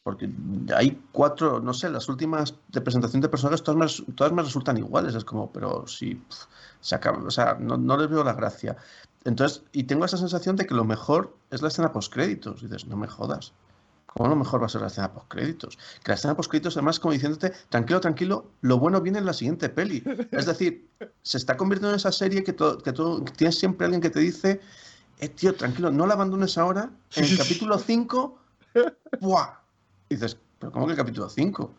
Porque 0.06 0.30
hay 0.76 1.02
cuatro, 1.12 1.60
no 1.60 1.74
sé, 1.74 1.90
las 1.90 2.08
últimas 2.10 2.54
de 2.68 2.80
presentación 2.80 3.22
de 3.22 3.28
personajes 3.28 3.64
todas 3.64 4.06
me, 4.08 4.14
todas 4.14 4.32
me 4.32 4.44
resultan 4.44 4.78
iguales. 4.78 5.16
Es 5.16 5.26
como, 5.26 5.52
pero 5.52 5.88
si 5.88 6.22
se 6.80 6.94
acaba, 6.94 7.18
o 7.18 7.32
sea, 7.32 7.58
no, 7.60 7.76
no 7.76 7.98
les 7.98 8.08
veo 8.08 8.24
la 8.24 8.34
gracia. 8.34 8.78
Entonces, 9.24 9.64
y 9.72 9.86
tengo 9.86 10.06
esa 10.06 10.18
sensación 10.18 10.58
de 10.58 10.68
que 10.68 10.76
lo 10.76 10.84
mejor 10.84 11.36
es 11.50 11.64
la 11.64 11.70
escena 11.70 11.92
post-créditos. 11.92 12.62
Y 12.62 12.68
dices, 12.68 12.86
no 12.86 12.98
me 12.98 13.08
jodas. 13.08 13.54
¿Cómo 14.06 14.30
lo 14.30 14.36
mejor 14.36 14.62
va 14.62 14.68
a 14.68 14.70
ser 14.70 14.82
la 14.82 14.88
escena 14.88 15.12
post-créditos? 15.12 15.80
Que 16.04 16.12
la 16.12 16.14
escena 16.14 16.36
post-créditos, 16.36 16.78
además, 16.78 17.00
como 17.00 17.14
diciéndote, 17.14 17.54
tranquilo, 17.70 18.00
tranquilo, 18.00 18.46
lo 18.62 18.78
bueno 18.78 19.02
viene 19.02 19.18
en 19.18 19.26
la 19.26 19.34
siguiente 19.34 19.70
peli. 19.70 20.04
Es 20.30 20.46
decir, 20.46 20.88
se 21.24 21.40
está 21.40 21.58
convirtiendo 21.58 21.90
en 21.90 21.96
esa 21.96 22.12
serie 22.12 22.44
que, 22.44 22.56
que 22.56 22.94
tú 22.94 23.26
tienes 23.36 23.58
siempre 23.58 23.86
alguien 23.86 24.02
que 24.02 24.12
te 24.12 24.20
dice, 24.20 24.62
eh, 25.18 25.30
tío, 25.30 25.56
tranquilo, 25.56 25.90
no 25.90 26.06
la 26.06 26.14
abandones 26.14 26.60
ahora. 26.60 26.92
En 27.16 27.24
el 27.24 27.38
capítulo 27.40 27.80
5, 27.80 28.38
¡buah! 29.20 29.65
Y 30.10 30.16
dices, 30.16 30.38
¿pero 30.60 30.72
cómo 30.72 30.86
que 30.86 30.94
el 30.94 30.98
capítulo 30.98 31.30
5? 31.30 31.76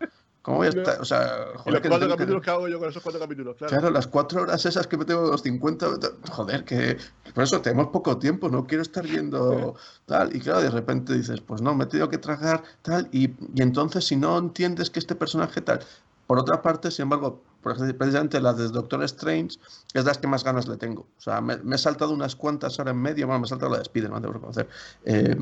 ¿Cómo 0.46 0.58
voy 0.58 0.68
a 0.68 0.70
estar? 0.70 1.00
O 1.00 1.04
sea, 1.04 1.46
joder, 1.56 1.80
los 1.80 1.88
cuatro 1.88 2.08
capítulos 2.08 2.40
que... 2.40 2.50
hago 2.50 2.68
yo 2.68 2.78
con 2.78 2.88
esos 2.88 3.02
cuatro 3.02 3.20
capítulos, 3.20 3.56
claro. 3.56 3.70
Claro, 3.72 3.90
las 3.90 4.06
cuatro 4.06 4.42
horas 4.42 4.64
esas 4.64 4.86
que 4.86 4.96
me 4.96 5.04
tengo 5.04 5.22
los 5.22 5.42
50. 5.42 5.88
Joder, 6.30 6.64
que. 6.64 6.98
Por 7.34 7.42
eso 7.42 7.60
tenemos 7.60 7.88
poco 7.88 8.16
tiempo, 8.16 8.48
no 8.48 8.64
quiero 8.64 8.82
estar 8.82 9.04
viendo 9.04 9.74
tal. 10.06 10.36
Y 10.36 10.38
claro, 10.38 10.60
de 10.60 10.70
repente 10.70 11.14
dices, 11.14 11.40
pues 11.40 11.62
no, 11.62 11.74
me 11.74 11.82
he 11.82 11.86
tenido 11.88 12.08
que 12.08 12.18
tragar 12.18 12.62
tal. 12.82 13.08
Y, 13.10 13.34
y 13.56 13.62
entonces, 13.62 14.04
si 14.04 14.14
no 14.14 14.38
entiendes 14.38 14.88
que 14.88 15.00
este 15.00 15.16
personaje 15.16 15.60
tal. 15.62 15.80
Por 16.28 16.38
otra 16.38 16.62
parte, 16.62 16.92
sin 16.92 17.04
embargo, 17.04 17.42
precisamente 17.62 18.40
la 18.40 18.52
de 18.52 18.68
Doctor 18.68 19.02
Strange 19.04 19.58
es 19.94 20.04
las 20.04 20.18
que 20.18 20.28
más 20.28 20.44
ganas 20.44 20.68
le 20.68 20.76
tengo. 20.76 21.08
O 21.18 21.20
sea, 21.20 21.40
me, 21.40 21.56
me 21.56 21.74
he 21.74 21.78
saltado 21.78 22.12
unas 22.12 22.36
cuantas 22.36 22.78
horas 22.78 22.94
en 22.94 23.00
medio, 23.02 23.26
bueno, 23.26 23.40
me 23.40 23.46
he 23.46 23.48
saltado 23.48 23.72
la 23.72 23.78
de 23.78 23.82
Spider-Man, 23.82 24.22
debo 24.22 24.34
reconocer. 24.34 24.68
Eh, 25.04 25.36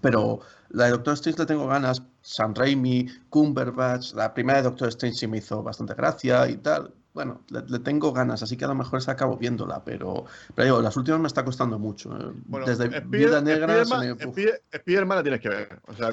pero 0.00 0.40
la 0.70 0.84
de 0.84 0.90
Doctor 0.90 1.14
Strange 1.14 1.40
le 1.40 1.46
tengo 1.46 1.66
ganas. 1.66 2.02
Sam 2.20 2.54
Raimi, 2.54 3.06
Cumberbatch, 3.28 4.14
la 4.14 4.32
primera 4.32 4.58
de 4.58 4.64
Doctor 4.64 4.88
Strange 4.88 5.18
sí 5.18 5.26
me 5.26 5.38
hizo 5.38 5.62
bastante 5.62 5.94
gracia 5.94 6.48
y 6.48 6.56
tal. 6.56 6.92
Bueno, 7.12 7.42
le, 7.48 7.78
tengo 7.78 8.12
ganas, 8.12 8.42
así 8.42 8.56
que 8.56 8.64
a 8.64 8.68
lo 8.68 8.74
mejor 8.74 9.00
se 9.00 9.08
acabo 9.08 9.36
viéndola, 9.36 9.84
pero, 9.84 10.24
pero 10.52 10.64
digo, 10.64 10.82
las 10.82 10.96
últimas 10.96 11.20
me 11.20 11.28
está 11.28 11.44
costando 11.44 11.78
mucho. 11.78 12.10
¿eh? 12.18 12.32
Desde 12.66 12.88
Vida 13.02 13.40
Negra. 13.40 13.84
Spiderman, 13.84 15.18
la 15.18 15.22
tienes 15.22 15.40
que 15.40 15.48
ver. 15.48 15.80
O 15.86 15.94
sea, 15.94 16.10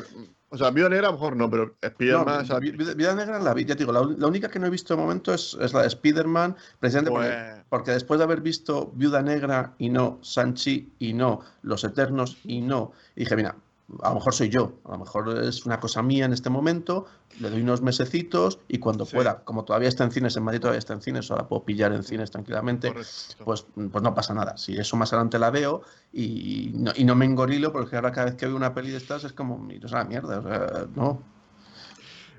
o 0.50 0.58
sea, 0.58 0.70
Vida 0.70 0.90
Negra 0.90 1.08
a 1.08 1.12
lo 1.12 1.18
mejor 1.18 1.36
no, 1.36 1.50
pero 1.50 1.76
Spiderman. 1.84 2.48
No, 2.48 2.60
Vida, 2.60 3.16
Negra 3.16 3.40
la 3.40 3.54
vi, 3.56 3.66
ya 3.66 3.76
te 3.76 3.84
digo, 3.84 3.94
la, 3.94 4.28
única 4.28 4.48
que 4.50 4.60
no 4.60 4.68
he 4.68 4.70
visto 4.70 4.96
de 4.96 5.02
momento 5.02 5.34
es, 5.34 5.58
es 5.60 5.74
la 5.74 5.82
de 5.82 5.90
Spiderman, 5.90 6.56
precisamente 6.80 7.10
porque, 7.10 7.30
pues 7.30 7.40
porque, 7.40 7.61
después 7.86 8.18
de 8.18 8.26
haber 8.26 8.42
visto 8.42 8.92
Viuda 8.96 9.22
Negra 9.22 9.74
y 9.78 9.90
no 9.90 10.20
Sanchi 10.22 10.94
y 11.00 11.14
no 11.14 11.42
Los 11.62 11.84
Eternos 11.84 12.38
y 12.44 12.62
no, 12.62 12.92
dije, 13.16 13.36
mira, 13.36 13.56
a 14.02 14.10
lo 14.10 14.16
mejor 14.16 14.34
soy 14.34 14.50
yo, 14.50 14.74
a 14.86 14.92
lo 14.92 15.00
mejor 15.00 15.44
es 15.44 15.66
una 15.66 15.80
cosa 15.80 16.02
mía 16.02 16.26
en 16.26 16.34
este 16.34 16.50
momento, 16.50 17.06
le 17.40 17.50
doy 17.50 17.62
unos 17.62 17.82
mesecitos 17.82 18.60
y 18.68 18.80
cuando 18.80 19.06
pueda, 19.06 19.44
como 19.44 19.64
todavía 19.64 19.90
está 19.90 20.04
en 20.04 20.12
cines, 20.12 20.36
en 20.36 20.44
Madrid 20.44 20.62
todavía 20.62 20.80
está 20.80 20.94
en 20.94 21.02
cines, 21.02 21.32
ahora 21.32 21.48
puedo 21.48 21.64
pillar 21.64 21.94
en 21.94 22.04
cines 22.04 22.32
tranquilamente, 22.32 22.92
pues, 22.92 23.36
pues 23.44 24.04
no 24.04 24.14
pasa 24.14 24.34
nada. 24.34 24.58
Si 24.58 24.78
eso 24.78 24.96
más 24.98 25.12
adelante 25.14 25.40
la 25.40 25.50
veo 25.50 25.82
y 26.14 26.72
no, 26.76 26.92
y 26.96 27.04
no 27.04 27.16
me 27.16 27.26
engorilo, 27.26 27.72
porque 27.72 27.96
ahora 27.96 28.12
cada 28.12 28.28
vez 28.28 28.36
que 28.36 28.48
veo 28.48 28.56
una 28.56 28.74
peli 28.74 28.92
de 28.92 28.98
estas 28.98 29.24
es 29.24 29.34
como, 29.34 29.68
es 29.70 29.92
la 29.92 30.06
mierda, 30.06 30.40
o 30.40 30.44
sea, 30.44 30.88
no. 30.96 31.22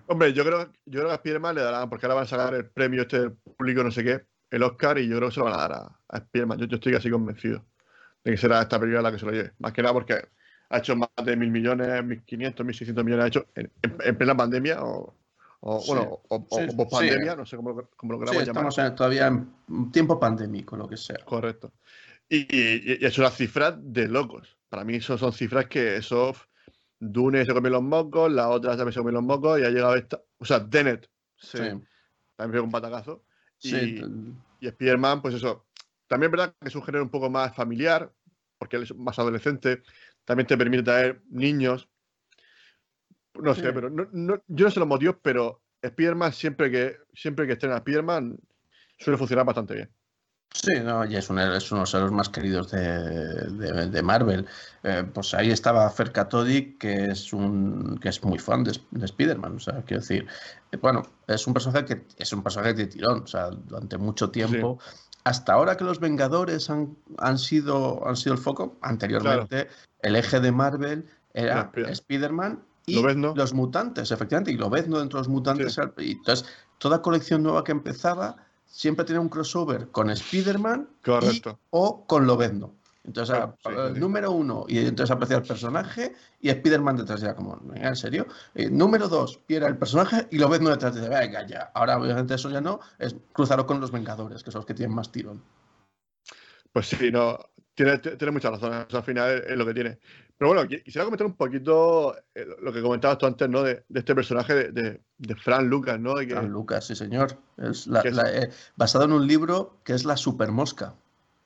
Hombre, 0.06 0.32
yo 0.32 0.44
creo, 0.44 0.68
yo 0.86 1.00
creo 1.00 1.06
que 1.06 1.14
a 1.14 1.16
Spiderman 1.16 1.54
le 1.54 1.62
darán, 1.62 1.88
porque 1.88 2.06
ahora 2.06 2.16
van 2.16 2.24
a 2.24 2.28
sacar 2.28 2.54
el 2.54 2.66
premio 2.66 3.02
este 3.02 3.20
del 3.20 3.32
público, 3.32 3.82
no 3.82 3.90
sé 3.90 4.04
qué, 4.04 4.24
el 4.52 4.62
Oscar, 4.62 4.98
y 4.98 5.08
yo 5.08 5.16
creo 5.16 5.28
que 5.30 5.34
se 5.34 5.40
lo 5.40 5.46
van 5.46 5.54
a 5.54 5.58
dar 5.58 5.72
a, 5.72 5.98
a 6.08 6.18
Spiderman. 6.18 6.58
Yo, 6.58 6.66
yo 6.66 6.76
estoy 6.76 6.92
casi 6.92 7.10
convencido 7.10 7.64
de 8.22 8.30
que 8.30 8.36
será 8.36 8.62
esta 8.62 8.78
película 8.78 9.02
la 9.02 9.12
que 9.12 9.18
se 9.18 9.26
lo 9.26 9.32
lleve. 9.32 9.52
Más 9.58 9.72
que 9.72 9.82
nada 9.82 9.94
porque 9.94 10.14
ha 10.68 10.78
hecho 10.78 10.94
más 10.94 11.08
de 11.24 11.36
mil 11.36 11.50
millones, 11.50 12.04
mil 12.04 12.22
quinientos, 12.22 12.64
mil 12.64 12.74
seiscientos 12.74 13.04
millones, 13.04 13.24
ha 13.24 13.28
hecho 13.28 13.46
en, 13.54 14.16
plena 14.16 14.36
pandemia 14.36 14.82
o, 14.82 15.14
bueno, 15.60 16.20
o, 16.28 16.46
post 16.46 16.90
pandemia, 16.90 17.34
no 17.34 17.46
sé 17.46 17.56
cómo, 17.56 17.88
cómo 17.96 18.12
lo 18.12 18.18
queramos 18.20 18.46
llamar. 18.46 18.68
Estamos 18.68 18.96
todavía 18.96 19.26
en 19.26 19.90
tiempo 19.90 20.20
pandémico, 20.20 20.76
lo 20.76 20.88
que 20.88 20.96
sea. 20.96 21.18
Correcto. 21.24 21.72
Y, 22.28 22.46
y, 22.56 23.04
es 23.04 23.18
una 23.18 23.30
cifra 23.30 23.72
de 23.72 24.08
locos. 24.08 24.56
Para 24.68 24.84
mí 24.84 24.96
eso 24.96 25.16
son 25.16 25.32
cifras 25.32 25.66
que 25.66 25.96
eso 25.96 26.34
Dune 26.98 27.44
se 27.44 27.52
comió 27.52 27.70
los 27.70 27.82
mocos, 27.82 28.30
la 28.30 28.48
otra 28.48 28.76
también 28.76 28.92
se 28.92 29.00
comió 29.00 29.12
los 29.12 29.24
mocos 29.24 29.60
y 29.60 29.64
ha 29.64 29.70
llegado 29.70 29.94
esta. 29.96 30.20
O 30.38 30.44
sea, 30.44 30.68
Tenet 30.68 31.08
sí. 31.36 31.58
también 31.58 32.52
pegó 32.52 32.64
un 32.64 32.70
patacazo. 32.70 33.24
Y, 33.62 34.02
y 34.60 34.68
Spiderman, 34.68 35.22
pues 35.22 35.34
eso. 35.34 35.66
También 36.06 36.28
es 36.28 36.38
verdad 36.38 36.54
que 36.60 36.68
es 36.68 36.74
un 36.74 36.82
género 36.82 37.04
un 37.04 37.10
poco 37.10 37.30
más 37.30 37.54
familiar, 37.54 38.12
porque 38.58 38.76
él 38.76 38.82
es 38.82 38.94
más 38.94 39.18
adolescente 39.18 39.82
también 40.24 40.46
te 40.46 40.56
permite 40.56 40.82
traer 40.82 41.22
niños. 41.30 41.88
No 43.34 43.54
sé, 43.54 43.72
pero 43.72 43.88
no, 43.88 44.42
yo 44.46 44.64
no 44.66 44.70
sé 44.70 44.78
los 44.78 44.88
motivos, 44.88 45.16
pero 45.22 45.62
Spiderman 45.84 46.32
siempre 46.32 46.70
que 46.70 46.96
siempre 47.14 47.46
que 47.46 47.54
estrena 47.54 47.78
Spiderman 47.78 48.38
suele 48.98 49.16
funcionar 49.16 49.46
bastante 49.46 49.74
bien. 49.74 49.90
Sí, 50.54 50.80
no, 50.80 51.04
y 51.04 51.16
es, 51.16 51.30
uno 51.30 51.44
de 51.46 52.00
los 52.00 52.12
más 52.12 52.28
queridos 52.28 52.70
de, 52.70 53.86
de, 53.88 54.02
Marvel. 54.02 54.46
Eh, 54.82 55.04
pues 55.12 55.34
ahí 55.34 55.50
estaba 55.50 55.88
Fer 55.90 56.12
Cathodic, 56.12 56.78
que 56.78 57.06
es 57.06 57.32
un 57.32 57.98
que 57.98 58.10
es 58.10 58.22
muy 58.22 58.38
fan 58.38 58.62
de, 58.62 58.78
de 58.90 59.04
Spider-Man. 59.06 59.56
O 59.56 59.60
sea, 59.60 59.82
quiero 59.82 60.02
decir, 60.02 60.26
eh, 60.70 60.76
bueno, 60.76 61.02
es 61.26 61.46
un 61.46 61.54
personaje 61.54 61.84
que 61.84 62.06
es 62.16 62.32
un 62.32 62.42
personaje 62.42 62.74
de 62.74 62.86
tirón. 62.86 63.22
O 63.22 63.26
sea, 63.26 63.50
durante 63.50 63.96
mucho 63.96 64.30
tiempo 64.30 64.78
hasta 65.24 65.52
ahora 65.52 65.76
que 65.76 65.84
los 65.84 66.00
Vengadores 66.00 66.68
han, 66.68 66.96
han, 67.18 67.38
sido, 67.38 68.06
han 68.06 68.16
sido 68.16 68.34
el 68.34 68.40
foco, 68.40 68.76
anteriormente 68.82 69.68
el 70.00 70.16
eje 70.16 70.40
de 70.40 70.50
Marvel 70.50 71.06
era 71.32 71.70
Spider-Man 71.74 72.62
y 72.86 73.00
los 73.00 73.54
mutantes, 73.54 74.10
efectivamente, 74.10 74.50
y 74.50 74.56
lo 74.56 74.68
ves 74.68 74.88
¿no? 74.88 74.98
dentro 74.98 75.18
de 75.18 75.20
los 75.20 75.28
mutantes. 75.28 75.78
Y 75.98 76.12
entonces, 76.12 76.48
toda 76.78 77.00
colección 77.00 77.44
nueva 77.44 77.62
que 77.62 77.70
empezaba 77.70 78.36
siempre 78.72 79.04
tenía 79.04 79.20
un 79.20 79.28
crossover 79.28 79.88
con 79.90 80.10
Spider-Man 80.10 80.88
o 81.70 82.06
con 82.06 82.26
Lobezno. 82.26 82.74
Entonces, 83.04 83.36
número 83.96 84.30
uno, 84.30 84.64
y 84.68 84.78
entonces 84.78 85.10
aparecía 85.10 85.36
el 85.38 85.42
personaje 85.42 86.14
y 86.40 86.50
Spider-Man 86.50 86.96
detrás 86.96 87.20
ya 87.20 87.34
como, 87.34 87.60
¿en 87.74 87.96
serio? 87.96 88.26
Eh, 88.54 88.70
número 88.70 89.08
dos, 89.08 89.40
y 89.48 89.54
era 89.54 89.66
el 89.66 89.76
personaje 89.76 90.28
y 90.30 90.38
lo 90.38 90.48
ves 90.48 90.60
no 90.60 90.70
detrás 90.70 90.94
de 90.94 91.08
venga 91.08 91.44
ya. 91.46 91.72
Ahora, 91.74 91.98
obviamente, 91.98 92.34
eso 92.34 92.48
ya 92.48 92.60
no, 92.60 92.80
es 92.98 93.16
cruzarlo 93.32 93.66
con 93.66 93.80
los 93.80 93.90
Vengadores, 93.90 94.44
que 94.44 94.52
son 94.52 94.60
los 94.60 94.66
que 94.66 94.74
tienen 94.74 94.94
más 94.94 95.10
tirón. 95.10 95.42
Pues 96.72 96.88
sí, 96.88 97.10
no, 97.10 97.38
tiene, 97.74 97.98
tiene 97.98 98.30
mucha 98.30 98.50
razón, 98.50 98.72
al 98.72 99.02
final 99.02 99.44
es, 99.46 99.56
lo 99.56 99.66
que 99.66 99.74
tiene. 99.74 99.98
Pero 100.36 100.52
bueno, 100.52 100.68
quisiera 100.68 101.04
comentar 101.04 101.26
un 101.26 101.36
poquito 101.36 102.16
eh, 102.34 102.46
lo 102.60 102.72
que 102.72 102.82
comentabas 102.82 103.18
tú 103.18 103.26
antes, 103.26 103.48
¿no? 103.48 103.62
De, 103.62 103.84
este 103.94 104.14
personaje 104.14 104.72
de, 104.72 105.00
de, 105.18 105.34
Fran 105.36 105.68
Lucas, 105.68 106.00
¿no? 106.00 106.16
Fran 106.16 106.48
Lucas, 106.48 106.86
sí, 106.86 106.96
señor. 106.96 107.36
Es 107.58 107.88
eh, 108.04 108.50
basado 108.76 109.04
en 109.04 109.12
un 109.12 109.26
libro 109.26 109.78
que 109.84 109.94
es 109.94 110.04
La 110.04 110.16
Supermosca. 110.16 110.94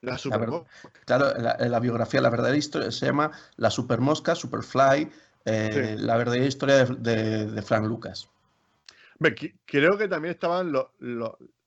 La 0.07 0.19
supermosca. 0.19 0.69
Claro, 1.05 1.33
la, 1.37 1.81
biografía, 1.81 2.21
la 2.21 2.31
verdadera 2.31 2.57
historia 2.57 2.91
se 2.91 3.07
llama 3.07 3.33
La 3.57 3.71
supermosca, 3.71 4.35
Superfly, 4.35 5.11
eh, 5.45 5.97
la 5.99 6.17
verdadera 6.17 6.47
historia 6.47 6.85
de, 6.85 7.63
Frank 7.63 7.87
Lucas. 7.87 8.29
creo 9.65 9.99
que 9.99 10.09
también 10.09 10.35
estaban 10.35 10.73
los, 10.73 10.87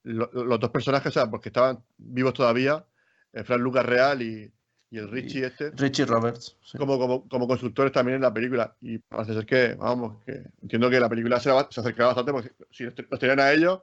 dos 0.02 0.70
personajes, 0.70 1.08
o 1.08 1.12
sea, 1.12 1.30
porque 1.30 1.48
estaban 1.48 1.82
vivos 1.98 2.34
todavía, 2.34 2.84
eh, 3.32 3.44
Frank 3.44 3.60
Lucas 3.60 3.86
real 3.86 4.22
y, 4.22 4.52
el 4.92 5.08
Richie 5.08 5.46
este. 5.46 5.70
Richie 5.70 6.04
Roberts. 6.04 6.56
Como, 6.76 6.98
como, 6.98 7.28
como, 7.28 7.46
constructores 7.46 7.92
también 7.92 8.16
en 8.16 8.22
la 8.22 8.34
película. 8.34 8.76
Y 8.80 8.98
parece 8.98 9.34
ser 9.34 9.46
que, 9.46 9.74
vamos, 9.74 10.20
que 10.24 10.42
entiendo 10.62 10.90
que 10.90 10.98
la 10.98 11.08
película 11.08 11.38
se, 11.38 11.50
se 11.70 11.80
acercará 11.80 12.06
bastante, 12.06 12.32
porque 12.32 12.50
si 12.72 12.84
los 12.84 13.20
tenían 13.20 13.38
a 13.38 13.52
ellos, 13.52 13.82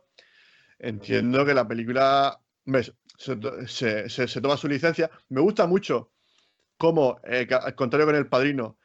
entiendo 0.80 1.46
que 1.46 1.54
la 1.54 1.66
película 1.66 2.38
se, 3.18 4.42
toma 4.42 4.58
su 4.58 4.68
licencia. 4.68 5.10
Me 5.30 5.42
gusta 5.42 5.68
mucho 5.68 6.12
cómo, 6.78 7.20
eh, 7.24 7.48
al 7.50 7.76
contrario 7.76 8.06
con 8.06 8.16
el 8.16 8.28
padrino, 8.28 8.78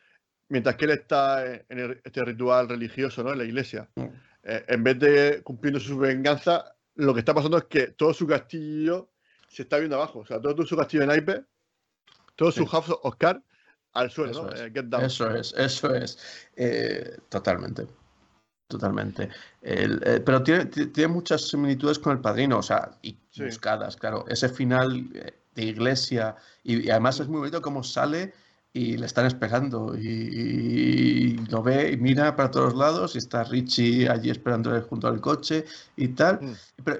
mientras 0.48 0.76
que 0.76 0.84
él 0.84 0.92
está 0.92 1.44
en 1.46 2.00
este 2.04 2.24
ritual 2.24 2.68
religioso 2.68 3.22
¿no? 3.22 3.32
en 3.32 3.38
la 3.38 3.44
iglesia, 3.44 3.88
mm. 3.96 4.02
eh, 4.44 4.64
en 4.68 4.84
vez 4.84 4.98
de 4.98 5.42
cumpliendo 5.42 5.80
su 5.80 5.98
venganza, 5.98 6.76
lo 6.94 7.14
que 7.14 7.20
está 7.20 7.34
pasando 7.34 7.58
es 7.58 7.64
que 7.64 7.88
todo 7.88 8.12
su 8.12 8.26
castillo 8.26 9.11
se 9.52 9.62
está 9.62 9.78
viendo 9.78 9.96
abajo. 9.96 10.20
O 10.20 10.26
sea, 10.26 10.40
todo 10.40 10.64
su 10.64 10.76
castillo 10.76 11.02
de 11.02 11.06
naipe, 11.08 11.44
todo 12.36 12.50
su 12.50 12.66
house 12.66 12.94
Oscar 13.02 13.42
al 13.92 14.10
suelo. 14.10 14.50
Eso, 15.00 15.30
es, 15.30 15.52
eso 15.56 15.94
es, 15.94 16.18
eh, 16.56 17.18
totalmente 17.28 17.86
totalmente. 18.72 19.28
Eh, 19.60 20.20
pero 20.24 20.42
tiene, 20.42 20.64
tiene, 20.64 21.08
muchas 21.08 21.48
similitudes 21.48 21.98
con 21.98 22.12
el 22.12 22.20
padrino, 22.20 22.58
o 22.58 22.62
sea, 22.62 22.96
y 23.02 23.14
buscadas, 23.36 23.96
claro. 23.96 24.24
Ese 24.28 24.48
final 24.48 25.10
eh, 25.14 25.34
de 25.54 25.64
iglesia, 25.64 26.36
y, 26.64 26.88
además 26.88 27.20
es 27.20 27.28
muy 27.28 27.40
bonito 27.40 27.60
cómo 27.60 27.84
sale 27.84 28.32
y 28.74 28.96
le 28.96 29.04
están 29.04 29.26
esperando, 29.26 29.94
y, 29.94 31.36
lo 31.50 31.62
ve 31.62 31.92
y 31.92 31.96
mira 31.98 32.34
para 32.34 32.50
todos 32.50 32.74
lados, 32.74 33.14
y 33.14 33.18
está 33.18 33.44
Richie 33.44 34.08
allí 34.08 34.30
esperándole 34.30 34.80
junto 34.80 35.08
al 35.08 35.20
coche 35.20 35.66
y 35.96 36.08
tal. 36.08 36.40
Mm. 36.40 36.54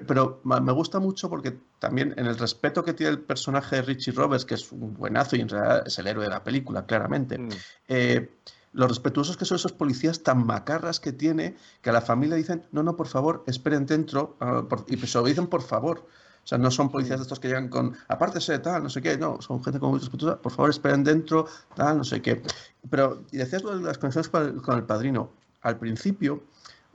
Pero, 0.07 0.41
me 0.43 0.71
gusta 0.71 0.99
mucho 0.99 1.29
porque 1.29 1.57
también 1.79 2.13
en 2.17 2.27
el 2.27 2.37
respeto 2.37 2.83
que 2.83 2.93
tiene 2.93 3.11
el 3.11 3.19
personaje 3.19 3.77
de 3.77 3.81
Richie 3.81 4.13
Roberts, 4.13 4.45
que 4.45 4.53
es 4.53 4.71
un 4.71 4.93
buenazo 4.93 5.35
y 5.35 5.41
en 5.41 5.49
realidad 5.49 5.83
es 5.87 5.97
el 5.97 6.07
héroe 6.07 6.25
de 6.25 6.29
la 6.29 6.43
película, 6.43 6.85
claramente. 6.85 7.39
Mm. 7.39 7.49
Eh, 7.87 8.29
lo 8.73 8.87
respetuosos 8.87 9.37
que 9.37 9.45
son 9.45 9.55
esos 9.55 9.71
policías 9.71 10.21
tan 10.21 10.45
macarras 10.45 10.99
que 10.99 11.11
tiene, 11.11 11.55
que 11.81 11.89
a 11.89 11.93
la 11.93 12.01
familia 12.01 12.35
dicen, 12.35 12.65
no, 12.71 12.83
no, 12.83 12.95
por 12.95 13.07
favor, 13.07 13.43
esperen 13.47 13.85
dentro, 13.85 14.35
ah, 14.39 14.63
y 14.87 14.97
se 14.97 15.17
lo 15.17 15.23
dicen 15.23 15.47
por 15.47 15.61
favor. 15.61 16.07
O 16.43 16.47
sea, 16.47 16.57
no 16.57 16.69
son 16.71 16.91
policías 16.91 17.19
de 17.19 17.23
estos 17.23 17.39
que 17.39 17.47
llegan 17.47 17.69
con, 17.69 17.95
apártese, 18.09 18.59
tal, 18.59 18.83
no 18.83 18.89
sé 18.89 19.01
qué, 19.01 19.17
no, 19.17 19.41
son 19.41 19.63
gente 19.63 19.79
con 19.79 19.91
muy 19.91 19.99
respetuosa, 19.99 20.37
por 20.41 20.51
favor, 20.51 20.69
esperen 20.69 21.03
dentro, 21.03 21.47
tal, 21.73 21.97
no 21.97 22.03
sé 22.03 22.21
qué. 22.21 22.41
Pero, 22.89 23.23
y 23.31 23.37
decías 23.37 23.63
las 23.63 23.97
conexiones 23.97 24.29
con 24.29 24.77
el, 24.77 24.83
padrino, 24.83 25.31
al 25.61 25.77
principio, 25.77 26.43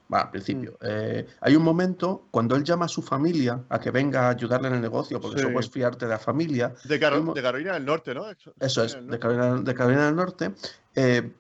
bueno, 0.08 0.26
al 0.26 0.30
principio. 0.30 0.72
Mm. 0.72 0.76
Eh, 0.82 1.26
hay 1.40 1.56
un 1.56 1.62
momento 1.62 2.26
cuando 2.30 2.56
él 2.56 2.64
llama 2.64 2.84
a 2.84 2.88
su 2.88 3.00
familia 3.00 3.62
a 3.70 3.80
que 3.80 3.90
venga 3.90 4.26
a 4.26 4.30
ayudarle 4.30 4.68
en 4.68 4.74
el 4.74 4.80
negocio, 4.82 5.18
porque 5.18 5.40
eso 5.40 5.50
puedes 5.50 5.70
fiarte 5.70 6.04
de 6.04 6.10
la 6.10 6.18
familia. 6.18 6.74
De, 6.84 7.00
Carolina 7.00 7.72
del 7.72 7.86
Norte, 7.86 8.14
¿no? 8.14 8.26
Eso, 8.60 8.84
es, 8.84 8.98
de, 9.02 9.18
Carolina, 9.18 9.62
de 9.62 9.74
Carolina 9.74 10.06
del 10.06 10.16
Norte. 10.16 10.52
Eh, 10.94 11.32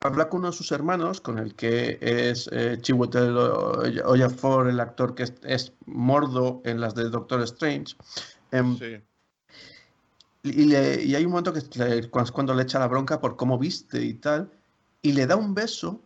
habla 0.00 0.28
con 0.28 0.40
uno 0.40 0.50
de 0.50 0.56
sus 0.56 0.70
hermanos, 0.72 1.20
con 1.20 1.38
el 1.38 1.54
que 1.54 1.98
es 2.00 2.48
eh, 2.52 2.78
Chiwetel 2.80 3.36
Oyafor, 4.04 4.68
el 4.68 4.80
actor 4.80 5.14
que 5.14 5.24
es, 5.42 5.72
Mordo 5.86 6.62
en 6.64 6.80
las 6.80 6.94
de 6.94 7.08
Doctor 7.08 7.42
Strange. 7.42 7.96
Em, 8.50 8.76
sí. 8.78 9.02
Y, 10.44 10.74
hay 10.74 11.24
un 11.24 11.32
momento 11.32 11.52
que 11.52 11.58
es 11.58 12.30
cuando 12.30 12.54
le 12.54 12.62
echa 12.62 12.78
la 12.78 12.86
bronca 12.86 13.20
por 13.20 13.36
cómo 13.36 13.58
viste 13.58 14.02
y 14.02 14.14
tal, 14.14 14.50
y 15.02 15.12
le 15.12 15.26
da 15.26 15.36
un 15.36 15.52
beso, 15.52 16.00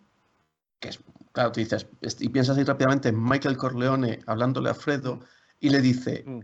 que 0.81 0.89
es, 0.89 1.01
claro, 1.33 1.53
tú 1.53 1.61
dices, 1.61 1.87
y 2.19 2.29
piensas 2.31 2.57
ahí 2.57 2.65
rápidamente 2.65 3.11
en 3.11 3.23
Michael 3.23 3.57
Corleone 3.57 4.21
hablándole 4.27 4.71
a 4.71 4.75
Fredo, 4.75 5.21
y 5.61 5.69
le 5.69 5.81
dice, 5.81 6.25
mm 6.27 6.41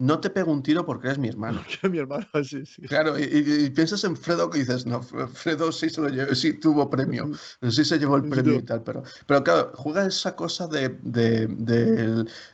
no 0.00 0.18
te 0.18 0.30
pego 0.30 0.50
un 0.50 0.62
tiro 0.62 0.84
porque 0.84 1.08
eres 1.08 1.18
mi 1.18 1.28
hermano. 1.28 1.62
Mi 1.90 1.98
hermano, 1.98 2.26
sí, 2.44 2.64
sí. 2.64 2.82
Claro, 2.82 3.18
y, 3.18 3.70
piensas 3.70 4.02
en 4.04 4.16
Fredo 4.16 4.48
que 4.48 4.60
dices, 4.60 4.86
no, 4.86 5.02
Fredo 5.02 5.70
sí 5.70 5.90
se 5.90 6.00
lo 6.00 6.08
llevó, 6.08 6.34
sí 6.34 6.54
tuvo 6.54 6.88
premio, 6.88 7.30
sí 7.68 7.84
se 7.84 7.98
llevó 7.98 8.16
el 8.16 8.28
premio 8.28 8.54
y 8.54 8.62
tal, 8.62 8.82
pero, 8.82 9.02
pero 9.26 9.44
claro, 9.44 9.72
juega 9.74 10.06
esa 10.06 10.34
cosa 10.34 10.66
de, 10.66 10.88
de, 11.02 11.46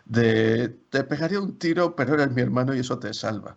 de, 0.05 0.69
te 0.91 1.05
pegaría 1.05 1.41
un 1.41 1.57
tiro, 1.57 1.95
pero 1.95 2.15
eres 2.15 2.33
mi 2.33 2.43
hermano 2.43 2.75
y 2.75 2.81
eso 2.81 2.99
te 2.99 3.15
salva. 3.15 3.57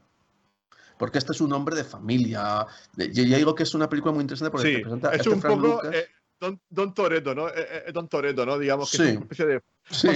Porque 0.99 1.17
este 1.17 1.31
es 1.31 1.41
un 1.41 1.51
hombre 1.53 1.75
de 1.75 1.85
familia. 1.85 2.67
Yo 2.95 3.23
ya 3.23 3.37
digo 3.37 3.55
que 3.55 3.63
es 3.63 3.73
una 3.73 3.89
película 3.89 4.13
muy 4.13 4.21
interesante 4.21 4.51
porque 4.51 4.79
presenta. 4.79 5.11
Es 5.11 5.19
este 5.21 5.29
un 5.29 5.41
poco 5.41 5.81
eh, 5.91 6.07
Don, 6.39 6.59
Don, 6.69 6.93
Toreto, 6.93 7.33
¿no? 7.33 7.47
Eh, 7.47 7.85
eh, 7.87 7.91
Don 7.93 8.09
Toreto, 8.09 8.45
¿no? 8.45 8.59
Digamos 8.59 8.91
que 8.91 8.97
es 8.97 9.11
una 9.15 9.21
especie 9.21 9.45
de. 9.45 9.61
Sí. 9.89 10.09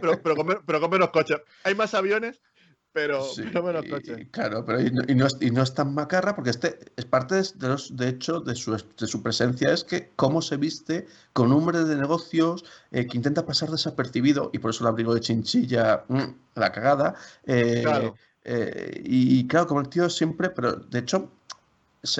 pero, 0.00 0.20
pero, 0.22 0.62
pero 0.64 0.80
con 0.80 0.90
menos 0.90 1.08
coches. 1.08 1.38
Hay 1.64 1.74
más 1.74 1.94
aviones, 1.94 2.42
pero, 2.96 3.22
claro, 4.30 4.64
pero 4.64 4.80
y 4.80 4.90
no, 4.90 5.02
y, 5.38 5.50
no 5.50 5.62
es, 5.62 5.74
tan 5.74 5.92
macarra 5.92 6.34
porque 6.34 6.48
este 6.48 6.78
es 6.96 7.04
parte 7.04 7.34
de, 7.34 7.68
los, 7.68 7.94
de 7.94 8.08
hecho 8.08 8.40
de 8.40 8.54
su, 8.54 8.72
de 8.72 9.06
su 9.06 9.22
presencia 9.22 9.70
es 9.70 9.84
que 9.84 10.12
cómo 10.16 10.40
se 10.40 10.56
viste 10.56 11.06
con 11.34 11.52
un 11.52 11.58
hombre 11.58 11.84
de 11.84 11.94
negocios 11.94 12.64
eh, 12.92 13.06
que 13.06 13.18
intenta 13.18 13.44
pasar 13.44 13.68
desapercibido 13.68 14.48
y 14.54 14.60
por 14.60 14.70
eso 14.70 14.82
el 14.82 14.88
abrigo 14.88 15.12
de 15.12 15.20
chinchilla, 15.20 16.04
mm, 16.08 16.22
la 16.54 16.72
cagada. 16.72 17.16
Eh, 17.44 17.84
eh, 18.44 19.02
y, 19.04 19.46
claro, 19.46 19.66
como 19.66 19.80
el 19.82 19.90
tío 19.90 20.08
siempre, 20.08 20.48
pero 20.48 20.76
de 20.76 20.98
hecho 21.00 21.30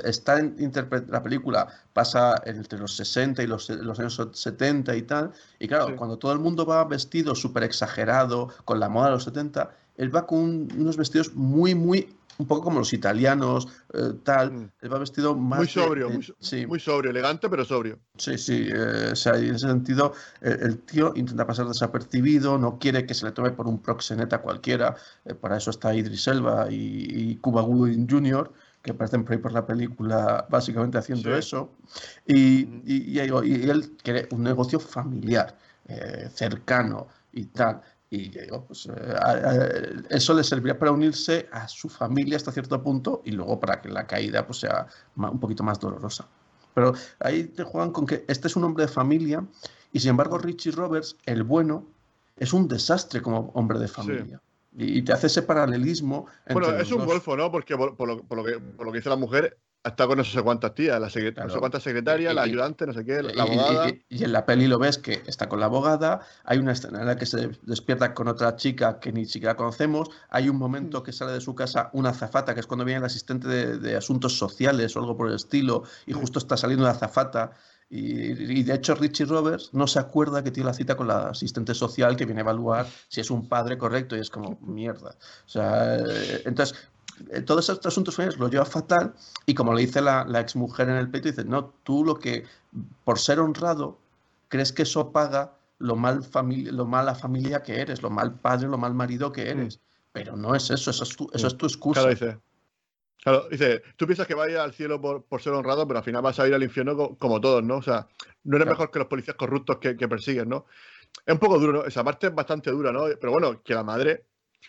está 0.04 0.40
en 0.40 0.72
la 1.08 1.22
película 1.22 1.68
pasa 1.94 2.42
entre 2.44 2.78
los 2.78 2.96
60 2.96 3.42
y 3.42 3.46
los, 3.46 3.70
los 3.70 3.98
años 3.98 4.20
70 4.30 4.94
y 4.94 5.02
tal, 5.02 5.32
y 5.58 5.68
claro, 5.68 5.96
cuando 5.96 6.18
todo 6.18 6.32
el 6.32 6.38
mundo 6.38 6.66
va 6.66 6.84
vestido 6.84 7.34
súper 7.34 7.62
exagerado 7.62 8.48
con 8.66 8.78
la 8.78 8.90
moda 8.90 9.06
de 9.06 9.12
los 9.12 9.24
70, 9.24 9.70
él 9.96 10.14
va 10.14 10.26
con 10.26 10.68
unos 10.76 10.96
vestidos 10.96 11.34
muy, 11.34 11.74
muy, 11.74 12.08
un 12.38 12.46
poco 12.46 12.64
como 12.64 12.80
los 12.80 12.92
italianos, 12.92 13.68
eh, 13.94 14.12
tal. 14.22 14.52
Mm. 14.52 14.70
Él 14.82 14.92
va 14.92 14.98
vestido 14.98 15.34
más. 15.34 15.58
Muy 15.58 15.68
sobrio, 15.68 16.10
muy, 16.10 16.26
sí. 16.38 16.66
muy, 16.66 16.80
sobrio, 16.80 17.10
elegante, 17.10 17.48
pero 17.48 17.64
sobrio. 17.64 17.98
Sí, 18.16 18.36
sí. 18.38 18.68
Eh, 18.70 19.10
o 19.12 19.16
sea, 19.16 19.36
en 19.36 19.54
ese 19.54 19.66
sentido, 19.66 20.12
el 20.40 20.78
tío 20.80 21.12
intenta 21.16 21.46
pasar 21.46 21.66
desapercibido, 21.66 22.58
no 22.58 22.78
quiere 22.78 23.06
que 23.06 23.14
se 23.14 23.26
le 23.26 23.32
tome 23.32 23.50
por 23.50 23.66
un 23.66 23.80
proxeneta 23.80 24.38
cualquiera. 24.38 24.96
Eh, 25.24 25.34
para 25.34 25.56
eso 25.56 25.70
está 25.70 25.94
Idris 25.94 26.28
Elba 26.28 26.66
y, 26.70 27.36
Cuba 27.36 27.62
Gooding 27.62 28.08
Jr., 28.08 28.52
que 28.82 28.92
aparecen 28.92 29.24
por 29.24 29.32
ahí 29.32 29.38
por 29.38 29.52
la 29.52 29.66
película, 29.66 30.46
básicamente 30.48 30.98
haciendo 30.98 31.34
eso. 31.34 31.72
Y, 32.24 32.60
y, 32.84 33.18
y, 33.18 33.18
él 33.18 33.96
quiere 34.02 34.28
un 34.30 34.44
negocio 34.44 34.78
familiar, 34.78 35.56
cercano 36.32 37.08
y 37.32 37.46
tal. 37.46 37.80
Y 38.08 38.30
pues, 38.66 38.86
eh, 38.86 40.02
eso 40.10 40.32
le 40.34 40.44
serviría 40.44 40.78
para 40.78 40.92
unirse 40.92 41.48
a 41.50 41.66
su 41.66 41.88
familia 41.88 42.36
hasta 42.36 42.52
cierto 42.52 42.80
punto 42.82 43.22
y 43.24 43.32
luego 43.32 43.58
para 43.58 43.80
que 43.80 43.88
la 43.88 44.06
caída 44.06 44.46
pues, 44.46 44.60
sea 44.60 44.86
un 45.16 45.40
poquito 45.40 45.64
más 45.64 45.80
dolorosa. 45.80 46.28
Pero 46.74 46.94
ahí 47.20 47.44
te 47.44 47.64
juegan 47.64 47.90
con 47.90 48.06
que 48.06 48.24
este 48.28 48.48
es 48.48 48.56
un 48.56 48.64
hombre 48.64 48.84
de 48.84 48.92
familia 48.92 49.44
y 49.92 50.00
sin 50.00 50.10
embargo 50.10 50.38
Richie 50.38 50.72
Roberts, 50.72 51.16
el 51.24 51.42
bueno, 51.42 51.86
es 52.36 52.52
un 52.52 52.68
desastre 52.68 53.22
como 53.22 53.50
hombre 53.54 53.78
de 53.78 53.88
familia. 53.88 54.40
Y, 54.78 55.00
te 55.02 55.14
hace 55.14 55.28
ese 55.28 55.40
paralelismo. 55.40 56.26
Entre 56.44 56.66
bueno, 56.66 56.78
es 56.78 56.92
un 56.92 57.06
golfo, 57.06 57.34
¿no? 57.34 57.50
Porque 57.50 57.78
por, 57.78 57.96
lo, 58.06 58.22
por, 58.22 58.36
lo 58.36 58.44
que, 58.44 58.58
por 58.58 58.84
lo 58.84 58.92
que 58.92 58.98
dice 58.98 59.08
la 59.08 59.16
mujer, 59.16 59.56
está 59.88 60.06
con 60.06 60.18
no 60.18 60.24
sé 60.24 60.42
cuantas 60.42 60.74
tías, 60.74 61.00
la 61.00 61.06
no 61.06 61.50
sé 61.50 61.58
cuántas 61.58 61.82
secretarias, 61.82 62.34
la 62.34 62.42
ayudante, 62.42 62.86
no 62.86 62.92
sé 62.92 63.04
qué, 63.04 63.22
la 63.22 63.42
abogada. 63.42 63.88
Y, 64.08 64.24
en 64.24 64.32
la 64.32 64.44
peli 64.44 64.66
lo 64.66 64.78
ves 64.78 64.98
que 64.98 65.22
está 65.26 65.48
con 65.48 65.60
la 65.60 65.66
abogada, 65.66 66.20
hay 66.44 66.58
una 66.58 66.72
escena 66.72 67.00
en 67.00 67.06
la 67.06 67.16
que 67.16 67.26
se 67.26 67.50
despierta 67.62 68.14
con 68.14 68.28
otra 68.28 68.56
chica 68.56 68.98
que 68.98 69.12
ni 69.12 69.26
siquiera 69.26 69.56
conocemos, 69.56 70.10
hay 70.28 70.48
un 70.48 70.56
momento 70.56 71.00
mm. 71.00 71.02
que 71.02 71.12
sale 71.12 71.32
de 71.32 71.40
su 71.40 71.54
casa 71.54 71.90
una 71.92 72.10
azafata, 72.10 72.54
que 72.54 72.60
es 72.60 72.66
cuando 72.66 72.84
viene 72.84 72.98
el 72.98 73.04
asistente 73.04 73.48
de, 73.48 73.96
asuntos 73.96 74.36
sociales 74.36 74.96
o 74.96 75.00
algo 75.00 75.16
por 75.16 75.28
el 75.28 75.34
estilo, 75.34 75.84
y 76.06 76.12
justo 76.12 76.38
está 76.38 76.56
saliendo 76.56 76.84
la 76.84 76.92
azafata. 76.92 77.52
Y, 77.88 78.64
de 78.64 78.74
hecho 78.74 78.96
Richie 78.96 79.26
Roberts 79.26 79.70
no 79.72 79.86
se 79.86 80.00
acuerda 80.00 80.42
que 80.42 80.50
tiene 80.50 80.66
la 80.66 80.74
cita 80.74 80.96
con 80.96 81.06
la 81.06 81.28
asistente 81.28 81.72
social 81.72 82.16
que 82.16 82.24
viene 82.24 82.40
a 82.40 82.42
evaluar 82.42 82.88
si 83.06 83.20
es 83.20 83.30
un 83.30 83.48
padre 83.48 83.78
correcto 83.78 84.16
y 84.16 84.20
es 84.20 84.28
como 84.28 84.58
mierda. 84.60 85.14
O 85.46 85.48
sea, 85.48 85.96
eh, 85.98 86.42
entonces 86.44 86.74
todos 87.44 87.68
estos 87.68 87.86
asuntos 87.86 88.18
lo 88.38 88.48
lleva 88.48 88.64
fatal 88.64 89.14
y 89.46 89.54
como 89.54 89.72
le 89.72 89.82
dice 89.82 90.00
la, 90.00 90.24
la 90.24 90.40
exmujer 90.40 90.88
en 90.88 90.96
el 90.96 91.10
peito, 91.10 91.28
dice, 91.28 91.44
no, 91.44 91.74
tú 91.82 92.04
lo 92.04 92.18
que, 92.18 92.44
por 93.04 93.18
ser 93.18 93.40
honrado, 93.40 93.98
crees 94.48 94.72
que 94.72 94.82
eso 94.82 95.12
paga 95.12 95.56
lo 95.78 95.96
mal, 95.96 96.22
familia, 96.22 96.72
lo 96.72 96.86
mala 96.86 97.14
familia 97.14 97.62
que 97.62 97.80
eres, 97.80 98.02
lo 98.02 98.10
mal 98.10 98.38
padre, 98.38 98.68
lo 98.68 98.78
mal 98.78 98.94
marido 98.94 99.32
que 99.32 99.50
eres. 99.50 99.76
Mm. 99.76 99.80
Pero 100.12 100.36
no 100.36 100.54
es 100.54 100.70
eso, 100.70 100.90
eso 100.90 101.04
es 101.04 101.16
tu, 101.16 101.28
eso 101.32 101.46
es 101.46 101.56
tu 101.56 101.66
excusa. 101.66 102.00
Claro, 102.00 102.14
dice. 102.14 102.38
Claro, 103.22 103.48
dice, 103.50 103.82
tú 103.96 104.06
piensas 104.06 104.26
que 104.26 104.34
vas 104.34 104.46
a 104.46 104.50
ir 104.50 104.56
al 104.58 104.72
cielo 104.72 105.00
por, 105.00 105.24
por, 105.24 105.42
ser 105.42 105.52
honrado, 105.52 105.86
pero 105.86 105.98
al 105.98 106.04
final 106.04 106.22
vas 106.22 106.38
a 106.38 106.46
ir 106.46 106.54
al 106.54 106.62
infierno 106.62 107.16
como, 107.18 107.40
todos, 107.40 107.62
¿no? 107.62 107.78
O 107.78 107.82
sea, 107.82 108.06
no 108.44 108.56
eres 108.56 108.68
mejor 108.68 108.90
que 108.90 109.00
los 109.00 109.08
policías 109.08 109.36
corruptos 109.36 109.78
que, 109.78 109.96
que 109.96 110.08
persiguen, 110.08 110.48
¿no? 110.48 110.66
Es 111.24 111.32
un 111.32 111.40
poco 111.40 111.58
duro, 111.58 111.72
¿no? 111.72 111.84
Esa 111.84 112.04
parte 112.04 112.28
es 112.28 112.34
bastante 112.34 112.70
dura, 112.70 112.92
¿no? 112.92 113.04
Pero 113.20 113.32
bueno, 113.32 113.62
que 113.62 113.74
la 113.74 113.82
madre 113.82 114.24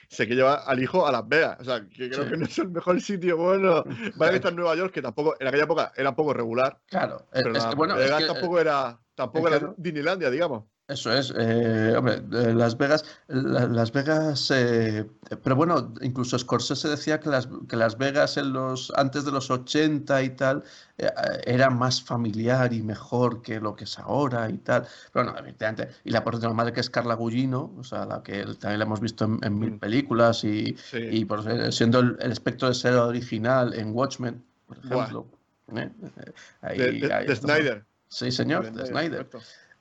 sé 0.10 0.28
que 0.28 0.36
lleva 0.36 0.56
al 0.56 0.82
hijo 0.82 1.06
a 1.08 1.12
Las 1.12 1.28
Vegas. 1.28 1.58
O 1.60 1.64
sea, 1.64 1.86
que 1.88 2.10
creo 2.10 2.30
que 2.30 2.38
no 2.38 2.46
es 2.46 2.58
el 2.60 2.70
mejor 2.70 3.02
sitio. 3.02 3.38
Bueno, 3.38 3.84
vale 4.16 4.32
que 4.32 4.36
está 4.38 4.50
en 4.50 4.56
Nueva 4.56 4.76
York, 4.76 4.94
que 4.94 5.02
tampoco, 5.02 5.36
en 5.40 5.48
aquella 5.48 5.64
época 5.64 5.92
era 5.96 6.10
un 6.10 6.16
poco 6.16 6.34
regular. 6.34 6.80
Claro, 6.88 7.28
pero 7.32 7.56
es 7.56 7.66
que, 7.66 7.76
bueno, 7.76 7.96
tampoco 8.26 8.60
era, 8.60 9.00
tampoco 9.18 9.48
era 9.48 9.74
Disneylandia, 9.78 10.30
digamos. 10.30 10.64
Eso 10.88 11.12
es, 11.12 11.34
eh, 11.36 11.96
hombre, 11.98 12.22
Las 12.54 12.78
Vegas, 12.78 13.04
Las 13.28 13.92
Vegas, 13.92 14.50
eh, 14.56 15.06
pero 15.44 15.58
bueno, 15.58 15.94
incluso 16.00 16.40
Scorsese 16.40 16.88
decía 16.88 17.20
que 17.20 17.30
Las, 17.30 17.50
que 17.68 17.76
Las 17.76 17.98
Vegas 17.98 18.38
en 18.38 18.54
los, 18.54 18.94
antes 18.96 19.26
de 19.26 19.34
los 19.34 19.52
80 19.52 20.24
y 20.24 20.30
tal, 20.30 20.64
eh, 20.98 21.10
era 21.46 21.70
más 21.70 22.02
familiar 22.02 22.72
y 22.72 22.84
mejor 22.84 23.42
que 23.42 23.60
lo 23.60 23.76
que 23.76 23.84
es 23.84 24.00
ahora 24.00 24.50
y 24.50 24.60
tal. 24.60 24.88
Pero 25.12 25.26
bueno, 25.26 25.38
evidentemente, 25.40 25.90
y 26.06 26.12
la 26.12 26.24
por 26.24 26.40
de 26.40 26.48
la 26.48 26.54
madre 26.54 26.72
que 26.72 26.80
es 26.80 26.90
Carla 26.90 27.16
Gugino, 27.16 27.74
o 27.78 27.84
sea, 27.84 28.06
la 28.06 28.24
que 28.24 28.46
también 28.58 28.80
la 28.80 28.86
hemos 28.86 29.02
visto 29.02 29.26
en, 29.26 29.60
mil 29.60 29.72
mm. 29.72 29.80
películas 29.80 30.46
y, 30.46 30.78
y 30.94 31.26
por, 31.26 31.74
siendo 31.74 32.00
el, 32.00 32.32
espectro 32.32 32.70
de 32.70 32.76
ser 32.76 32.94
original 32.94 33.74
en 33.74 33.94
Watchmen, 33.94 34.42
por 34.68 34.78
ejemplo. 34.78 35.28
de, 35.68 37.36
Snyder. 37.36 37.84
Sí, 38.10 38.32
señor, 38.32 38.72
de, 38.72 38.86
Snyder. 38.86 39.28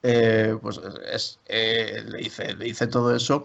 Eh, 0.02 0.56
pues 0.60 0.80
es, 1.10 1.40
eh, 1.46 2.04
le, 2.06 2.22
hice, 2.22 2.54
le 2.54 2.68
hice 2.68 2.86
todo 2.86 3.14
eso. 3.14 3.44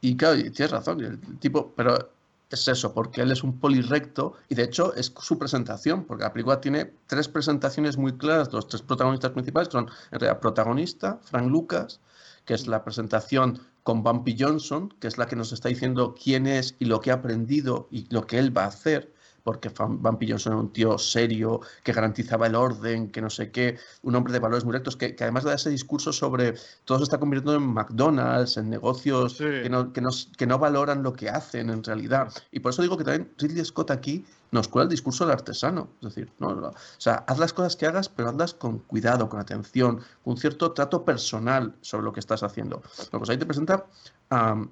Y 0.00 0.16
claro, 0.16 0.36
tienes 0.36 0.70
razón, 0.70 1.00
el 1.04 1.38
tipo, 1.38 1.72
pero 1.76 2.10
es 2.50 2.66
eso, 2.66 2.92
porque 2.92 3.22
él 3.22 3.30
es 3.30 3.44
un 3.44 3.58
polirrecto 3.58 4.34
y 4.48 4.54
de 4.54 4.64
hecho 4.64 4.94
es 4.94 5.12
su 5.20 5.38
presentación, 5.38 6.04
porque 6.04 6.24
la 6.24 6.32
película 6.32 6.60
tiene 6.60 6.92
tres 7.06 7.28
presentaciones 7.28 7.96
muy 7.96 8.16
claras, 8.16 8.52
los 8.52 8.66
tres 8.66 8.82
protagonistas 8.82 9.30
principales, 9.32 9.68
que 9.68 9.72
son 9.72 9.88
en 10.10 10.20
realidad 10.20 10.40
protagonista, 10.40 11.20
Frank 11.22 11.48
Lucas, 11.48 12.00
que 12.44 12.54
es 12.54 12.66
la 12.66 12.82
presentación 12.82 13.60
con 13.84 14.02
Bumpy 14.02 14.36
Johnson, 14.38 14.92
que 15.00 15.06
es 15.06 15.18
la 15.18 15.26
que 15.26 15.36
nos 15.36 15.52
está 15.52 15.68
diciendo 15.68 16.14
quién 16.20 16.46
es 16.46 16.74
y 16.78 16.86
lo 16.86 17.00
que 17.00 17.10
ha 17.12 17.14
aprendido 17.14 17.86
y 17.90 18.12
lo 18.12 18.26
que 18.26 18.38
él 18.38 18.56
va 18.56 18.64
a 18.64 18.68
hacer 18.68 19.12
porque 19.42 19.70
Van 19.76 20.18
Johnson 20.20 20.52
era 20.52 20.60
un 20.60 20.72
tío 20.72 20.98
serio, 20.98 21.60
que 21.82 21.92
garantizaba 21.92 22.46
el 22.46 22.54
orden, 22.54 23.10
que 23.10 23.20
no 23.20 23.30
sé 23.30 23.50
qué, 23.50 23.78
un 24.02 24.14
hombre 24.14 24.32
de 24.32 24.38
valores 24.38 24.64
muy 24.64 24.72
rectos, 24.72 24.96
que, 24.96 25.16
además 25.20 25.44
de 25.44 25.54
ese 25.54 25.70
discurso 25.70 26.12
sobre 26.12 26.54
todo 26.84 26.98
se 26.98 27.04
está 27.04 27.18
convirtiendo 27.18 27.56
en 27.56 27.72
McDonald's, 27.72 28.56
en 28.56 28.70
negocios 28.70 29.36
que, 29.38 29.68
no, 29.68 29.92
que, 29.92 30.00
no, 30.00 30.10
que 30.36 30.46
no 30.46 30.58
valoran 30.58 31.02
lo 31.02 31.12
que 31.12 31.28
hacen 31.28 31.70
en 31.70 31.82
realidad. 31.82 32.32
Y 32.50 32.60
por 32.60 32.72
eso 32.72 32.82
digo 32.82 32.96
que 32.96 33.04
también 33.04 33.32
Ridley 33.38 33.64
Scott 33.64 33.90
aquí 33.90 34.24
nos 34.50 34.68
cuela 34.68 34.84
el 34.84 34.90
discurso 34.90 35.24
del 35.24 35.34
artesano. 35.34 35.88
Es 36.00 36.14
decir, 36.14 36.32
no, 36.38 36.48
o 36.48 36.74
sea, 36.98 37.24
haz 37.26 37.38
las 37.38 37.52
cosas 37.52 37.76
que 37.76 37.86
hagas, 37.86 38.08
pero 38.08 38.28
hazlas 38.28 38.54
con 38.54 38.78
cuidado, 38.80 39.28
con 39.28 39.40
atención, 39.40 39.96
con 40.24 40.32
un 40.32 40.36
cierto 40.36 40.72
trato 40.72 41.04
personal 41.04 41.74
sobre 41.80 42.04
lo 42.04 42.12
que 42.12 42.20
estás 42.20 42.42
haciendo. 42.42 42.82
Bueno, 42.96 43.18
pues 43.18 43.30
ahí 43.30 43.38
te 43.38 43.46
presenta 43.46 43.86
a, 44.30 44.64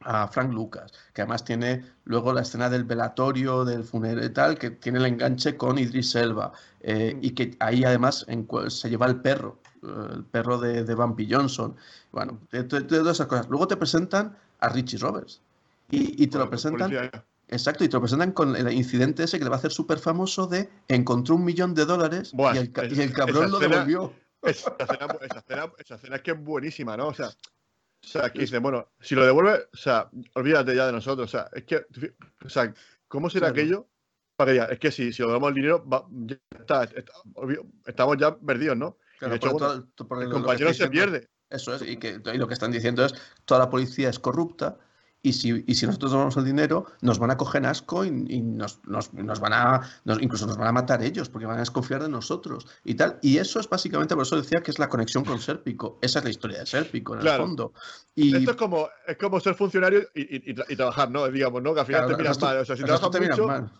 a 0.00 0.28
Frank 0.28 0.52
Lucas, 0.52 0.92
que 1.12 1.22
además 1.22 1.44
tiene 1.44 1.84
luego 2.04 2.32
la 2.32 2.42
escena 2.42 2.70
del 2.70 2.84
velatorio, 2.84 3.64
del 3.64 3.84
funeral 3.84 4.24
y 4.24 4.30
tal, 4.30 4.58
que 4.58 4.70
tiene 4.70 4.98
el 4.98 5.06
enganche 5.06 5.56
con 5.56 5.78
Idris 5.78 6.14
Elba, 6.14 6.52
eh, 6.80 7.18
y 7.20 7.30
que 7.32 7.56
ahí 7.60 7.84
además 7.84 8.26
se 8.68 8.90
lleva 8.90 9.06
el 9.06 9.16
perro, 9.16 9.58
eh, 9.82 10.08
el 10.14 10.24
perro 10.24 10.58
de, 10.58 10.84
de 10.84 10.94
Bumpy 10.94 11.28
Johnson. 11.30 11.76
Bueno, 12.12 12.40
de, 12.50 12.64
todas 12.64 13.16
esas 13.16 13.26
cosas. 13.26 13.48
Luego 13.48 13.68
te 13.68 13.76
presentan 13.76 14.36
a 14.60 14.68
Richie 14.68 14.98
Roberts 14.98 15.40
y, 15.90 16.26
te 16.26 16.38
lo 16.38 16.48
presentan. 16.48 17.10
Exacto, 17.48 17.82
y 17.82 17.88
te 17.88 17.96
lo 17.96 18.00
presentan 18.00 18.30
con 18.32 18.54
el 18.54 18.72
incidente 18.72 19.24
ese 19.24 19.38
que 19.38 19.44
le 19.44 19.50
va 19.50 19.56
a 19.56 19.58
hacer 19.58 19.72
súper 19.72 19.98
famoso 19.98 20.46
de 20.46 20.70
encontró 20.86 21.34
un 21.34 21.44
millón 21.44 21.74
de 21.74 21.84
dólares 21.84 22.32
y, 22.32 22.56
el, 22.56 23.12
cabrón 23.12 23.50
lo 23.50 23.58
devolvió. 23.58 24.12
Esa 24.42 24.74
escena, 24.78 25.06
esa, 25.78 25.94
escena, 25.96 26.16
es 26.16 26.22
que 26.22 26.30
es 26.30 26.42
buenísima, 26.42 26.96
¿no? 26.96 27.08
O 27.08 27.14
sea, 27.14 27.30
o 28.02 28.06
sea, 28.06 28.30
que 28.30 28.40
dice, 28.40 28.58
bueno, 28.58 28.88
si 29.00 29.14
lo 29.14 29.24
devuelve, 29.24 29.68
o 29.72 29.76
sea, 29.76 30.08
olvídate 30.34 30.74
ya 30.74 30.86
de 30.86 30.92
nosotros. 30.92 31.28
O 31.28 31.30
sea, 31.30 31.50
es 31.52 31.64
que, 31.64 31.86
o 32.44 32.48
sea, 32.48 32.72
¿cómo 33.08 33.28
será 33.28 33.48
aquello? 33.48 33.88
Para 34.36 34.52
que 34.52 34.56
ya, 34.56 34.64
es 34.64 34.78
que 34.78 34.90
si, 34.90 35.12
si 35.12 35.22
lo 35.22 35.30
damos 35.30 35.50
el 35.50 35.54
dinero, 35.54 35.84
ya 36.10 36.38
está, 36.58 36.88
estamos 37.86 38.16
ya 38.16 38.36
perdidos, 38.36 38.76
¿no? 38.76 38.96
de 39.20 39.36
hecho, 39.36 39.50
el 40.20 40.30
compañero 40.30 40.72
se 40.72 40.88
pierde. 40.88 41.28
Eso 41.50 41.74
es, 41.74 41.82
y, 41.82 41.96
que, 41.96 42.20
y 42.32 42.38
lo 42.38 42.46
que 42.46 42.54
están 42.54 42.70
diciendo 42.70 43.04
es, 43.04 43.12
toda 43.44 43.60
la 43.60 43.70
policía 43.70 44.08
es 44.08 44.18
corrupta, 44.18 44.78
y 45.22 45.34
si, 45.34 45.64
y 45.66 45.74
si 45.74 45.86
nosotros 45.86 46.12
damos 46.12 46.36
el 46.36 46.44
dinero, 46.44 46.86
nos 47.02 47.18
van 47.18 47.30
a 47.30 47.36
coger 47.36 47.66
asco 47.66 48.04
y, 48.04 48.10
nos, 48.10 48.80
nos, 48.86 49.12
nos, 49.12 49.40
van 49.40 49.52
a, 49.52 49.82
incluso 50.20 50.46
nos 50.46 50.56
van 50.56 50.68
a 50.68 50.72
matar 50.72 51.02
ellos 51.02 51.28
porque 51.28 51.46
van 51.46 51.56
a 51.56 51.60
desconfiar 51.60 52.02
de 52.02 52.08
nosotros 52.08 52.66
y 52.84 52.94
tal. 52.94 53.18
Y 53.20 53.36
eso 53.36 53.60
es 53.60 53.68
básicamente, 53.68 54.14
por 54.14 54.22
eso 54.22 54.36
decía 54.36 54.62
que 54.62 54.70
es 54.70 54.78
la 54.78 54.88
conexión 54.88 55.24
con 55.24 55.38
Serpico. 55.38 55.98
Esa 56.00 56.20
es 56.20 56.24
la 56.24 56.30
historia 56.30 56.60
de 56.60 56.66
Serpico, 56.66 57.14
en 57.14 57.26
el 57.26 57.36
fondo. 57.36 57.74
Y... 58.14 58.34
Esto 58.34 58.52
es 58.52 58.56
como, 58.56 58.88
es 59.06 59.16
como 59.18 59.40
ser 59.40 59.54
funcionario 59.54 60.08
y, 60.14 60.50
y, 60.50 60.76
trabajar, 60.76 61.10
¿no? 61.10 61.28
Digamos, 61.28 61.62
¿no? 61.62 61.74
Que 61.74 61.80
al 61.80 61.86
final 61.86 62.08
te 62.08 62.16
miras 62.16 62.40
mal. 62.40 62.58
O 62.58 62.64
sea, 62.64 62.76
si 62.76 62.82
trabajas 62.82 63.20
mucho... 63.20 63.46
Mal. 63.46 63.70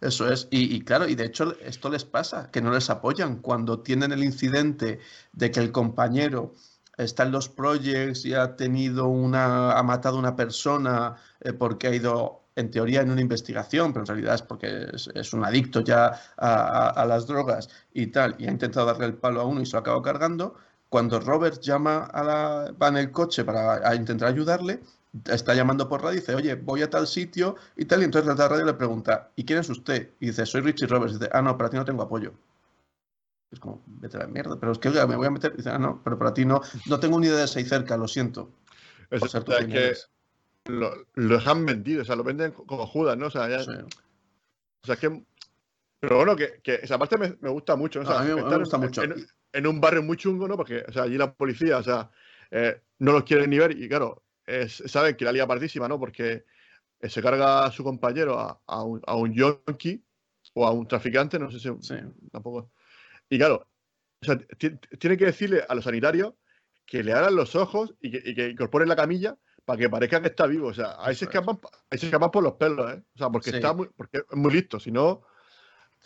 Eso 0.00 0.30
es, 0.30 0.48
y, 0.50 0.74
y, 0.74 0.80
claro, 0.80 1.06
y 1.06 1.14
de 1.14 1.26
hecho 1.26 1.54
esto 1.60 1.90
les 1.90 2.04
pasa, 2.04 2.50
que 2.50 2.60
no 2.60 2.70
les 2.70 2.88
apoyan 2.90 3.36
cuando 3.36 3.80
tienen 3.80 4.10
el 4.12 4.24
incidente 4.24 5.00
de 5.32 5.50
que 5.50 5.60
el 5.60 5.70
compañero 5.70 6.54
está 6.96 7.24
en 7.24 7.32
los 7.32 7.48
projects 7.48 8.24
y 8.24 8.34
ha 8.34 8.56
tenido 8.56 9.06
una, 9.08 9.72
ha 9.72 9.82
matado 9.82 10.16
a 10.16 10.20
una 10.20 10.36
persona 10.36 11.16
eh, 11.40 11.52
porque 11.52 11.88
ha 11.88 11.94
ido 11.94 12.42
en 12.56 12.70
teoría 12.70 13.02
en 13.02 13.10
una 13.10 13.20
investigación, 13.20 13.92
pero 13.92 14.02
en 14.02 14.06
realidad 14.06 14.34
es 14.34 14.42
porque 14.42 14.88
es, 15.14 15.32
un 15.34 15.44
adicto 15.44 15.80
ya 15.80 16.18
a, 16.38 17.04
las 17.06 17.26
drogas 17.26 17.68
y 17.92 18.06
tal, 18.08 18.34
y 18.38 18.46
ha 18.46 18.50
intentado 18.50 18.86
darle 18.86 19.06
el 19.06 19.14
palo 19.14 19.42
a 19.42 19.44
uno 19.44 19.60
y 19.60 19.66
se 19.66 19.72
lo 19.72 19.80
acaba 19.80 20.02
cargando. 20.02 20.54
Cuando 20.88 21.20
Robert 21.20 21.60
llama 21.60 22.04
a 22.04 22.24
la, 22.24 22.72
va 22.80 22.88
en 22.88 22.96
el 22.96 23.12
coche 23.12 23.44
para 23.44 23.94
intentar 23.94 24.28
ayudarle, 24.28 24.80
está 25.26 25.54
llamando 25.54 25.88
por 25.88 26.02
radio 26.02 26.16
y 26.16 26.20
dice, 26.20 26.34
oye, 26.34 26.54
voy 26.54 26.82
a 26.82 26.90
tal 26.90 27.06
sitio 27.06 27.56
y 27.76 27.84
tal, 27.84 28.00
y 28.02 28.04
entonces 28.04 28.34
la 28.36 28.48
radio 28.48 28.64
le 28.64 28.74
pregunta, 28.74 29.30
¿y 29.36 29.44
quién 29.44 29.58
es 29.58 29.68
usted? 29.68 30.10
Y 30.20 30.26
dice, 30.26 30.46
soy 30.46 30.62
Richie 30.62 30.86
Roberts. 30.86 31.16
Y 31.16 31.18
dice, 31.18 31.30
ah, 31.32 31.42
no, 31.42 31.56
para 31.58 31.70
ti 31.70 31.76
no 31.76 31.84
tengo 31.84 32.02
apoyo. 32.02 32.32
Es 33.50 33.60
como, 33.60 33.82
vete 33.86 34.16
a 34.16 34.20
la 34.20 34.26
mierda, 34.26 34.58
pero 34.58 34.72
es 34.72 34.78
que 34.78 34.90
me 34.90 35.16
voy 35.16 35.26
a 35.26 35.30
meter. 35.30 35.56
Dice, 35.56 35.70
ah, 35.70 35.78
no, 35.78 36.02
pero 36.02 36.18
para 36.18 36.34
ti 36.34 36.44
no, 36.44 36.60
no 36.86 36.98
tengo 36.98 37.20
ni 37.20 37.28
idea 37.28 37.38
de 37.38 37.48
seis 37.48 37.68
cerca, 37.68 37.96
lo 37.96 38.08
siento. 38.08 38.50
Es, 39.10 39.22
o 39.22 39.28
sea, 39.28 39.42
que 39.44 39.94
lo, 40.64 40.92
lo 41.14 41.38
han 41.38 41.64
vendido, 41.64 42.02
o 42.02 42.04
sea, 42.04 42.16
lo 42.16 42.24
venden 42.24 42.50
como 42.52 42.86
Judas, 42.86 43.16
¿no? 43.16 43.26
O 43.26 43.30
sea, 43.30 43.48
ya, 43.48 43.60
o 43.60 44.86
sea, 44.86 44.96
que. 44.96 45.22
Pero 46.00 46.16
bueno, 46.16 46.36
que, 46.36 46.60
que 46.62 46.74
esa 46.82 46.98
parte 46.98 47.16
me, 47.16 47.36
me 47.40 47.50
gusta 47.50 47.76
mucho, 47.76 48.02
¿no? 48.02 48.08
O 48.08 48.12
sea, 48.12 48.20
a 48.20 48.24
mí 48.24 48.34
me, 48.34 48.58
gusta 48.58 48.78
mucho. 48.78 49.02
En, 49.52 49.66
un 49.66 49.80
barrio 49.80 50.02
muy 50.02 50.16
chungo, 50.16 50.46
¿no? 50.46 50.56
Porque, 50.56 50.84
o 50.86 50.92
sea, 50.92 51.04
allí 51.04 51.16
la 51.16 51.32
policía, 51.32 51.78
o 51.78 51.82
sea, 51.82 52.10
eh, 52.50 52.80
no 52.98 53.12
los 53.12 53.24
quieren 53.24 53.48
ni 53.48 53.58
ver 53.58 53.72
y, 53.72 53.88
claro, 53.88 54.22
es, 54.44 54.82
saben 54.86 55.16
que 55.16 55.24
la 55.24 55.32
liga 55.32 55.46
partísima, 55.46 55.88
¿no? 55.88 55.98
Porque 55.98 56.44
eh, 57.00 57.08
se 57.08 57.22
carga 57.22 57.64
a 57.64 57.70
su 57.70 57.82
compañero 57.82 58.38
a, 58.38 58.60
a, 58.66 58.82
un, 58.82 59.00
a 59.06 59.16
un 59.16 59.32
yonki 59.32 60.04
o 60.54 60.66
a 60.66 60.72
un 60.72 60.86
traficante, 60.86 61.38
no 61.38 61.50
sé 61.50 61.58
si 61.58 61.70
sí. 61.80 61.94
tampoco. 62.30 62.70
Y 63.28 63.38
claro, 63.38 63.66
tiene 64.98 65.16
que 65.16 65.26
decirle 65.26 65.64
a 65.68 65.74
los 65.74 65.84
sanitarios 65.84 66.34
que 66.84 67.02
le 67.02 67.12
abran 67.12 67.34
los 67.34 67.56
ojos 67.56 67.94
y 68.00 68.10
que, 68.10 68.48
incorporen 68.48 68.88
la 68.88 68.96
camilla 68.96 69.36
para 69.64 69.78
que 69.78 69.90
parezca 69.90 70.22
que 70.22 70.28
está 70.28 70.46
vivo. 70.46 70.68
O 70.68 70.74
sea, 70.74 70.96
ahí 70.98 71.14
se 71.14 71.24
escapan, 71.24 71.58
ahí 71.90 71.98
se 71.98 72.06
escapan 72.06 72.30
por 72.30 72.44
los 72.44 72.54
pelos, 72.54 72.92
¿eh? 72.92 73.02
O 73.14 73.18
sea, 73.18 73.30
porque 73.30 73.50
está 73.50 73.72
muy, 73.72 73.88
porque 73.96 74.18
es 74.18 74.36
muy 74.36 74.52
listo, 74.52 74.78
si 74.78 74.92
no. 74.92 75.22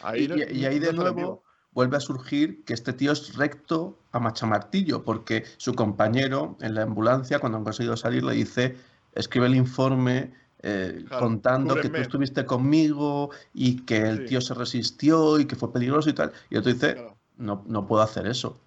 Ahí 0.03 0.29
y, 0.51 0.65
ahí 0.65 0.79
de 0.79 0.93
nuevo 0.95 1.45
vuelve 1.73 1.99
a 1.99 2.01
surgir 2.01 2.65
que 2.65 2.73
este 2.73 2.93
tío 2.93 3.13
es 3.13 3.37
recto 3.37 4.03
a 4.13 4.19
machamartillo, 4.19 5.05
porque 5.05 5.45
su 5.59 5.75
compañero 5.75 6.57
en 6.61 6.75
la 6.75 6.83
ambulancia, 6.83 7.39
cuando 7.39 7.59
han 7.59 7.65
conseguido 7.65 7.97
salir, 7.97 8.25
le 8.25 8.35
dice: 8.35 8.77
escribe 9.15 9.47
el 9.47 9.55
informe 9.55 10.35
eh, 10.63 11.05
contando 11.19 11.75
que 11.77 11.89
tú 11.89 11.97
estuviste 11.97 12.45
conmigo 12.45 13.31
y 13.55 13.85
que 13.85 13.97
el 13.97 14.27
tío 14.27 14.41
se 14.41 14.53
resistió 14.53 15.39
y 15.39 15.47
que 15.47 15.57
fue 15.57 15.73
peligroso 15.73 16.11
y 16.11 16.13
tal. 16.13 16.33
Y 16.51 16.57
otro 16.57 16.73
dice, 16.73 16.97
no, 17.39 17.65
no 17.67 17.87
puedo 17.87 18.03
hacer 18.03 18.27
eso. 18.27 18.61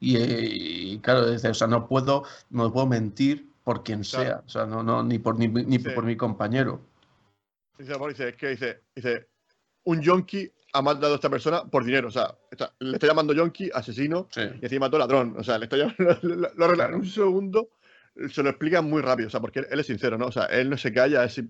Y, 0.00 0.98
claro, 0.98 1.30
dice, 1.30 1.48
o 1.48 1.54
sea, 1.54 1.66
no 1.66 1.88
puedo, 1.88 2.24
no 2.50 2.72
puedo 2.72 2.86
mentir 2.86 3.50
por 3.64 3.82
quien 3.82 4.04
sea, 4.04 4.42
o 4.46 4.48
sea, 4.48 4.66
no, 4.66 4.82
no, 4.82 5.02
ni 5.02 5.18
por 5.18 5.38
ni, 5.38 5.48
ni 5.48 5.78
por 5.78 6.04
mi 6.04 6.16
compañero. 6.16 6.80
Dice, 7.78 7.94
dice, 8.08 8.34
que 8.34 8.48
dice, 8.48 8.82
dice, 8.94 9.28
un 9.84 10.00
yonki 10.00 10.50
ha 10.74 10.82
matado 10.82 11.14
a 11.14 11.16
esta 11.16 11.30
persona 11.30 11.64
por 11.64 11.84
dinero, 11.84 12.08
o 12.08 12.10
sea, 12.10 12.36
le 12.78 12.92
está 12.92 13.06
llamando 13.06 13.32
yonki, 13.32 13.70
asesino, 13.72 14.28
y 14.36 14.64
encima 14.64 14.86
mató 14.86 14.98
ladrón, 14.98 15.34
o 15.38 15.42
sea, 15.42 15.58
le 15.58 15.64
está 15.64 15.76
llamando, 15.76 16.18
lo, 16.56 16.74
lo 16.74 16.84
en 16.84 16.94
un 16.94 17.06
segundo 17.06 17.70
se 18.32 18.42
lo 18.42 18.50
explica 18.50 18.82
muy 18.82 19.02
rápido, 19.02 19.28
o 19.28 19.30
sea, 19.30 19.40
porque 19.40 19.66
él 19.70 19.80
es 19.80 19.86
sincero, 19.86 20.18
¿no? 20.18 20.26
O 20.26 20.32
sea, 20.32 20.44
él 20.44 20.70
no 20.70 20.76
se 20.76 20.92
calla, 20.92 21.24
es, 21.24 21.40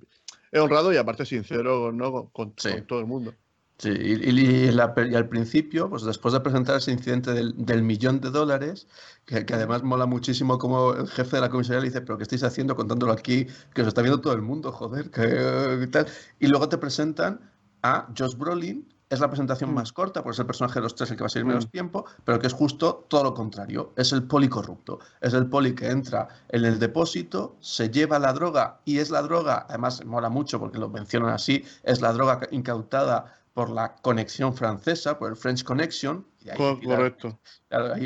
honrado 0.53 0.93
y 0.93 0.97
aparte 0.97 1.23
es 1.23 1.29
sincero, 1.29 1.93
¿no? 1.93 2.31
Con, 2.31 2.55
todo 2.87 3.01
el 3.01 3.07
mundo. 3.07 3.35
Sí, 3.79 3.91
y, 3.91 4.69
al 4.81 5.29
principio, 5.29 5.89
pues 5.89 6.03
después 6.03 6.35
de 6.35 6.41
presentar 6.41 6.79
ese 6.79 6.91
incidente 6.91 7.33
del, 7.33 7.83
millón 7.83 8.21
de 8.21 8.31
dólares, 8.31 8.89
que, 9.25 9.47
además 9.53 9.85
mola 9.85 10.05
muchísimo 10.05 10.59
como 10.59 10.95
el 10.95 11.07
jefe 11.07 11.37
de 11.37 11.43
la 11.43 11.49
comisaría 11.49 11.81
le 11.81 11.87
dice, 11.87 12.01
pero 12.01 12.19
¿qué 12.19 12.25
estáis 12.25 12.43
haciendo 12.43 12.75
contándolo 12.75 13.13
aquí? 13.13 13.47
Que 13.75 13.83
os 13.83 13.89
está 13.89 14.03
viendo 14.03 14.21
todo 14.21 14.33
el 14.33 14.43
mundo, 14.43 14.73
joder, 14.73 15.11
que 15.11 15.87
tal. 15.93 16.07
Y 16.41 16.49
luego 16.49 16.69
te 16.69 16.79
presentan 16.79 17.41
a 17.83 18.09
Josh 18.19 18.37
Brolin, 18.37 18.93
es 19.11 19.21
la 19.21 19.29
presentación 19.29 19.71
mm. 19.71 19.75
más 19.75 19.93
corta, 19.93 20.23
porque 20.23 20.35
es 20.35 20.39
el 20.41 20.47
personaje 20.47 20.79
de 20.79 20.83
los 20.83 20.95
tres 20.95 21.11
el 21.11 21.17
que 21.17 21.23
va 21.23 21.27
a 21.27 21.31
ser 21.31 21.45
menos 21.45 21.67
mm. 21.67 21.71
tiempo, 21.71 22.05
pero 22.25 22.39
que 22.39 22.47
es 22.47 22.53
justo 22.53 23.07
todo 23.09 23.25
lo 23.25 23.35
contrario. 23.35 23.93
Es 23.97 24.13
el 24.13 24.25
poli 24.25 24.49
corrupto. 24.49 24.99
Es 25.21 25.35
el 25.35 25.47
poli 25.47 25.75
que 25.75 25.89
entra 25.89 26.29
en 26.49 26.65
el 26.65 26.79
depósito, 26.79 27.57
se 27.61 27.91
lleva 27.91 28.19
la 28.19 28.33
droga 28.33 28.81
y 28.85 28.99
es 28.99 29.11
la 29.11 29.23
droga, 29.23 29.67
además 29.69 30.05
mola 30.05 30.29
mucho 30.29 30.59
porque 30.59 30.79
lo 30.79 30.89
mencionan 30.89 31.31
así, 31.31 31.65
es 31.83 32.01
la 32.01 32.13
droga 32.13 32.41
incautada 32.51 33.39
por 33.59 33.71
la 33.71 33.97
conexión 33.97 34.55
francesa, 34.55 35.19
por 35.19 35.31
el 35.31 35.37
French 35.37 35.65
Connection. 35.65 36.25
Correcto. 36.57 37.39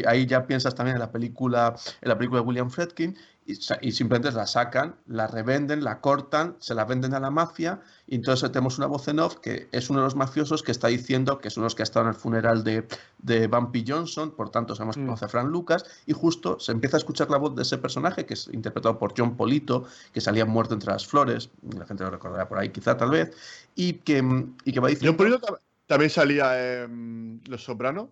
ahí, 0.06 0.26
ya 0.26 0.46
piensas 0.46 0.74
también 0.74 0.96
en 0.96 1.00
la 1.00 1.12
película, 1.12 1.76
en 2.00 2.08
la 2.08 2.16
película 2.16 2.40
de 2.40 2.46
William 2.46 2.70
Fredkin, 2.70 3.16
y, 3.46 3.92
simplemente 3.92 4.30
la 4.32 4.46
sacan, 4.46 4.94
la 5.06 5.26
revenden, 5.26 5.82
la 5.82 6.00
cortan, 6.00 6.56
se 6.60 6.74
la 6.74 6.84
venden 6.84 7.14
a 7.14 7.20
la 7.20 7.30
mafia 7.30 7.80
y 8.06 8.16
entonces 8.16 8.50
tenemos 8.52 8.78
una 8.78 8.86
voz 8.86 9.08
en 9.08 9.18
off 9.18 9.36
que 9.36 9.68
es 9.72 9.90
uno 9.90 10.00
de 10.00 10.04
los 10.04 10.16
mafiosos 10.16 10.62
que 10.62 10.70
está 10.70 10.88
diciendo 10.88 11.38
que 11.38 11.50
son 11.50 11.64
los 11.64 11.74
que 11.74 11.82
ha 11.82 11.84
estado 11.84 12.06
en 12.06 12.10
el 12.10 12.14
funeral 12.14 12.62
de, 12.62 12.86
de 13.18 13.46
Bumpy 13.48 13.84
Johnson, 13.86 14.30
por 14.30 14.50
tanto 14.50 14.74
sabemos 14.74 14.96
que 14.96 15.02
mm. 15.02 15.06
conoce 15.06 15.24
a 15.24 15.28
Frank 15.28 15.48
Lucas 15.48 15.84
y 16.06 16.12
justo 16.12 16.60
se 16.60 16.72
empieza 16.72 16.96
a 16.96 16.98
escuchar 16.98 17.30
la 17.30 17.38
voz 17.38 17.56
de 17.56 17.62
ese 17.62 17.78
personaje 17.78 18.24
que 18.26 18.34
es 18.34 18.48
interpretado 18.52 18.98
por 18.98 19.14
John 19.16 19.36
Polito, 19.36 19.84
que 20.12 20.20
salía 20.20 20.44
muerto 20.44 20.74
entre 20.74 20.92
las 20.92 21.06
flores, 21.06 21.50
la 21.76 21.86
gente 21.86 22.04
lo 22.04 22.10
recordará 22.10 22.48
por 22.48 22.58
ahí 22.58 22.70
quizá 22.70 22.96
tal 22.96 23.10
vez, 23.10 23.36
y 23.74 23.94
que, 23.94 24.18
y 24.64 24.72
que 24.72 24.80
va 24.80 24.88
diciendo... 24.88 25.12
John 25.12 25.16
Polito 25.16 25.60
también 25.86 26.10
salía 26.10 26.84
en 26.84 27.40
Los 27.46 27.64
Sopranos. 27.64 28.08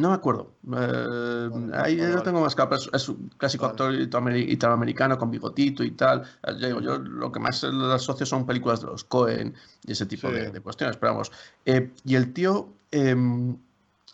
No 0.00 0.08
me 0.08 0.14
acuerdo. 0.14 0.50
Eh, 0.74 1.50
ahí 1.74 1.96
yo 1.98 2.22
tengo 2.22 2.40
más 2.40 2.54
capas. 2.54 2.88
Es 2.92 3.08
un 3.08 3.30
clásico 3.36 3.66
actor 3.66 3.94
italoamericano 3.94 5.18
con 5.18 5.30
bigotito 5.30 5.84
y 5.84 5.90
tal. 5.90 6.24
Yo, 6.58 6.80
yo, 6.80 6.98
lo 6.98 7.30
que 7.30 7.38
más 7.38 7.62
lo 7.64 7.92
asocio 7.92 8.24
son 8.24 8.46
películas 8.46 8.80
de 8.80 8.86
los 8.86 9.04
Cohen 9.04 9.54
y 9.86 9.92
ese 9.92 10.06
tipo 10.06 10.30
de, 10.30 10.58
cuestiones. 10.60 10.96
Pero 10.96 11.12
vamos. 11.12 11.30
Eh, 11.66 11.90
y 12.04 12.14
el 12.14 12.32
tío. 12.32 12.68
Em, 12.90 13.56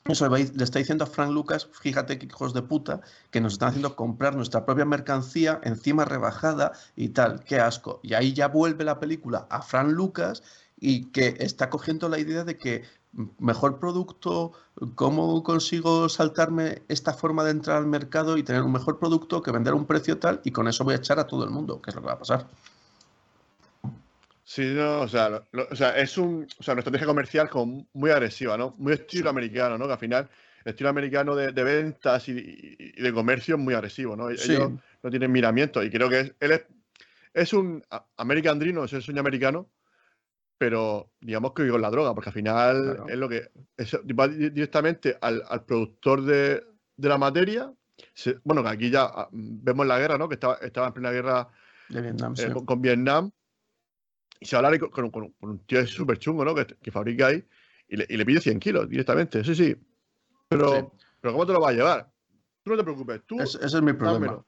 eso 0.08 0.28
le 0.28 0.42
está 0.42 0.78
diciendo 0.78 1.02
a 1.02 1.08
Frank 1.08 1.32
Lucas, 1.32 1.68
fíjate 1.72 2.16
que 2.16 2.26
hijos 2.26 2.54
de 2.54 2.62
puta, 2.62 3.00
que 3.32 3.40
nos 3.40 3.54
están 3.54 3.70
haciendo 3.70 3.96
comprar 3.96 4.36
nuestra 4.36 4.64
propia 4.64 4.84
mercancía 4.84 5.60
encima 5.64 6.04
rebajada 6.04 6.72
y 6.94 7.08
tal, 7.08 7.42
qué 7.42 7.58
asco. 7.58 7.98
Y 8.04 8.14
ahí 8.14 8.32
ya 8.32 8.46
vuelve 8.46 8.84
la 8.84 9.00
película 9.00 9.48
a 9.50 9.62
Frank 9.62 9.88
Lucas 9.88 10.44
y 10.78 11.06
que 11.06 11.36
está 11.40 11.70
cogiendo 11.70 12.08
la 12.08 12.18
idea 12.18 12.44
de 12.44 12.56
que 12.56 12.84
mejor 13.38 13.78
producto, 13.78 14.52
cómo 14.94 15.42
consigo 15.42 16.08
saltarme 16.08 16.82
esta 16.88 17.14
forma 17.14 17.44
de 17.44 17.52
entrar 17.52 17.78
al 17.78 17.86
mercado 17.86 18.36
y 18.36 18.42
tener 18.42 18.62
un 18.62 18.72
mejor 18.72 18.98
producto 18.98 19.42
que 19.42 19.50
vender 19.50 19.72
a 19.72 19.76
un 19.76 19.86
precio 19.86 20.18
tal 20.18 20.40
y 20.44 20.50
con 20.50 20.68
eso 20.68 20.84
voy 20.84 20.94
a 20.94 20.98
echar 20.98 21.18
a 21.18 21.26
todo 21.26 21.44
el 21.44 21.50
mundo, 21.50 21.80
que 21.80 21.90
es 21.90 21.96
lo 21.96 22.02
que 22.02 22.08
va 22.08 22.14
a 22.14 22.18
pasar. 22.18 22.46
Sí, 24.44 24.62
no, 24.74 25.00
o 25.00 25.08
sea, 25.08 25.42
o 25.70 25.74
sea, 25.74 25.96
es 25.96 26.16
un, 26.18 26.46
o 26.58 26.62
sea, 26.62 26.72
una 26.72 26.80
estrategia 26.80 27.06
comercial 27.06 27.50
como 27.50 27.86
muy 27.94 28.10
agresiva, 28.10 28.56
¿no? 28.56 28.74
Muy 28.78 28.92
estilo 28.92 29.28
americano, 29.28 29.76
¿no? 29.76 29.86
Que 29.86 29.92
al 29.92 29.98
final 29.98 30.30
el 30.64 30.70
estilo 30.70 30.90
americano 30.90 31.34
de, 31.34 31.50
ventas 31.50 32.28
y, 32.28 32.76
de 32.96 33.12
comercio 33.12 33.56
es 33.56 33.60
muy 33.60 33.74
agresivo, 33.74 34.14
¿no? 34.14 34.30
Ellos 34.30 34.72
no 35.02 35.10
tienen 35.10 35.32
miramiento 35.32 35.82
y 35.82 35.90
creo 35.90 36.08
que 36.08 36.20
es, 36.20 36.32
él 36.38 36.52
es, 36.52 36.62
es 37.34 37.52
un 37.52 37.82
American 38.16 38.58
Dream, 38.58 38.76
no 38.76 38.84
es 38.84 38.92
el 38.92 39.02
sueño 39.02 39.20
americano, 39.20 39.68
pero 40.58 41.10
digamos 41.20 41.52
que 41.52 41.68
con 41.68 41.82
la 41.82 41.90
droga, 41.90 42.14
porque 42.14 42.30
al 42.30 42.34
final 42.34 43.04
es 43.08 43.16
lo 43.16 43.28
que 43.28 43.50
es, 43.76 43.94
va 43.94 44.28
directamente 44.28 45.16
al, 45.20 45.42
productor 45.66 46.22
de, 46.22 46.64
la 46.96 47.18
materia. 47.18 47.72
bueno, 48.44 48.62
que 48.62 48.68
aquí 48.68 48.90
ya 48.90 49.04
ah, 49.04 49.28
vemos 49.32 49.86
la 49.86 49.98
guerra, 49.98 50.18
¿no? 50.18 50.28
Que 50.28 50.34
estaba, 50.34 50.54
estaba 50.56 50.88
en 50.88 50.92
plena 50.94 51.10
guerra 51.10 51.48
eh, 51.90 52.54
con, 52.64 52.80
Vietnam 52.80 53.30
y 54.40 54.46
se 54.46 54.56
habla 54.56 54.78
con, 54.78 55.10
con, 55.10 55.34
un 55.40 55.58
tío 55.66 55.86
súper 55.86 56.18
chungo, 56.18 56.44
¿no? 56.44 56.54
Que, 56.54 56.90
fabrica 56.90 57.28
ahí 57.28 57.44
y 57.88 57.96
le, 57.96 58.06
y 58.08 58.16
le, 58.16 58.24
pide 58.24 58.40
100 58.40 58.58
kilos 58.58 58.88
directamente. 58.88 59.44
Sí, 59.44 59.54
sí. 59.54 59.76
Pero, 60.48 60.92
pero 61.20 61.32
¿cómo 61.32 61.46
te 61.46 61.52
lo 61.52 61.60
vas 61.60 61.72
a 61.72 61.76
llevar? 61.76 62.12
Tú 62.62 62.70
no 62.70 62.76
te 62.78 62.84
preocupes. 62.84 63.22
Tú, 63.26 63.40
ese, 63.40 63.64
es 63.64 63.82
mi 63.82 63.92
problema. 63.92 64.42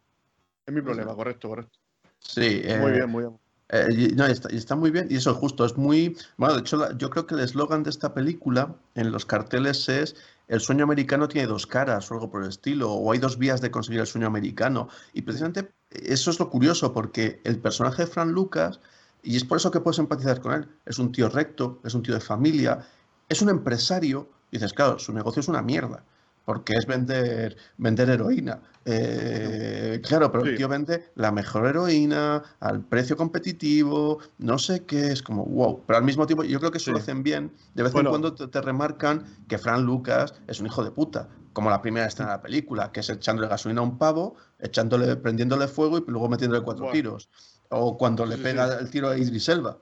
Es 0.67 0.75
mi 0.75 0.81
problema, 0.81 1.15
correcto, 1.15 1.49
correcto. 1.49 1.79
Sí. 2.19 2.63
muy 2.81 2.91
eh, 2.91 2.95
bien, 2.95 3.11
muy 3.11 3.23
bien. 3.23 3.39
Eh, 3.71 4.13
no, 4.17 4.25
está, 4.25 4.49
está, 4.49 4.77
muy 4.77 4.91
bien 4.91 5.09
y 5.11 5.17
eso 5.17 5.35
justo 5.35 5.65
es 5.65 5.77
muy... 5.77 6.17
Bueno, 6.39 6.55
de 6.55 6.61
hecho 6.61 6.97
yo 6.97 7.11
creo 7.11 7.27
que 7.27 7.35
el 7.35 7.41
eslogan 7.41 7.83
de 7.83 7.91
esta 7.91 8.15
película 8.15 8.75
en 8.95 9.13
los 9.13 9.27
carteles 9.27 9.89
es 9.91 10.17
el 10.49 10.61
sueño 10.61 10.85
americano 10.85 11.29
tiene 11.29 11.47
dos 11.47 11.67
caras 11.67 12.11
o 12.11 12.15
algo 12.15 12.31
por 12.31 12.43
el 12.43 12.49
estilo, 12.49 12.91
o 12.91 13.13
hay 13.13 13.19
dos 13.19 13.37
vías 13.37 13.61
de 13.61 13.71
conseguir 13.71 14.01
el 14.01 14.07
sueño 14.07 14.27
americano. 14.27 14.89
Y 15.13 15.23
precisamente 15.23 15.71
eso 15.91 16.31
es 16.31 16.39
lo 16.39 16.49
curioso 16.49 16.95
porque 16.95 17.41
el 17.45 17.59
personaje 17.59 18.05
de 18.05 18.11
Fran 18.11 18.33
Lucas 18.33 18.81
y 19.23 19.37
es 19.37 19.45
por 19.45 19.59
eso 19.59 19.71
que 19.71 19.81
puedes 19.81 19.99
empatizar 19.99 20.41
con 20.41 20.55
él. 20.55 20.69
Es 20.87 20.99
un 20.99 21.13
tío 21.13 21.29
recto, 21.29 21.81
es 21.85 21.95
un 21.95 22.03
tío 22.03 22.15
de 22.15 22.21
familia, 22.21 22.87
es 23.29 23.43
un 23.43 23.51
empresario. 23.51 24.31
Y 24.51 24.57
dices, 24.57 24.73
claro, 24.73 24.99
su 24.99 25.13
negocio 25.13 25.41
es 25.41 25.49
una 25.49 25.61
mierda, 25.61 26.03
porque 26.49 26.77
es 26.77 26.87
vender, 26.87 27.59
vender 27.77 28.09
heroína. 28.09 28.59
Eh, 28.87 30.01
claro, 30.03 30.33
pero 30.33 30.47
el 30.47 30.57
tío 30.57 30.67
vende 30.67 31.11
la 31.17 31.31
mejor 31.31 31.67
heroína 31.67 32.43
al 32.61 32.81
precio 32.81 33.19
competitivo, 33.19 34.19
no 34.39 34.59
sé 34.59 34.87
qué, 34.87 35.09
es 35.09 35.23
como 35.23 35.45
wow. 35.45 35.83
Pero 35.87 35.99
al 35.99 36.05
mismo 36.05 36.27
tiempo, 36.27 36.45
yo 36.45 36.59
creo 36.59 36.73
que 36.73 36.79
eso 36.79 36.91
lo 36.93 36.97
hacen 36.97 37.23
bien. 37.23 37.53
De 37.75 37.83
vez 37.83 37.95
en 37.95 38.07
cuando 38.07 38.33
te, 38.33 38.63
remarcan 38.63 39.27
que 39.47 39.59
Fran 39.59 39.85
Lucas 39.85 40.33
es 40.47 40.59
un 40.59 40.69
hijo 40.69 40.83
de 40.83 40.91
puta, 40.91 41.29
como 41.53 41.69
la 41.69 41.83
primera 41.83 42.07
escena 42.07 42.31
de 42.31 42.37
la 42.37 42.43
película, 42.43 42.93
que 42.93 43.01
es 43.01 43.11
echándole 43.11 43.49
gasolina 43.49 43.83
a 43.83 43.85
un 43.85 43.99
pavo, 43.99 44.37
echándole, 44.59 45.17
prendiéndole 45.17 45.69
fuego 45.69 45.99
y 45.99 46.05
luego 46.07 46.31
metiéndole 46.31 46.63
cuatro 46.65 46.91
tiros. 46.91 47.29
O 47.69 47.99
cuando 47.99 48.25
le 48.25 48.39
pega 48.39 48.79
el 48.79 48.89
tiro 48.89 49.11
a 49.11 49.19
Idris 49.19 49.51
Elba. 49.51 49.77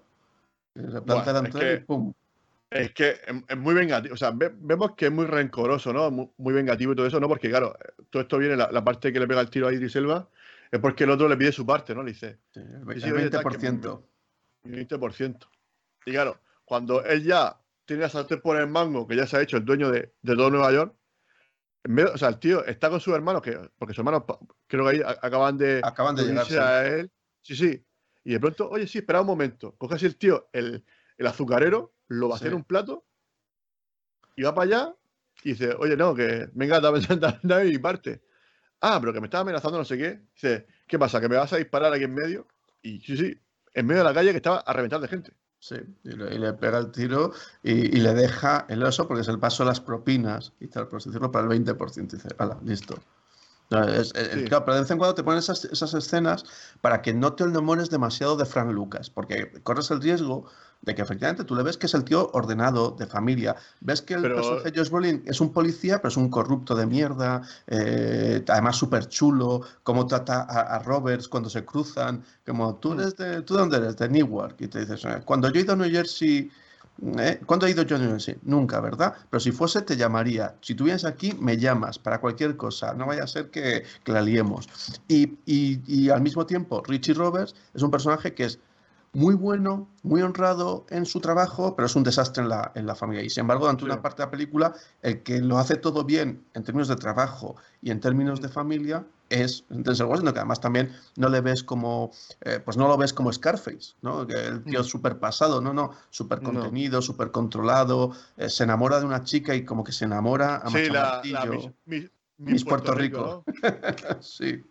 Se 0.74 1.00
planta 1.00 1.32
delante 1.32 1.74
y 1.74 1.78
pum. 1.84 2.12
Es 2.70 2.92
que 2.92 3.20
es 3.48 3.56
muy 3.56 3.74
vengativo, 3.74 4.14
o 4.14 4.16
sea, 4.16 4.32
vemos 4.32 4.96
que 4.96 5.06
es 5.06 5.12
muy 5.12 5.26
rencoroso, 5.26 5.92
¿no? 5.92 6.10
Muy, 6.10 6.52
vengativo 6.52 6.92
y 6.92 6.96
todo 6.96 7.06
eso, 7.06 7.20
¿no? 7.20 7.28
Porque, 7.28 7.48
claro, 7.48 7.76
todo 8.10 8.22
esto 8.22 8.38
viene, 8.38 8.56
la, 8.56 8.84
parte 8.84 9.12
que 9.12 9.20
le 9.20 9.28
pega 9.28 9.40
el 9.40 9.50
tiro 9.50 9.68
a 9.68 9.72
Idris 9.72 9.94
Elba, 9.94 10.28
es 10.70 10.80
porque 10.80 11.04
el 11.04 11.10
otro 11.10 11.28
le 11.28 11.36
pide 11.36 11.52
su 11.52 11.64
parte, 11.64 11.94
¿no? 11.94 12.02
Le 12.02 12.12
dice. 12.12 12.40
Sí, 12.52 12.60
el 12.60 12.84
20%. 12.84 14.02
20%. 14.64 15.48
Y 16.06 16.12
claro, 16.12 16.40
cuando 16.64 17.04
él 17.04 17.22
ya 17.22 17.56
tiene 17.84 18.02
la 18.02 18.08
sartén 18.08 18.40
por 18.40 18.56
el 18.56 18.66
mango, 18.66 19.06
que 19.06 19.14
ya 19.14 19.26
se 19.26 19.36
ha 19.36 19.42
hecho 19.42 19.56
el 19.56 19.64
dueño 19.64 19.90
de, 19.90 20.12
todo 20.24 20.50
Nueva 20.50 20.72
York, 20.72 20.94
o 22.12 22.18
sea, 22.18 22.28
el 22.28 22.38
tío 22.40 22.64
está 22.64 22.90
con 22.90 23.00
sus 23.00 23.14
hermanos, 23.14 23.42
que, 23.42 23.56
porque 23.78 23.94
sus 23.94 24.00
hermanos 24.00 24.24
creo 24.66 24.84
que 24.84 24.90
ahí 24.90 25.02
acaban 25.04 25.56
de, 25.56 25.80
acaban 25.84 26.16
de 26.16 26.24
llegar 26.24 26.62
a 26.62 26.86
él. 26.88 27.12
Sí, 27.42 27.54
sí. 27.54 27.86
Y 28.24 28.32
de 28.32 28.40
pronto, 28.40 28.68
oye, 28.68 28.88
sí, 28.88 28.98
espera 28.98 29.20
un 29.20 29.28
momento. 29.28 29.76
Coge 29.76 29.94
así 29.94 30.06
el 30.06 30.16
tío, 30.16 30.48
el, 30.52 30.84
el 31.16 31.26
azucarero, 31.28 31.95
lo 32.08 32.28
va 32.28 32.34
a 32.34 32.38
hacer 32.38 32.54
un 32.54 32.64
plato 32.64 33.04
y 34.36 34.42
va 34.42 34.54
para 34.54 34.64
allá 34.64 34.96
y 35.42 35.50
dice, 35.50 35.74
oye, 35.78 35.96
no, 35.96 36.14
que 36.14 36.48
venga, 36.54 36.80
dame, 36.80 37.00
dame 37.42 37.64
mi 37.64 37.78
parte. 37.78 38.22
Ah, 38.80 38.98
pero 39.00 39.12
que 39.12 39.20
me 39.20 39.26
estaba 39.26 39.42
amenazando 39.42 39.78
no 39.78 39.84
sé 39.84 39.96
qué. 39.96 40.20
Dice, 40.34 40.66
¿qué 40.86 40.98
pasa? 40.98 41.20
¿Que 41.20 41.28
me 41.28 41.36
vas 41.36 41.52
a 41.52 41.56
disparar 41.56 41.92
aquí 41.92 42.04
en 42.04 42.14
medio? 42.14 42.46
Y 42.82 43.00
sí, 43.00 43.16
sí, 43.16 43.40
en 43.74 43.86
medio 43.86 44.02
de 44.02 44.08
la 44.08 44.14
calle 44.14 44.30
que 44.30 44.36
estaba 44.36 44.58
a 44.58 44.72
reventar 44.72 45.00
de 45.00 45.08
gente. 45.08 45.32
Sí, 45.58 45.76
y 46.04 46.10
le, 46.10 46.52
pega 46.52 46.78
el 46.78 46.92
tiro 46.92 47.32
y, 47.62 47.98
le 47.98 48.14
deja 48.14 48.66
el 48.68 48.82
oso 48.82 49.08
porque 49.08 49.22
es 49.22 49.28
el 49.28 49.38
paso 49.38 49.64
de 49.64 49.70
las 49.70 49.80
propinas 49.80 50.52
y 50.60 50.68
tal, 50.68 50.86
por 50.86 51.02
decirlo, 51.02 51.32
para 51.32 51.52
el 51.52 51.64
20%. 51.64 51.96
Y 51.96 52.16
dice, 52.16 52.28
hala, 52.38 52.58
listo. 52.62 52.96
Es, 53.70 54.12
claro, 54.12 54.64
pero 54.64 54.74
de 54.74 54.80
vez 54.82 54.90
en 54.90 54.98
cuando 54.98 55.14
te 55.14 55.24
ponen 55.24 55.38
esas, 55.38 55.64
esas, 55.64 55.92
escenas 55.94 56.44
para 56.80 57.02
que 57.02 57.12
no 57.12 57.32
te 57.32 57.44
enamores 57.44 57.90
demasiado 57.90 58.36
de 58.36 58.44
Frank 58.44 58.70
Lucas, 58.70 59.10
porque 59.10 59.50
corres 59.64 59.90
el 59.90 60.00
riesgo 60.00 60.46
de 60.82 60.94
que 60.94 61.02
efectivamente 61.02 61.44
tú 61.44 61.56
le 61.56 61.62
ves 61.62 61.76
que 61.76 61.86
es 61.86 61.94
el 61.94 62.04
tío 62.04 62.30
ordenado, 62.32 62.92
de 62.92 63.06
familia. 63.06 63.56
Ves 63.80 64.02
que 64.02 64.14
el 64.14 64.22
personaje 64.22 64.70
de 64.70 64.78
Josh 64.78 64.90
Brolin 64.90 65.22
es 65.26 65.40
un 65.40 65.52
policía, 65.52 65.96
pero 65.98 66.08
es 66.08 66.16
un 66.16 66.28
corrupto 66.28 66.74
de 66.76 66.86
mierda, 66.86 67.42
eh, 67.66 68.44
además 68.48 68.76
súper 68.76 69.08
chulo, 69.08 69.62
cómo 69.82 70.06
trata 70.06 70.42
a, 70.42 70.78
Roberts 70.80 71.26
cuando 71.28 71.50
se 71.50 71.64
cruzan, 71.64 72.22
como 72.46 72.76
tú 72.76 72.90
mm. 72.90 73.00
eres 73.00 73.16
de, 73.16 73.42
¿tú 73.42 73.54
dónde 73.54 73.78
eres? 73.78 73.96
De 73.96 74.08
Newark. 74.08 74.56
Y 74.60 74.68
te 74.68 74.80
dices, 74.80 75.04
eh, 75.04 75.22
cuando 75.24 75.50
yo 75.50 75.60
he 75.60 75.64
ido 75.64 75.72
a 75.72 75.76
New 75.76 75.90
Jersey... 75.90 76.50
¿Eh? 77.02 77.40
¿Cuándo 77.44 77.66
he 77.66 77.70
ido 77.70 77.84
New 77.84 78.10
Jersey? 78.10 78.36
Nunca, 78.42 78.80
¿verdad? 78.80 79.14
Pero 79.28 79.40
si 79.40 79.52
fuese, 79.52 79.82
te 79.82 79.96
llamaría. 79.96 80.54
Si 80.62 80.74
tú 80.74 80.84
vienes 80.84 81.04
aquí, 81.04 81.34
me 81.38 81.56
llamas 81.56 81.98
para 81.98 82.20
cualquier 82.20 82.56
cosa. 82.56 82.94
No 82.94 83.06
vaya 83.06 83.24
a 83.24 83.26
ser 83.26 83.50
que, 83.50 83.84
la 84.06 84.22
liemos. 84.22 84.68
Y, 85.08 85.38
y, 85.44 86.08
al 86.08 86.22
mismo 86.22 86.46
tiempo, 86.46 86.82
Richie 86.86 87.14
Roberts 87.14 87.54
es 87.74 87.82
un 87.82 87.90
personaje 87.90 88.34
que 88.34 88.44
es 88.44 88.58
muy 89.12 89.34
bueno, 89.34 89.88
muy 90.02 90.22
honrado 90.22 90.86
en 90.90 91.06
su 91.06 91.20
trabajo, 91.20 91.74
pero 91.74 91.86
es 91.86 91.96
un 91.96 92.02
desastre 92.02 92.42
en 92.42 92.48
la, 92.48 92.72
en 92.74 92.86
la 92.86 92.94
familia. 92.94 93.24
Y 93.24 93.30
sin 93.30 93.42
embargo, 93.42 93.64
durante 93.64 93.84
una 93.84 94.00
parte 94.00 94.22
de 94.22 94.26
la 94.26 94.30
película, 94.30 94.74
el 95.02 95.22
que 95.22 95.40
lo 95.40 95.58
hace 95.58 95.76
todo 95.76 96.04
bien 96.04 96.44
en 96.54 96.64
términos 96.64 96.88
de 96.88 96.96
trabajo 96.96 97.56
y 97.82 97.90
en 97.90 98.00
términos 98.00 98.40
de 98.40 98.48
familia 98.48 99.06
es 99.28 99.64
Denzel 99.68 100.06
Washington, 100.06 100.34
que 100.34 100.40
además 100.40 100.60
también 100.60 100.92
no 101.16 101.28
le 101.28 101.40
ves 101.40 101.62
como, 101.62 102.12
eh, 102.42 102.60
pues 102.64 102.76
no 102.76 102.88
lo 102.88 102.96
ves 102.96 103.12
como 103.12 103.32
Scarface, 103.32 103.94
¿no? 104.02 104.26
Que 104.26 104.34
el 104.34 104.64
tío 104.64 104.80
es 104.80 104.86
súper 104.86 105.18
pasado, 105.18 105.60
no, 105.60 105.72
no, 105.72 105.92
súper 106.10 106.40
contenido, 106.42 107.02
súper 107.02 107.30
controlado, 107.30 108.12
eh, 108.36 108.48
se 108.48 108.64
enamora 108.64 109.00
de 109.00 109.06
una 109.06 109.24
chica 109.24 109.54
y 109.54 109.64
como 109.64 109.82
que 109.82 109.92
se 109.92 110.04
enamora 110.04 110.56
a 110.56 110.70
sí, 110.70 110.88
la, 110.88 111.22
Miss, 112.38 112.64
Puerto, 112.64 112.94
Rico. 112.94 113.44
sí. 114.20 114.62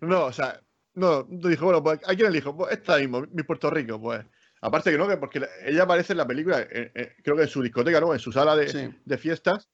No, 0.00 0.24
o 0.26 0.32
sea, 0.32 0.58
no, 0.94 1.24
dijo, 1.24 1.66
bueno, 1.66 1.82
pues 1.82 2.00
¿a 2.06 2.14
quién 2.14 2.28
elijo? 2.28 2.56
Pues 2.56 2.72
esta 2.72 2.96
mismo, 2.96 3.22
mi 3.32 3.42
Puerto 3.42 3.70
Rico, 3.70 4.00
pues. 4.00 4.24
Aparte 4.62 4.90
que 4.90 4.98
no, 4.98 5.06
porque 5.18 5.46
ella 5.64 5.84
aparece 5.84 6.12
en 6.12 6.18
la 6.18 6.26
película, 6.26 6.66
creo 6.66 7.36
que 7.36 7.42
en 7.42 7.48
su 7.48 7.62
discoteca, 7.62 8.00
¿no? 8.00 8.12
En 8.12 8.20
su 8.20 8.30
sala 8.30 8.54
de, 8.56 8.94
de 9.04 9.18
fiestas. 9.18 9.68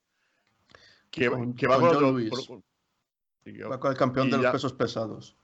Que, 1.10 1.30
que 1.56 1.66
va 1.66 1.80
con, 1.80 2.12
Luis. 2.12 2.30
Va 3.70 3.80
con 3.80 3.92
el 3.92 3.96
campeón 3.96 4.30
de 4.30 4.38
los 4.38 4.52
pesos 4.52 4.72
pesados. 4.72 5.36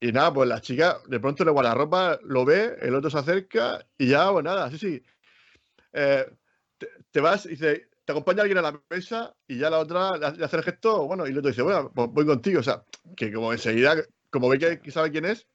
Y 0.00 0.10
nada, 0.10 0.34
pues 0.34 0.48
la 0.48 0.60
chica 0.60 0.98
de 1.06 1.20
pronto 1.20 1.44
le 1.44 1.52
guarda 1.52 1.74
ropa, 1.74 2.18
lo 2.24 2.44
ve, 2.44 2.76
el 2.80 2.94
otro 2.94 3.08
se 3.08 3.18
acerca 3.18 3.86
y 3.96 4.08
ya, 4.08 4.32
pues 4.32 4.44
nada, 4.44 4.68
sí, 4.70 4.78
sí. 4.78 5.02
Eh, 5.92 6.26
te, 7.12 7.20
vas 7.20 7.46
y 7.46 7.50
dice, 7.50 7.88
te 8.04 8.12
acompaña 8.12 8.42
alguien 8.42 8.58
a 8.58 8.62
la 8.62 8.82
mesa 8.90 9.32
y 9.46 9.58
ya 9.58 9.70
la 9.70 9.78
otra 9.78 10.16
le, 10.16 10.44
hace 10.44 10.56
el 10.56 10.64
gesto, 10.64 11.06
bueno, 11.06 11.24
y 11.26 11.30
el 11.30 11.38
otro 11.38 11.50
dice, 11.50 11.62
bueno, 11.62 11.92
pues 11.94 12.08
voy 12.10 12.26
contigo. 12.26 12.58
O 12.58 12.62
sea, 12.64 12.82
que 13.16 13.32
como 13.32 13.52
enseguida 13.52 13.94
como 14.30 14.48
ve 14.48 14.80
que, 14.82 14.90
sabe 14.90 15.12
quién 15.12 15.26
es, 15.26 15.46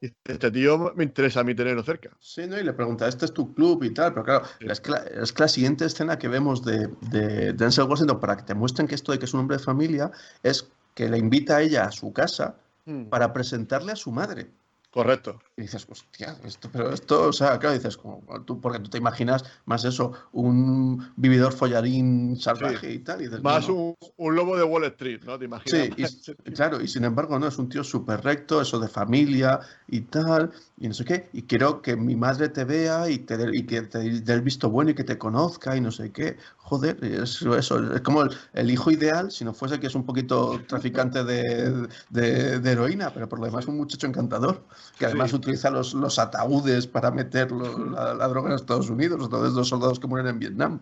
este 0.00 0.50
tío 0.50 0.92
me 0.94 1.04
interesa 1.04 1.40
a 1.40 1.44
mí 1.44 1.54
tenerlo 1.54 1.82
cerca. 1.82 2.10
Sí, 2.20 2.46
¿no? 2.46 2.60
Y 2.60 2.62
le 2.62 2.74
pregunta, 2.74 3.08
¿este 3.08 3.24
es 3.24 3.32
tu 3.32 3.52
club 3.52 3.82
y 3.82 3.90
tal? 3.90 4.12
Pero 4.12 4.24
claro, 4.24 4.44
es, 4.60 4.80
que 4.80 5.42
la, 5.42 5.48
siguiente 5.48 5.86
escena 5.86 6.18
que 6.18 6.28
vemos 6.28 6.64
de, 6.64 6.88
de 7.10 7.52
Denzel 7.52 7.84
Washington 7.84 8.20
para 8.20 8.36
que 8.36 8.42
te 8.44 8.54
muestren 8.54 8.86
que 8.86 8.94
esto 8.94 9.10
de 9.10 9.18
que 9.18 9.24
es 9.24 9.34
un 9.34 9.40
hombre 9.40 9.56
de 9.56 9.62
familia 9.64 10.12
es 10.42 10.70
que 10.94 11.08
le 11.08 11.18
invita 11.18 11.56
a 11.56 11.62
ella 11.62 11.84
a 11.84 11.92
su 11.92 12.12
casa 12.12 12.56
hmm. 12.86 13.04
para 13.04 13.32
presentarle 13.32 13.92
a 13.92 13.96
su 13.96 14.10
madre. 14.10 14.50
Correcto. 14.90 15.40
Y 15.54 15.62
dices, 15.62 15.86
hostia, 15.90 16.34
esto, 16.44 16.70
pero 16.72 16.90
esto, 16.94 17.28
o 17.28 17.32
sea, 17.32 17.58
claro, 17.58 17.74
dices, 17.74 17.98
como, 17.98 18.22
tú, 18.46 18.58
porque 18.58 18.78
tú 18.78 18.88
te 18.88 18.96
imaginas 18.96 19.44
más 19.66 19.84
eso, 19.84 20.12
un 20.32 21.12
vividor 21.16 21.52
follarín 21.52 22.38
salvaje 22.38 22.90
y 22.90 23.00
tal. 23.00 23.20
Y 23.20 23.28
más 23.42 23.68
un, 23.68 23.94
lobo 24.18 24.56
de 24.56 24.62
Wall 24.62 24.84
Street, 24.84 25.20
¿no? 25.24 25.38
Te 25.38 25.44
imaginas. 25.44 25.90
Sí, 26.22 26.34
claro, 26.54 26.80
y 26.80 26.88
sin 26.88 27.04
embargo, 27.04 27.38
no, 27.38 27.48
es 27.48 27.58
un 27.58 27.68
tío 27.68 27.84
súper 27.84 28.22
recto, 28.22 28.62
eso 28.62 28.78
de 28.78 28.88
familia 28.88 29.60
y 29.88 30.00
tal, 30.02 30.52
y 30.78 30.88
no 30.88 30.94
sé 30.94 31.04
qué. 31.04 31.28
Y 31.34 31.42
quiero 31.42 31.82
que 31.82 31.96
mi 31.96 32.16
madre 32.16 32.48
te 32.48 32.64
vea 32.64 33.10
y, 33.10 33.18
te, 33.18 33.36
y 33.52 33.64
que 33.66 33.82
te 33.82 33.98
dé 33.98 34.32
el 34.32 34.40
visto 34.40 34.70
bueno 34.70 34.92
y 34.92 34.94
que 34.94 35.04
te 35.04 35.18
conozca 35.18 35.76
y 35.76 35.82
no 35.82 35.90
sé 35.90 36.12
qué. 36.12 36.38
Joder, 36.56 37.04
eso, 37.04 37.56
eso 37.56 37.94
es 37.94 38.00
como 38.00 38.24
el, 38.54 38.70
hijo 38.70 38.90
ideal, 38.90 39.30
si 39.30 39.44
no 39.44 39.52
fuese 39.52 39.78
que 39.80 39.88
es 39.88 39.94
un 39.94 40.06
poquito 40.06 40.62
traficante 40.66 41.24
de, 41.24 41.88
de, 42.08 42.70
heroína, 42.70 43.12
pero 43.12 43.28
por 43.28 43.38
lo 43.38 43.46
demás 43.46 43.66
un 43.66 43.76
muchacho 43.76 44.06
encantador 44.06 44.64
que 44.98 45.06
además 45.06 45.32
utiliza 45.32 45.51
los, 45.70 45.94
los, 45.94 46.18
ataúdes 46.18 46.86
para 46.86 47.10
meter 47.10 47.50
la, 47.52 48.28
droga 48.28 48.50
en 48.50 48.56
Estados 48.56 48.90
Unidos, 48.90 49.28
todos 49.30 49.52
los 49.54 49.68
soldados 49.68 49.98
que 50.00 50.06
mueren 50.06 50.28
en 50.28 50.38
Vietnam. 50.38 50.80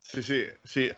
Sí, 0.00 0.22
sí, 0.22 0.44
sí. 0.64 0.90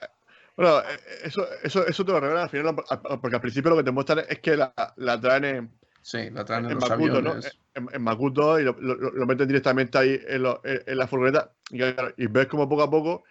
Bueno, 0.56 0.80
eh, 0.80 0.84
eso, 1.24 1.46
eso, 1.62 1.86
eso 1.86 2.04
te 2.04 2.12
lo 2.12 2.20
revelan 2.20 2.44
al 2.44 2.50
final, 2.50 2.74
porque 3.20 3.36
al 3.36 3.40
principio 3.40 3.70
lo 3.70 3.76
que 3.78 3.84
te 3.84 3.90
muestran 3.90 4.20
es 4.28 4.38
que 4.40 4.56
la, 4.56 4.72
la 4.96 5.20
traen 5.20 5.70
Sí, 6.02 6.30
la 6.30 6.44
traen 6.44 6.64
en, 6.64 6.72
en 6.72 6.74
los 6.76 6.90
Makuto, 6.90 7.22
¿no? 7.22 7.30
aviones. 7.30 7.58
En, 7.74 7.88
en 7.92 8.02
Makuto 8.02 8.60
y 8.60 8.64
lo, 8.64 8.72
lo- 8.80 8.94
lo 8.94 9.26
meten 9.26 9.46
directamente 9.48 9.98
ahí 9.98 10.20
en, 10.26 10.42
lo- 10.42 10.60
en- 10.64 10.82
en 10.86 10.98
la 10.98 11.06
furgoneta 11.06 11.52
y, 11.70 11.82
y 12.22 12.26
ves 12.26 12.46
como 12.46 12.68
poco 12.68 12.82
a 12.82 12.90
poco, 12.90 13.24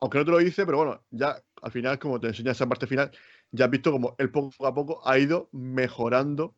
aunque 0.00 0.18
no 0.18 0.24
te 0.24 0.30
lo 0.30 0.38
dice, 0.38 0.66
pero 0.66 0.78
bueno, 0.78 1.02
ya 1.10 1.36
al 1.62 1.72
final, 1.72 1.98
como 1.98 2.20
te 2.20 2.28
enseña 2.28 2.52
esa 2.52 2.66
parte 2.68 2.86
final, 2.86 3.10
ya 3.50 3.64
has 3.66 3.70
visto 3.70 3.90
como 3.92 4.14
él 4.18 4.30
poco 4.30 4.66
a 4.66 4.74
poco 4.74 5.00
ha 5.08 5.18
ido 5.18 5.48
mejorando 5.52 6.54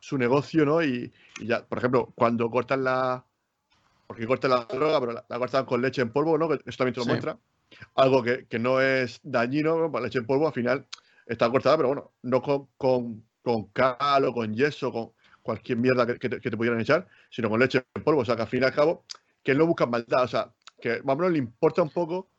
su 0.00 0.18
negocio, 0.18 0.66
¿no? 0.66 0.82
Y, 0.84 1.12
y 1.40 1.46
ya, 1.46 1.66
por 1.66 1.78
ejemplo, 1.78 2.12
cuando 2.16 2.50
cortan 2.50 2.84
la. 2.84 3.26
Porque 4.06 4.26
cortan 4.26 4.50
la 4.50 4.64
droga, 4.64 5.00
pero 5.00 5.12
la, 5.12 5.26
la 5.28 5.38
cortan 5.38 5.64
con 5.66 5.82
leche 5.82 6.02
en 6.02 6.12
polvo, 6.12 6.36
¿no? 6.38 6.48
Que 6.48 6.56
eso 6.66 6.78
también 6.78 6.94
te 6.94 7.00
lo 7.00 7.04
Sí. 7.04 7.10
muestra. 7.10 7.38
Algo 7.94 8.22
que, 8.22 8.46
que 8.48 8.58
no 8.58 8.80
es 8.80 9.20
dañino, 9.22 9.78
¿no? 9.78 9.90
Pues 9.90 10.02
La 10.02 10.06
leche 10.08 10.18
en 10.18 10.26
polvo 10.26 10.46
al 10.48 10.52
final 10.54 10.86
está 11.26 11.50
cortada, 11.50 11.76
pero 11.76 11.88
bueno, 11.88 12.12
no 12.22 12.42
con, 12.42 12.68
con, 12.76 13.24
con 13.42 13.66
cal 13.72 14.24
o 14.24 14.32
con 14.34 14.54
yeso, 14.54 14.92
con 14.92 15.12
cualquier 15.42 15.78
mierda 15.78 16.06
que, 16.06 16.18
que 16.18 16.28
te, 16.28 16.40
que 16.40 16.50
te 16.50 16.56
pudieran 16.56 16.80
echar, 16.80 17.08
sino 17.30 17.48
con 17.48 17.60
leche 17.60 17.84
en 17.94 18.02
polvo. 18.04 18.22
O 18.22 18.24
sea, 18.24 18.36
que 18.36 18.42
al 18.42 18.48
fin 18.48 18.62
y 18.62 18.66
al 18.66 18.74
cabo, 18.74 19.04
que 19.42 19.52
él 19.52 19.58
no 19.58 19.66
busca 19.66 19.86
maldad. 19.86 20.24
O 20.24 20.28
sea, 20.28 20.54
que 20.80 21.02
más 21.04 21.14
o 21.14 21.18
menos 21.18 21.32
le 21.32 21.38
importa 21.38 21.82
un 21.82 21.90
poco 21.90 22.30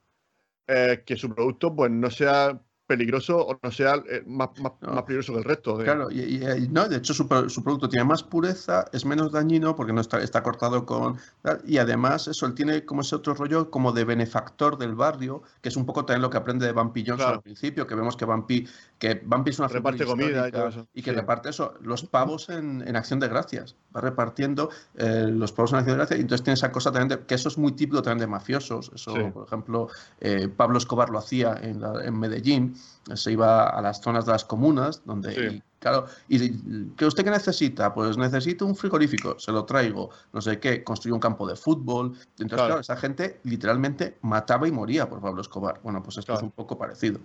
eh, 0.68 1.04
que 1.06 1.16
su 1.18 1.34
producto 1.34 1.76
pues 1.76 1.92
no 1.92 2.10
sea 2.10 2.62
peligroso 2.96 3.38
o 3.48 3.60
no 3.64 3.72
sea 3.72 3.96
eh, 4.10 4.22
más, 4.28 4.50
más, 4.60 4.74
No. 4.82 4.94
más 4.94 5.04
peligroso 5.04 5.32
que 5.34 5.40
el 5.40 5.46
resto. 5.46 5.78
de- 5.78 5.86
Claro, 5.86 6.12
y, 6.12 6.20
y- 6.20 6.44
y 6.64 6.68
no, 6.68 6.88
de 6.90 6.98
hecho 6.98 7.14
su, 7.14 7.24
su 7.48 7.64
producto 7.64 7.88
tiene 7.88 8.04
más 8.04 8.22
pureza, 8.24 8.86
es 8.92 9.06
menos 9.06 9.32
dañino 9.32 9.76
porque 9.76 9.94
no 9.94 10.02
está, 10.02 10.20
está 10.22 10.44
cortado 10.44 10.86
con... 10.86 11.18
Y 11.66 11.78
además 11.78 12.28
eso, 12.28 12.46
él 12.46 12.54
tiene 12.54 12.84
como 12.86 13.02
ese 13.02 13.16
otro 13.16 13.34
rollo 13.34 13.70
como 13.72 13.92
de 13.94 14.04
benefactor 14.04 14.78
del 14.78 14.94
barrio, 14.96 15.42
que 15.62 15.70
es 15.70 15.76
un 15.78 15.86
poco 15.86 16.04
también 16.06 16.22
lo 16.22 16.30
que 16.30 16.38
aprende 16.38 16.66
de 16.66 16.74
Bumpy 16.74 17.02
Johnson 17.02 17.18
Claro. 17.18 17.34
al 17.36 17.42
principio, 17.42 17.88
que 17.88 17.96
vemos 17.96 18.18
que 18.18 18.26
Bumpy, 18.26 18.68
que 19.02 19.16
Bumpy 19.26 19.50
es 19.50 19.58
una 19.58 19.68
Reparte 19.68 20.06
comida 20.06 20.48
y 20.48 20.52
todo 20.52 20.68
eso, 20.68 20.88
y 20.94 21.02
que 21.02 21.10
sí. 21.10 21.16
reparte 21.16 21.50
eso, 21.50 21.74
los 21.82 22.04
pavos 22.06 22.50
en, 22.50 22.88
en 22.88 22.96
acción 22.96 23.20
de 23.20 23.28
gracias, 23.28 23.76
va 23.96 24.00
repartiendo 24.00 24.70
eh, 24.96 25.26
los 25.28 25.52
pavos 25.52 25.72
en 25.72 25.80
acción 25.80 25.96
de 25.96 25.98
gracias 25.98 26.20
y 26.20 26.22
entonces 26.22 26.44
tiene 26.44 26.54
esa 26.54 26.72
cosa 26.72 26.92
también 26.92 27.20
de, 27.20 27.26
que 27.26 27.34
eso 27.34 27.50
es 27.50 27.58
muy 27.58 27.72
típico 27.72 28.04
también 28.04 28.20
de 28.20 28.28
mafiosos, 28.28 28.92
eso 28.94 29.16
Sí. 29.16 29.24
por 29.34 29.48
ejemplo 29.48 29.88
eh, 30.20 30.48
Pablo 30.56 30.78
Escobar 30.78 31.10
lo 31.10 31.18
hacía 31.18 31.58
en, 31.64 31.82
la- 31.82 32.06
en 32.06 32.18
Medellín, 32.20 32.76
se 33.16 33.32
iba 33.32 33.70
a 33.70 33.82
las 33.82 34.02
zonas 34.02 34.28
de 34.28 34.34
las 34.34 34.46
comunas, 34.46 35.02
donde, 35.04 35.34
Sí. 35.34 35.56
y, 35.58 35.64
claro, 35.80 36.06
y 36.28 36.92
¿que 36.96 37.08
usted 37.08 37.24
qué 37.24 37.32
necesita? 37.32 37.96
Pues 37.96 38.18
necesito 38.20 38.68
un 38.68 38.76
frigorífico, 38.76 39.40
se 39.40 39.52
lo 39.52 39.66
traigo, 39.66 40.12
no 40.32 40.42
sé 40.42 40.60
qué, 40.60 40.84
construyó 40.84 41.16
un 41.16 41.20
campo 41.22 41.48
de 41.48 41.56
fútbol, 41.56 42.14
entonces 42.38 42.50
Claro. 42.50 42.66
claro, 42.68 42.82
esa 42.82 42.96
gente 42.98 43.40
literalmente 43.46 44.20
mataba 44.22 44.68
y 44.68 44.72
moría 44.72 45.10
por 45.10 45.20
Pablo 45.22 45.42
Escobar, 45.42 45.80
bueno, 45.82 46.04
pues 46.04 46.20
esto 46.20 46.36
es 46.36 46.44
un 46.44 46.52
poco 46.52 46.78
parecido. 46.78 47.20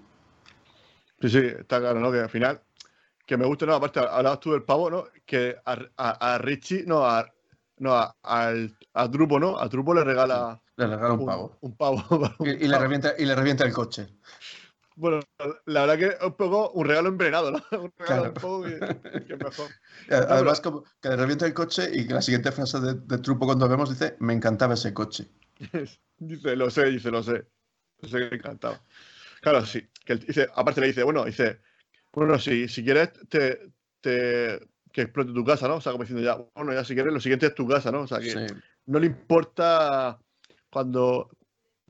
Sí, 1.21 1.29
sí, 1.31 1.39
está 1.39 1.81
claro, 1.81 2.01
¿no? 2.01 2.13
Que 2.13 2.21
al 2.21 2.29
final, 2.31 2.61
que 3.27 3.37
me 3.37 3.47
gusta, 3.47 3.67
no, 3.67 3.75
aparte, 3.75 4.01
hablabas 4.01 4.41
tú 4.41 4.53
del 4.53 4.65
pavo, 4.65 4.91
¿no? 4.91 5.05
Que 5.25 5.57
a, 5.65 5.79
a- 5.97 6.35
a 6.35 6.39
Richie, 6.39 6.85
no, 6.87 7.05
a, 7.07 7.27
no, 7.79 7.95
a, 7.95 8.17
al, 8.23 8.77
a 8.95 9.09
Drupo, 9.09 9.39
¿no? 9.41 9.59
A 9.59 9.69
Drupo 9.69 9.95
le 9.95 10.05
regala 10.05 10.61
Le 10.77 10.87
regala 10.87 11.15
un 11.15 11.25
pavo. 11.25 11.59
un 11.61 11.77
pavo. 11.77 12.03
un 12.39 12.47
Y, 12.49 12.51
y 12.65 12.69
le 12.69 12.79
revienta, 12.79 13.15
y 13.19 13.25
le 13.25 13.35
revienta 13.35 13.65
el 13.65 13.73
coche. 13.73 14.09
Bueno, 14.97 15.21
la 15.67 15.83
verdad 15.83 15.99
que 15.99 16.07
es 16.17 16.23
un 16.23 16.35
poco 16.35 16.71
un 16.71 16.87
regalo 16.87 17.09
envenenado, 17.09 17.51
¿no? 17.51 17.59
Un 17.73 17.93
regalo 17.99 18.23
Claro. 18.23 18.23
un 18.29 18.35
poco 18.35 18.63
que, 18.65 19.25
que 19.27 19.37
mejor. 19.37 19.69
Además, 20.11 20.61
como 20.61 20.85
que 21.01 21.09
le 21.11 21.17
revienta 21.17 21.47
el 21.47 21.55
coche 21.55 21.91
y 21.93 22.07
que 22.07 22.15
la 22.15 22.23
siguiente 22.23 22.51
frase 22.53 22.81
de, 22.81 22.95
de 22.95 23.19
Trupo 23.19 23.45
cuando 23.47 23.69
vemos 23.69 23.91
dice, 23.91 24.17
me 24.21 24.33
encantaba 24.33 24.75
ese 24.75 24.95
coche. 24.95 25.29
Dice, 26.19 26.57
lo 26.57 26.71
sé, 26.71 26.87
dice, 26.87 27.11
lo 27.11 27.23
sé. 27.23 27.45
Lo 28.01 28.09
sé 28.09 28.19
que 28.19 28.31
le 28.31 28.37
encantaba. 28.37 28.81
Claro, 29.41 29.65
sí. 29.67 29.87
Que 30.07 30.15
él 30.15 30.21
dice, 30.21 30.49
aparte 30.55 30.81
le 30.81 30.87
dice, 30.87 31.03
bueno, 31.03 31.25
dice, 31.25 31.61
bueno, 32.13 32.39
si, 32.39 32.69
si 32.69 32.83
quieres, 32.83 33.13
te, 33.29 33.73
te, 34.01 34.61
que 34.93 35.03
explote 35.03 35.33
tu 35.33 35.45
casa, 35.45 35.69
¿no? 35.69 35.75
O 35.77 35.81
sea, 35.81 35.93
como 35.93 36.05
diciendo 36.05 36.25
ya, 36.25 36.43
bueno, 36.55 36.73
ya 36.73 36.85
si 36.85 36.95
quieres, 36.95 37.13
lo 37.13 37.21
siguiente 37.21 37.47
es 37.47 37.55
tu 37.55 37.67
casa, 37.69 37.91
¿no? 37.93 38.03
O 38.03 38.07
sea, 38.07 38.21
que 38.21 38.31
Sí. 38.31 38.47
no 38.87 38.99
le 38.99 39.07
importa 39.09 40.19
cuando, 40.71 41.29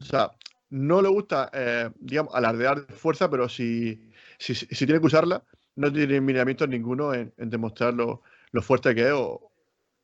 o 0.00 0.04
sea, 0.04 0.30
no 0.70 1.00
le 1.02 1.08
gusta, 1.08 1.50
eh, 1.52 1.90
digamos, 2.00 2.34
alardear 2.34 2.86
de 2.86 2.94
fuerza, 2.94 3.30
pero 3.30 3.48
si, 3.48 4.10
si, 4.38 4.54
si 4.54 4.86
tiene 4.86 4.98
que 5.00 5.06
usarla, 5.06 5.44
no 5.76 5.92
tiene 5.92 6.20
miramientos 6.20 6.68
ninguno 6.68 7.12
en, 7.14 7.32
en 7.36 7.50
demostrar 7.50 7.94
lo, 7.94 8.22
lo 8.50 8.62
fuerte 8.62 8.94
que 8.94 9.02
es 9.06 9.12
o, 9.12 9.52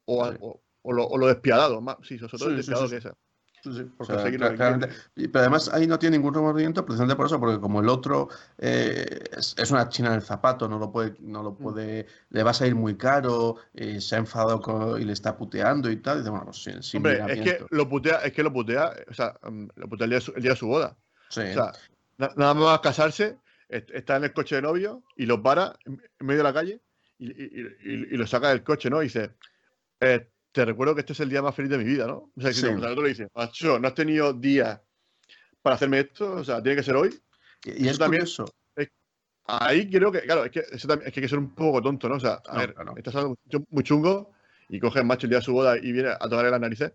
o, 0.04 0.26
Sí. 0.30 0.36
o- 0.40 0.62
o 0.84 0.92
lo, 0.92 1.04
o 1.06 1.16
lo 1.16 1.28
despiadado, 1.28 1.80
más, 1.80 1.96
sí, 2.02 2.18
sobre 2.18 2.30
todo 2.32 2.38
Sí, 2.40 2.50
el 2.50 2.56
despiadado 2.56 2.90
que 2.90 2.96
es. 2.96 3.04
Sí, 3.62 3.88
o 3.96 4.04
sea, 4.04 4.28
claramente. 4.32 4.88
Pero 5.14 5.38
además 5.38 5.68
ahí 5.72 5.86
no 5.86 5.96
tiene 5.98 6.16
ningún 6.18 6.34
remordimiento 6.34 6.84
precisamente 6.84 7.14
por 7.14 7.26
eso, 7.26 7.38
porque 7.38 7.60
como 7.60 7.80
el 7.80 7.88
otro 7.88 8.28
eh, 8.58 9.20
es, 9.36 9.54
es 9.56 9.70
una 9.70 9.88
china 9.88 10.08
en 10.08 10.14
el 10.14 10.22
zapato, 10.22 10.68
no 10.68 10.78
lo 10.80 10.90
puede, 10.90 11.14
no 11.20 11.44
lo 11.44 11.52
Mm. 11.52 11.56
puede, 11.62 12.06
le 12.30 12.42
va 12.42 12.50
a 12.50 12.54
salir 12.54 12.74
muy 12.74 12.96
caro, 12.96 13.58
eh, 13.74 14.00
se 14.00 14.16
ha 14.16 14.18
enfadado 14.18 14.60
con- 14.60 15.00
y 15.00 15.04
le 15.04 15.12
está 15.12 15.36
puteando 15.36 15.90
y 15.90 15.96
tal, 15.98 16.16
y 16.16 16.18
dice, 16.20 16.30
bueno, 16.30 16.46
pues 16.46 16.62
sin, 16.62 16.82
sin 16.82 16.98
Hombre, 16.98 17.22
es 17.28 17.40
que 17.40 17.64
lo 17.70 17.88
putea, 17.88 18.16
es 18.16 18.32
que 18.32 18.42
lo 18.42 18.52
putea, 18.52 18.92
o 19.08 19.14
sea, 19.14 19.38
mm, 19.48 19.66
lo 19.76 19.88
putea 19.88 20.04
el 20.06 20.10
día 20.10 20.18
de 20.18 20.24
su, 20.24 20.32
el 20.34 20.42
día 20.42 20.50
de 20.52 20.56
su 20.56 20.66
boda. 20.66 20.96
Sí, 21.28 21.42
O 21.42 21.52
sea, 21.52 21.72
na- 22.18 22.32
nada 22.36 22.54
más 22.54 22.80
casarse, 22.80 23.38
est- 23.68 23.90
está 23.92 24.16
en 24.16 24.24
el 24.24 24.32
coche 24.32 24.56
de 24.56 24.62
novio 24.62 25.04
y 25.16 25.26
lo 25.26 25.40
para 25.40 25.74
en 25.84 26.00
medio 26.18 26.38
de 26.38 26.44
la 26.44 26.52
calle 26.52 26.80
y, 27.18 27.30
y- 27.30 27.60
y- 27.84 28.06
y 28.10 28.16
lo 28.16 28.26
saca 28.26 28.48
del 28.48 28.64
coche, 28.64 28.90
¿no? 28.90 29.00
Y 29.02 29.04
dice, 29.06 29.30
eh, 30.00 30.28
te 30.52 30.64
recuerdo 30.64 30.94
que 30.94 31.00
este 31.00 31.12
es 31.14 31.20
el 31.20 31.30
día 31.30 31.42
más 31.42 31.54
feliz 31.54 31.70
de 31.70 31.78
mi 31.78 31.84
vida, 31.84 32.06
¿no? 32.06 32.30
O 32.36 32.40
sea, 32.40 32.50
diciendo, 32.50 32.72
Sí. 32.72 32.76
o 32.76 32.80
sea, 32.80 32.86
el 32.88 32.92
otro 32.92 33.02
le 33.04 33.08
dice, 33.08 33.28
macho, 33.34 33.78
no 33.78 33.88
has 33.88 33.94
tenido 33.94 34.32
días 34.32 34.80
para 35.62 35.76
hacerme 35.76 36.00
esto, 36.00 36.32
o 36.34 36.44
sea, 36.44 36.62
tiene 36.62 36.76
que 36.76 36.82
ser 36.82 36.96
hoy. 36.96 37.18
y, 37.64 37.70
y 37.70 37.72
eso 37.84 37.90
es 37.92 37.98
también- 37.98 38.22
curioso. 38.22 38.44
Ahí 39.46 39.90
creo 39.90 40.12
que, 40.12 40.20
claro, 40.22 40.44
es 40.44 40.50
que, 40.52 40.60
eso 40.70 40.86
también- 40.86 41.08
es 41.08 41.12
que 41.14 41.20
hay 41.20 41.24
que 41.24 41.28
ser 41.28 41.38
un 41.38 41.52
poco 41.54 41.82
tonto, 41.82 42.08
¿no? 42.08 42.16
O 42.16 42.20
sea, 42.20 42.40
a 42.46 42.52
No, 42.54 42.58
ver, 42.60 42.74
claro. 42.74 42.94
estás 42.96 43.14
algo 43.16 43.36
muy 43.70 43.82
chungo 43.82 44.30
y 44.68 44.78
coge 44.78 45.00
el 45.00 45.04
macho 45.04 45.26
el 45.26 45.30
día 45.30 45.38
de 45.40 45.44
su 45.44 45.52
boda 45.52 45.76
y 45.78 45.90
viene 45.92 46.10
a 46.10 46.18
tocarle 46.18 46.50
las 46.50 46.60
narices. 46.60 46.92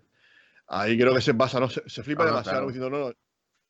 Ahí 0.67 0.97
creo 0.97 1.13
que 1.13 1.21
se 1.21 1.33
pasa, 1.33 1.59
¿no? 1.59 1.69
Se, 1.69 1.81
se 1.89 2.03
flipa 2.03 2.23
No, 2.23 2.29
no, 2.29 2.35
demasiado 2.35 2.57
claro. 2.59 2.67
diciendo, 2.67 2.89
no, 2.89 3.05
no, 3.09 3.13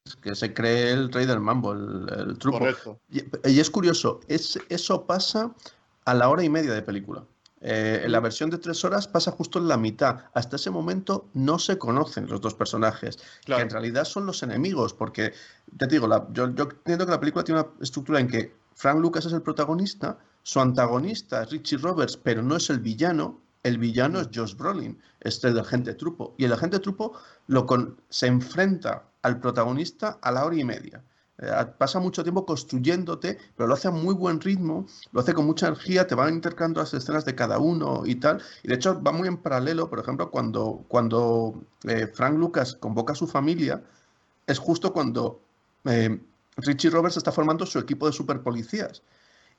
Es 0.06 0.16
que 0.16 0.36
se 0.36 0.54
cree 0.54 0.92
el 0.92 1.12
rey 1.12 1.26
del 1.26 1.40
mambo, 1.40 1.74
el, 1.74 2.08
el 2.30 2.38
truco. 2.38 2.60
correcto. 2.60 3.02
Y, 3.10 3.22
y 3.50 3.60
es 3.60 3.70
curioso, 3.70 4.20
es, 4.28 4.60
eso 4.70 5.06
pasa 5.06 5.54
a 6.06 6.14
la 6.14 6.30
hora 6.30 6.44
y 6.44 6.50
media 6.50 6.72
de 6.74 6.82
película. 6.84 7.26
Eh, 7.70 8.04
en 8.06 8.12
la 8.14 8.22
versión 8.22 8.50
de 8.50 8.60
tres 8.60 8.86
horas 8.86 9.10
pasa 9.10 9.32
justo 9.32 9.60
en 9.60 9.68
la 9.68 9.76
mitad. 9.76 10.22
Hasta 10.34 10.56
ese 10.56 10.70
momento 10.72 11.28
no 11.34 11.60
se 11.60 11.78
conocen 11.78 12.26
los 12.28 12.40
dos 12.40 12.54
personajes, 12.54 13.18
que 13.58 13.62
en 13.64 13.70
realidad 13.70 14.06
son 14.06 14.26
los 14.26 14.42
enemigos, 14.42 14.94
porque, 14.94 15.34
te 15.78 15.86
digo, 15.88 16.08
la- 16.08 16.26
yo, 16.32 16.50
yo 16.56 16.64
entiendo 16.64 17.06
que 17.06 17.12
la 17.12 17.20
película 17.20 17.44
tiene 17.44 17.60
una 17.60 17.70
estructura 17.82 18.22
en 18.22 18.28
que 18.30 18.56
Frank 18.74 19.00
Lucas 19.00 19.26
es 19.26 19.34
el 19.34 19.42
protagonista, 19.42 20.18
su 20.44 20.62
antagonista 20.62 21.44
es 21.44 21.50
Richie 21.50 21.78
Roberts, 21.78 22.16
pero 22.16 22.42
no 22.42 22.56
es 22.56 22.70
el 22.70 22.80
villano. 22.80 23.42
El 23.64 23.80
villano 23.80 24.22
es 24.22 24.30
Josh 24.34 24.56
Brolin, 24.56 24.98
este 25.20 25.48
del 25.50 25.60
agente 25.60 25.94
trupo. 25.96 26.36
Y 26.38 26.46
el 26.46 26.54
agente 26.54 26.80
trupo 26.80 27.20
lo 27.48 27.66
con- 27.66 28.00
se 28.08 28.28
enfrenta 28.28 29.04
al 29.24 29.42
protagonista 29.42 30.20
a 30.22 30.32
la 30.32 30.46
hora 30.46 30.56
y 30.56 30.64
media. 30.64 31.04
Eh, 31.40 31.52
pasa 31.78 32.00
mucho 32.00 32.24
tiempo 32.24 32.46
construyéndote, 32.46 33.38
pero 33.56 33.68
lo 33.68 33.76
hace 33.76 33.88
a 33.88 33.92
muy 33.92 34.16
buen 34.16 34.42
ritmo, 34.42 34.88
lo 35.12 35.22
hace 35.22 35.34
con 35.36 35.46
mucha 35.46 35.68
energía, 35.68 36.08
te 36.08 36.16
van 36.16 36.34
intercalando 36.34 36.80
las 36.80 36.94
escenas 36.96 37.26
de 37.26 37.36
cada 37.36 37.60
uno 37.60 38.04
y 38.06 38.16
tal. 38.16 38.42
Y 38.64 38.70
de 38.70 38.76
hecho 38.76 39.02
va 39.02 39.12
muy 39.12 39.28
en 39.28 39.38
paralelo, 39.38 39.90
por 39.90 40.00
ejemplo, 40.00 40.32
cuando, 40.32 40.84
cuando 40.88 41.62
eh, 41.84 42.08
Frank 42.08 42.38
Lucas 42.38 42.76
convoca 42.76 43.14
a 43.14 43.16
su 43.16 43.28
familia, 43.28 43.84
es 44.48 44.58
justo 44.60 44.94
cuando 44.94 45.40
eh, 45.86 46.20
Richie 46.58 46.90
Roberts 46.90 47.18
está 47.18 47.32
formando 47.32 47.66
su 47.66 47.80
equipo 47.80 48.08
de 48.08 48.14
superpolicías. 48.14 49.04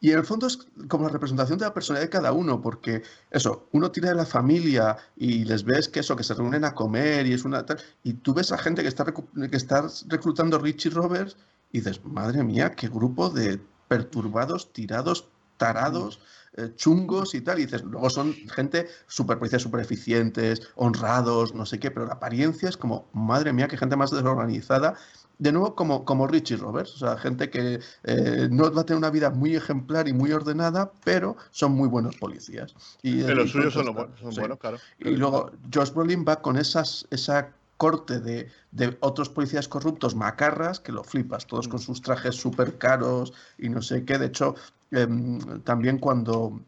Y 0.01 0.13
en 0.13 0.19
el 0.19 0.25
fondo 0.25 0.47
es 0.47 0.59
como 0.89 1.07
la 1.07 1.13
representación 1.13 1.59
de 1.59 1.65
la 1.65 1.75
personalidad 1.75 2.07
de 2.07 2.11
cada 2.11 2.33
uno, 2.33 2.61
porque 2.61 3.03
eso, 3.31 3.69
uno 3.73 3.91
tiene 3.91 4.15
la 4.15 4.27
familia 4.27 4.97
y 5.17 5.45
les 5.45 5.65
ves 5.65 5.89
que 5.89 6.01
eso, 6.01 6.15
que 6.15 6.23
se 6.23 6.35
reúnen 6.35 6.65
a 6.65 6.75
comer 6.75 7.27
y 7.27 7.33
es 7.33 7.45
una 7.45 7.67
tal, 7.67 7.79
y 8.05 8.15
tú 8.15 8.33
ves 8.33 8.53
a 8.53 8.59
gente 8.59 8.83
que 8.83 8.89
está, 8.89 9.05
que 9.05 9.57
está 9.57 9.89
reclutando 10.09 10.59
Richie 10.59 10.91
Roberts 10.91 11.37
y 11.73 11.79
dices, 11.79 12.05
madre 12.05 12.43
mía, 12.43 12.73
qué 12.73 12.89
grupo 12.89 13.31
de 13.31 13.61
perturbados, 13.89 14.73
tirados, 14.73 15.29
tarados, 15.57 16.21
eh, 16.57 16.73
chungos 16.77 17.35
y 17.35 17.41
tal. 17.41 17.59
Y 17.59 17.67
dices, 17.67 17.83
luego 17.83 18.09
son 18.11 18.35
gente 18.55 18.87
super 19.07 19.39
policías 19.39 19.63
súper 19.63 19.81
eficientes, 19.81 20.63
honrados, 20.77 21.55
no 21.55 21.67
sé 21.67 21.79
qué, 21.79 21.91
pero 21.91 22.07
la 22.07 22.15
apariencia 22.15 22.69
es 22.69 22.77
como, 22.77 23.09
madre 23.13 23.53
mía, 23.53 23.69
qué 23.69 23.77
gente 23.77 23.97
más 23.97 24.11
desorganizada. 24.11 24.95
De 25.39 25.53
nuevo, 25.53 25.77
como, 25.77 26.05
como 26.05 26.27
Richie 26.27 26.57
Roberts, 26.57 26.95
o 26.97 26.99
sea, 26.99 27.17
gente 27.17 27.49
que 27.49 27.79
eh, 28.03 28.49
no 28.51 28.73
va 28.73 28.81
a 28.81 28.85
tener 28.85 28.99
una 28.99 29.11
vida 29.11 29.31
muy 29.31 29.55
ejemplar 29.55 30.09
y 30.09 30.13
muy 30.13 30.33
ordenada, 30.33 30.91
pero 31.05 31.37
son 31.53 31.73
muy 31.73 31.89
buenos 31.89 32.17
policías. 32.17 32.75
Y, 33.03 33.23
los 33.23 33.51
suyos 33.51 33.73
son, 33.73 33.87
los 33.87 33.95
son 34.21 34.33
sí. 34.33 34.41
buenos, 34.41 34.59
claro. 34.59 34.79
Y 34.99 35.11
luego 35.11 35.53
Josh 35.73 35.93
Brolin 35.93 36.25
va 36.27 36.43
con 36.43 36.57
esas, 36.57 37.07
esa 37.11 37.53
corte 37.79 38.21
de, 38.21 38.51
de 38.73 38.99
otros 39.01 39.31
policías 39.31 39.69
corruptos 39.69 40.15
macarras 40.15 40.81
que 40.81 40.93
lo 40.93 41.03
flipas, 41.05 41.47
todos 41.47 41.69
con 41.69 41.79
sus 41.79 42.03
trajes 42.03 42.35
súper 42.35 42.77
caros 42.77 43.33
y 43.57 43.71
no 43.71 43.81
sé 43.81 44.05
qué. 44.05 44.19
De 44.19 44.27
hecho, 44.27 44.57
em, 44.91 45.39
también 45.63 45.99
cuando, 45.99 46.61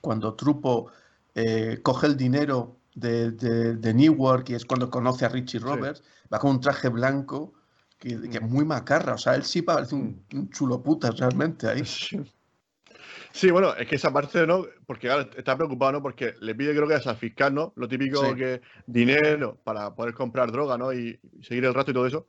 cuando 0.00 0.34
Trupo 0.34 0.86
eh, 1.34 1.80
coge 1.82 2.06
el 2.06 2.16
dinero 2.16 2.76
de, 2.94 3.32
de, 3.32 3.76
de 3.76 3.94
Newark 3.94 4.48
y 4.48 4.54
es 4.54 4.64
cuando 4.64 4.88
conoce 4.88 5.26
a 5.26 5.28
Richie 5.28 5.58
Roberts, 5.58 6.02
va 6.32 6.38
con 6.38 6.52
un 6.52 6.60
traje 6.60 6.88
blanco 6.88 7.52
que, 7.98 8.20
que 8.30 8.38
es 8.38 8.42
muy 8.42 8.64
macarra. 8.64 9.14
O 9.14 9.18
sea, 9.18 9.34
él 9.34 9.44
sí 9.44 9.62
parece 9.62 9.96
un, 9.96 10.24
un 10.32 10.48
chulo 10.50 10.82
putas 10.82 11.18
realmente 11.18 11.68
ahí. 11.68 11.82
Sí. 11.84 12.22
Sí, 13.36 13.50
bueno, 13.50 13.74
es 13.76 13.86
que 13.86 13.96
esa 13.96 14.10
parte, 14.10 14.46
¿no? 14.46 14.64
Porque 14.86 15.08
claro, 15.08 15.28
está 15.36 15.54
preocupado, 15.58 15.92
¿no? 15.92 16.02
Porque 16.02 16.32
le 16.40 16.54
pide, 16.54 16.74
creo 16.74 16.88
que 16.88 16.94
es 16.94 17.06
al 17.06 17.18
fiscal, 17.18 17.52
¿no? 17.52 17.74
Lo 17.76 17.86
típico 17.86 18.34
que 18.34 18.62
dinero 18.86 19.60
para 19.62 19.94
poder 19.94 20.14
comprar 20.14 20.50
droga, 20.50 20.78
¿no? 20.78 20.90
Y, 20.90 21.20
seguir 21.42 21.66
el 21.66 21.74
rato 21.74 21.90
y 21.90 21.94
todo 21.94 22.06
eso. 22.06 22.26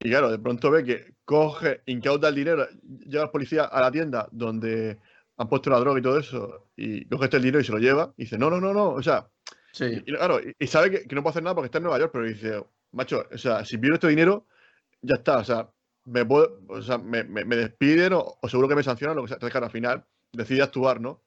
Y 0.00 0.10
claro, 0.10 0.28
de 0.28 0.40
pronto 0.40 0.72
ve 0.72 0.82
que 0.82 1.14
coge, 1.24 1.82
incauta 1.86 2.30
el 2.30 2.34
dinero, 2.34 2.66
llega 2.82 3.22
el 3.22 3.30
policía 3.30 3.66
a 3.66 3.80
la 3.80 3.92
tienda 3.92 4.28
donde 4.32 4.98
han 5.36 5.48
puesto 5.48 5.70
la 5.70 5.78
droga 5.78 6.00
y 6.00 6.02
todo 6.02 6.18
eso, 6.18 6.68
y 6.74 7.04
coge 7.04 7.26
este 7.26 7.38
dinero 7.38 7.60
y 7.60 7.64
se 7.64 7.72
lo 7.72 7.78
lleva, 7.78 8.12
y 8.16 8.24
dice, 8.24 8.38
no, 8.38 8.50
no, 8.50 8.60
no, 8.60 8.74
no, 8.74 8.88
o 8.88 9.02
sea, 9.02 9.28
sí. 9.72 10.02
y, 10.04 10.14
claro, 10.14 10.40
y, 10.58 10.66
sabe 10.66 10.90
que, 10.90 11.14
no 11.14 11.22
puede 11.22 11.30
hacer 11.30 11.44
nada 11.44 11.54
porque 11.54 11.66
está 11.66 11.78
en 11.78 11.84
Nueva 11.84 12.00
York, 12.00 12.10
pero 12.12 12.26
dice, 12.26 12.60
macho, 12.90 13.24
o 13.32 13.38
sea, 13.38 13.64
si 13.64 13.78
pierdo 13.78 13.94
este 13.94 14.08
dinero, 14.08 14.48
ya 15.00 15.14
está, 15.14 15.38
o 15.38 15.44
sea, 15.44 15.70
me, 16.08 16.24
puedo, 16.24 16.60
o 16.68 16.82
sea, 16.82 16.98
me, 16.98 17.24
me, 17.24 17.56
despiden 17.56 18.12
o, 18.14 18.38
seguro 18.48 18.68
que 18.68 18.74
me 18.74 18.82
sancionan, 18.82 19.16
lo 19.16 19.22
que 19.22 19.28
sea. 19.28 19.36
Entonces, 19.36 19.52
claro, 19.52 19.66
al 19.66 19.72
final 19.72 20.04
decide 20.32 20.62
actuar, 20.62 21.00
¿no? 21.00 21.22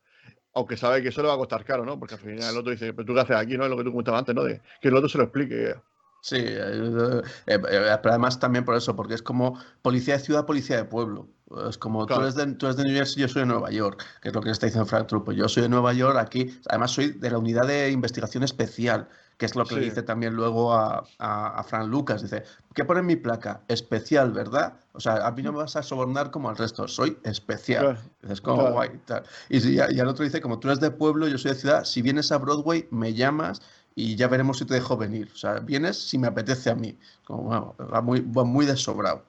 Aunque 0.54 0.76
sabe 0.76 1.02
que 1.02 1.10
eso 1.10 1.22
le 1.22 1.30
va 1.30 1.36
a 1.36 1.38
costar 1.38 1.64
caro, 1.64 1.86
¿no? 1.86 1.98
Porque 1.98 2.16
al 2.16 2.20
final 2.20 2.52
el 2.52 2.58
otro 2.58 2.72
dice, 2.72 2.94
pero 2.94 3.06
tú 3.06 3.14
qué 3.14 3.22
haces 3.22 3.38
aquí, 3.38 3.58
¿no? 3.58 3.64
Es 3.64 3.70
lo 3.70 3.78
que 3.78 3.84
tú 3.84 3.92
comentabas 3.92 4.20
antes, 4.20 4.36
¿no? 4.36 4.44
De 4.44 4.62
que 4.82 4.88
el 4.90 4.96
otro 4.96 5.08
se 5.08 5.18
lo 5.18 5.26
explique. 5.26 5.76
Sí, 6.22 6.36
eh, 6.38 6.92
eh, 7.08 7.22
eh, 7.48 7.60
pero 7.60 8.10
además 8.10 8.40
también 8.40 8.64
por 8.64 8.76
eso, 8.76 8.96
porque 8.96 9.16
es 9.16 9.24
como 9.24 9.60
policía 9.82 10.18
de 10.18 10.24
ciudad, 10.24 10.46
policía 10.46 10.78
de 10.78 10.86
pueblo. 10.86 11.30
Es 11.68 11.78
como 11.78 12.06
tú, 12.06 12.14
eres 12.14 12.36
de, 12.36 12.46
tú 12.54 12.68
eres 12.68 12.78
de 12.78 12.84
New 12.86 12.96
Jersey, 12.96 13.22
yo 13.22 13.28
soy 13.28 13.42
de 13.42 13.48
Nueva 13.48 13.72
York, 13.72 14.06
que 14.22 14.30
es 14.30 14.36
lo 14.36 14.42
que 14.42 14.52
está 14.52 14.68
diciendo 14.68 14.86
Frank 14.86 15.08
Trupo. 15.08 15.32
Yo 15.32 15.50
soy 15.50 15.64
de 15.64 15.70
Nueva 15.70 15.94
York, 15.94 16.18
aquí, 16.18 16.58
además 16.70 16.92
soy 16.92 17.12
de 17.12 17.30
la 17.30 17.40
unidad 17.40 17.68
de 17.68 17.92
investigación 17.92 18.44
especial, 18.44 19.10
que 19.42 19.48
es 19.48 19.56
lo 19.56 19.66
que 19.66 19.74
le 19.74 19.82
dice 19.82 20.04
también 20.04 20.36
luego 20.36 20.72
a, 20.72 21.04
a, 21.18 21.64
Frank 21.64 21.88
Lucas. 21.88 22.22
Dice, 22.22 22.44
¿qué 22.76 22.86
pone 22.86 23.00
en 23.00 23.08
mi 23.08 23.16
placa? 23.16 23.64
Especial, 23.68 24.32
¿verdad? 24.34 24.78
O 24.92 25.00
sea, 25.00 25.26
a 25.26 25.32
mí 25.32 25.42
no 25.42 25.52
me 25.52 25.58
vas 25.58 25.76
a 25.76 25.82
sobornar 25.82 26.30
como 26.30 26.48
al 26.48 26.58
resto, 26.58 26.88
soy 26.88 27.18
especial. 27.24 27.98
Es 28.30 28.40
como 28.40 28.70
guay. 28.70 28.92
Tal. 29.06 29.24
Y, 29.50 29.68
y, 29.68 29.80
el 29.80 30.08
otro 30.08 30.24
dice, 30.24 30.42
como 30.42 30.60
tú 30.60 30.68
eres 30.68 30.80
de 30.80 30.92
pueblo, 30.92 31.28
yo 31.28 31.40
soy 31.40 31.54
de 31.54 31.58
ciudad, 31.58 31.86
si 31.86 32.04
vienes 32.04 32.32
a 32.32 32.38
Broadway, 32.38 32.88
me 32.92 33.16
llamas 33.16 33.64
y 33.96 34.16
ya 34.16 34.28
veremos 34.28 34.60
si 34.60 34.66
te 34.66 34.76
dejo 34.76 34.96
venir. 34.96 35.32
O 35.34 35.36
sea, 35.36 35.56
vienes 35.56 35.98
si 35.98 36.20
me 36.20 36.28
apetece 36.28 36.70
a 36.70 36.76
mí. 36.76 36.96
Como, 37.24 37.42
bueno, 37.42 37.76
va 37.92 38.00
muy, 38.00 38.20
va 38.22 38.44
muy 38.44 38.68
desobrado. 38.68 39.26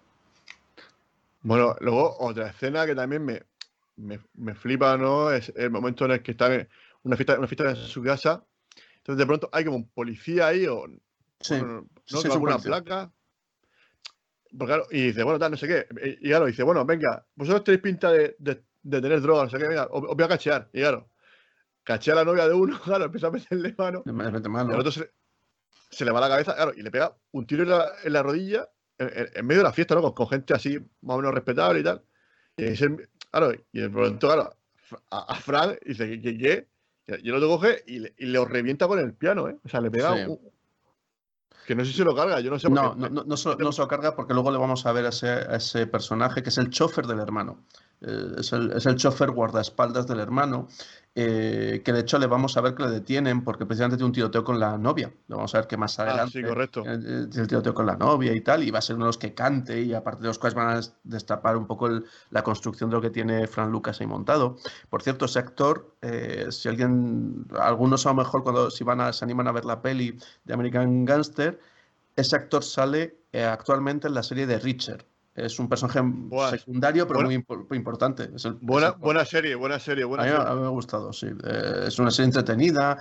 Bueno, 1.41 1.75
luego 1.81 2.19
otra 2.19 2.49
escena 2.49 2.85
que 2.85 2.95
también 2.95 3.25
me, 3.25 3.43
me, 3.97 4.21
me, 4.35 4.55
flipa, 4.55 4.95
¿no? 4.99 5.31
Es 5.31 5.51
el 5.57 5.71
momento 5.71 6.05
en 6.05 6.11
el 6.11 6.23
que 6.23 6.33
está 6.33 6.55
en 6.55 6.69
una 7.03 7.17
fiesta, 7.17 7.39
una 7.39 7.49
fiesta 7.49 7.71
en 7.71 7.77
su 7.77 8.03
casa. 8.03 8.45
Entonces 9.03 9.19
de 9.19 9.27
pronto 9.27 9.49
hay 9.53 9.65
como 9.65 9.79
un 9.79 9.89
policía 9.89 10.47
ahí 10.47 10.65
o 10.67 10.87
sí, 11.41 11.61
no, 11.61 11.89
sí, 12.05 12.29
alguna 12.31 12.59
placa. 12.59 13.11
y 14.93 15.07
dice, 15.07 15.25
bueno, 15.25 15.41
tal, 15.41 15.51
no 15.51 15.57
sé 15.57 15.67
qué. 15.67 15.87
Y, 16.21 16.29
claro, 16.29 16.47
dice, 16.47 16.63
bueno, 16.63 16.85
venga, 16.85 17.27
vosotros 17.35 17.65
tenéis 17.65 17.83
pinta 17.83 18.13
de, 18.13 18.37
de, 18.39 18.63
de 18.83 19.01
tener 19.01 19.21
droga, 19.21 19.45
no 19.45 19.51
sé 19.51 19.59
qué, 19.59 19.67
venga, 19.67 19.89
os, 19.91 20.03
voy 20.03 20.25
a 20.25 20.29
cachear. 20.29 20.71
Y 20.73 20.83
claro, 20.83 21.11
caché 21.83 22.13
a 22.13 22.15
la 22.15 22.25
novia 22.25 22.47
de 22.47 22.55
uno, 22.55 22.81
claro, 22.85 23.07
empieza 23.07 23.27
a 23.27 23.31
meterle 23.33 23.75
mano. 23.77 24.03
mano. 24.05 24.71
Y 24.71 24.75
al 24.75 24.81
otro 24.81 24.93
se, 24.93 26.05
le 26.05 26.11
va 26.13 26.21
la 26.21 26.29
cabeza, 26.29 26.55
claro, 26.55 26.73
y 26.77 26.83
le 26.83 26.93
pega 26.93 27.17
un 27.33 27.45
tiro 27.45 27.65
en 27.65 27.71
la, 27.71 27.93
en 28.05 28.13
la 28.13 28.23
rodilla 28.23 28.69
en, 28.99 29.45
medio 29.45 29.63
de 29.63 29.65
la 29.65 29.73
fiesta, 29.73 29.97
¿no? 29.97 30.15
Con, 30.15 30.29
gente 30.29 30.55
así 30.55 30.79
más 31.01 31.17
o 31.17 31.17
menos 31.17 31.35
respetable 31.35 31.81
y 31.81 31.83
tal. 31.83 32.05
Y, 32.57 32.73
claro, 33.33 33.53
y 33.73 33.81
de 33.81 33.91
pronto, 33.91 34.29
claro, 34.29 34.57
a, 35.11 35.33
a 35.33 35.35
Frank 35.35 35.81
dice, 35.85 36.09
¿qué? 36.09 36.21
qué, 36.21 36.39
qué? 36.39 36.72
Y 37.07 37.29
el 37.29 37.35
otro 37.35 37.49
coge 37.49 37.83
y 37.87 37.99
le, 37.99 38.15
y 38.17 38.27
le 38.27 38.45
revienta 38.45 38.87
con 38.87 38.99
el 38.99 39.13
piano, 39.15 39.49
¿eh? 39.49 39.57
O 39.65 39.69
sea, 39.69 39.81
le 39.81 39.91
pega 39.91 40.13
un, 40.13 40.39
que 41.67 41.75
no 41.75 41.85
sé 41.85 41.93
si 41.93 42.03
lo 42.03 42.15
carga, 42.15 42.41
yo 42.41 42.51
no 42.51 42.59
sé. 42.59 42.69
No, 42.69 42.95
no, 42.95 43.09
no, 43.09 43.25
no, 43.25 43.37
se, 43.37 43.57
no, 43.57 43.73
se, 43.73 43.83
lo 43.83 43.89
carga 43.89 44.17
porque 44.17 44.35
luego 44.35 44.51
le 44.51 44.59
vamos 44.59 44.85
a 44.85 44.93
ver 44.93 45.07
a 45.07 45.11
ese, 45.11 45.29
a 45.29 45.57
ese 45.57 45.87
personaje 45.87 46.43
que 46.43 46.49
es 46.49 46.59
el 46.59 46.71
chofer 46.71 47.07
del 47.07 47.21
hermano. 47.21 47.65
Eh, 48.03 48.35
es, 48.39 48.53
el, 48.53 48.73
es 48.73 48.87
el 48.87 48.97
chofer 48.97 49.31
guardaespaldas 49.31 50.07
del 50.07 50.21
hermano 50.21 50.69
eh, 51.15 51.83
que 51.85 51.93
de 51.93 52.01
hecho 52.01 52.19
le 52.19 52.27
vamos 52.27 52.57
a 52.57 52.63
ver 52.63 52.75
que 52.75 52.85
le 52.85 52.91
detienen 52.91 53.45
porque 53.45 53.67
precisamente 53.67 53.99
tiene 53.99 54.07
un 54.07 54.13
tiroteo 54.13 54.43
con 54.45 54.59
la 54.59 54.79
novia. 54.79 55.13
Lo 55.29 55.37
vamos 55.37 55.55
a 55.55 55.59
ver 55.59 55.67
que 55.67 55.77
más 55.77 55.99
ah, 55.99 56.05
adelante 56.05 56.41
sí, 56.41 56.43
correcto. 56.43 56.85
El, 56.87 57.29
tiroteo 57.29 57.75
con 57.75 57.85
la 57.85 57.97
novia 57.97 58.33
y 58.33 58.41
tal, 58.41 58.63
y 58.63 58.71
va 58.71 58.79
a 58.79 58.83
ser 58.83 58.97
uno 58.97 59.05
de 59.05 59.09
los 59.11 59.19
que 59.19 59.35
cante 59.35 59.83
y 59.83 59.93
aparte 59.93 60.23
de 60.23 60.29
los 60.29 60.39
cuales 60.39 60.55
van 60.55 60.79
a 60.79 60.81
destapar 61.05 61.59
un 61.59 61.67
poco 61.67 61.91
la 62.31 62.43
construcción 62.43 62.89
de 62.89 62.97
lo 62.97 63.03
que 63.03 63.11
tiene 63.11 63.47
Fran 63.47 63.71
Lucas 63.71 64.01
ahí 64.01 64.07
montado. 64.07 64.57
Por 64.89 65.03
cierto, 65.03 65.27
ese 65.27 65.39
actor, 65.39 65.97
eh, 66.01 66.47
si 66.51 66.69
alguien, 66.69 67.47
algunos 67.61 68.07
a 68.07 68.11
lo 68.11 68.15
mejor 68.15 68.43
cuando 68.43 68.71
si 68.71 68.83
van 68.83 69.03
a, 69.03 69.13
se 69.13 69.25
animan 69.25 69.49
a 69.49 69.53
ver 69.53 69.67
la 69.67 69.83
peli 69.83 70.19
de 70.45 70.55
American 70.55 71.05
Gangster, 71.05 71.61
ese 72.17 72.37
actor 72.37 72.65
sale 72.65 73.19
eh, 73.33 73.45
actualmente 73.45 74.09
en 74.09 74.15
la 74.15 74.23
serie 74.23 74.47
de 74.47 74.59
Richard 74.59 75.05
es 75.35 75.59
un 75.59 75.69
personaje 75.69 76.01
secundario, 76.51 77.09
pero 77.09 77.23
muy, 77.23 77.43
importante. 77.71 78.29
buena, 78.61 78.91
buena 78.91 79.25
serie, 79.25 79.55
buena 79.55 79.79
serie. 79.79 80.05
Buena 80.05 80.25
a, 80.25 80.27
mí, 80.27 80.33
a, 80.47 80.55
mí, 80.55 80.61
me 80.61 80.67
ha 80.67 80.71
gustado, 80.71 81.13
sí. 81.13 81.29
Eh, 81.45 81.85
es 81.87 81.99
una 81.99 82.11
serie 82.11 82.27
entretenida. 82.27 82.99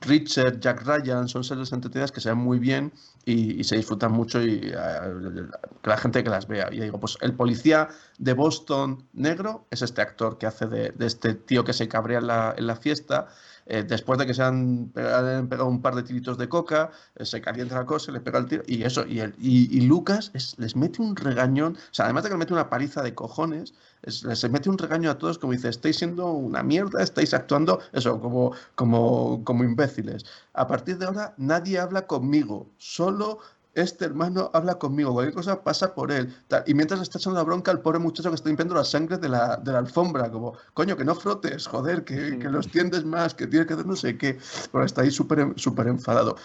Richard, 0.00 0.58
Jack 0.58 0.84
Ryan, 0.84 1.28
son 1.28 1.44
series 1.44 1.72
entretenidas 1.72 2.10
que 2.10 2.20
se 2.20 2.30
ven 2.30 2.38
muy 2.38 2.58
bien 2.58 2.92
y, 3.24 3.62
se 3.62 3.76
disfrutan 3.76 4.10
mucho 4.10 4.42
y 4.42 4.60
eh, 4.64 5.46
que 5.82 5.90
la 5.90 5.96
gente 5.96 6.24
que 6.24 6.30
las 6.30 6.48
vea. 6.48 6.68
Y 6.72 6.80
digo, 6.80 6.98
pues 6.98 7.16
el 7.20 7.34
policía 7.34 7.88
de 8.18 8.32
Boston 8.32 9.06
negro 9.12 9.66
es 9.70 9.82
este 9.82 10.02
actor 10.02 10.38
que 10.38 10.46
hace 10.46 10.66
de, 10.66 10.90
de 10.90 11.06
este 11.06 11.34
tío 11.34 11.62
que 11.64 11.72
se 11.72 11.86
cabrea 11.86 12.18
en 12.18 12.26
la, 12.26 12.54
en 12.56 12.66
la 12.66 12.74
fiesta 12.74 13.28
eh, 13.70 13.84
después 13.84 14.18
de 14.18 14.26
que 14.26 14.34
se 14.34 14.42
han 14.42 14.90
pegado, 14.92 15.68
un 15.68 15.80
par 15.80 15.94
de 15.94 16.02
tiritos 16.02 16.36
de 16.36 16.48
coca, 16.48 16.90
eh, 17.14 17.24
se 17.24 17.40
calienta 17.40 17.76
la 17.76 17.86
cosa, 17.86 18.10
le 18.10 18.18
pega 18.20 18.40
el 18.40 18.46
tiro, 18.46 18.64
y 18.66 18.82
eso, 18.82 19.06
y, 19.06 19.20
y, 19.38 19.80
Lucas 19.82 20.32
les 20.58 20.74
mete 20.74 21.00
un 21.00 21.14
regañón, 21.14 21.76
o 21.76 21.94
sea, 21.94 22.06
además 22.06 22.24
de 22.24 22.30
que 22.30 22.34
le 22.34 22.38
mete 22.40 22.52
una 22.52 22.68
paliza 22.68 23.00
de 23.02 23.14
cojones, 23.14 23.74
les 24.02 24.50
mete 24.50 24.68
un 24.68 24.76
regaño 24.76 25.08
a 25.08 25.18
todos 25.18 25.38
como 25.38 25.52
dice, 25.52 25.68
estáis 25.68 25.98
siendo 25.98 26.32
una 26.32 26.64
mierda, 26.64 27.00
estáis 27.00 27.32
actuando, 27.32 27.78
eso, 27.92 28.20
como, 28.20 28.54
como, 28.74 29.44
como 29.44 29.62
imbéciles. 29.62 30.24
A 30.54 30.66
partir 30.66 30.98
de 30.98 31.06
ahora 31.06 31.34
nadie 31.36 31.78
habla 31.78 32.08
conmigo, 32.08 32.66
solo 32.78 33.38
este 33.74 34.04
hermano 34.04 34.50
habla 34.52 34.78
conmigo, 34.78 35.12
cualquier 35.12 35.34
cosa 35.34 35.62
pasa 35.62 35.94
por 35.94 36.10
él. 36.10 36.34
Y 36.66 36.74
mientras 36.74 37.00
está 37.00 37.18
echando 37.18 37.38
la 37.38 37.44
bronca 37.44 37.70
al 37.70 37.80
pobre 37.80 37.98
muchacho 37.98 38.28
que 38.28 38.34
está 38.34 38.48
limpiando 38.48 38.74
la 38.74 38.84
sangre 38.84 39.16
de 39.18 39.28
la, 39.28 39.56
de 39.56 39.72
la 39.72 39.78
alfombra, 39.78 40.30
como, 40.30 40.54
coño, 40.74 40.96
que 40.96 41.04
no 41.04 41.14
frotes, 41.14 41.66
joder, 41.66 42.04
que, 42.04 42.38
que 42.38 42.48
los 42.48 42.68
tiendes 42.68 43.04
más, 43.04 43.34
que 43.34 43.46
tiene 43.46 43.66
que 43.66 43.74
hacer 43.74 43.86
no 43.86 43.96
sé 43.96 44.18
qué. 44.18 44.38
Pero 44.72 44.84
está 44.84 45.02
ahí 45.02 45.10
súper 45.10 45.54
súper 45.56 45.86
enfadado. 45.86 46.36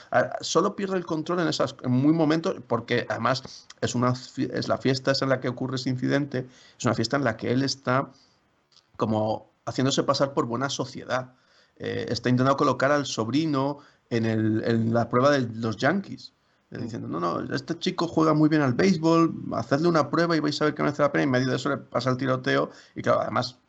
Solo 0.42 0.76
pierde 0.76 0.98
el 0.98 1.06
control 1.06 1.40
en 1.40 1.48
esas 1.48 1.76
en 1.82 1.92
muy 1.92 2.14
momentos, 2.14 2.56
porque 2.68 3.06
además 3.10 3.44
es, 3.82 3.96
una, 3.96 4.14
es 4.38 4.68
la 4.68 4.78
fiesta 4.78 5.14
en 5.20 5.30
la 5.30 5.40
que 5.40 5.50
ocurre 5.50 5.78
ese 5.78 5.90
incidente, 5.90 6.48
es 6.78 6.86
una 6.86 6.94
fiesta 6.94 7.18
en 7.18 7.24
la 7.24 7.38
que 7.38 7.52
él 7.52 7.64
está 7.64 8.12
como 8.98 9.52
haciéndose 9.66 10.04
pasar 10.04 10.34
por 10.34 10.46
buena 10.46 10.70
sociedad. 10.70 11.34
Eh, 11.78 12.06
está 12.10 12.30
intentando 12.30 12.56
colocar 12.56 12.92
al 12.92 13.06
sobrino 13.06 13.80
en, 14.10 14.26
el, 14.26 14.64
en 14.64 14.94
la 14.94 15.10
prueba 15.10 15.32
de 15.32 15.42
los 15.56 15.78
Yankees 15.78 16.36
diciendo, 16.78 17.08
no, 17.08 17.20
no, 17.20 17.56
este 17.56 17.78
chico 17.80 18.08
juega 18.08 18.34
muy 18.34 18.50
bien 18.50 18.62
al 18.62 18.74
béisbol, 18.74 19.34
hacedle 19.54 19.88
una 19.88 20.10
prueba 20.10 20.36
y 20.36 20.40
vais 20.40 20.62
a 20.62 20.66
ver 20.66 20.76
que 20.76 20.84
merece 20.84 21.02
la 21.02 21.12
pena. 21.12 21.24
Y 21.24 21.26
en 21.26 21.32
medio 21.32 21.50
de 21.50 21.56
eso 21.56 21.70
le 21.70 21.78
pasa 21.78 22.10
el 22.10 22.18
tiroteo 22.18 22.72
y 22.96 23.02
claro, 23.02 23.22
además 23.22 23.60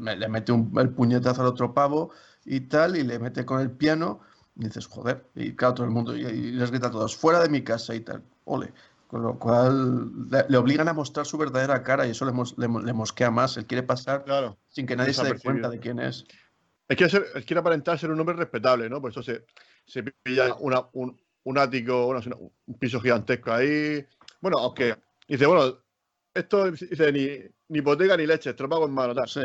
le, 0.00 0.28
mete 0.28 0.52
el 0.52 0.90
puñetazo 0.90 1.42
al 1.42 1.48
otro 1.48 1.74
pavo 1.74 2.10
y 2.44 2.60
tal, 2.60 2.96
y 2.96 3.02
le 3.02 3.18
mete 3.18 3.44
con 3.44 3.60
el 3.60 3.70
piano 3.70 4.20
y 4.56 4.64
dices, 4.64 4.86
joder, 4.86 5.24
y 5.34 5.54
claro, 5.54 5.74
todo 5.74 5.86
el 5.86 5.92
mundo, 5.92 6.16
y, 6.16 6.52
les 6.52 6.70
grita 6.70 6.88
a 6.88 6.90
todos, 6.90 7.16
fuera 7.16 7.40
de 7.40 7.48
mi 7.48 7.62
casa 7.62 7.94
y 7.94 8.00
tal, 8.00 8.22
ole. 8.44 8.72
Con 9.08 9.22
lo 9.22 9.38
cual 9.38 10.10
le, 10.48 10.56
obligan 10.56 10.88
a 10.88 10.92
mostrar 10.92 11.24
su 11.24 11.38
verdadera 11.38 11.82
cara 11.84 12.06
y 12.06 12.10
eso 12.10 12.24
le, 12.24 12.32
le, 12.56 12.92
mosquea 12.92 13.30
más. 13.30 13.56
Él 13.56 13.64
quiere 13.64 13.84
pasar 13.84 14.24
sin 14.68 14.86
que 14.86 14.96
nadie 14.96 15.12
se 15.12 15.22
dé 15.22 15.38
cuenta 15.38 15.68
de 15.68 15.78
quién 15.78 16.00
es. 16.00 16.24
Es 16.88 16.96
que 16.96 17.04
él 17.04 17.44
quiere 17.44 17.60
aparentar 17.60 17.98
ser 17.98 18.10
un 18.10 18.18
hombre 18.18 18.34
respetable, 18.34 18.90
¿no? 18.90 19.00
Por 19.00 19.12
eso 19.12 19.22
se, 19.22 19.46
se 19.86 20.02
pilla 20.02 20.54
una, 20.58 20.82
un, 20.92 21.16
un 21.44 21.58
ático, 21.58 22.08
un 22.08 22.78
piso 22.78 23.00
gigantesco 23.00 23.52
ahí. 23.52 24.04
Bueno, 24.40 24.58
aunque 24.58 24.96
dice, 25.28 25.46
bueno, 25.46 25.78
esto 26.32 26.70
dice 26.70 27.12
ni, 27.12 27.28
ni 27.68 27.78
hipoteca 27.78 28.16
ni 28.16 28.26
leche, 28.26 28.54
te 28.54 28.62
lo 28.62 28.68
pago 28.68 28.86
en 28.86 28.92
mano, 28.92 29.14
tal. 29.14 29.28
Sí. 29.28 29.40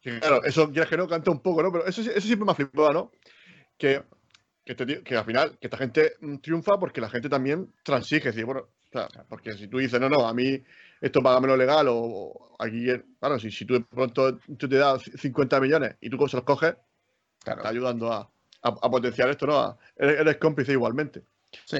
Que, 0.00 0.20
claro, 0.20 0.42
eso 0.44 0.70
quieres 0.70 0.88
que 0.88 0.96
no, 0.96 1.08
canta 1.08 1.30
un 1.30 1.40
poco, 1.40 1.62
¿no? 1.62 1.72
Pero 1.72 1.86
eso, 1.86 2.00
eso 2.02 2.20
siempre 2.20 2.44
me 2.44 2.52
ha 2.52 2.54
flipado, 2.54 2.92
¿no? 2.92 3.12
Que, 3.78 4.02
que, 4.64 4.72
este 4.72 5.02
que 5.02 5.16
al 5.16 5.24
final, 5.24 5.58
que 5.58 5.66
esta 5.66 5.78
gente 5.78 6.14
mm, 6.20 6.36
triunfa 6.36 6.78
porque 6.78 7.00
la 7.00 7.08
gente 7.08 7.28
también 7.28 7.72
transige. 7.82 8.28
Es 8.28 8.34
decir, 8.34 8.44
bueno, 8.44 8.68
porque 9.28 9.52
si 9.52 9.68
tú 9.68 9.78
dices, 9.78 10.00
no, 10.00 10.08
no, 10.08 10.26
a 10.26 10.34
mí 10.34 10.62
esto 11.00 11.22
págamelo 11.22 11.56
legal 11.56 11.86
o, 11.90 12.54
aquí, 12.58 12.86
claro, 13.18 13.38
si, 13.38 13.50
si 13.50 13.64
tú 13.64 13.74
de 13.74 13.80
pronto 13.80 14.38
tú 14.58 14.68
te 14.68 14.76
das 14.76 15.02
50 15.02 15.60
millones 15.60 15.96
y 16.00 16.08
tú 16.08 16.28
se 16.28 16.36
los 16.36 16.44
coges, 16.44 16.76
claro. 17.42 17.60
está 17.60 17.68
ayudando 17.68 18.12
a, 18.12 18.30
a, 18.64 18.90
potenciar 18.90 19.28
esto, 19.28 19.46
¿no? 19.46 19.78
eres, 19.96 20.36
cómplice 20.38 20.72
igualmente. 20.72 21.22
Sí. 21.66 21.78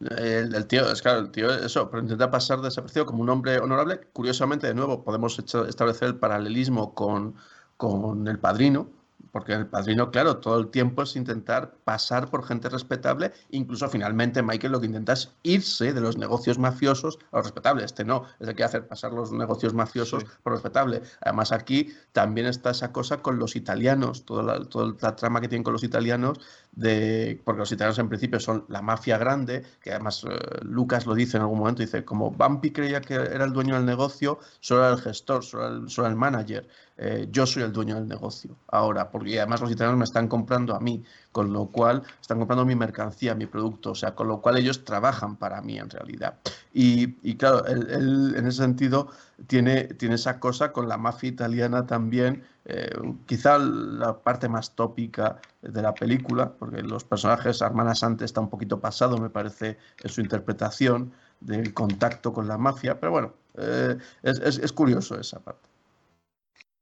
El, 0.00 0.66
tío, 0.66 0.90
es 0.90 1.02
claro, 1.02 1.20
el 1.20 1.30
tío, 1.30 1.52
eso, 1.52 1.90
pero 1.90 2.02
intenta 2.02 2.30
pasar 2.30 2.60
desapercibido 2.62 3.04
como 3.06 3.22
un 3.22 3.28
hombre 3.28 3.58
honorable. 3.58 4.00
Curiosamente, 4.12 4.66
de 4.66 4.74
nuevo, 4.74 5.04
podemos 5.04 5.38
establecer 5.38 6.08
el 6.08 6.16
paralelismo 6.16 6.94
con, 6.94 7.36
con 7.76 8.26
el 8.26 8.38
padrino, 8.38 8.90
porque 9.32 9.52
el 9.52 9.66
padrino, 9.66 10.10
claro, 10.10 10.38
todo 10.38 10.58
el 10.58 10.68
tiempo 10.68 11.02
es 11.02 11.16
intentar 11.16 11.74
pasar 11.84 12.30
por 12.30 12.44
gente 12.44 12.68
respetable, 12.68 13.32
incluso 13.50 13.88
finalmente 13.88 14.42
Michael 14.42 14.72
lo 14.72 14.80
que 14.80 14.86
intenta 14.86 15.12
es 15.12 15.30
irse 15.42 15.92
de 15.92 16.00
los 16.00 16.16
negocios 16.16 16.58
mafiosos 16.58 17.18
a 17.32 17.36
los 17.38 17.46
respetables. 17.46 17.86
Este 17.86 18.04
no, 18.04 18.24
es 18.38 18.48
el 18.48 18.54
que 18.54 18.64
hacer 18.64 18.86
pasar 18.86 19.12
los 19.12 19.32
negocios 19.32 19.74
mafiosos 19.74 20.24
por 20.42 20.52
respetable. 20.52 21.02
Además 21.20 21.52
aquí 21.52 21.92
también 22.12 22.46
está 22.46 22.70
esa 22.70 22.92
cosa 22.92 23.18
con 23.18 23.38
los 23.38 23.56
italianos, 23.56 24.24
toda 24.24 24.42
la, 24.42 24.64
toda 24.64 24.94
la 25.00 25.16
trama 25.16 25.40
que 25.40 25.48
tienen 25.48 25.64
con 25.64 25.72
los 25.72 25.84
italianos, 25.84 26.40
de, 26.72 27.40
porque 27.44 27.60
los 27.60 27.72
italianos 27.72 27.98
en 27.98 28.08
principio 28.08 28.40
son 28.40 28.64
la 28.68 28.82
mafia 28.82 29.18
grande, 29.18 29.64
que 29.82 29.90
además 29.90 30.24
eh, 30.24 30.36
Lucas 30.62 31.06
lo 31.06 31.14
dice 31.14 31.36
en 31.36 31.42
algún 31.42 31.58
momento, 31.58 31.82
dice, 31.82 32.04
como 32.04 32.30
Bampi 32.30 32.70
creía 32.70 33.00
que 33.00 33.14
era 33.14 33.44
el 33.44 33.52
dueño 33.52 33.74
del 33.74 33.84
negocio, 33.84 34.38
solo 34.60 34.84
era 34.84 34.94
el 34.94 35.00
gestor, 35.00 35.44
solo 35.44 35.66
era 35.66 35.76
el, 35.76 35.90
solo 35.90 36.08
el 36.08 36.16
manager. 36.16 36.68
Eh, 37.02 37.28
yo 37.30 37.46
soy 37.46 37.62
el 37.62 37.72
dueño 37.72 37.94
del 37.94 38.06
negocio 38.06 38.54
ahora, 38.68 39.10
porque 39.10 39.38
además 39.40 39.62
los 39.62 39.70
italianos 39.70 39.98
me 39.98 40.04
están 40.04 40.28
comprando 40.28 40.74
a 40.74 40.80
mí, 40.80 41.02
con 41.32 41.50
lo 41.50 41.68
cual 41.68 42.02
están 42.20 42.36
comprando 42.36 42.66
mi 42.66 42.74
mercancía, 42.74 43.34
mi 43.34 43.46
producto, 43.46 43.92
o 43.92 43.94
sea, 43.94 44.14
con 44.14 44.28
lo 44.28 44.42
cual 44.42 44.58
ellos 44.58 44.84
trabajan 44.84 45.36
para 45.36 45.62
mí 45.62 45.78
en 45.78 45.88
realidad. 45.88 46.34
Y, 46.74 47.36
claro, 47.36 47.64
él, 47.64 48.34
en 48.36 48.46
ese 48.46 48.58
sentido 48.58 49.08
tiene, 49.46 49.84
tiene 49.84 50.16
esa 50.16 50.38
cosa 50.40 50.72
con 50.72 50.88
la 50.88 50.98
mafia 50.98 51.30
italiana 51.30 51.86
también, 51.86 52.44
eh, 52.66 52.90
quizá 53.24 53.58
la 53.58 54.18
parte 54.18 54.50
más 54.50 54.74
tópica 54.74 55.40
de 55.62 55.80
la 55.80 55.94
película, 55.94 56.52
porque 56.52 56.82
los 56.82 57.04
personajes, 57.04 57.62
Armana 57.62 57.94
Sante 57.94 58.26
está 58.26 58.42
un 58.42 58.50
poquito 58.50 58.78
pasado, 58.78 59.16
me 59.16 59.30
parece, 59.30 59.78
en 60.02 60.10
su 60.10 60.20
interpretación 60.20 61.12
del 61.40 61.72
contacto 61.72 62.34
con 62.34 62.46
la 62.46 62.58
mafia, 62.58 63.00
pero 63.00 63.10
bueno, 63.10 63.32
eh, 63.54 63.96
es 64.22 64.72
curioso 64.74 65.18
esa 65.18 65.40
parte. 65.40 65.69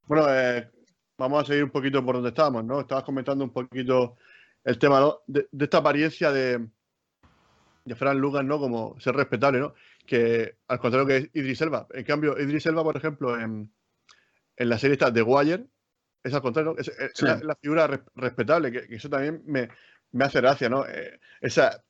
Bueno, 0.09 0.27
eh, 0.31 0.71
vamos 1.19 1.43
a 1.43 1.47
seguir 1.47 1.65
un 1.65 1.71
poquito 1.71 2.03
por 2.03 2.15
donde 2.15 2.31
estábamos, 2.31 2.65
¿no? 2.65 2.81
Estabas 2.81 3.05
comentando 3.05 3.45
un 3.45 3.53
poquito 3.53 4.17
el 4.65 4.79
tema 4.79 5.15
de, 5.27 5.47
esta 5.61 5.79
apariencia 5.79 6.33
de, 6.33 6.67
de 7.85 7.95
Fran 7.95 8.19
Lugan, 8.19 8.49
¿no? 8.49 8.59
Como 8.59 8.99
ser 9.01 9.15
respetable, 9.15 9.61
¿no? 9.61 9.75
Que 10.07 10.57
al 10.67 10.81
contrario 10.81 11.07
que 11.07 11.39
Idris 11.39 11.61
Elba. 11.61 11.87
En 11.93 12.05
cambio, 12.05 12.41
Idris 12.41 12.65
Elba, 12.65 12.83
por 12.83 12.97
ejemplo, 12.97 13.39
en, 13.39 13.71
la 14.57 14.79
serie 14.79 14.95
esta 14.95 15.11
de 15.11 15.21
Wire, 15.21 15.67
es 16.25 16.33
al 16.33 16.41
contrario, 16.41 16.75
es, 16.79 16.91
la, 17.21 17.55
figura 17.57 17.87
respetable, 18.15 18.73
que, 18.73 18.95
eso 18.95 19.11
también 19.11 19.43
me, 19.45 19.69
hace 20.25 20.41
gracia, 20.41 20.71
¿no? 20.71 20.87
Eh, 20.87 21.21
esas 21.43 21.83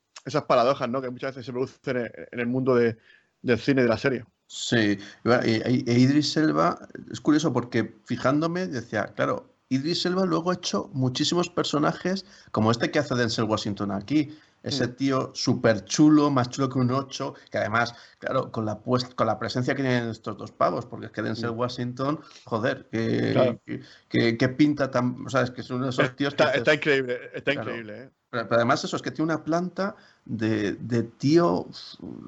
paradojas, 0.49 0.89
¿no? 0.89 1.01
Que 1.01 1.11
muchas 1.11 1.37
veces 1.37 1.47
se 1.47 1.53
producen 1.53 1.99
en, 2.33 2.41
el 2.41 2.47
mundo 2.49 2.75
del 2.75 3.59
cine 3.61 3.83
y 3.83 3.85
de 3.85 3.89
la 3.89 3.97
serie. 3.97 4.25
Sí, 4.49 4.99
e, 5.25 5.85
Idris 5.87 6.37
Elba, 6.39 6.79
es 7.13 7.21
curioso 7.21 7.53
porque 7.53 7.95
fijándome 8.07 8.67
decía, 8.67 9.13
claro, 9.15 9.55
Idris 9.69 10.07
Elba 10.07 10.25
luego 10.25 10.51
ha 10.51 10.55
hecho 10.55 10.89
muchísimos 10.95 11.51
personajes 11.51 12.25
como 12.51 12.71
este 12.71 12.91
que 12.91 12.99
hace 12.99 13.15
Denzel 13.15 13.45
Washington 13.45 13.93
aquí. 13.93 14.31
Ese 14.69 14.87
mm. 14.87 14.97
tío 14.97 15.31
súper 15.35 15.85
chulo, 15.85 16.31
más 16.31 16.51
chulo 16.51 16.69
que 16.69 16.79
un 16.79 16.91
8, 16.91 17.35
que 17.51 17.59
además, 17.59 17.95
claro, 18.19 18.53
con 18.53 18.65
la, 18.65 18.79
con 19.17 19.27
la 19.27 19.39
presencia 19.39 19.75
que 19.75 19.83
tienen 19.83 20.09
estos 20.09 20.37
dos 20.37 20.53
pavos, 20.53 20.87
porque 20.87 21.07
es 21.07 21.13
que 21.13 21.23
Denzel 21.23 21.53
mm. 21.53 21.59
Washington, 21.59 22.21
joder, 22.45 22.89
que, 22.91 24.49
pinta 24.57 24.91
tan. 24.91 25.27
O 25.27 25.31
sea, 25.31 25.43
es 25.43 25.51
que 25.51 25.63
es 25.63 25.71
uno 25.71 25.85
de 25.85 25.91
esos 25.91 26.15
tíos 26.17 26.33
está, 26.33 26.53
Está 26.53 26.75
increíble, 26.75 27.19
está 27.35 27.53
increíble, 27.53 28.03
¿eh? 28.05 28.11
Pero, 28.31 28.47
además 28.51 28.85
eso 28.85 28.95
es 28.97 29.03
que 29.03 29.11
tiene 29.11 29.33
una 29.33 29.43
planta 29.43 29.97
de, 30.27 30.75
tío, 31.17 31.67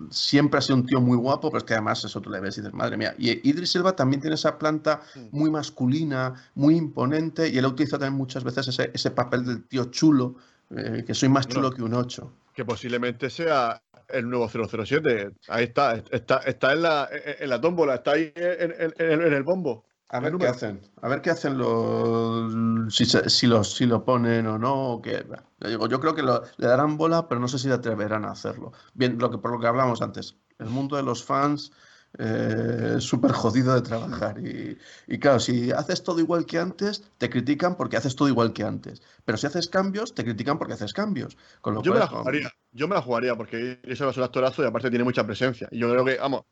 siempre 0.08 0.58
ha 0.58 0.62
sido 0.62 0.76
un 0.76 0.86
tío 0.86 1.00
muy 1.00 1.18
guapo, 1.18 1.50
pero 1.50 1.58
es 1.58 1.64
que 1.64 1.74
además 1.74 2.02
eso 2.02 2.22
tú 2.22 2.30
le 2.30 2.40
ves 2.40 2.56
y 2.56 2.62
dices, 2.62 2.72
madre 2.72 2.96
mía. 2.96 3.14
Y 3.18 3.46
Idris 3.46 3.76
Elba 3.76 3.94
también 3.94 4.22
tiene 4.22 4.36
esa 4.36 4.58
planta 4.58 5.02
muy 5.30 5.50
masculina, 5.50 6.34
muy 6.54 6.76
imponente, 6.76 7.48
y 7.50 7.58
él 7.58 7.66
utiliza 7.66 7.98
también 7.98 8.16
muchas 8.16 8.44
veces 8.44 8.68
ese, 8.68 8.90
ese 8.94 9.10
papel 9.10 9.44
del 9.44 9.64
tío 9.64 9.84
chulo, 9.86 10.36
eh, 10.76 11.04
que 11.06 11.14
soy 11.14 11.28
más 11.28 11.46
chulo 11.46 11.70
que 11.70 11.82
un 11.82 11.94
8. 11.94 12.32
Que 12.54 12.64
posiblemente 12.64 13.30
sea 13.30 13.82
el 14.08 14.28
nuevo 14.28 14.48
007. 14.48 15.30
Ahí 15.48 15.64
está, 15.64 16.02
está, 16.10 16.38
está 16.38 16.72
en, 16.72 16.82
la, 16.82 17.08
en 17.12 17.48
la 17.48 17.60
tómbola, 17.60 17.96
está 17.96 18.12
ahí 18.12 18.32
en, 18.34 18.92
en 18.98 19.32
el 19.32 19.42
bombo. 19.42 19.84
A 20.12 20.18
ver 20.18 20.36
qué 20.38 20.48
hacen. 20.48 20.80
A 21.02 21.08
ver 21.08 21.22
qué 21.22 21.30
hacen 21.30 21.56
los. 21.56 22.52
Si, 22.92 23.04
si, 23.04 23.46
si 23.62 23.86
lo 23.86 24.04
ponen 24.04 24.44
o 24.48 24.58
no. 24.58 25.00
que, 25.02 25.24
yo, 25.60 25.68
digo, 25.68 25.86
yo 25.86 26.00
creo 26.00 26.16
que 26.16 26.22
le 26.22 26.66
darán 26.66 26.96
bola, 26.96 27.28
pero 27.28 27.40
no 27.40 27.46
sé 27.46 27.60
si 27.60 27.68
le 27.68 27.74
atreverán 27.74 28.24
a 28.24 28.32
hacerlo. 28.32 28.72
Bien, 28.92 29.18
lo 29.18 29.30
que, 29.30 29.38
por 29.38 29.52
lo 29.52 29.60
que 29.60 29.68
hablamos 29.68 30.02
antes. 30.02 30.36
El 30.58 30.66
mundo 30.66 30.96
de 30.96 31.04
los 31.04 31.24
fans 31.24 31.70
eh, 32.18 32.96
súper 32.98 33.32
jodido 33.32 33.74
de 33.74 33.82
trabajar. 33.82 34.36
Y, 34.38 35.18
claro, 35.18 35.40
si 35.40 35.70
haces 35.72 36.02
todo 36.02 36.20
igual 36.20 36.46
que 36.46 36.58
antes, 36.58 37.04
te 37.18 37.30
critican 37.30 37.76
porque 37.76 37.96
haces 37.96 38.16
todo 38.16 38.28
igual 38.28 38.52
que 38.52 38.64
antes. 38.64 39.02
Pero 39.24 39.38
si 39.38 39.46
haces 39.46 39.68
cambios, 39.68 40.14
te 40.14 40.24
critican 40.24 40.58
porque 40.58 40.74
haces 40.74 40.92
cambios. 40.92 41.36
yo, 41.82 41.92
me 41.92 41.98
la 41.98 42.06
jugaría, 42.06 42.52
yo 42.72 42.88
me 42.88 42.94
la 42.94 43.02
jugaría 43.02 43.36
porque 43.36 43.80
eso 43.84 44.08
es 44.08 44.16
un 44.16 44.22
actorazo 44.24 44.62
y 44.62 44.66
aparte 44.66 44.90
tiene 44.90 45.04
mucha 45.04 45.26
presencia. 45.26 45.68
Y 45.70 45.78
yo 45.78 45.90
creo 45.90 46.04
que, 46.04 46.16
vamos, 46.16 46.44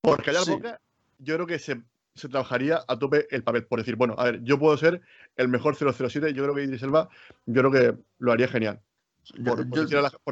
porque 0.00 0.30
haya 0.30 0.42
sí. 0.42 0.56
yo 1.18 1.34
creo 1.34 1.46
que 1.46 1.58
se 1.58 1.82
se 2.16 2.28
trabajaría 2.28 2.82
a 2.88 2.98
tope 2.98 3.26
el 3.30 3.44
papel. 3.44 3.64
Por 3.66 3.78
decir, 3.78 3.96
bueno, 3.96 4.14
a 4.18 4.24
ver, 4.24 4.42
yo 4.42 4.58
puedo 4.58 4.76
ser 4.76 5.02
el 5.36 5.48
mejor 5.48 5.76
007, 5.76 6.32
yo 6.32 6.42
creo 6.42 6.54
que 6.54 6.64
Idris 6.64 6.82
Elba, 6.82 7.08
yo 7.44 7.62
creo 7.62 7.70
que 7.70 8.02
lo 8.18 8.32
haría 8.32 8.48
genial. 8.48 8.80
Por, 9.44 9.66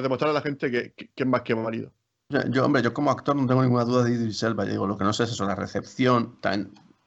demostrar 0.03 0.31
a 0.31 0.33
la 0.33 0.41
gente 0.41 0.71
que, 0.71 0.95
es 1.15 1.27
más 1.27 1.43
que 1.43 1.55
marido. 1.55 1.93
Yo, 2.29 2.65
hombre, 2.65 2.83
yo 2.83 2.95
como 2.95 3.11
actor 3.11 3.37
no 3.37 3.47
tengo 3.47 3.63
ninguna 3.63 3.85
duda 3.85 4.05
de 4.05 4.13
Idris 4.13 4.43
Elba. 4.43 4.65
Digo, 4.65 4.87
lo 4.87 4.97
que 4.97 5.05
no 5.05 5.13
sé 5.13 5.25
es 5.25 5.33
eso, 5.33 5.45
la 5.47 5.55
recepción. 5.55 6.39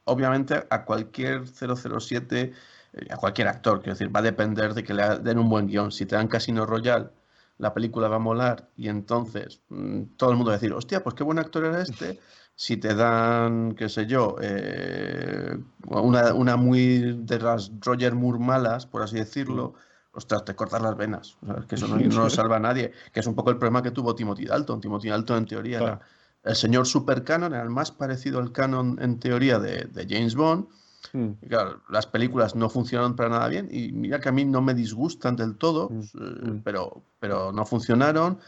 obviamente, 0.05 0.65
a 0.69 0.85
cualquier 0.85 1.47
007, 1.47 2.53
eh, 2.93 3.07
a 3.09 3.17
cualquier 3.17 3.47
actor, 3.47 3.79
quiero 3.79 3.93
decir, 3.93 4.15
va 4.15 4.19
a 4.19 4.23
depender 4.23 4.73
de 4.73 4.83
que 4.83 4.93
le 4.93 5.19
den 5.19 5.39
un 5.39 5.49
buen 5.49 5.67
guion. 5.67 5.91
Si 5.91 6.05
te 6.05 6.15
dan 6.15 6.27
Casino 6.27 6.65
Royale, 6.65 7.09
la 7.57 7.73
película 7.73 8.07
va 8.07 8.17
a 8.17 8.19
molar 8.19 8.69
y 8.75 8.89
entonces 8.89 9.61
mm, 9.69 10.03
todo 10.17 10.31
el 10.31 10.37
mundo 10.37 10.51
va 10.51 10.55
a 10.55 10.59
decir, 10.59 10.73
hostia, 10.73 11.03
pues 11.03 11.15
qué 11.15 11.23
buen 11.23 11.39
actor 11.39 11.65
era 11.65 11.81
este. 11.81 12.19
si 12.55 12.77
te 12.77 12.95
dan, 12.95 13.73
qué 13.75 13.89
sé 13.89 14.05
yo, 14.07 14.35
eh, 14.41 15.57
una, 15.89 16.55
muy 16.57 17.15
de 17.23 17.39
las 17.39 17.71
Roger 17.81 18.15
Moore 18.15 18.39
malas, 18.39 18.85
por 18.85 19.01
así 19.03 19.15
decirlo, 19.17 19.75
ostras, 20.17 20.43
te 20.43 20.55
cortas 20.55 20.81
las 20.81 20.97
venas. 20.97 21.37
que 21.69 21.75
eso 21.75 21.87
no, 21.87 21.97
lo 22.23 22.29
salva 22.29 22.57
a 22.57 22.59
nadie. 22.59 22.91
Que 23.13 23.19
es 23.19 23.27
un 23.27 23.35
poco 23.35 23.51
el 23.51 23.57
problema 23.57 23.83
que 23.83 23.91
tuvo 23.91 24.15
Timothy 24.15 24.45
Dalton. 24.45 24.81
Timothy 24.81 25.09
Dalton, 25.09 25.37
en 25.37 25.45
teoría, 25.45 25.77
era 25.77 25.99
el 26.43 26.55
señor 26.55 26.87
super 26.87 27.23
canon, 27.23 27.53
era 27.53 27.63
el 27.63 27.69
más 27.69 27.91
parecido 27.91 28.39
al 28.39 28.51
canon, 28.51 28.97
en 29.01 29.19
teoría, 29.19 29.59
de, 29.59 30.07
James 30.09 30.35
Bond. 30.35 30.67
Mm. 31.13 31.31
claro, 31.47 31.81
las 31.89 32.05
películas 32.05 32.55
no 32.55 32.69
funcionan 32.69 33.15
para 33.15 33.29
nada 33.29 33.47
bien 33.47 33.69
y 33.71 33.93
mira 33.93 34.19
que 34.19 34.27
a 34.27 34.31
mí 34.33 34.43
no 34.43 34.61
me 34.61 34.73
disgustan 34.73 35.37
del 35.37 35.55
todo, 35.55 35.89
mm, 35.89 36.01
eh, 36.01 36.51
mm. 36.51 36.61
pero, 36.63 37.01
pero 37.19 37.51
no 37.51 37.65
funcionaron. 37.65 38.39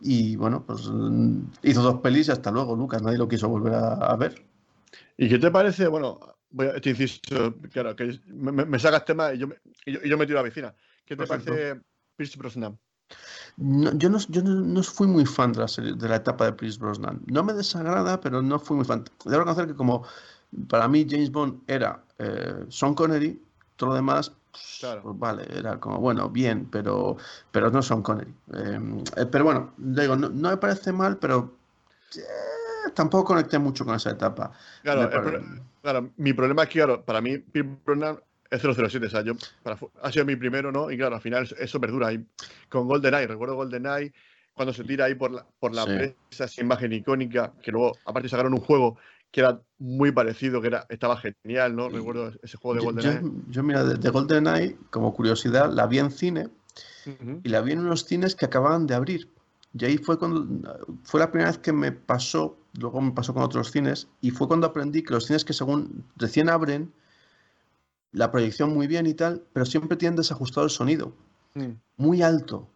Y 0.00 0.36
bueno, 0.36 0.64
pues 0.66 0.88
mm, 0.88 1.40
hizo 1.62 1.82
dos 1.82 2.00
pelis 2.00 2.28
y 2.28 2.32
hasta 2.32 2.50
luego, 2.50 2.76
Lucas. 2.76 3.02
Nadie 3.02 3.18
lo 3.18 3.28
quiso 3.28 3.48
volver 3.48 3.74
a, 3.74 4.14
ver. 4.16 4.44
¿Y 5.16 5.28
qué 5.28 5.38
te 5.38 5.50
parece? 5.50 5.88
Bueno, 5.88 6.20
voy 6.50 6.66
a, 6.66 6.80
te 6.80 6.90
insisto, 6.90 7.54
claro, 7.72 7.96
que 7.96 8.20
me, 8.26 8.78
sacas 8.78 9.04
tema 9.04 9.32
y 9.32 9.38
yo, 9.38 9.48
me, 9.48 9.56
y 9.86 10.08
yo, 10.08 10.18
me 10.18 10.26
tiro 10.26 10.38
a 10.38 10.42
la 10.42 10.48
vecina. 10.48 10.74
¿Qué 11.04 11.16
te 11.16 11.26
parece 11.26 11.80
Pierce 12.16 12.38
Brosnan? 12.38 12.78
yo, 13.56 14.10
no, 14.10 14.18
yo 14.28 14.42
no, 14.42 14.82
fui 14.82 15.06
muy 15.06 15.26
fan 15.26 15.52
de 15.52 15.60
la, 15.60 15.66
de 15.96 16.08
la 16.08 16.16
etapa 16.16 16.46
de 16.46 16.52
Pierce 16.52 16.78
Brosnan. 16.78 17.20
No 17.26 17.44
me 17.44 17.52
desagrada, 17.52 18.20
pero 18.20 18.42
no 18.42 18.58
fui 18.58 18.76
muy 18.76 18.84
fan. 18.84 19.04
Debo 19.24 19.38
reconocer 19.40 19.66
que 19.66 19.74
como 19.74 20.04
para 20.68 20.88
mí 20.88 21.06
James 21.08 21.30
Bond 21.30 21.62
era 21.66 22.02
eh, 22.18 22.64
Sean 22.68 22.94
Connery, 22.94 23.40
todo 23.76 23.90
lo 23.90 23.96
demás 23.96 24.32
pues 25.02 25.18
vale, 25.18 25.46
era 25.52 25.78
como, 25.80 25.98
bueno, 25.98 26.28
bien, 26.28 26.68
pero, 26.70 27.16
pero 27.50 27.70
no 27.70 27.82
son 27.82 28.02
Connery. 28.02 28.32
Em, 28.52 29.00
eh, 29.16 29.26
pero 29.30 29.44
bueno, 29.44 29.72
digo, 29.76 30.16
no, 30.16 30.30
me 30.30 30.56
parece 30.56 30.92
mal, 30.92 31.18
pero 31.18 31.56
eh, 32.16 32.90
tampoco 32.94 33.24
conecté 33.24 33.58
mucho 33.58 33.84
con 33.84 33.94
esa 33.94 34.10
etapa. 34.10 34.52
Claro, 34.82 35.10
claro 35.82 36.10
mi 36.16 36.32
problema 36.32 36.62
es 36.62 36.68
que, 36.68 36.78
claro, 36.78 37.04
para 37.04 37.20
mí, 37.20 37.38
Pete 37.38 37.68
es 38.54 38.62
007, 38.62 39.06
o 39.06 39.10
sea, 39.10 39.22
yo, 39.22 39.34
ha 40.02 40.12
sido 40.12 40.24
mi 40.24 40.36
primero, 40.36 40.70
¿no? 40.72 40.90
Y 40.90 40.96
claro, 40.96 41.16
al 41.16 41.22
final 41.22 41.48
eso 41.58 41.80
perdura. 41.80 42.12
Y 42.12 42.24
con 42.68 42.86
GoldenEye, 42.86 43.26
recuerdo 43.26 43.56
GoldenEye, 43.56 44.12
cuando 44.54 44.72
se 44.72 44.84
tira 44.84 45.06
ahí 45.06 45.14
por 45.14 45.32
la, 45.32 45.46
por 45.58 45.74
la 45.74 46.14
esa 46.30 46.46
imagen 46.60 46.92
icónica, 46.92 47.52
que 47.62 47.72
luego, 47.72 47.96
aparte, 48.04 48.28
sacaron 48.28 48.54
un 48.54 48.60
juego 48.60 48.96
que 49.30 49.40
era 49.40 49.60
muy 49.78 50.12
parecido, 50.12 50.60
que 50.60 50.68
era, 50.68 50.86
estaba 50.88 51.16
genial, 51.16 51.74
¿no? 51.74 51.88
Recuerdo 51.88 52.32
ese 52.42 52.56
juego 52.56 52.78
de 52.78 52.84
GoldenEye. 52.84 53.20
Yo, 53.20 53.32
yo, 53.48 53.62
mira, 53.62 53.84
de, 53.84 54.10
GoldenEye, 54.10 54.76
como 54.90 55.12
curiosidad, 55.12 55.72
la 55.72 55.86
vi 55.86 55.98
en 55.98 56.10
cine 56.10 56.48
y 57.42 57.48
la 57.48 57.60
vi 57.60 57.72
en 57.72 57.80
unos 57.80 58.04
cines 58.04 58.34
que 58.36 58.44
acababan 58.44 58.86
de 58.86 58.94
abrir. 58.94 59.28
Y 59.76 59.84
ahí 59.84 59.98
fue 59.98 60.18
cuando 60.18 60.46
fue 61.02 61.18
la 61.18 61.30
primera 61.30 61.50
vez 61.50 61.58
que 61.58 61.72
me 61.72 61.90
pasó, 61.90 62.56
luego 62.78 63.00
me 63.00 63.10
pasó 63.10 63.34
con 63.34 63.42
otros 63.42 63.72
cines, 63.72 64.06
y 64.20 64.30
fue 64.30 64.46
cuando 64.46 64.68
aprendí 64.68 65.02
que 65.02 65.12
los 65.12 65.26
cines 65.26 65.44
que 65.44 65.52
según 65.52 66.04
recién 66.16 66.48
abren, 66.48 66.92
la 68.14 68.30
proyección 68.30 68.72
muy 68.72 68.86
bien 68.86 69.06
y 69.06 69.14
tal, 69.14 69.42
pero 69.52 69.66
siempre 69.66 69.96
tienen 69.96 70.16
desajustado 70.16 70.64
el 70.64 70.70
sonido. 70.70 71.12
Mm. 71.54 71.72
Muy 71.98 72.22
alto 72.22 72.70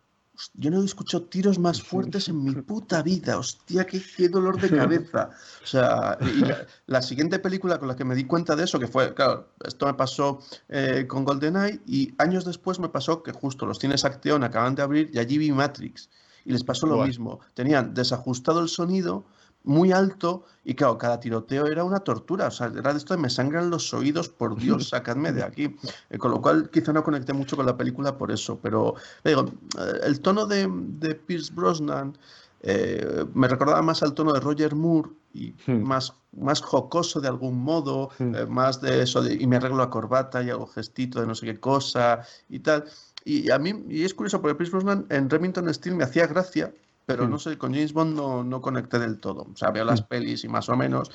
yo 0.54 0.70
no 0.70 0.82
he 0.82 0.84
escuchado 0.84 1.24
tiros 1.24 1.58
más 1.58 1.82
fuertes 1.82 2.28
en 2.28 2.42
mi 2.42 2.52
puta 2.62 3.02
vida. 3.02 3.38
Hostia, 3.38 3.86
qué, 3.86 4.00
qué 4.16 4.28
dolor 4.28 4.60
de 4.60 4.70
cabeza. 4.70 5.30
O 5.62 5.66
sea, 5.66 6.18
y 6.20 6.42
la, 6.86 7.02
siguiente 7.02 7.38
película 7.38 7.78
con 7.78 7.88
la 7.88 7.96
que 7.96 8.04
me 8.04 8.14
di 8.14 8.24
cuenta 8.24 8.54
de 8.54 8.64
eso, 8.64 8.78
que 8.78 8.86
fue, 8.86 9.14
claro, 9.14 9.48
esto 9.64 9.86
me 9.86 9.94
pasó 9.94 10.40
eh, 10.68 11.06
con 11.08 11.24
GoldenEye 11.24 11.80
y 11.86 12.14
años 12.18 12.44
después 12.44 12.78
me 12.78 12.88
pasó 12.88 13.22
que 13.22 13.32
justo 13.32 13.66
los 13.66 13.78
cines 13.78 14.04
Acteon 14.04 14.44
acaban 14.44 14.74
de 14.74 14.82
abrir 14.82 15.10
y 15.12 15.18
allí 15.18 15.38
vi 15.38 15.50
Matrix. 15.52 16.08
Y 16.44 16.52
les 16.52 16.64
pasó 16.64 16.86
lo 16.86 17.04
mismo. 17.04 17.40
Tenían 17.52 17.92
desajustado 17.92 18.60
el 18.60 18.68
sonido 18.68 19.24
muy 19.64 19.92
alto 19.92 20.44
y 20.64 20.74
claro, 20.74 20.98
cada 20.98 21.20
tiroteo 21.20 21.66
era 21.66 21.84
una 21.84 22.00
tortura. 22.00 22.48
O 22.48 22.50
sea, 22.50 22.66
era 22.68 22.92
de 22.92 22.98
esto 22.98 23.14
de 23.14 23.20
me 23.20 23.30
sangran 23.30 23.70
los 23.70 23.92
oídos, 23.94 24.28
por 24.28 24.56
Dios, 24.56 24.88
sacadme 24.90 25.32
de 25.32 25.42
aquí. 25.42 25.76
Eh, 26.10 26.18
con 26.18 26.30
lo 26.30 26.40
cual 26.40 26.70
quizá 26.70 26.92
no 26.92 27.04
conecté 27.04 27.32
mucho 27.32 27.56
con 27.56 27.66
la 27.66 27.76
película 27.76 28.16
por 28.16 28.30
eso. 28.30 28.58
Pero 28.62 28.94
digo, 29.24 29.46
eh, 29.78 30.00
el 30.04 30.20
tono 30.20 30.46
de, 30.46 30.68
de 30.70 31.14
Pierce 31.14 31.52
Brosnan 31.52 32.16
eh, 32.62 33.24
me 33.34 33.46
recordaba 33.46 33.82
más 33.82 34.02
al 34.02 34.14
tono 34.14 34.32
de 34.32 34.40
Roger 34.40 34.74
Moore 34.74 35.10
y 35.32 35.54
hmm. 35.66 35.82
más, 35.82 36.12
más 36.32 36.60
jocoso 36.60 37.20
de 37.20 37.28
algún 37.28 37.56
modo, 37.56 38.10
hmm. 38.18 38.48
más 38.48 38.80
de 38.80 39.02
eso 39.02 39.22
de, 39.22 39.34
y 39.34 39.46
me 39.46 39.56
arreglo 39.56 39.78
la 39.78 39.90
corbata 39.90 40.42
y 40.42 40.50
hago 40.50 40.66
gestito 40.66 41.20
de 41.20 41.26
no 41.26 41.34
sé 41.34 41.46
qué 41.46 41.60
cosa 41.60 42.26
y 42.48 42.60
tal. 42.60 42.84
Y 43.24 43.50
a 43.50 43.58
mí, 43.58 43.84
y 43.88 44.04
es 44.04 44.14
curioso, 44.14 44.40
porque 44.40 44.54
Pierce 44.54 44.72
Brosnan 44.72 45.06
en 45.10 45.28
Remington 45.28 45.72
Steel 45.72 45.96
me 45.96 46.04
hacía 46.04 46.26
gracia, 46.26 46.72
pero 47.08 47.26
no 47.26 47.38
sé, 47.38 47.56
con 47.56 47.72
James 47.72 47.94
Bond 47.94 48.14
no, 48.14 48.44
no 48.44 48.60
conecté 48.60 48.98
del 48.98 49.18
todo. 49.18 49.46
O 49.50 49.56
sea, 49.56 49.70
veo 49.70 49.82
las 49.82 50.02
pelis 50.02 50.44
y 50.44 50.48
más 50.48 50.68
o 50.68 50.76
menos. 50.76 51.10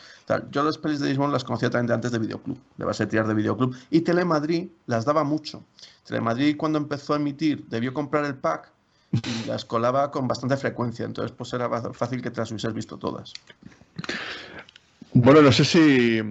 Yo 0.49 0.63
las 0.63 0.79
pelis 0.79 0.99
de 0.99 1.05
James 1.05 1.19
Bond 1.19 1.33
las 1.33 1.43
conocía 1.43 1.69
también 1.69 1.93
antes 1.93 2.11
de 2.11 2.17
Videoclub, 2.17 2.57
de 2.77 2.83
base 2.83 3.05
tirar 3.05 3.27
de 3.27 3.35
Videoclub. 3.35 3.77
Y 3.91 4.01
Telemadrid 4.01 4.69
las 4.87 5.05
daba 5.05 5.23
mucho. 5.23 5.63
Telemadrid 6.03 6.57
cuando 6.57 6.79
empezó 6.79 7.13
a 7.13 7.17
emitir 7.17 7.67
debió 7.67 7.93
comprar 7.93 8.25
el 8.25 8.33
pack 8.33 8.71
y 9.11 9.47
las 9.47 9.65
colaba 9.65 10.09
con 10.09 10.27
bastante 10.27 10.57
frecuencia. 10.57 11.05
Entonces, 11.05 11.31
pues 11.37 11.53
era 11.53 11.69
fácil 11.93 12.23
que 12.23 12.31
te 12.31 12.41
las 12.41 12.49
hubieses 12.49 12.73
visto 12.73 12.97
todas. 12.97 13.31
Bueno, 15.13 15.43
no 15.43 15.51
sé 15.51 15.63
si. 15.63 16.21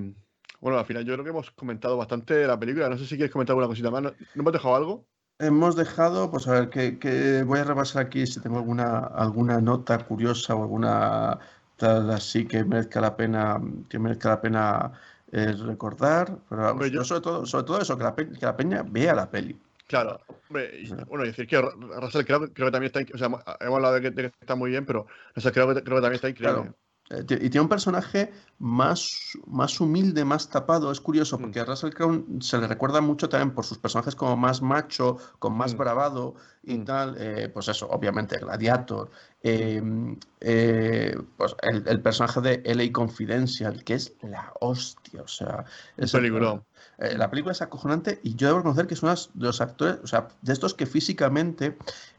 Bueno, 0.61 0.77
al 0.77 0.87
final 0.87 1.05
yo 1.05 1.13
creo 1.13 1.23
que 1.23 1.31
hemos 1.31 1.53
comentado 1.53 1.97
bastante 1.97 2.49
la 2.49 2.59
película. 2.59 2.89
No 2.89 2.99
sé 2.99 3.07
si 3.07 3.15
quieres 3.15 3.31
comentar 3.31 3.53
alguna 3.53 3.69
cosita 3.69 3.93
más. 3.93 4.03
¿No, 4.03 4.11
¿no 4.11 4.41
hemos 4.41 4.53
dejado 4.53 4.75
algo? 4.75 5.07
Hemos 5.43 5.75
dejado, 5.75 6.31
pues 6.31 6.47
a 6.47 6.53
ver, 6.53 6.71
que, 6.71 7.43
voy 7.45 7.59
a 7.59 7.65
repasar 7.65 8.07
aquí 8.07 8.29
si 8.29 8.41
tengo 8.41 8.59
alguna, 8.59 8.99
alguna 8.99 9.61
nota 9.61 9.99
curiosa 9.99 10.55
o 10.55 10.63
alguna 10.63 11.37
tal 11.77 12.09
así 12.11 12.47
que 12.47 12.63
merezca 12.63 13.01
la 13.01 13.17
pena, 13.17 13.61
que 13.89 13.99
merezca 13.99 14.29
la 14.29 14.41
pena 14.41 14.93
eh, 15.33 15.53
recordar. 15.53 16.39
Pero 16.49 16.87
yo, 16.87 17.03
sobre 17.03 17.23
todo, 17.23 17.45
sobre 17.45 17.65
todo 17.65 17.81
eso, 17.81 17.99
que 17.99 18.05
la, 18.05 18.15
que 18.15 18.47
la 18.47 18.57
peña 18.57 18.85
vea 18.89 19.17
la 19.17 19.29
peli. 19.29 19.59
Claro, 19.89 20.21
hombre, 20.49 20.85
bueno, 21.09 21.25
decir 21.25 21.49
que 21.49 21.61
Russell 21.61 22.25
creo, 22.25 22.53
creo 22.53 22.69
que 22.69 22.71
también 22.71 22.93
está, 22.95 23.01
o 23.13 23.19
sea, 23.19 23.27
hemos 23.27 23.77
hablado 23.77 23.95
de 23.99 24.15
que, 24.15 24.33
está 24.41 24.55
muy 24.55 24.71
bien, 24.71 24.87
pero 24.87 25.09
Russell 25.35 25.51
creo, 25.51 25.67
creo 25.67 25.83
que 25.83 25.91
también 25.91 26.15
está 26.15 26.29
increíble. 26.29 26.73
Y 27.21 27.25
tiene 27.51 27.61
un 27.61 27.69
personaje 27.69 28.33
más, 28.59 29.37
más 29.47 29.81
humilde, 29.81 30.25
más 30.25 30.49
tapado. 30.49 30.91
Es 30.91 31.01
curioso 31.01 31.39
porque 31.39 31.61
a 31.61 31.65
mm. 31.65 31.67
Russell 31.67 31.91
Crowe 31.91 32.25
se 32.41 32.59
le 32.59 32.67
recuerda 32.67 33.01
mucho 33.01 33.29
también 33.29 33.55
por 33.55 33.65
sus 33.65 33.79
personajes 33.79 34.15
como 34.15 34.37
más 34.37 34.63
macho, 34.63 35.19
con 35.39 35.55
más 35.55 35.75
mm. 35.75 35.79
bravado 35.79 36.35
y 36.63 36.79
mm. 36.79 36.85
tal. 36.85 37.17
Eh, 37.19 37.51
pues 37.53 37.69
eso, 37.69 37.89
obviamente, 37.91 38.39
Gladiator. 38.39 39.11
Em, 39.43 40.17
eh, 40.41 41.17
pues 41.37 41.55
el, 41.63 42.01
personaje 42.01 42.41
de 42.41 42.63
LA 42.75 42.93
Confidential, 42.93 43.83
que 43.85 43.95
es 43.95 44.15
la 44.23 44.53
hostia. 44.61 45.23
O 45.23 45.29
sea, 45.29 45.65
es 45.97 46.13
película. 46.13 46.63
la 46.99 47.31
película 47.31 47.53
es 47.53 47.63
acojonante 47.63 48.21
y 48.23 48.37
yo 48.37 48.47
debo 48.47 48.59
reconocer 48.59 48.87
que 48.87 48.95
es 48.95 49.03
uno 49.03 49.15
de 49.15 49.47
los 49.47 49.61
actores, 49.61 49.99
o 50.03 50.07
sea, 50.07 50.29
de 50.41 50.53
estos 50.53 50.75
que 50.75 50.87
físicamente 50.87 51.77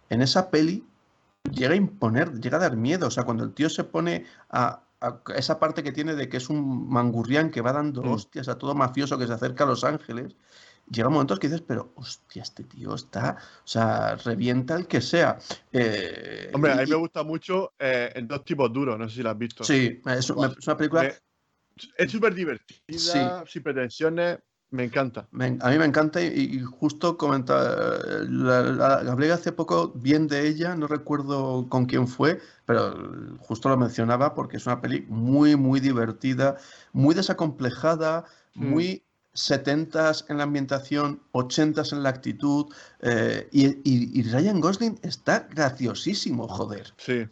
en 0.10 0.22
esa 0.22 0.52
peli 0.52 0.86
llega 1.52 1.74
a 1.74 1.78
imponer, 1.78 2.40
llega 2.40 2.58
a 2.58 2.62
dar 2.62 2.78
miedo. 2.78 3.08
O 3.08 3.12
sea, 3.12 3.24
cuando 3.24 3.44
el 3.44 3.54
tío 3.54 3.70
se 3.70 3.84
pone 3.84 4.26
a, 4.50 4.83
esa 5.36 5.60
parte 5.60 5.84
que 5.84 5.92
tiene 5.92 6.16
de 6.16 6.30
que 6.30 6.38
es 6.38 6.50
un 6.50 6.90
mangurrián 6.90 7.52
que 7.52 7.62
va 7.62 7.74
dando 7.74 8.02
mm. 8.02 8.12
hostias 8.12 8.48
a 8.48 8.58
todo 8.58 8.76
mafioso 8.76 9.18
que 9.18 9.28
se 9.28 9.34
acerca 9.34 9.64
a 9.64 9.68
Los 9.68 9.84
Ángeles, 9.84 10.36
llega 10.90 11.08
un 11.08 11.14
momento 11.16 11.38
que 11.38 11.48
dices, 11.48 11.64
pero 11.66 11.94
hostia, 11.96 12.44
este 12.44 12.64
tío 12.64 12.96
está, 12.96 13.38
o 13.64 13.68
sea, 13.68 14.16
revienta 14.16 14.76
el 14.76 14.88
que 14.88 15.02
sea. 15.02 15.38
Eh, 15.72 16.52
Hombre, 16.54 16.74
a 16.74 16.76
mí 16.78 16.86
me 16.88 16.96
gusta 16.96 17.24
mucho 17.24 17.74
eh, 17.80 18.12
en 18.16 18.28
dos 18.28 18.44
tipos 18.44 18.72
duros, 18.72 18.98
no 18.98 19.08
sé 19.10 19.16
si 19.16 19.24
lo 19.24 19.30
has 19.30 19.38
visto. 19.38 19.64
Sí, 19.64 20.02
es, 20.06 20.30
una 20.30 20.78
película. 20.78 21.12
es 21.98 22.12
súper 22.12 22.34
divertida, 22.34 23.46
sin 23.46 23.64
pretensiones, 23.64 24.40
me 24.74 24.86
encanta. 24.86 25.28
a 25.32 25.70
mí 25.70 25.78
me 25.78 25.86
encanta 25.86 26.20
y, 26.20 26.60
justo 26.62 27.16
comentaba, 27.16 27.96
hablé 29.08 29.32
hace 29.32 29.52
poco 29.52 29.94
bien 29.94 30.28
de 30.28 30.48
ella, 30.48 30.76
no 30.76 30.88
recuerdo 30.88 31.70
con 31.70 31.86
quién 31.86 32.08
fue, 32.08 32.40
pero 32.66 33.38
justo 33.38 33.70
lo 33.70 33.78
mencionaba 33.78 34.34
porque 34.34 34.58
es 34.58 34.66
una 34.66 34.82
peli 34.82 35.06
muy, 35.10 35.56
muy 35.56 35.80
divertida, 35.80 36.58
muy 36.92 37.14
desacomplejada, 37.14 38.26
mm. 38.56 38.68
muy 38.68 39.04
setentas 39.32 40.26
en 40.30 40.38
la 40.38 40.44
ambientación, 40.46 41.22
ochentas 41.34 41.94
en 41.94 42.02
la 42.02 42.10
actitud, 42.10 42.66
eh, 43.02 43.48
y, 43.52 44.24
Ryan 44.24 44.60
Gosling 44.60 45.00
está 45.04 45.48
graciosísimo, 45.52 46.48
joder. 46.48 46.92
Sí. 46.98 47.28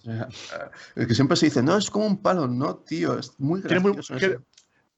el 0.95 1.07
que 1.07 1.15
siempre 1.15 1.37
se 1.37 1.47
dice, 1.47 1.63
no, 1.63 1.75
es 1.75 1.89
como 1.89 2.05
un 2.05 2.21
palo, 2.21 2.47
no, 2.47 2.75
tío, 2.75 3.17
es 3.17 3.33
muy 3.39 3.61
gracioso. 3.61 4.13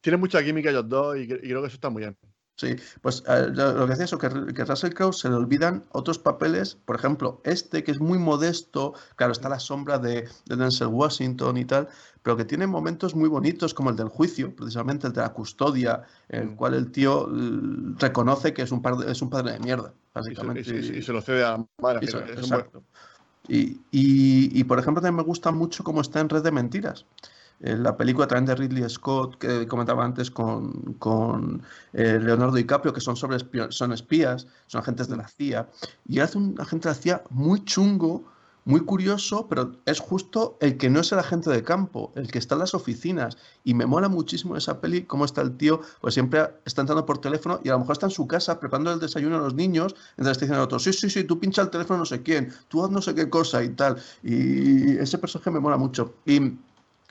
Tiene, 0.01 0.17
mucha 0.17 0.43
química 0.43 0.69
ellos 0.69 0.89
dos 0.89 1.17
y 1.17 1.25
creo 1.25 1.61
que 1.61 1.67
eso 1.67 1.75
está 1.75 1.89
muy 1.89 2.01
bien. 2.01 2.17
Sí, 2.55 2.75
pues 3.01 3.23
eh, 3.27 3.47
lo 3.51 3.85
que 3.85 3.91
decía 3.91 4.05
eso, 4.05 4.19
que, 4.19 4.29
que 4.53 4.63
Russell 4.63 4.93
Crowe 4.93 5.11
se 5.11 5.27
le 5.27 5.35
olvidan 5.35 5.85
otros 5.91 6.19
papeles, 6.19 6.75
por 6.75 6.95
ejemplo, 6.95 7.41
este 7.43 7.83
que 7.83 7.91
es 7.91 7.99
muy 7.99 8.19
modesto, 8.19 8.93
claro, 9.15 9.31
está 9.31 9.49
la 9.49 9.59
sombra 9.59 9.97
de, 9.97 10.29
Denzel 10.45 10.87
Washington 10.87 11.57
y 11.57 11.65
tal, 11.65 11.89
pero 12.21 12.37
que 12.37 12.45
tiene 12.45 12.67
momentos 12.67 13.15
muy 13.15 13.27
bonitos, 13.27 13.73
como 13.73 13.89
el 13.89 13.95
del 13.95 14.07
juicio, 14.07 14.55
precisamente 14.55 15.07
el 15.07 15.13
de 15.13 15.21
la 15.21 15.33
custodia, 15.33 16.03
en 16.29 16.41
el 16.41 16.49
mm. 16.49 16.55
cual 16.55 16.75
el 16.75 16.91
tío 16.91 17.27
reconoce 17.97 18.53
que 18.53 18.61
es 18.61 18.71
un, 18.71 18.83
es 19.07 19.21
un 19.23 19.31
padre 19.31 19.53
de 19.53 19.59
mierda, 19.59 19.91
básicamente. 20.13 20.61
Y, 20.61 21.01
se 21.01 21.11
lo 21.11 21.21
cede 21.21 21.43
a 21.43 21.57
Mara. 21.81 21.99
exacto. 22.01 22.83
Y, 23.47 23.81
y, 23.91 24.63
por 24.63 24.79
ejemplo, 24.79 25.01
también 25.01 25.17
me 25.17 25.23
gusta 25.23 25.51
mucho 25.51 25.83
cómo 25.83 26.01
está 26.01 26.21
en 26.21 26.29
Red 26.29 26.43
de 26.43 26.51
Mentiras 26.51 27.05
la 27.59 27.95
película 27.95 28.27
también 28.27 28.45
de 28.45 28.55
Ridley 28.55 28.89
Scott 28.89 29.37
que 29.37 29.67
comentaba 29.67 30.03
antes 30.03 30.29
con, 30.29 30.93
con 30.99 31.61
eh, 31.93 32.19
Leonardo 32.21 32.55
DiCaprio, 32.55 32.93
que 32.93 33.01
son, 33.01 33.15
sobre 33.15 33.37
son 33.69 33.93
espías, 33.93 34.47
son 34.67 34.81
agentes 34.81 35.07
de 35.07 35.17
la 35.17 35.27
CIA, 35.27 35.69
y 36.07 36.19
hace 36.19 36.37
un 36.37 36.55
agente 36.59 36.89
de 36.89 36.95
la 36.95 37.01
CIA 37.01 37.23
muy 37.29 37.63
chungo, 37.63 38.25
muy 38.65 38.81
curioso, 38.81 39.47
pero 39.49 39.73
es 39.85 39.99
justo 39.99 40.57
el 40.61 40.77
que 40.77 40.89
no 40.89 41.01
es 41.01 41.11
el 41.11 41.19
agente 41.19 41.49
de 41.49 41.63
campo, 41.63 42.13
el 42.15 42.31
que 42.31 42.39
está 42.39 42.55
en 42.55 42.59
las 42.59 42.73
oficinas. 42.73 43.37
Y 43.63 43.73
me 43.73 43.85
mola 43.85 44.07
muchísimo 44.07 44.55
esa 44.55 44.79
peli, 44.79 45.03
cómo 45.03 45.25
está 45.25 45.41
el 45.41 45.57
tío, 45.57 45.81
pues 46.01 46.13
siempre 46.13 46.49
está 46.65 46.81
entrando 46.81 47.05
por 47.05 47.17
teléfono 47.17 47.59
y 47.63 47.69
a 47.69 47.73
lo 47.73 47.79
mejor 47.79 47.93
está 47.93 48.05
en 48.05 48.11
su 48.11 48.27
casa 48.27 48.59
preparando 48.59 48.93
el 48.93 48.99
desayuno 48.99 49.35
a 49.35 49.39
los 49.39 49.53
niños, 49.53 49.95
entonces 50.11 50.31
está 50.31 50.45
diciendo 50.45 50.61
a 50.61 50.65
otro, 50.65 50.79
sí, 50.79 50.93
sí, 50.93 51.09
sí, 51.09 51.23
tú 51.25 51.39
pincha 51.39 51.61
el 51.61 51.69
teléfono 51.69 51.99
no 51.99 52.05
sé 52.05 52.23
quién, 52.23 52.53
tú 52.69 52.83
haz 52.83 52.89
no 52.89 53.01
sé 53.01 53.13
qué 53.15 53.29
cosa 53.29 53.63
y 53.63 53.69
tal. 53.69 53.97
Y 54.23 54.97
ese 54.97 55.17
personaje 55.17 55.51
me 55.51 55.59
mola 55.59 55.77
mucho. 55.77 56.13
Y 56.25 56.53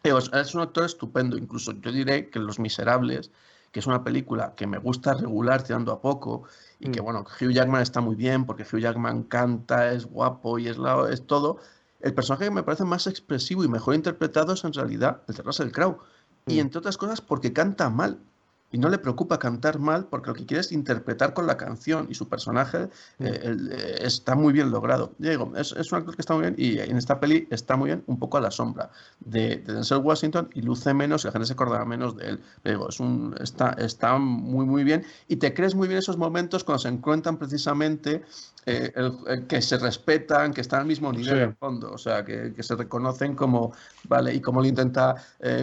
es 0.04 0.54
un 0.54 0.60
actor 0.60 0.84
estupendo, 0.84 1.36
incluso 1.36 1.72
yo 1.72 1.92
diré 1.92 2.28
que 2.28 2.38
Los 2.38 2.58
Miserables, 2.58 3.30
que 3.70 3.80
es 3.80 3.86
una 3.86 4.02
película 4.02 4.54
que 4.54 4.66
me 4.66 4.78
gusta 4.78 5.14
regular 5.14 5.62
tirando 5.62 5.92
a 5.92 6.00
poco, 6.00 6.44
y 6.78 6.90
que 6.90 7.00
mm. 7.00 7.04
bueno, 7.04 7.24
Hugh 7.40 7.52
Jackman 7.52 7.82
está 7.82 8.00
muy 8.00 8.16
bien, 8.16 8.44
porque 8.44 8.64
Hugh 8.64 8.80
Jackman 8.80 9.24
canta, 9.24 9.92
es 9.92 10.06
guapo 10.06 10.58
y 10.58 10.68
es, 10.68 10.78
la, 10.78 11.08
es 11.10 11.26
todo. 11.26 11.58
El 12.00 12.14
personaje 12.14 12.46
que 12.46 12.50
me 12.50 12.62
parece 12.64 12.84
más 12.84 13.06
expresivo 13.06 13.64
y 13.64 13.68
mejor 13.68 13.94
interpretado 13.94 14.54
es 14.54 14.64
en 14.64 14.72
realidad 14.72 15.22
el 15.28 15.36
de 15.36 15.42
Russell 15.42 15.70
Crowe. 15.70 15.98
Y 16.46 16.56
mm. 16.56 16.60
entre 16.60 16.78
otras 16.80 16.96
cosas 16.96 17.20
porque 17.20 17.52
canta 17.52 17.88
mal 17.88 18.18
y 18.72 18.78
no 18.78 18.88
le 18.88 18.98
preocupa 18.98 19.38
cantar 19.38 19.78
mal 19.78 20.06
porque 20.06 20.30
lo 20.30 20.34
que 20.34 20.46
quiere 20.46 20.62
es 20.62 20.72
interpretar 20.72 21.34
con 21.34 21.46
la 21.46 21.56
canción 21.56 22.06
y 22.10 22.14
su 22.14 22.28
personaje 22.28 22.88
eh, 23.18 23.56
eh, 23.70 23.98
está 24.00 24.34
muy 24.34 24.52
bien 24.52 24.70
logrado. 24.70 25.12
Diego, 25.18 25.52
es, 25.56 25.72
es, 25.72 25.92
un 25.92 25.98
actor 25.98 26.16
que 26.16 26.22
está 26.22 26.34
muy 26.34 26.42
bien 26.42 26.54
y 26.56 26.78
en 26.78 26.96
esta 26.96 27.20
peli 27.20 27.46
está 27.50 27.76
muy 27.76 27.90
bien 27.90 28.02
un 28.06 28.18
poco 28.18 28.38
a 28.38 28.40
la 28.40 28.50
sombra 28.50 28.90
de, 29.20 29.58
Denzel 29.58 29.98
Washington 29.98 30.48
y 30.54 30.62
luce 30.62 30.94
menos 30.94 31.22
y 31.22 31.28
la 31.28 31.32
gente 31.32 31.46
se 31.46 31.52
acordará 31.52 31.84
menos 31.84 32.16
de 32.16 32.30
él. 32.30 32.40
Diego, 32.64 32.88
es 32.88 32.98
un, 32.98 33.36
está, 33.40 33.76
está 33.78 34.16
muy 34.18 34.64
muy 34.64 34.84
bien 34.84 35.04
y 35.28 35.36
te 35.36 35.52
crees 35.52 35.74
muy 35.74 35.86
bien 35.86 35.98
esos 35.98 36.16
momentos 36.16 36.64
cuando 36.64 36.80
se 36.80 36.88
encuentran 36.88 37.36
precisamente 37.36 38.22
eh, 38.64 38.92
que 39.48 39.60
se 39.60 39.76
respetan, 39.76 40.54
que 40.54 40.62
están 40.62 40.80
al 40.80 40.86
mismo 40.86 41.12
nivel 41.12 41.36
en 41.36 41.48
el 41.50 41.54
fondo, 41.54 41.92
o 41.92 41.98
sea, 41.98 42.24
que, 42.24 42.54
que, 42.54 42.62
se 42.62 42.76
reconocen 42.76 43.34
como, 43.34 43.72
vale, 44.04 44.32
y 44.34 44.40
como 44.40 44.62
le 44.62 44.68
intenta, 44.68 45.16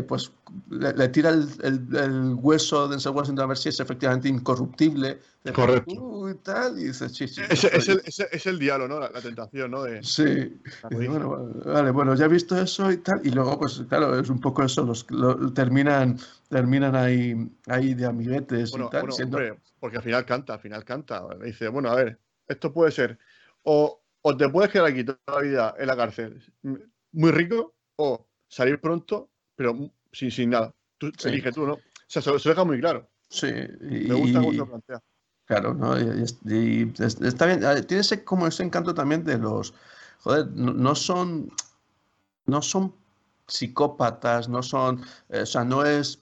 pues 0.06 0.30
le, 0.70 1.10
tira 1.10 1.30
el, 1.30 1.48
el 1.64 2.34
hueso 2.36 2.88
de 2.88 2.92
Denzel 2.92 3.14
Washington 3.14 3.44
a 3.44 3.48
ver 3.48 3.58
si 3.58 3.70
es 3.70 3.80
efectivamente 3.80 4.28
incorruptible. 4.28 5.20
Correcto. 5.54 6.30
y 6.30 6.36
tal, 6.36 6.80
y 6.80 6.86
dices, 6.86 7.16
sí, 7.16 7.28
sí. 7.28 7.42
Es, 7.50 7.64
es, 7.64 7.88
el, 7.88 8.02
es, 8.06 8.46
el, 8.46 8.60
diablo, 8.60 8.88
¿no? 8.88 9.00
La, 9.00 9.10
tentación, 9.22 9.72
¿no? 9.72 9.84
De, 9.84 10.04
sí. 10.04 10.60
bueno, 10.92 11.54
vale, 11.66 11.92
bueno, 11.92 12.16
ya 12.16 12.26
he 12.26 12.30
visto 12.30 12.60
eso 12.60 12.92
y 12.92 12.98
tal. 12.98 13.22
Y 13.24 13.32
luego, 13.32 13.58
pues 13.58 13.84
claro, 13.88 14.20
es 14.20 14.30
un 14.30 14.40
poco 14.40 14.64
eso, 14.64 14.84
los, 14.84 15.06
terminan, 15.54 16.20
terminan 16.50 16.96
ahí, 16.96 17.36
ahí 17.68 17.94
de 17.94 18.06
amiguetes 18.06 18.72
y 18.72 18.90
tal. 18.90 19.08
Bueno, 19.08 19.16
hombre, 19.24 19.60
porque 19.80 19.98
al 19.98 20.04
final 20.04 20.26
canta, 20.26 20.54
al 20.54 20.60
final 20.60 20.84
canta. 20.84 21.24
Dice, 21.44 21.68
bueno, 21.70 21.90
a 21.90 21.96
ver, 21.96 22.20
esto 22.48 22.74
puede 22.74 22.92
ser 22.92 23.18
o 23.64 24.00
o 24.22 24.36
te 24.36 24.50
puedes 24.50 24.72
quedar 24.72 24.88
aquí 24.88 25.04
toda 25.04 25.20
la 25.28 25.42
vida 25.42 25.76
en 25.78 25.88
la 25.88 25.96
cárcel, 25.96 26.42
muy 27.12 27.32
rico, 27.32 27.76
o 27.96 28.28
salir 28.48 28.80
pronto, 28.80 29.30
pero 29.56 29.92
sin, 30.12 30.32
sin 30.32 30.50
nada. 30.52 30.74
Tú 30.98 31.12
sí. 31.18 31.30
elige 31.30 31.52
tú, 31.52 31.66
¿no? 31.66 31.74
O 31.74 31.80
sea, 32.08 32.22
se, 32.22 32.38
se 32.40 32.50
deja 32.50 32.64
muy 32.64 32.80
claro. 32.80 33.08
Sí. 33.30 33.48
Me 33.82 34.16
gusta 34.16 34.40
cómo 34.40 34.54
se 34.54 34.66
plantea. 34.66 35.04
Claro, 35.46 35.74
¿no? 35.74 36.00
Y, 36.00 36.94
está 37.00 37.46
bien. 37.46 37.60
Tiene 37.88 38.02
ese, 38.02 38.24
como 38.24 38.48
ese 38.48 38.64
encanto 38.64 38.94
también 38.94 39.24
de 39.24 39.38
los. 39.38 39.74
Joder, 40.22 40.48
no, 40.54 40.74
no 40.74 40.96
son. 40.96 41.52
No 42.46 42.62
son 42.62 42.94
psicópatas, 43.48 44.50
no 44.50 44.62
son. 44.62 45.02
Eh, 45.30 45.42
o 45.42 45.46
sea, 45.46 45.64
no 45.64 45.86
es 45.86 46.20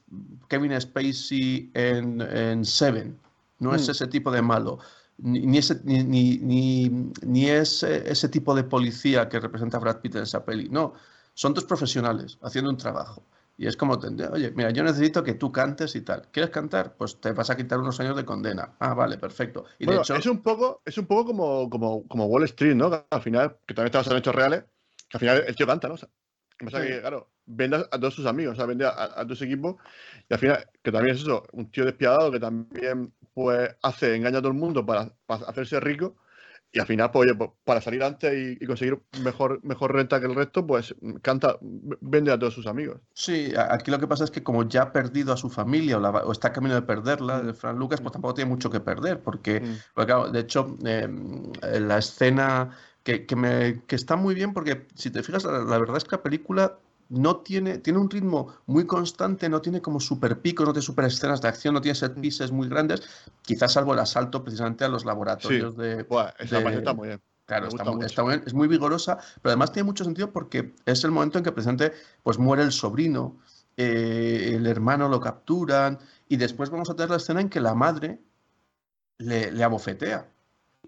Kevin 0.48 0.80
Spacey 0.80 1.72
en, 1.74 2.22
en 2.22 2.64
Seven. 2.64 3.18
No 3.60 3.72
mm. 3.72 3.76
es 3.76 3.90
ese 3.90 4.08
tipo 4.08 4.32
de 4.32 4.42
malo. 4.42 4.80
Ni, 5.18 5.40
ni, 5.40 5.58
ese, 5.58 5.82
ni, 5.84 6.04
ni, 6.04 6.90
ni 7.22 7.50
ese, 7.50 8.10
ese 8.10 8.30
tipo 8.30 8.54
de 8.56 8.64
policía 8.64 9.28
que 9.28 9.40
representa 9.40 9.78
a 9.78 9.80
Brad 9.80 9.98
Pitt 9.98 10.16
en 10.16 10.24
esa 10.24 10.46
peli. 10.46 10.70
No, 10.70 10.94
son 11.34 11.54
dos 11.54 11.64
profesionales 11.66 12.38
haciendo 12.42 12.70
un 12.70 12.78
trabajo. 12.78 13.24
Y 13.60 13.66
es 13.66 13.76
como, 13.76 13.94
oye, 13.94 14.52
mira, 14.52 14.70
yo 14.70 14.84
necesito 14.84 15.24
que 15.24 15.34
tú 15.34 15.52
cantes 15.52 15.96
y 15.96 16.02
tal. 16.02 16.28
¿Quieres 16.32 16.52
cantar? 16.52 16.96
Pues 16.96 17.20
te 17.20 17.32
vas 17.32 17.50
a 17.50 17.58
quitar 17.58 17.80
unos 17.80 18.00
años 18.00 18.16
de 18.16 18.24
condena. 18.24 18.76
Ah, 18.80 18.94
vale, 18.94 19.18
perfecto. 19.18 19.66
Y 19.80 19.86
bueno, 19.86 20.02
de 20.02 20.04
hecho, 20.04 20.16
es 20.16 20.28
un 20.28 20.44
poco, 20.44 20.84
es 20.86 20.96
un 21.00 21.08
poco 21.08 21.26
como, 21.26 21.68
como, 21.68 22.08
como 22.08 22.28
Wall 22.28 22.44
Street, 22.44 22.76
¿no? 22.76 22.92
Que 22.92 23.04
al 23.10 23.22
final, 23.22 23.58
que 23.66 23.74
también 23.74 23.92
basado 23.92 24.16
en 24.16 24.20
hechos 24.20 24.36
reales, 24.36 24.64
que 25.10 25.18
al 25.18 25.20
final 25.20 25.44
el 25.48 25.56
tío 25.56 25.66
canta, 25.66 25.88
¿no? 25.88 25.96
O 25.96 25.98
sea, 25.98 26.08
pasa 26.60 26.82
sí. 26.82 26.88
que, 26.88 27.00
claro, 27.00 27.32
vende 27.48 27.78
a 27.78 28.00
todos 28.00 28.14
sus 28.14 28.28
amigos, 28.28 28.54
o 28.54 28.56
sea, 28.58 28.68
vende 28.68 28.86
a, 28.86 28.92
a, 28.92 29.24
todo 29.24 29.36
su 29.36 29.46
equipo, 29.46 29.80
y 30.30 30.34
al 30.36 30.40
final, 30.40 30.70
que 30.84 30.92
también 30.92 31.16
es 31.16 31.22
eso, 31.24 31.44
un 31.54 31.72
tío 31.72 31.84
despiadado 31.84 32.32
que 32.32 32.40
también, 32.40 33.12
pues, 33.34 33.76
hace, 33.82 34.16
engaña 34.16 34.38
a 34.38 34.42
todo 34.42 34.52
el 34.52 34.58
mundo 34.58 34.86
para, 34.86 35.12
para 35.26 35.46
hacerse 35.48 35.80
rico, 35.80 36.16
y 36.72 36.80
al 36.80 36.86
final, 36.86 37.12
pues, 37.12 37.28
oye, 37.28 37.36
pues, 37.36 37.50
para 37.64 37.82
salir 37.82 38.04
antes 38.04 38.34
y, 38.34 38.64
y, 38.64 38.68
conseguir 38.68 39.00
mejor, 39.24 39.60
mejor 39.64 39.94
renta 39.94 40.20
que 40.20 40.26
el 40.26 40.36
resto, 40.36 40.68
pues 40.68 40.94
canta, 41.22 41.58
vende 41.62 42.32
a 42.32 42.38
todos 42.38 42.54
sus 42.54 42.68
amigos. 42.68 43.00
Sí, 43.14 43.54
aquí 43.58 43.90
lo 43.90 44.00
que 44.00 44.08
pasa 44.08 44.26
es 44.26 44.32
que 44.32 44.44
como 44.44 44.68
ya 44.68 44.84
ha 44.84 44.92
perdido 44.92 45.34
a 45.34 45.38
su 45.38 45.50
familia 45.50 45.98
o, 45.98 46.00
la, 46.00 46.10
o 46.10 46.32
está 46.32 46.52
camino 46.52 46.76
de 46.76 46.82
perderla, 46.82 47.42
de 47.42 47.54
Fran 47.54 47.78
Lucas, 47.78 48.02
pues 48.02 48.12
tampoco 48.12 48.34
tiene 48.34 48.50
mucho 48.50 48.70
que 48.70 48.80
perder, 48.80 49.22
porque, 49.22 49.62
mm. 49.62 49.78
porque 49.96 50.14
de 50.32 50.40
hecho, 50.40 50.78
eh, 50.86 51.08
la 51.80 51.98
escena 51.98 52.72
que, 53.04 53.26
que, 53.26 53.36
me, 53.36 53.84
que, 53.88 53.96
está 53.96 54.18
muy 54.18 54.36
bien, 54.36 54.54
porque 54.54 54.88
si 54.96 55.10
te 55.10 55.24
fijas, 55.24 55.46
la, 55.46 55.60
la 55.60 55.78
verdad 55.78 55.98
es 55.98 56.04
que 56.04 56.18
la 56.18 56.24
película 56.24 56.80
no 57.10 57.38
tiene, 57.38 57.78
tiene 57.78 58.00
un 58.00 58.10
ritmo 58.10 58.54
muy 58.66 58.86
constante, 58.86 59.50
no 59.50 59.62
tiene 59.62 59.82
como 59.82 60.00
super 60.00 60.42
pico, 60.42 60.66
no 60.66 60.74
tiene 60.74 60.86
super 60.86 61.06
escenas 61.06 61.42
de 61.42 61.48
acción, 61.48 61.74
no 61.74 61.82
tiene 61.82 61.96
set 61.96 62.20
pieces 62.20 62.52
muy 62.52 62.68
grandes, 62.68 63.02
quizás 63.42 63.74
salvo 63.74 63.94
el 63.94 64.00
asalto 64.00 64.44
precisamente 64.44 64.84
a 64.84 64.90
los 64.90 65.06
laboratorios 65.06 65.74
sí. 65.76 65.82
de... 65.82 66.04
Buah, 66.04 66.34
esa 66.40 66.60
de, 66.60 66.76
está 66.76 66.94
muy 66.94 67.08
bien. 67.10 67.22
Claro, 67.46 67.68
está 67.68 67.84
muy, 67.86 68.06
está 68.06 68.24
muy, 68.24 68.34
bien, 68.34 68.44
es 68.46 68.54
muy 68.54 68.68
vigorosa, 68.68 69.18
pero 69.42 69.52
además 69.52 69.72
tiene 69.72 69.86
mucho 69.86 70.04
sentido 70.04 70.32
porque 70.32 70.74
es 70.86 71.04
el 71.06 71.12
momento 71.12 71.38
en 71.38 71.46
que 71.46 71.54
precisamente 71.54 71.94
pues, 72.22 72.38
muere 72.38 72.64
el 72.64 72.74
sobrino, 72.74 73.38
eh, 73.78 74.52
el 74.56 74.68
hermano 74.68 75.08
lo 75.08 75.22
capturan 75.22 76.00
y 76.28 76.36
después 76.36 76.70
vamos 76.70 76.90
a 76.90 76.96
tener 76.96 77.10
la 77.10 77.18
escena 77.18 77.40
en 77.40 77.50
que 77.50 77.62
la 77.62 77.74
madre 77.74 78.20
le, 79.18 79.52
le 79.52 79.64
abofetea. 79.64 80.30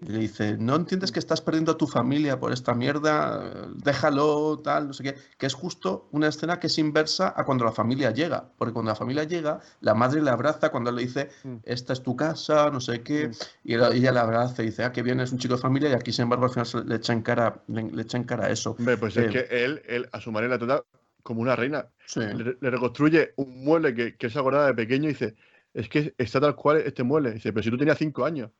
Y 0.02 0.12
le 0.12 0.18
dice, 0.20 0.56
no 0.58 0.76
entiendes 0.76 1.12
que 1.12 1.18
estás 1.18 1.42
perdiendo 1.42 1.72
a 1.72 1.76
tu 1.76 1.86
familia 1.86 2.40
por 2.40 2.52
esta 2.52 2.72
mierda, 2.72 3.68
déjalo, 3.74 4.58
tal, 4.60 4.88
no 4.88 4.92
sé 4.94 5.02
qué, 5.02 5.14
que 5.36 5.44
es 5.44 5.52
justo 5.52 6.08
una 6.12 6.28
escena 6.28 6.58
que 6.58 6.68
es 6.68 6.78
inversa 6.78 7.34
a 7.36 7.44
cuando 7.44 7.66
la 7.66 7.72
familia 7.72 8.10
llega, 8.10 8.50
porque 8.56 8.72
cuando 8.72 8.90
la 8.92 8.94
familia 8.94 9.24
llega, 9.24 9.60
la 9.82 9.94
madre 9.94 10.22
le 10.22 10.30
abraza 10.30 10.70
cuando 10.70 10.90
le 10.90 11.02
dice, 11.02 11.28
esta 11.64 11.92
es 11.92 12.02
tu 12.02 12.16
casa, 12.16 12.70
no 12.70 12.80
sé 12.80 13.02
qué, 13.02 13.30
y 13.62 13.74
ella 13.74 14.12
le 14.12 14.18
abraza 14.18 14.62
y 14.62 14.66
dice, 14.66 14.84
ah, 14.84 14.92
qué 14.92 15.02
bien, 15.02 15.20
es 15.20 15.32
un 15.32 15.38
chico 15.38 15.56
de 15.56 15.60
familia, 15.60 15.90
y 15.90 15.92
aquí, 15.92 16.12
sin 16.12 16.22
embargo, 16.22 16.46
al 16.46 16.50
final 16.50 16.88
le 16.88 16.96
echa 16.96 17.12
en 17.12 17.20
cara, 17.20 17.62
le, 17.66 17.82
le 17.90 18.02
echa 18.02 18.16
en 18.16 18.24
cara 18.24 18.48
eso. 18.48 18.76
Hombre, 18.78 18.96
pues 18.96 19.18
eh, 19.18 19.26
es 19.26 19.32
que 19.32 19.64
él, 19.64 19.82
él, 19.86 20.08
a 20.12 20.20
su 20.20 20.32
manera, 20.32 20.58
trata 20.58 20.82
como 21.22 21.42
una 21.42 21.56
reina, 21.56 21.86
sí. 22.06 22.20
le, 22.20 22.56
le, 22.58 22.70
reconstruye 22.70 23.34
un 23.36 23.62
mueble 23.62 23.94
que, 23.94 24.16
que 24.16 24.30
se 24.30 24.38
acordaba 24.38 24.66
de 24.66 24.74
pequeño 24.74 25.10
y 25.10 25.12
dice, 25.12 25.34
es 25.74 25.90
que 25.90 26.14
está 26.16 26.40
tal 26.40 26.56
cual 26.56 26.78
este 26.78 27.02
mueble, 27.02 27.32
dice, 27.32 27.52
pero 27.52 27.62
si 27.62 27.70
tú 27.70 27.76
tenías 27.76 27.98
cinco 27.98 28.24
años 28.24 28.50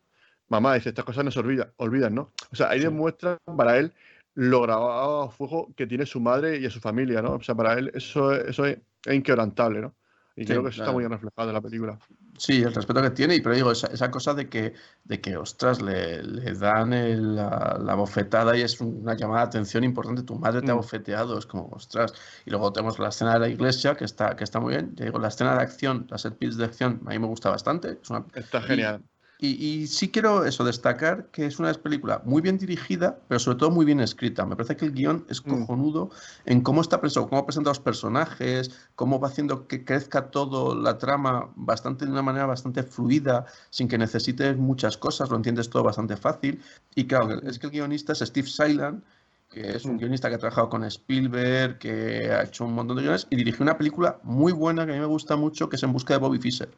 mamá, 0.51 0.75
dice, 0.75 0.89
estas 0.89 1.05
cosas 1.05 1.25
no 1.25 1.31
se 1.31 1.39
olvidan, 1.39 1.71
olvidan, 1.77 2.13
¿no? 2.13 2.31
O 2.51 2.55
sea, 2.55 2.69
ahí 2.69 2.79
sí. 2.79 2.85
demuestra 2.85 3.37
para 3.57 3.77
él 3.77 3.93
lo 4.35 4.61
grabado 4.61 5.23
a 5.23 5.31
fuego 5.31 5.73
que 5.75 5.87
tiene 5.87 6.05
su 6.05 6.19
madre 6.19 6.57
y 6.59 6.65
a 6.65 6.69
su 6.69 6.79
familia, 6.79 7.21
¿no? 7.21 7.35
O 7.35 7.41
sea, 7.41 7.55
para 7.55 7.73
él 7.73 7.91
eso, 7.93 8.33
eso 8.33 8.65
es, 8.65 8.77
es 9.05 9.15
inquebrantable, 9.15 9.81
¿no? 9.81 9.95
Y 10.35 10.41
sí, 10.41 10.47
creo 10.47 10.63
que 10.63 10.69
eso 10.69 10.77
claro. 10.77 10.91
está 10.91 10.93
muy 10.93 11.07
reflejado 11.07 11.49
en 11.49 11.55
la 11.55 11.61
película. 11.61 11.99
Sí, 12.37 12.61
el 12.61 12.73
respeto 12.73 13.01
que 13.01 13.11
tiene, 13.11 13.35
y 13.35 13.41
pero 13.41 13.53
digo, 13.53 13.71
esa, 13.71 13.87
esa 13.87 14.09
cosa 14.09 14.33
de 14.33 14.49
que, 14.49 14.73
de 15.03 15.21
que 15.21 15.35
ostras, 15.37 15.81
le, 15.81 16.23
le 16.23 16.53
dan 16.53 16.93
el, 16.93 17.35
la, 17.35 17.77
la, 17.79 17.95
bofetada 17.95 18.57
y 18.57 18.61
es 18.61 18.79
una 18.79 19.15
llamada 19.15 19.41
de 19.41 19.47
atención 19.47 19.83
importante. 19.83 20.23
Tu 20.23 20.35
madre 20.35 20.61
te 20.61 20.67
mm. 20.67 20.71
ha 20.71 20.73
bofeteado, 20.73 21.37
es 21.37 21.45
como, 21.45 21.67
ostras. 21.71 22.13
Y 22.45 22.49
luego 22.49 22.71
tenemos 22.71 22.97
la 22.97 23.09
escena 23.09 23.33
de 23.33 23.39
la 23.39 23.49
iglesia, 23.49 23.95
que 23.95 24.05
está, 24.05 24.35
que 24.35 24.43
está 24.43 24.59
muy 24.59 24.73
bien. 24.73 24.95
Ya 24.95 25.05
digo, 25.05 25.19
la 25.19 25.27
escena 25.27 25.53
de 25.55 25.61
acción, 25.61 26.07
la 26.09 26.17
set 26.17 26.37
piece 26.37 26.57
de 26.57 26.65
acción, 26.65 27.01
a 27.05 27.09
mí 27.09 27.19
me 27.19 27.27
gusta 27.27 27.49
bastante. 27.49 27.99
Es 28.01 28.09
una... 28.09 28.25
Está 28.33 28.61
genial. 28.61 29.03
Y, 29.43 29.47
y, 29.65 29.87
sí 29.87 30.11
quiero 30.11 30.45
eso, 30.45 30.63
destacar 30.63 31.25
que 31.31 31.47
es 31.47 31.57
una 31.57 31.73
película 31.73 32.21
muy 32.25 32.43
bien 32.43 32.59
dirigida, 32.59 33.17
pero 33.27 33.39
sobre 33.39 33.57
todo 33.57 33.71
muy 33.71 33.85
bien 33.85 33.99
escrita. 33.99 34.45
Me 34.45 34.55
parece 34.55 34.75
que 34.77 34.85
el 34.85 34.91
guion 34.93 35.25
es 35.29 35.43
Mm. 35.43 35.49
cojonudo 35.49 36.11
en 36.45 36.61
cómo 36.61 36.81
está 36.81 37.01
preso, 37.01 37.27
cómo 37.27 37.43
presenta 37.43 37.71
los 37.71 37.79
personajes, 37.79 38.69
cómo 38.95 39.19
va 39.19 39.29
haciendo 39.29 39.67
que 39.67 39.83
crezca 39.83 40.29
todo 40.29 40.75
la 40.75 40.99
trama 40.99 41.49
bastante 41.55 42.05
de 42.05 42.11
una 42.11 42.21
manera 42.21 42.45
bastante 42.45 42.83
fluida, 42.83 43.47
sin 43.71 43.87
que 43.87 43.97
necesites 43.97 44.55
muchas 44.57 44.95
cosas, 44.97 45.31
lo 45.31 45.37
entiendes 45.37 45.71
todo 45.71 45.81
bastante 45.83 46.17
fácil. 46.17 46.61
Y 46.93 47.05
claro, 47.07 47.41
es 47.41 47.57
que 47.57 47.65
el 47.65 47.71
guionista 47.73 48.13
es 48.13 48.19
Steve 48.19 48.47
Silan, 48.47 49.03
que 49.49 49.75
es 49.75 49.85
un 49.85 49.97
guionista 49.97 50.29
que 50.29 50.35
ha 50.35 50.39
trabajado 50.39 50.69
con 50.69 50.83
Spielberg, 50.83 51.79
que 51.79 52.31
ha 52.31 52.43
hecho 52.43 52.65
un 52.65 52.73
montón 52.73 52.97
de 52.97 53.03
guiones, 53.03 53.25
y 53.31 53.35
dirigió 53.37 53.63
una 53.63 53.77
película 53.77 54.19
muy 54.23 54.53
buena 54.53 54.85
que 54.85 54.91
a 54.91 54.95
mí 54.95 55.01
me 55.01 55.07
gusta 55.07 55.35
mucho, 55.35 55.67
que 55.67 55.77
es 55.77 55.83
En 55.83 55.93
busca 55.93 56.13
de 56.13 56.19
Bobby 56.19 56.39
Fischer. 56.39 56.69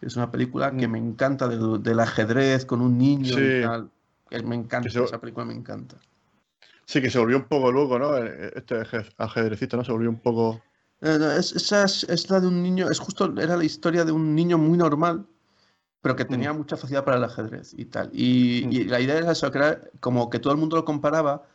Es 0.00 0.16
una 0.16 0.30
película 0.30 0.70
que 0.70 0.88
me 0.88 0.98
encanta 0.98 1.48
del, 1.48 1.82
del 1.82 2.00
ajedrez 2.00 2.64
con 2.66 2.80
un 2.80 2.98
niño 2.98 3.34
sí. 3.34 3.40
y 3.40 3.62
tal. 3.62 3.90
Me 4.44 4.56
encanta, 4.56 4.90
se... 4.90 5.02
esa 5.02 5.20
película 5.20 5.46
me 5.46 5.54
encanta. 5.54 5.96
Sí, 6.84 7.00
que 7.00 7.10
se 7.10 7.18
volvió 7.18 7.36
un 7.36 7.44
poco 7.44 7.72
loco, 7.72 7.98
¿no? 7.98 8.16
Este 8.16 8.80
ajedrecista, 9.18 9.76
¿no? 9.76 9.84
Se 9.84 9.92
volvió 9.92 10.08
un 10.08 10.20
poco. 10.20 10.62
Eh, 11.00 11.36
es, 11.38 11.52
esa 11.52 11.84
es, 11.84 12.04
es, 12.04 12.30
la 12.30 12.40
de 12.40 12.46
un 12.46 12.62
niño, 12.62 12.88
es 12.88 12.98
justo, 13.00 13.32
era 13.38 13.56
la 13.56 13.64
historia 13.64 14.04
de 14.04 14.12
un 14.12 14.34
niño 14.34 14.56
muy 14.56 14.78
normal, 14.78 15.26
pero 16.00 16.14
que 16.14 16.24
tenía 16.24 16.52
mm. 16.52 16.56
mucha 16.56 16.76
facilidad 16.76 17.04
para 17.04 17.16
el 17.16 17.24
ajedrez 17.24 17.74
y 17.76 17.86
tal. 17.86 18.10
Y, 18.12 18.64
mm. 18.66 18.72
y, 18.72 18.84
la 18.84 19.00
idea 19.00 19.18
era 19.18 19.32
eso, 19.32 19.50
que 19.50 19.58
era 19.58 19.80
como 20.00 20.30
que 20.30 20.38
todo 20.38 20.52
el 20.52 20.58
mundo 20.58 20.76
lo 20.76 20.84
comparaba 20.84 21.46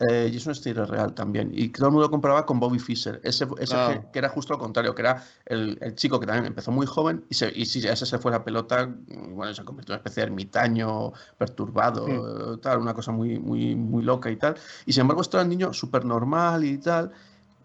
eh, 0.00 0.30
y 0.32 0.36
es 0.36 0.46
una 0.46 0.52
historia 0.52 0.84
real 0.84 1.12
también. 1.14 1.50
Y 1.52 1.70
todo 1.70 1.86
el 1.86 1.92
mundo 1.92 2.06
lo 2.06 2.10
comparaba 2.10 2.46
con 2.46 2.60
Bobby 2.60 2.78
Fischer, 2.78 3.20
ese, 3.24 3.48
ese 3.58 3.74
ah. 3.74 3.90
que, 3.92 4.12
que, 4.12 4.18
era 4.20 4.28
justo 4.28 4.52
lo 4.52 4.58
contrario, 4.58 4.94
que 4.94 5.02
era 5.02 5.24
el, 5.46 5.76
el, 5.80 5.94
chico 5.96 6.20
que 6.20 6.26
también 6.26 6.46
empezó 6.46 6.70
muy 6.70 6.86
joven 6.86 7.24
y, 7.28 7.34
se, 7.34 7.52
y 7.52 7.66
si 7.66 7.86
ese 7.86 8.06
se 8.06 8.18
fue 8.18 8.30
la 8.30 8.44
pelota, 8.44 8.88
bueno, 9.30 9.52
se 9.52 9.64
convirtió 9.64 9.94
en 9.94 9.96
una 9.96 9.98
especie 9.98 10.22
de 10.22 10.26
ermitaño, 10.28 11.12
perturbado, 11.36 12.06
sí. 12.06 12.60
tal, 12.62 12.78
una 12.78 12.94
cosa 12.94 13.10
muy, 13.10 13.40
muy, 13.40 13.74
muy 13.74 14.04
loca 14.04 14.30
y 14.30 14.36
tal. 14.36 14.54
Y 14.86 14.92
sin 14.92 15.00
embargo, 15.02 15.22
esto 15.22 15.36
era 15.36 15.44
un 15.44 15.50
niño 15.50 15.72
súper 15.72 16.04
normal 16.04 16.64
y 16.64 16.78
tal 16.78 17.12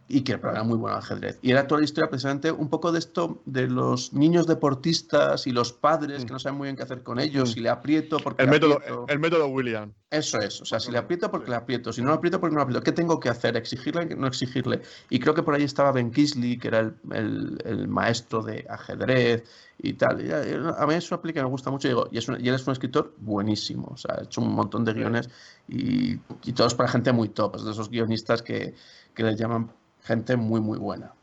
y 0.08 0.22
que 0.22 0.34
era 0.34 0.64
muy 0.64 0.78
bueno 0.78 0.96
al 0.96 1.02
ajedrez. 1.02 1.40
Y 1.42 1.52
era 1.52 1.66
toda 1.68 1.80
la 1.80 1.86
historia 1.86 2.10
precisamente 2.10 2.52
un 2.52 2.70
poco 2.70 2.92
de 2.92 3.00
esto 3.00 3.42
de 3.46 3.68
los 3.68 4.14
niños 4.14 4.48
deportistas 4.48 5.48
y 5.48 5.52
los 5.52 5.72
padres 5.72 6.24
mm. 6.24 6.28
que 6.28 6.34
no 6.34 6.40
saben 6.40 6.58
muy 6.58 6.68
bien 6.68 6.76
qué 6.76 6.84
hacer 6.84 7.04
con 7.04 7.20
ellos, 7.20 7.50
mm. 7.50 7.54
si 7.54 7.60
le 7.62 7.70
aprieto 7.70 8.18
porque 8.18 8.44
el 8.44 8.50
le 8.50 8.56
método 8.56 8.74
aprieto. 8.76 9.06
el 9.08 9.20
método 9.20 9.48
William. 9.48 9.94
Eso 10.10 10.40
es, 10.40 10.62
o 10.62 10.66
sea, 10.66 10.80
si 10.80 10.92
le 10.92 11.00
aprieto 11.00 11.32
porque 11.32 11.50
le 11.50 11.56
aprieto, 11.56 11.92
si 11.92 12.02
no 12.02 12.10
le 12.10 12.16
aprieto 12.16 12.40
porque 12.40 12.54
no 12.54 12.60
le 12.60 12.64
aprieto, 12.64 12.84
¿qué 12.84 12.92
tengo 12.92 13.20
que 13.20 13.30
hacer? 13.30 13.58
¿Exigirle 13.58 14.14
o 14.14 14.16
no 14.18 14.28
exigirle? 14.28 14.82
Y 15.10 15.20
creo 15.20 15.34
que 15.34 15.42
por 15.42 15.56
ahí 15.56 15.64
estaba 15.64 15.92
Ben 15.92 16.12
Kisley, 16.12 16.58
que 16.58 16.68
era 16.68 16.80
el, 16.82 16.94
el, 17.12 17.58
el 17.66 17.88
maestro 17.88 18.44
de 18.44 18.66
ajedrez 18.70 19.44
y 19.80 19.94
tal. 19.94 20.24
Y 20.24 20.32
a 20.32 20.86
mí 20.86 20.94
es 20.94 21.12
una 21.12 21.22
película 21.22 21.42
que 21.42 21.46
me 21.46 21.52
gusta 21.52 21.72
mucho 21.72 21.88
y, 21.88 21.92
digo, 21.92 22.08
y, 22.12 22.18
es 22.20 22.28
un, 22.28 22.44
y 22.44 22.48
él 22.48 22.56
es 22.56 22.68
un 22.68 22.74
escritor 22.74 23.16
buenísimo, 23.18 23.90
o 23.94 23.98
sea, 23.98 24.16
ha 24.20 24.24
hecho 24.24 24.42
un 24.42 24.54
montón 24.54 24.86
de 24.86 24.94
guiones 24.94 25.30
y, 25.68 26.20
y 26.44 26.54
todos 26.54 26.76
para 26.76 26.90
gente 26.90 27.12
muy 27.12 27.30
top, 27.30 27.56
es 27.56 27.64
de 27.64 27.72
esos 27.72 27.90
guionistas 27.90 28.44
que, 28.44 28.76
que 29.16 29.24
les 29.24 29.38
llaman 29.38 29.72
gente 30.04 30.38
muy, 30.38 30.62
muy 30.62 30.78
buena. 30.78 31.14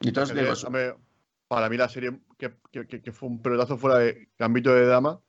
Y 0.00 0.08
entonces 0.08 0.36
digo 0.36 0.52
eso. 0.52 0.70
Para 1.46 1.68
mí 1.68 1.76
la 1.76 1.88
serie 1.88 2.18
que, 2.38 2.52
que, 2.70 2.86
que, 2.86 3.12
fue 3.12 3.28
un 3.28 3.40
pelotazo 3.40 3.76
fuera 3.76 3.98
de 3.98 4.28
Gambito 4.38 4.74
de 4.74 4.86
Dama, 4.86 5.20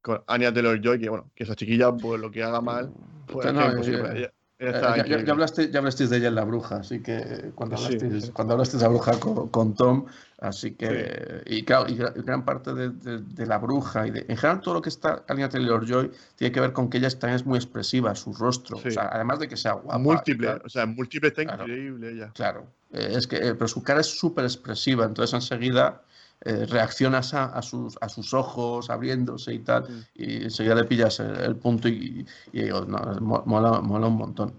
con 0.00 0.22
Anya 0.26 0.54
Taylor-Joy, 0.54 1.00
que 1.00 1.08
bueno, 1.08 1.30
que 1.34 1.44
esa 1.44 1.56
chiquilla, 1.56 1.92
pues 1.92 2.20
lo 2.20 2.30
que 2.30 2.42
haga 2.42 2.60
mal, 2.60 2.92
pues 3.26 3.52
no, 3.52 3.80
es 3.80 3.88
eh, 3.88 4.32
ya, 4.60 5.04
ya, 5.06 5.24
ya, 5.24 5.32
hablaste, 5.32 5.70
ya 5.70 5.78
hablasteis 5.78 6.10
de 6.10 6.18
ella 6.18 6.28
en 6.28 6.34
La 6.34 6.44
Bruja, 6.44 6.76
así 6.76 7.00
que 7.00 7.50
cuando 7.54 7.76
hablasteis, 7.76 8.12
sí, 8.12 8.20
sí. 8.20 8.32
cuando 8.32 8.52
hablasteis 8.52 8.80
de 8.80 8.86
La 8.86 8.90
Bruja 8.90 9.18
con, 9.18 9.48
con 9.48 9.74
Tom, 9.74 10.04
así 10.38 10.72
que, 10.72 11.42
sí. 11.46 11.56
y 11.56 11.62
claro, 11.64 11.88
y 11.88 11.94
gran 11.96 12.44
parte 12.44 12.74
de, 12.74 12.90
de, 12.90 13.18
de, 13.18 13.46
La 13.46 13.56
Bruja 13.58 14.06
y 14.06 14.10
de, 14.10 14.20
en 14.28 14.36
general 14.36 14.60
todo 14.60 14.74
lo 14.74 14.82
que 14.82 14.90
está 14.90 15.24
Anya 15.28 15.48
Taylor-Joy 15.48 16.10
tiene 16.36 16.52
que 16.52 16.60
ver 16.60 16.72
con 16.74 16.90
que 16.90 16.98
ella 16.98 17.08
también 17.10 17.36
es 17.36 17.46
muy 17.46 17.56
expresiva, 17.56 18.14
su 18.14 18.34
rostro, 18.34 18.76
o 18.76 18.90
sea, 18.90 19.08
además 19.10 19.38
de 19.38 19.48
que 19.48 19.56
sea 19.56 19.72
guapa. 19.72 19.98
Múltiple, 19.98 20.46
claro, 20.46 20.62
o 20.66 20.68
sea, 20.68 20.84
múltiple 20.84 21.28
está 21.28 21.44
claro, 21.44 21.62
increíble 21.62 22.10
ella. 22.12 22.30
Claro, 22.34 22.66
eh, 22.92 23.12
es 23.12 23.26
que, 23.26 23.36
eh, 23.36 23.54
pero 23.54 23.68
su 23.68 23.82
cara 23.82 24.00
es 24.00 24.06
súper 24.06 24.44
expresiva, 24.44 25.06
entonces 25.06 25.32
enseguida 25.32 26.02
eh, 26.42 26.64
reaccionas 26.64 27.34
a, 27.34 27.60
sus, 27.60 27.98
a 28.00 28.08
sus 28.08 28.32
ojos 28.32 28.88
abriéndose 28.88 29.52
y 29.52 29.58
tal, 29.58 29.82
mm. 29.82 30.04
y 30.14 30.44
enseguida 30.44 30.74
le 30.74 30.84
pillas 30.84 31.20
el, 31.20 31.56
punto 31.56 31.86
y, 31.86 32.26
digo, 32.50 32.86
mola, 32.86 33.80
mola, 33.82 34.06
un 34.06 34.16
montón. 34.16 34.54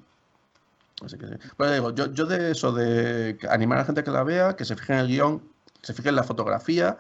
Así 1.04 1.18
que, 1.18 1.26
Pero 1.58 1.72
digo, 1.72 1.90
yo, 1.96 2.14
yo 2.14 2.28
de 2.28 2.52
eso, 2.52 2.72
de 2.72 3.36
animar 3.50 3.80
a 3.80 3.82
la 3.82 3.86
gente 3.86 4.04
que 4.04 4.12
la 4.12 4.24
vea, 4.24 4.56
que 4.56 4.64
se 4.64 4.76
fije 4.76 4.94
en 4.94 5.00
el 5.00 5.08
guion, 5.08 5.40
que 5.40 5.88
se 5.88 5.94
fije 5.96 6.10
en 6.10 6.18
la 6.18 6.24
fotografía, 6.24 7.00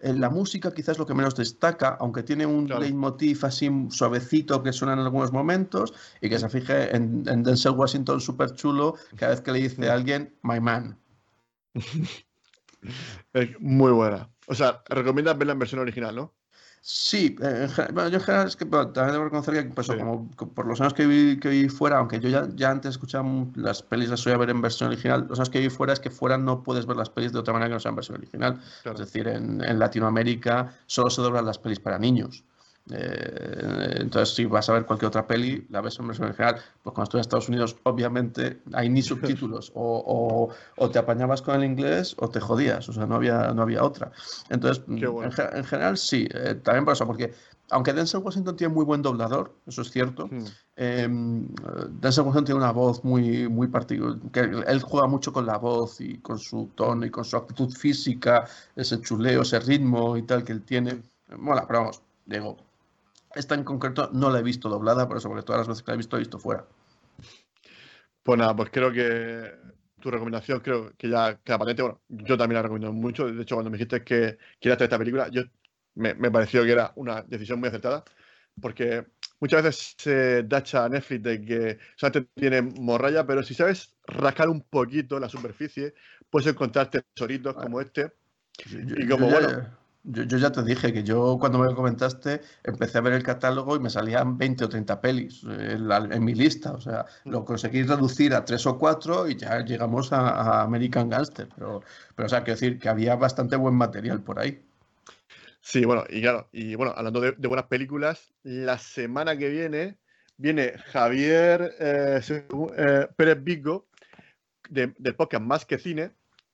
en 0.00 0.18
la 0.18 0.30
música 0.30 0.72
quizás 0.72 0.98
lo 0.98 1.04
que 1.04 1.12
menos 1.12 1.34
destaca, 1.34 1.98
aunque 2.00 2.22
tiene 2.22 2.46
un 2.46 2.66
leitmotiv 2.68 3.44
así 3.44 3.70
suavecito 3.90 4.62
que 4.62 4.72
suena 4.72 4.94
en 4.94 5.00
algunos 5.00 5.30
momentos, 5.30 5.92
y 6.22 6.30
que 6.30 6.38
se 6.38 6.48
fije 6.48 6.96
en, 6.96 7.24
en 7.28 7.42
Denzel 7.42 7.72
Washington 7.72 8.18
súper 8.18 8.54
chulo 8.54 8.94
cada 9.16 9.32
vez 9.32 9.42
que 9.42 9.52
le 9.52 9.58
dice 9.58 9.90
a 9.90 9.92
alguien, 9.92 10.34
my 10.42 10.58
man. 10.58 10.98
Es 13.32 13.60
muy 13.60 13.92
buena. 13.92 14.28
O 14.46 14.54
sea, 14.54 14.82
recomiendas 14.88 15.38
verla 15.38 15.52
en 15.52 15.58
versión 15.58 15.80
original, 15.80 16.14
¿no? 16.14 16.34
Sí, 16.84 17.36
eh, 17.40 17.68
bueno, 17.92 18.08
yo 18.08 18.18
en 18.18 18.24
general 18.24 18.48
es 18.48 18.56
que 18.56 18.64
también 18.64 19.12
debo 19.12 19.24
reconocer 19.24 19.54
que 19.54 19.70
pues, 19.72 19.86
como, 19.86 20.28
por 20.32 20.66
los 20.66 20.80
años 20.80 20.94
que 20.94 21.06
vi, 21.06 21.38
que 21.38 21.48
vi 21.48 21.68
fuera, 21.68 21.98
aunque 21.98 22.18
yo 22.18 22.28
ya, 22.28 22.48
ya 22.56 22.72
antes 22.72 22.90
escuchaba 22.90 23.24
las 23.54 23.84
pelis 23.84 24.08
las 24.08 24.24
voy 24.24 24.32
a 24.32 24.36
ver 24.38 24.50
en 24.50 24.60
versión 24.60 24.88
original, 24.88 25.26
los 25.28 25.38
años 25.38 25.50
que 25.50 25.60
vi 25.60 25.70
fuera 25.70 25.92
es 25.92 26.00
que 26.00 26.10
fuera 26.10 26.36
no 26.38 26.64
puedes 26.64 26.86
ver 26.86 26.96
las 26.96 27.08
pelis 27.08 27.32
de 27.32 27.38
otra 27.38 27.52
manera 27.52 27.68
que 27.68 27.74
no 27.74 27.80
sea 27.80 27.90
en 27.90 27.96
versión 27.96 28.18
original. 28.18 28.60
Es 28.84 28.98
decir, 28.98 29.28
en, 29.28 29.62
en 29.62 29.78
Latinoamérica 29.78 30.74
solo 30.86 31.08
se 31.08 31.22
doblan 31.22 31.46
las 31.46 31.58
pelis 31.60 31.78
para 31.78 32.00
niños. 32.00 32.44
Eh, 32.90 33.98
entonces, 34.00 34.34
si 34.34 34.44
vas 34.44 34.68
a 34.68 34.72
ver 34.72 34.84
cualquier 34.84 35.08
otra 35.08 35.26
peli, 35.26 35.66
la 35.70 35.80
ves 35.80 35.98
en 35.98 36.06
versión 36.08 36.28
original. 36.28 36.56
Pues 36.82 36.94
cuando 36.94 37.04
estoy 37.04 37.18
en 37.18 37.22
Estados 37.22 37.48
Unidos, 37.48 37.76
obviamente 37.84 38.60
hay 38.72 38.88
ni 38.88 39.02
subtítulos. 39.02 39.72
O, 39.84 40.52
o, 40.76 40.90
te 40.90 40.98
apañabas 40.98 41.42
con 41.42 41.54
el 41.54 41.64
inglés 41.64 42.14
o 42.18 42.28
te 42.28 42.40
jodías. 42.40 42.88
O 42.88 42.92
sea, 42.92 43.06
no 43.06 43.16
había, 43.16 43.52
no 43.52 43.62
había 43.62 43.84
otra. 43.84 44.12
Entonces, 44.48 44.84
en, 44.88 45.64
general, 45.64 45.96
sí. 45.96 46.28
Eh, 46.32 46.54
también 46.62 46.84
por 46.84 46.94
eso, 46.94 47.06
porque 47.06 47.32
aunque 47.70 47.92
Denzel 47.92 48.20
Washington 48.20 48.56
tiene 48.56 48.74
muy 48.74 48.84
buen 48.84 49.02
doblador, 49.02 49.54
eso 49.66 49.82
es 49.82 49.90
cierto. 49.90 50.26
Hmm. 50.26 50.44
Em, 50.76 51.48
Denzel 52.00 52.24
Washington 52.24 52.44
tiene 52.44 52.60
una 52.60 52.72
voz 52.72 53.02
muy, 53.02 53.48
muy 53.48 53.68
particular. 53.68 54.18
Que 54.32 54.40
él 54.40 54.82
juega 54.82 55.06
mucho 55.06 55.32
con 55.32 55.46
la 55.46 55.58
voz 55.58 56.00
y 56.00 56.18
con 56.18 56.38
su 56.38 56.70
tono 56.74 57.06
y 57.06 57.10
con 57.10 57.24
su 57.24 57.36
actitud 57.36 57.70
física, 57.70 58.46
ese 58.76 59.00
chuleo, 59.00 59.42
ese 59.42 59.58
ritmo 59.60 60.16
y 60.16 60.22
tal 60.22 60.44
que 60.44 60.52
él 60.52 60.62
tiene. 60.62 61.02
Mola, 61.36 61.66
pero 61.66 61.80
vamos, 61.80 62.02
digo, 62.26 62.56
esta 63.34 63.54
en 63.54 63.64
concreto 63.64 64.10
no 64.12 64.30
la 64.30 64.40
he 64.40 64.42
visto 64.42 64.68
doblada, 64.68 65.08
por 65.08 65.16
eso, 65.16 65.28
porque 65.28 65.44
todas 65.44 65.60
las 65.60 65.68
veces 65.68 65.82
que 65.82 65.90
la 65.90 65.94
he 65.94 65.98
visto, 65.98 66.16
he 66.16 66.20
visto 66.20 66.38
fuera. 66.38 66.66
Pues 68.22 68.38
nada, 68.38 68.54
pues 68.54 68.70
creo 68.70 68.92
que 68.92 69.52
tu 70.00 70.10
recomendación 70.10 70.60
creo 70.60 70.92
que 70.96 71.08
ya 71.08 71.40
queda 71.42 71.58
patente. 71.58 71.82
Bueno, 71.82 72.00
yo 72.08 72.36
también 72.36 72.56
la 72.56 72.62
recomiendo 72.62 72.92
mucho. 72.92 73.26
De 73.26 73.42
hecho, 73.42 73.56
cuando 73.56 73.70
me 73.70 73.78
dijiste 73.78 74.04
que 74.04 74.38
querías 74.60 74.76
hacer 74.76 74.84
esta 74.84 74.98
película, 74.98 75.28
yo 75.28 75.42
me, 75.94 76.14
pareció 76.30 76.64
que 76.64 76.72
era 76.72 76.92
una 76.96 77.22
decisión 77.22 77.60
muy 77.60 77.68
acertada. 77.68 78.04
Porque 78.60 79.06
muchas 79.40 79.62
veces 79.62 79.94
se 79.96 80.42
dacha 80.42 80.84
a 80.84 80.88
Netflix 80.88 81.22
de 81.22 81.40
que 81.40 81.78
solamente 81.96 82.30
tiene 82.34 82.60
morralla, 82.60 83.26
pero 83.26 83.42
si 83.42 83.54
sabes 83.54 83.94
rascar 84.06 84.48
un 84.48 84.60
poquito 84.62 85.18
la 85.18 85.28
superficie, 85.28 85.94
puedes 86.28 86.48
encontrar 86.48 86.90
tesoritos 86.90 87.54
como 87.54 87.80
este. 87.80 88.12
y 88.66 89.08
como, 89.08 89.30
bueno, 89.30 89.48
yo, 90.04 90.24
ya 90.24 90.50
te 90.50 90.62
dije 90.62 90.92
que 90.92 91.04
yo 91.04 91.36
cuando 91.38 91.58
me 91.58 91.66
lo 91.66 91.76
comentaste 91.76 92.40
empecé 92.64 92.98
a 92.98 93.02
ver 93.02 93.12
el 93.12 93.22
catálogo 93.22 93.76
y 93.76 93.80
me 93.80 93.88
salían 93.88 94.36
20 94.36 94.64
o 94.64 94.68
30 94.68 95.00
pelis 95.00 95.44
en, 95.44 96.24
mi 96.24 96.34
lista. 96.34 96.72
O 96.72 96.80
sea, 96.80 97.06
lo 97.24 97.44
conseguí 97.44 97.82
reducir 97.82 98.34
a 98.34 98.44
tres 98.44 98.66
o 98.66 98.78
cuatro 98.78 99.28
y 99.28 99.36
ya 99.36 99.64
llegamos 99.64 100.12
a, 100.12 100.62
American 100.62 101.08
Gangster. 101.08 101.48
Pero, 101.54 101.82
pero, 102.16 102.26
o 102.26 102.28
sea, 102.28 102.42
quiero 102.42 102.58
decir 102.58 102.78
que 102.78 102.88
había 102.88 103.14
bastante 103.14 103.56
buen 103.56 103.74
material 103.74 104.22
por 104.22 104.40
ahí. 104.40 104.60
Sí, 105.60 105.84
bueno, 105.84 106.04
y 106.08 106.20
claro, 106.20 106.48
y 106.50 106.74
bueno, 106.74 106.92
hablando 106.96 107.20
de, 107.20 107.32
buenas 107.46 107.66
películas, 107.66 108.32
la 108.42 108.78
semana 108.78 109.38
que 109.38 109.48
viene 109.48 109.98
viene 110.36 110.72
Javier 110.86 111.76
eh, 111.78 112.20
eh, 112.76 113.06
Pérez 113.14 113.44
Vigo 113.44 113.86
del 114.68 115.14
podcast 115.16 115.44
Más 115.44 115.64
que 115.64 115.78
Cine 115.78 116.10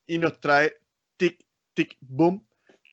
y 0.06 0.18
nos 0.18 0.38
trae 0.40 0.74
Tic 1.16 1.42
Tic 1.72 1.96
Boom 2.00 2.47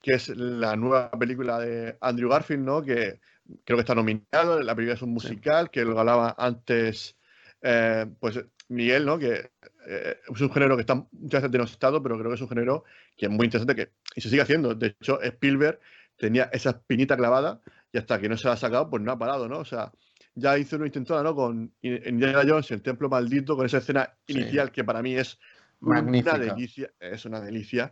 que 0.06 0.14
es 0.14 0.30
la 0.30 0.76
nueva 0.76 1.10
película 1.10 1.57
de 1.57 1.98
Andrew 1.99 2.30
Garfield, 2.30 2.64
¿no? 2.64 2.84
Que 2.84 3.19
creo 3.64 3.76
que 3.76 3.80
está 3.80 3.95
nominado, 3.95 4.61
la 4.61 4.76
película 4.76 4.94
es 4.94 5.02
un 5.02 5.10
musical, 5.10 5.72
que 5.72 5.84
lo 5.84 5.99
hablaba 5.99 6.36
antes, 6.38 7.15
eh, 7.64 8.06
pues 8.19 8.40
Miguel, 8.68 9.03
¿no? 9.03 9.18
Que 9.18 9.49
eh, 9.88 10.18
es 10.32 10.41
un 10.41 10.52
género 10.52 10.76
que 10.76 10.82
está 10.82 10.94
muchas 10.94 11.41
veces 11.41 11.52
denostado, 11.52 12.03
pero 12.03 12.19
creo 12.19 12.30
que 12.30 12.36
es 12.36 12.41
un 12.41 12.49
género 12.49 12.84
que 13.18 13.26
es 13.26 13.32
muy 13.32 13.45
interesante 13.45 13.76
que, 13.76 13.94
y 14.15 14.22
se 14.22 14.30
sigue 14.30 14.44
haciendo. 14.44 14.76
De 14.76 14.95
hecho, 15.02 15.19
Spielberg 15.23 15.80
tenía 16.18 16.52
esa 16.53 16.69
espinita 16.69 17.18
clavada 17.18 17.60
y 17.91 17.98
hasta 17.98 18.22
que 18.22 18.30
no 18.30 18.38
se 18.38 18.48
la 18.48 18.53
ha 18.53 18.57
sacado, 18.57 18.88
pues 18.91 19.02
no 19.02 19.11
ha 19.11 19.18
parado, 19.18 19.49
¿no? 19.49 19.57
O 19.57 19.65
sea, 19.65 19.91
ya 20.36 20.56
hizo 20.56 20.76
una 20.76 20.86
intentada, 20.86 21.23
¿no? 21.23 21.34
Con 21.34 21.73
Indiana 21.82 22.44
Jones, 22.48 22.69
el 22.69 22.84
templo 22.84 23.10
maldito, 23.10 23.57
con 23.57 23.65
esa 23.65 23.80
escena 23.80 24.14
inicial 24.27 24.72
que 24.72 24.84
para 24.84 25.02
mí 25.02 25.15
es 25.15 25.40
Magnífica. 25.80 26.36
una 26.36 26.45
delicia, 26.45 26.91
es 26.99 27.26
una 27.26 27.41
delicia. 27.41 27.91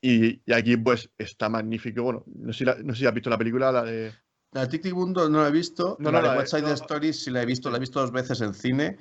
Y, 0.00 0.40
aquí, 0.52 0.76
pues, 0.76 1.10
está 1.18 1.48
magnífico. 1.48 2.02
Bueno, 2.02 2.24
no 2.26 2.52
sé, 2.52 2.64
si 2.64 2.84
no 2.84 2.94
sé 2.94 3.00
si 3.00 3.06
has 3.06 3.14
visto 3.14 3.30
la 3.30 3.38
película, 3.38 3.72
la 3.72 3.82
de. 3.82 4.12
La 4.52 4.68
Tic 4.68 4.90
Mundo 4.92 5.28
no 5.28 5.42
la 5.42 5.48
he 5.48 5.52
visto. 5.52 5.96
No, 6.00 6.10
la 6.10 6.22
de 6.22 6.38
West 6.38 6.54
Side 6.54 6.72
Stories 6.72 7.24
sí 7.24 7.30
la 7.30 7.42
he 7.42 7.46
visto, 7.46 7.70
la 7.70 7.76
he 7.76 7.80
visto 7.80 8.00
dos 8.00 8.12
veces 8.12 8.40
en 8.40 8.54
cine 8.54 8.96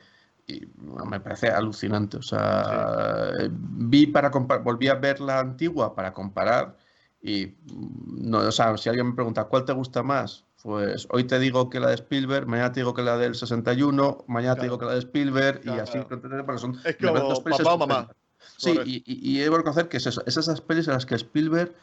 y 0.47 0.65
me 1.05 1.19
parece 1.19 1.49
alucinante. 1.49 2.17
O 2.17 2.21
sea, 2.21 3.31
vi 3.49 4.07
para 4.07 4.29
volví 4.29 4.87
a 4.87 4.95
ver 4.95 5.19
la 5.19 5.39
antigua 5.39 5.93
para 5.93 6.13
comparar 6.13 6.75
y 7.21 7.55
no, 7.65 8.39
o 8.39 8.51
sea, 8.51 8.77
si 8.77 8.89
alguien 8.89 9.07
me 9.07 9.13
pregunta 9.13 9.45
cuál 9.45 9.65
te 9.65 9.73
gusta 9.73 10.03
más, 10.03 10.45
pues 10.63 11.07
hoy 11.11 11.25
te 11.25 11.39
digo 11.39 11.69
que 11.69 11.79
la 11.79 11.89
de 11.89 11.95
Spielberg, 11.95 12.47
mañana 12.47 12.71
te 12.71 12.79
digo 12.79 12.93
que 12.93 13.01
la 13.01 13.17
del 13.17 13.35
61, 13.35 14.25
mañana 14.27 14.55
te 14.55 14.63
digo 14.63 14.77
que 14.77 14.85
la 14.85 14.93
de 14.93 14.99
Spielberg 14.99 15.61
y 15.65 15.69
así. 15.69 15.99
Son 16.57 16.79
es 16.83 16.97
como 16.97 17.43
papá 17.43 17.73
o 17.73 17.77
mamá. 17.77 18.09
Sí, 18.57 18.77
y, 18.85 19.03
y, 19.05 19.39
he 19.39 19.49
de 19.49 19.55
reconocer 19.55 19.87
que 19.87 19.97
es 19.97 20.07
eso, 20.07 20.23
es 20.25 20.35
esas 20.35 20.61
pelis 20.61 20.87
en 20.87 20.93
las 20.93 21.05
que 21.05 21.15
Spielberg 21.15 21.73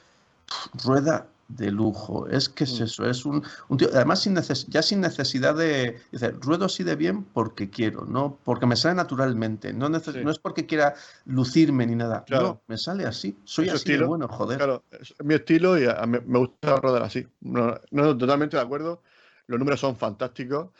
rueda 0.84 1.28
de 1.48 1.70
lujo. 1.70 2.26
Es 2.28 2.48
que 2.48 2.64
es 2.64 2.80
mm. 2.80 2.82
eso, 2.82 3.08
es 3.08 3.24
un, 3.24 3.42
un 3.68 3.78
tío, 3.78 3.88
además 3.92 4.22
sin 4.22 4.36
ya 4.68 4.82
sin 4.82 5.00
necesidad 5.00 5.54
de, 5.54 6.00
decir, 6.10 6.36
ruedo 6.40 6.64
así 6.64 6.82
de 6.82 6.96
bien 6.96 7.24
porque 7.24 7.70
quiero, 7.70 8.04
no 8.06 8.38
porque 8.44 8.66
me 8.66 8.76
sale 8.76 8.94
naturalmente, 8.94 9.72
no, 9.72 9.88
no 9.88 9.98
es 10.30 10.38
porque 10.38 10.66
quiera 10.66 10.94
lucirme 11.26 11.86
ni 11.86 11.94
nada, 11.94 12.24
no, 12.30 12.62
me 12.66 12.78
sale 12.78 13.04
así, 13.04 13.36
soy 13.44 13.68
así 13.68 13.92
de 13.92 14.04
bueno, 14.04 14.26
joder. 14.28 14.58
Claro, 14.58 14.84
es 14.90 15.14
mi 15.22 15.34
estilo 15.34 15.78
y 15.78 15.86
me 16.06 16.38
gusta 16.38 16.76
rodar 16.76 17.02
así. 17.02 17.26
No, 17.40 17.78
no, 17.90 18.16
totalmente 18.16 18.56
de 18.56 18.62
acuerdo, 18.62 19.02
los 19.46 19.58
números 19.58 19.80
son 19.80 19.96
fantásticos 19.96 20.70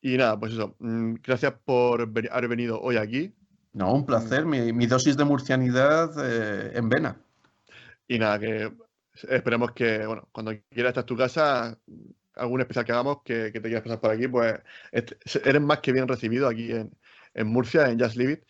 y 0.00 0.16
nada, 0.16 0.38
pues 0.38 0.52
eso, 0.52 0.74
mm, 0.78 1.14
gracias 1.22 1.54
por 1.64 2.02
haber 2.02 2.48
venido 2.48 2.80
hoy 2.80 2.96
aquí. 2.96 3.34
No, 3.74 3.92
un 3.92 4.06
placer, 4.06 4.46
mi, 4.46 4.86
dosis 4.86 5.16
de 5.16 5.24
murcianidad 5.24 6.12
eh, 6.24 6.78
en 6.78 6.88
vena. 6.88 7.16
Y 8.06 8.20
nada, 8.20 8.38
que 8.38 8.72
esperemos 9.28 9.72
que, 9.72 10.06
bueno, 10.06 10.28
cuando 10.30 10.52
quieras 10.70 10.90
estar 10.90 11.02
en 11.02 11.06
tu 11.06 11.16
casa, 11.16 11.76
algún 12.36 12.60
especial 12.60 12.84
que 12.84 12.92
hagamos, 12.92 13.22
que, 13.24 13.50
te 13.50 13.60
quieras 13.60 13.82
pasar 13.82 14.00
por 14.00 14.12
aquí, 14.12 14.28
pues 14.28 14.54
eres 14.92 15.60
más 15.60 15.80
que 15.80 15.92
bien 15.92 16.06
recibido 16.06 16.46
aquí 16.46 16.70
en, 16.70 17.46
Murcia, 17.48 17.88
en 17.88 17.98
Just 17.98 18.16
Live 18.16 18.32
It. 18.32 18.42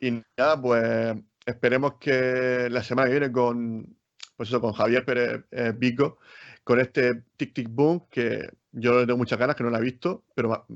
Y 0.00 0.22
nada, 0.38 0.60
pues 0.60 1.16
esperemos 1.44 1.94
que 2.00 2.68
la 2.70 2.82
semana 2.82 3.08
que 3.08 3.18
viene 3.18 3.30
con, 3.30 3.94
pues 4.38 4.48
eso, 4.48 4.60
con 4.62 4.72
Javier 4.72 5.04
Pérez 5.04 5.44
eh, 5.50 5.74
Vico, 5.76 6.18
con 6.64 6.80
este 6.80 7.22
Tic 7.36 7.54
Tic 7.54 7.68
Boom, 7.70 8.06
que 8.10 8.48
yo 8.72 9.06
tengo 9.06 9.18
muchas 9.18 9.38
ganas, 9.38 9.56
que 9.56 9.64
no 9.64 9.70
la 9.70 9.78
he 9.78 9.82
visto, 9.82 10.24
pero 10.34 10.66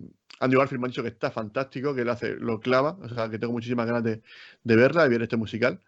Andy 0.40 0.56
Garfield 0.56 0.80
me 0.80 0.86
ha 0.86 0.88
dicho 0.88 1.02
que 1.02 1.08
está 1.08 1.30
fantástico, 1.30 1.94
que 1.94 2.04
lo 2.04 2.12
hace, 2.12 2.36
lo 2.36 2.60
clava, 2.60 2.98
o 3.00 3.08
sea, 3.08 3.30
que 3.30 3.38
tengo 3.38 3.52
muchísimas 3.52 3.86
ganas 3.86 4.04
de, 4.04 4.22
verla 4.64 5.06
y 5.06 5.08
ver 5.08 5.22
este 5.22 5.36
musical. 5.36 5.80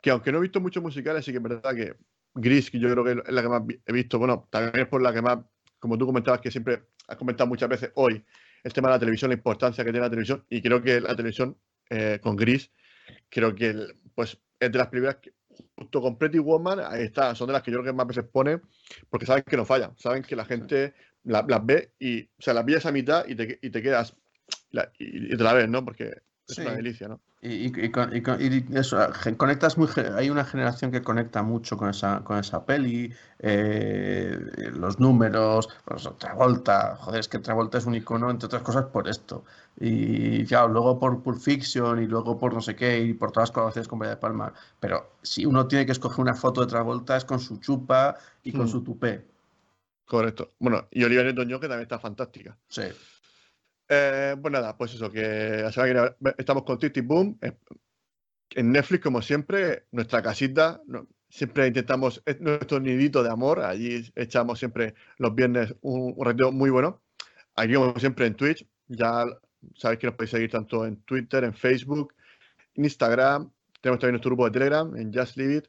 Que 0.00 0.10
aunque 0.10 0.30
no 0.30 0.38
he 0.38 0.42
visto 0.42 0.60
muchos 0.60 0.82
musicales, 0.82 1.24
sí 1.24 1.32
que 1.32 1.38
es 1.38 1.42
verdad 1.42 1.74
que 1.74 1.94
Gris, 2.34 2.70
que 2.70 2.78
yo 2.78 2.90
creo 2.90 3.04
que 3.04 3.12
es 3.26 3.32
la 3.32 3.42
que 3.42 3.48
más 3.48 3.62
he 3.86 3.92
visto, 3.92 4.18
bueno, 4.18 4.46
también 4.50 4.84
es 4.84 4.88
por 4.88 5.02
la 5.02 5.12
que 5.12 5.22
más, 5.22 5.38
como 5.78 5.96
tú 5.98 6.06
comentabas, 6.06 6.40
que 6.40 6.50
siempre 6.50 6.84
has 7.08 7.16
comentado 7.16 7.48
muchas 7.48 7.68
veces 7.68 7.90
hoy, 7.94 8.24
el 8.62 8.72
tema 8.72 8.88
de 8.88 8.94
la 8.94 8.98
televisión, 9.00 9.30
la 9.30 9.36
importancia 9.36 9.84
que 9.84 9.90
tiene 9.90 10.04
la 10.04 10.10
televisión, 10.10 10.44
y 10.50 10.60
creo 10.60 10.82
que 10.82 11.00
la 11.00 11.16
televisión 11.16 11.56
eh, 11.90 12.18
con 12.22 12.36
Gris, 12.36 12.70
creo 13.30 13.54
que 13.54 13.94
pues 14.14 14.38
es 14.60 14.70
de 14.72 14.78
las 14.78 14.88
primeras 14.88 15.16
que, 15.16 15.32
junto 15.76 16.00
con 16.00 16.18
Pretty 16.18 16.38
Woman, 16.38 16.80
ahí 16.80 17.04
está, 17.04 17.34
son 17.34 17.46
de 17.46 17.52
las 17.52 17.62
que 17.62 17.70
yo 17.70 17.78
creo 17.78 17.92
que 17.92 17.96
más 17.96 18.06
veces 18.06 18.24
pone, 18.24 18.60
porque 19.10 19.26
saben 19.26 19.44
que 19.44 19.56
no 19.56 19.64
fallan, 19.64 19.96
saben 19.98 20.22
que 20.22 20.36
la 20.36 20.44
gente 20.44 20.94
las 21.24 21.66
ve 21.66 21.92
y, 21.98 22.22
o 22.22 22.40
sea, 22.40 22.54
las 22.54 22.64
pillas 22.64 22.86
a 22.86 22.92
mitad 22.92 23.26
y 23.26 23.34
te, 23.34 23.58
y 23.60 23.70
te 23.70 23.82
quedas 23.82 24.16
y, 24.98 25.36
te 25.36 25.42
la 25.42 25.52
ves, 25.52 25.68
¿no? 25.68 25.84
Porque 25.84 26.22
es 26.46 26.58
una 26.58 26.74
delicia, 26.74 27.08
¿no? 27.08 27.20
Y, 27.40 27.72
eso, 28.76 28.98
conectas 29.36 29.78
muy, 29.78 29.88
hay 30.16 30.28
una 30.28 30.44
generación 30.44 30.90
que 30.90 31.02
conecta 31.02 31.44
mucho 31.44 31.76
con 31.76 31.88
esa, 31.88 32.24
con 32.24 32.36
esa 32.36 32.64
peli, 32.66 33.14
eh, 33.38 34.36
los 34.72 34.98
números, 34.98 35.68
pues, 35.84 36.08
Travolta, 36.18 36.96
joder, 36.96 37.20
es 37.20 37.28
que 37.28 37.38
Travolta 37.38 37.78
es 37.78 37.86
un 37.86 37.94
icono, 37.94 38.28
entre 38.28 38.46
otras 38.46 38.62
cosas, 38.62 38.86
por 38.86 39.08
esto. 39.08 39.44
Y 39.78 40.44
ya, 40.46 40.66
luego 40.66 40.98
por 40.98 41.22
Pulp 41.22 41.38
Fiction 41.38 42.02
y 42.02 42.06
luego 42.08 42.36
por 42.36 42.54
no 42.54 42.60
sé 42.60 42.74
qué 42.74 42.98
y 42.98 43.14
por 43.14 43.30
todas 43.30 43.50
las 43.50 43.52
colaboraciones 43.52 43.86
con 43.86 44.00
Valle 44.00 44.10
de 44.10 44.16
Palma. 44.16 44.52
Pero 44.80 45.12
si 45.22 45.46
uno 45.46 45.68
tiene 45.68 45.86
que 45.86 45.92
escoger 45.92 46.20
una 46.20 46.34
foto 46.34 46.62
de 46.62 46.66
Travolta 46.66 47.16
es 47.16 47.24
con 47.24 47.38
su 47.38 47.58
chupa 47.58 48.16
y 48.42 48.50
con 48.50 48.64
hmm. 48.64 48.68
su 48.68 48.82
tupé. 48.82 49.24
Correcto. 50.06 50.54
Bueno, 50.58 50.88
y 50.90 51.04
Olivia 51.04 51.22
Newton-John 51.22 51.60
que 51.60 51.68
también 51.68 51.82
está 51.82 52.00
fantástica. 52.00 52.56
Sí. 52.68 52.82
Eh, 53.88 54.36
pues 54.40 54.52
nada, 54.52 54.76
pues 54.76 54.94
eso, 54.94 55.10
que 55.10 55.64
estamos 56.36 56.64
con 56.64 56.78
Titi 56.78 57.00
Boom. 57.00 57.38
En 58.50 58.72
Netflix, 58.72 59.02
como 59.02 59.22
siempre, 59.22 59.86
nuestra 59.92 60.22
casita, 60.22 60.80
siempre 61.28 61.66
intentamos, 61.66 62.22
nuestro 62.40 62.80
nidito 62.80 63.22
de 63.22 63.30
amor, 63.30 63.60
allí 63.60 64.10
echamos 64.14 64.58
siempre 64.58 64.94
los 65.18 65.34
viernes 65.34 65.74
un, 65.82 66.14
un 66.16 66.56
muy 66.56 66.70
bueno. 66.70 67.02
Aquí, 67.56 67.74
como 67.74 67.98
siempre, 67.98 68.26
en 68.26 68.34
Twitch, 68.34 68.66
ya 68.86 69.24
sabéis 69.74 70.00
que 70.00 70.06
nos 70.06 70.16
podéis 70.16 70.30
seguir 70.30 70.50
tanto 70.50 70.86
en 70.86 71.02
Twitter, 71.02 71.44
en 71.44 71.54
Facebook, 71.54 72.14
en 72.74 72.84
Instagram, 72.84 73.50
tenemos 73.80 74.00
también 74.00 74.12
nuestro 74.14 74.30
grupo 74.30 74.46
de 74.46 74.50
Telegram, 74.52 74.96
en 74.96 75.12
Just 75.12 75.36
Leave 75.36 75.56
It. 75.56 75.64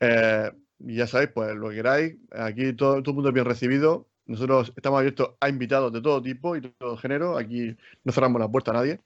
Eh, 0.00 0.52
ya 0.78 1.06
sabéis, 1.06 1.30
pues 1.34 1.54
lo 1.54 1.70
que 1.70 1.76
queráis, 1.76 2.16
aquí 2.32 2.72
todo, 2.72 3.02
todo 3.02 3.12
el 3.12 3.14
mundo 3.14 3.28
es 3.28 3.34
bien 3.34 3.46
recibido. 3.46 4.09
Nosotros 4.30 4.72
estamos 4.76 5.00
abiertos 5.00 5.34
a 5.40 5.48
invitados 5.48 5.92
de 5.92 6.00
todo 6.00 6.22
tipo 6.22 6.54
y 6.54 6.60
todo 6.60 6.96
género. 6.96 7.36
Aquí 7.36 7.76
no 8.04 8.12
cerramos 8.12 8.40
la 8.40 8.48
puerta 8.48 8.70
a 8.70 8.74
nadie. 8.74 9.00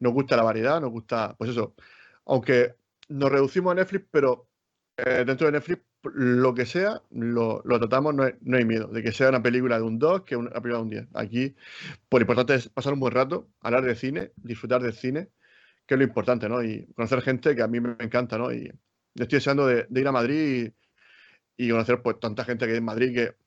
Nos 0.00 0.12
gusta 0.12 0.36
la 0.36 0.42
variedad, 0.42 0.82
nos 0.82 0.90
gusta, 0.90 1.34
pues 1.38 1.50
eso. 1.50 1.74
Aunque 2.26 2.74
nos 3.08 3.32
reducimos 3.32 3.72
a 3.72 3.74
Netflix, 3.76 4.06
pero 4.10 4.50
eh, 4.98 5.24
dentro 5.26 5.46
de 5.46 5.52
Netflix, 5.52 5.82
lo 6.02 6.52
que 6.52 6.66
sea, 6.66 7.00
lo, 7.10 7.62
tratamos, 7.62 8.14
no 8.14 8.24
hay, 8.24 8.64
miedo. 8.66 8.88
De 8.88 9.02
que 9.02 9.12
sea 9.12 9.30
una 9.30 9.42
película 9.42 9.78
de 9.78 9.82
un 9.84 9.98
2 9.98 10.24
que 10.24 10.36
una 10.36 10.50
película 10.50 10.76
de 10.76 10.82
un 10.82 10.90
10. 10.90 11.06
Aquí, 11.14 11.56
lo 12.10 12.20
importante 12.20 12.54
es 12.56 12.68
pasar 12.68 12.92
un 12.92 13.00
buen 13.00 13.14
rato, 13.14 13.48
hablar 13.60 13.82
de 13.82 13.94
cine, 13.94 14.32
disfrutar 14.36 14.82
del 14.82 14.92
cine, 14.92 15.30
que 15.86 15.94
es 15.94 15.98
lo 15.98 16.04
importante, 16.04 16.50
¿no? 16.50 16.62
Y 16.62 16.84
conocer 16.94 17.22
gente 17.22 17.56
que 17.56 17.62
a 17.62 17.66
mí 17.66 17.80
me 17.80 17.96
encanta, 17.98 18.36
¿no? 18.36 18.52
Y 18.52 18.70
estoy 19.14 19.38
deseando 19.38 19.66
de, 19.66 19.86
ir 19.90 20.06
a 20.06 20.12
Madrid 20.12 20.70
y, 21.56 21.70
conocer 21.70 22.02
pues 22.02 22.20
tanta 22.20 22.44
gente 22.44 22.66
que 22.66 22.72
hay 22.72 22.78
en 22.78 22.84
Madrid 22.84 23.14
que 23.14 23.45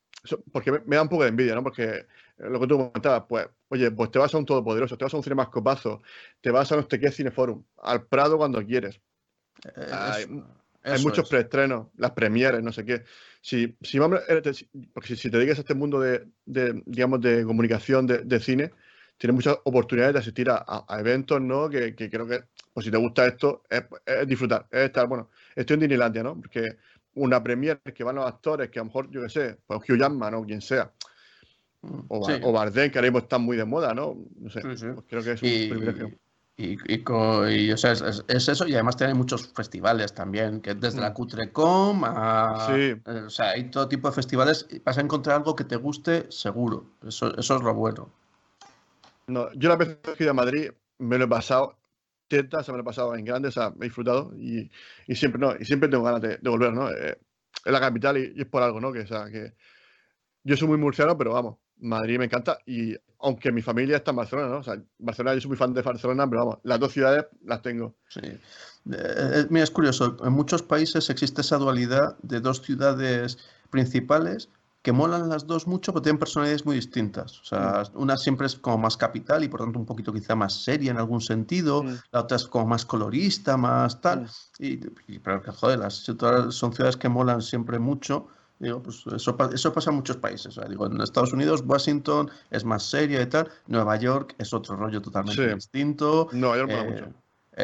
porque 0.52 0.72
me, 0.72 0.96
da 0.96 1.02
un 1.02 1.10
poco 1.10 1.24
de 1.24 1.30
envidia, 1.30 1.56
¿no? 1.56 1.64
Porque 1.64 1.84
eh, 1.84 2.06
lo 2.38 2.60
que 2.60 2.68
tú 2.68 2.78
comentabas, 2.78 3.24
pues, 3.28 3.48
oye, 3.70 3.92
pues 3.92 4.12
te 4.12 4.20
vas 4.20 4.34
a 4.34 4.38
un 4.38 4.46
todopoderoso, 4.46 4.98
te 4.98 5.06
vas 5.06 5.14
a 5.14 5.18
un 5.18 5.24
cinemascopazo, 5.24 6.02
te 6.42 6.52
vas 6.52 6.72
a 6.72 6.78
un 6.78 6.88
Cine 6.90 7.12
Cineforum, 7.12 7.64
al 7.78 8.06
Prado 8.06 8.38
cuando 8.38 8.64
quieres. 8.66 9.00
Eh, 9.76 9.92
hay, 10.84 11.02
muchos 11.02 11.30
preestrenos, 11.30 11.88
las 11.98 12.12
premieres, 12.12 12.64
no 12.64 12.72
sé 12.72 12.86
qué. 12.86 13.04
Si, 13.42 13.76
si, 13.82 14.00
porque 14.94 15.16
si, 15.16 15.30
te 15.30 15.38
dedicas 15.38 15.60
a 15.60 15.62
este 15.62 15.74
mundo 15.74 16.00
de, 16.00 16.28
digamos, 16.46 17.22
de 17.22 17.44
comunicación, 17.46 18.08
de, 18.08 18.40
cine, 18.40 18.72
tienes 19.18 19.36
muchas 19.36 19.58
oportunidades 19.64 20.14
de 20.14 20.20
asistir 20.20 20.50
a, 20.50 20.86
eventos, 20.98 21.42
¿no? 21.42 21.70
Que, 21.70 21.96
creo 21.96 22.28
que, 22.28 22.44
pues 22.74 22.86
si 22.86 22.92
te 22.92 22.98
gusta 22.98 23.28
esto, 23.28 23.64
es, 23.70 23.84
es, 24.06 24.28
disfrutar, 24.28 24.68
es 24.72 24.86
estar, 24.86 25.08
bueno, 25.08 25.30
estoy 25.56 25.76
en 25.76 25.80
Disneylandia, 25.82 26.24
¿no? 26.24 26.36
Porque 26.36 26.78
una 27.16 27.44
premier 27.44 27.82
que 27.82 28.04
van 28.04 28.16
los 28.16 28.26
actores 28.26 28.70
que 28.70 28.80
a 28.80 28.84
lo 28.84 28.88
mejor, 28.88 29.10
yo 29.12 29.22
qué 29.24 29.30
sé, 29.30 29.58
pues 29.66 29.82
Hugh 29.88 29.98
Jackman 29.98 30.34
o 30.34 30.44
quien 30.44 30.62
sea. 30.62 30.92
O, 32.10 32.26
sí. 32.26 32.34
o 32.44 32.52
Bardem, 32.52 32.92
que 32.92 32.98
ahora 32.98 33.08
mismo 33.08 33.20
están 33.20 33.42
muy 33.42 33.56
de 33.56 33.66
moda, 33.66 33.94
¿no? 33.94 34.18
No 34.38 34.50
sé, 34.50 34.62
pues 34.62 34.84
creo 35.08 35.24
que 35.24 35.32
es 35.32 35.42
un 35.42 35.50
privilegio. 35.70 36.12
Y, 36.58 36.78
y, 36.94 37.72
o 37.72 37.78
sea, 37.78 37.94
es, 37.94 38.50
eso, 38.50 38.68
y 38.68 38.74
además 38.74 38.98
tiene 38.98 39.14
muchos 39.14 39.48
festivales 39.54 40.14
también, 40.14 40.60
que 40.60 40.76
desde 40.76 41.00
la 41.00 41.12
mm. 41.12 41.14
Cutrecom 41.14 42.04
a. 42.04 42.68
Sí. 42.68 42.82
Eh, 43.06 43.24
o 43.28 43.30
sea, 43.30 43.52
hay 43.52 43.72
todo 43.72 43.88
tipo 43.88 44.10
de 44.10 44.14
festivales. 44.14 44.68
Y 44.70 44.80
vas 44.80 44.98
a 44.98 45.02
encontrar 45.02 45.38
algo 45.38 45.56
que 45.56 45.64
te 45.64 45.78
guste 45.78 46.30
seguro. 46.30 46.84
Eso, 47.08 47.34
eso 47.38 47.56
es 47.56 47.62
lo 47.62 47.74
bueno. 47.74 48.10
No, 49.28 49.54
yo 49.54 49.70
la 49.70 49.78
vez 49.78 50.00
que 50.04 50.12
he 50.20 50.24
ido 50.24 50.32
a 50.32 50.34
Madrid 50.34 50.72
me 50.98 51.18
lo 51.18 51.26
he 51.26 51.28
pasado 51.30 51.79
teta, 52.30 52.64
se 52.64 52.72
me 52.72 52.78
lo 52.78 52.84
he 52.84 52.86
pasado 52.86 53.14
en 53.16 53.26
grande, 53.26 53.50
o 53.50 53.52
sea, 53.52 53.74
he 53.80 53.84
disfrutado 53.84 54.32
y, 54.38 54.72
y 55.08 55.16
siempre, 55.16 55.42
no, 55.42 55.54
y 55.60 55.66
siempre 55.66 55.90
tengo 55.90 56.04
ganas 56.04 56.22
de, 56.22 56.38
volver, 56.50 56.72
¿no? 56.72 56.90
Eh, 56.90 57.18
es 57.66 57.72
la 57.72 57.80
capital 57.80 58.18
y, 58.18 58.40
es 58.40 58.46
por 58.46 58.64
algo, 58.64 58.80
¿no? 58.80 58.94
Que, 58.94 59.02
o 59.02 59.08
sea, 59.08 59.30
que 59.30 59.54
yo 60.44 60.56
soy 60.56 60.70
muy 60.70 60.78
murciano, 60.78 61.18
pero 61.18 61.34
vamos, 61.34 61.58
Madrid 61.80 62.18
me 62.18 62.26
encanta 62.26 62.60
y 62.66 62.96
aunque 63.22 63.52
mi 63.52 63.62
familia 63.62 63.98
está 63.98 64.12
en 64.12 64.18
Barcelona, 64.18 64.48
¿no? 64.50 64.58
O 64.60 64.64
sea, 64.64 64.82
Barcelona, 65.00 65.36
yo 65.36 65.42
soy 65.42 65.50
muy 65.50 65.58
fan 65.58 65.74
de 65.74 65.82
Barcelona, 65.82 66.30
pero 66.30 66.46
vamos, 66.46 66.60
las 66.64 66.80
dos 66.80 66.94
ciudades 66.94 67.26
las 67.44 67.62
tengo. 67.62 67.96
Sí. 68.08 68.22
Eh, 68.24 68.38
eh, 68.86 69.46
mira, 69.50 69.64
es 69.64 69.72
curioso, 69.72 70.16
en 70.24 70.32
muchos 70.32 70.64
países 70.64 71.10
existe 71.10 71.42
esa 71.42 71.58
dualidad 71.58 72.18
de 72.22 72.40
dos 72.40 72.62
ciudades 72.62 73.38
principales 73.70 74.50
que 74.82 74.94
molan 74.94 75.28
las 75.28 75.46
dos 75.46 75.68
mucho, 75.68 75.92
pero 75.92 76.02
tienen 76.02 76.20
personalidades 76.20 76.66
muy 76.66 76.76
distintas. 76.76 77.40
O 77.42 77.44
sea, 77.44 77.84
mm. 77.94 78.02
una 78.02 78.18
siempre 78.18 78.48
es 78.48 78.56
como 78.56 78.78
más 78.78 78.96
capital 78.96 79.44
y 79.44 79.50
por 79.50 79.60
tanto 79.60 79.80
un 79.80 79.86
poquito 79.86 80.14
quizá 80.14 80.36
más 80.36 80.64
seria 80.64 80.92
en 80.92 80.98
algún 80.98 81.22
sentido, 81.22 81.84
mm. 81.84 81.98
la 82.12 82.22
otra 82.22 82.38
es 82.38 82.46
como 82.46 82.68
más 82.68 82.86
colorista, 82.86 83.58
más 83.58 84.00
tal. 84.02 84.22
Mm. 84.22 84.28
Y, 84.60 85.20
pero 85.20 85.42
que 85.42 85.52
joder, 85.52 85.80
las 85.80 85.96
son 85.96 86.74
ciudades 86.74 86.98
que 86.98 87.10
molan 87.10 87.42
siempre 87.42 87.80
mucho. 87.80 88.28
Digo, 88.60 88.84
pues 88.84 89.06
eso, 89.16 89.38
eso 89.54 89.74
pasa 89.74 89.90
en 89.90 89.96
muchos 89.96 90.18
países. 90.18 90.60
digo, 90.70 90.86
en 90.86 91.00
Estados 91.00 91.32
Unidos, 91.32 91.64
Washington 91.66 92.30
es 92.52 92.66
más 92.66 92.84
seria 92.84 93.22
y 93.22 93.26
tal. 93.26 93.50
Nueva 93.68 93.96
York 93.96 94.36
es 94.38 94.54
otro 94.54 94.76
rollo 94.76 95.02
totalmente 95.02 95.56
distinto. 95.56 96.28
Nueva 96.34 96.58
York 96.58 96.72
mola 96.72 96.84
mucho. 96.84 97.06
Eh, 97.06 97.14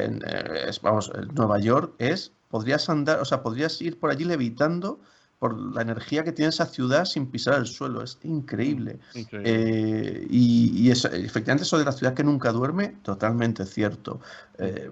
en, 0.05 0.21
eh, 0.25 0.71
vamos, 0.81 1.11
Nueva 1.33 1.59
York 1.59 1.93
es, 1.97 2.31
podrías 2.49 2.89
andar, 2.89 3.19
o 3.19 3.25
sea, 3.25 3.41
podrías 3.43 3.81
ir 3.81 3.99
por 3.99 4.09
allí 4.09 4.23
levitando 4.23 4.99
por 5.45 5.75
la 5.75 5.83
energía 5.83 6.23
que 6.23 6.31
tiene 6.31 6.49
esa 6.49 6.65
ciudad 6.65 7.05
sin 7.05 7.27
pisar 7.27 7.59
el 7.59 7.67
suelo. 7.67 8.01
Es 8.01 8.17
increíble. 8.23 8.97
Eh, 9.13 10.25
y, 10.27 10.89
efectivamente 10.89 11.61
eso 11.61 11.77
de 11.77 11.85
la 11.85 11.91
ciudad 11.91 12.15
que 12.15 12.23
nunca 12.23 12.51
duerme, 12.51 12.95
totalmente 13.03 13.63
cierto. 13.67 14.19
Eh, 14.57 14.89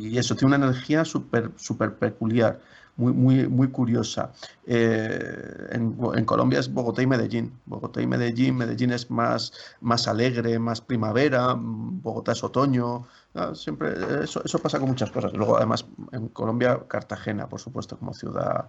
y 0.00 0.16
eso 0.16 0.34
tiene 0.36 0.56
una 0.56 0.68
energía 0.68 1.04
súper 1.04 1.50
super 1.56 1.92
peculiar. 1.96 2.58
Muy, 2.96 3.12
muy, 3.12 3.46
muy 3.46 3.68
curiosa. 3.68 4.32
Eh, 4.66 5.68
en, 5.72 6.24
Colombia 6.24 6.60
es 6.60 6.72
Bogotá 6.72 7.02
y 7.02 7.06
Medellín. 7.06 7.52
Bogotá 7.66 8.00
y 8.00 8.06
Medellín. 8.06 8.56
Medellín 8.56 8.92
es 8.92 9.10
más, 9.10 9.52
más 9.82 10.08
alegre, 10.08 10.58
más 10.58 10.80
primavera. 10.80 11.54
Bogotá 11.58 12.32
es 12.32 12.42
otoño. 12.42 13.06
Ah, 13.34 13.52
siempre 13.54 13.92
eso, 14.24 14.42
eso 14.42 14.58
pasa 14.60 14.78
con 14.80 14.88
muchas 14.88 15.10
cosas. 15.10 15.34
Luego, 15.34 15.58
además, 15.58 15.84
en 16.12 16.28
Colombia, 16.28 16.80
Cartagena, 16.88 17.46
por 17.46 17.60
supuesto, 17.60 17.98
como 17.98 18.14
ciudad 18.14 18.68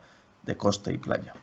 de 0.49 0.57
costa 0.57 0.91
y 0.91 0.97
playa. 0.97 1.34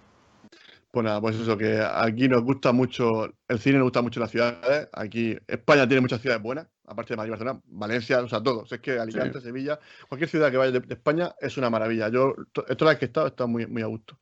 Pues 0.91 1.05
nada, 1.05 1.21
pues 1.21 1.37
eso, 1.37 1.59
que 1.59 1.79
aquí 1.79 2.27
nos 2.29 2.43
gusta 2.43 2.73
mucho, 2.73 3.27
el 3.49 3.59
cine 3.59 3.77
nos 3.77 3.85
gusta 3.85 4.01
mucho 4.03 4.19
las 4.19 4.31
ciudades. 4.31 4.89
Aquí 4.93 5.37
España 5.47 5.87
tiene 5.87 6.01
muchas 6.01 6.23
ciudades 6.23 6.43
buenas, 6.43 6.67
aparte 6.87 7.13
de 7.13 7.19
Madrid, 7.19 7.33
Barcelona, 7.33 7.61
Valencia, 7.67 8.21
o 8.21 8.29
sea, 8.29 8.43
todos. 8.43 8.73
Es 8.73 8.81
que 8.81 8.99
Alicante, 8.99 9.41
Sevilla, 9.43 9.79
cualquier 10.09 10.31
ciudad 10.31 10.51
que 10.51 10.57
vaya 10.57 10.73
de, 10.73 10.83
España 10.89 11.35
es 11.39 11.59
una 11.59 11.69
maravilla. 11.69 12.09
Yo, 12.09 12.35
todas 12.53 12.81
las 12.81 12.97
que 12.97 13.05
he 13.05 13.09
estado, 13.09 13.27
he 13.27 13.29
estado 13.29 13.47
muy, 13.47 13.67
muy 13.67 13.83
a 13.83 13.87
gusto. 13.87 14.19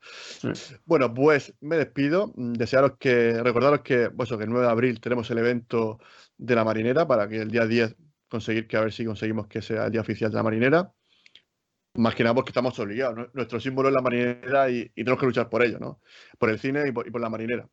Bueno, 0.85 1.15
pues 1.15 1.55
me 1.61 1.77
despido. 1.77 2.33
Desearos 2.35 2.95
que, 2.99 3.41
recordaros 3.41 3.83
que, 3.83 4.11
pues 4.11 4.31
que 4.31 4.43
el 4.43 4.51
9 4.51 4.67
de 4.67 4.73
abril 4.73 5.01
tenemos 5.01 5.31
el 5.31 5.39
evento 5.39 6.01
de 6.37 6.57
la 6.57 6.65
marinera 6.65 7.07
para 7.07 7.29
que 7.29 7.43
el 7.43 7.51
día 7.53 7.67
10 7.67 7.95
conseguir 8.29 8.67
que 8.67 8.77
a 8.77 8.81
ver 8.81 8.93
si 8.93 9.05
conseguimos 9.05 9.47
que 9.47 9.63
sea 9.63 9.87
el 9.87 9.93
día 9.93 10.01
oficial 10.01 10.33
de 10.33 10.37
la 10.37 10.43
marinera. 10.43 10.93
Más 11.95 12.15
que 12.15 12.25
nada 12.25 12.35
porque 12.35 12.51
estamos 12.51 12.79
obligados. 12.79 13.29
Nuestro 13.35 13.61
símbolo 13.61 13.89
es 13.89 13.95
la 13.95 14.03
marinera 14.03 14.69
y, 14.69 14.89
tenemos 14.91 15.21
que 15.21 15.27
luchar 15.27 15.49
por 15.49 15.63
ello, 15.63 15.79
¿no? 15.79 16.01
Por 16.39 16.51
el 16.51 16.59
cine 16.59 16.89
y 16.89 16.93
por, 16.93 17.21
la 17.21 17.31
marinera. 17.31 17.69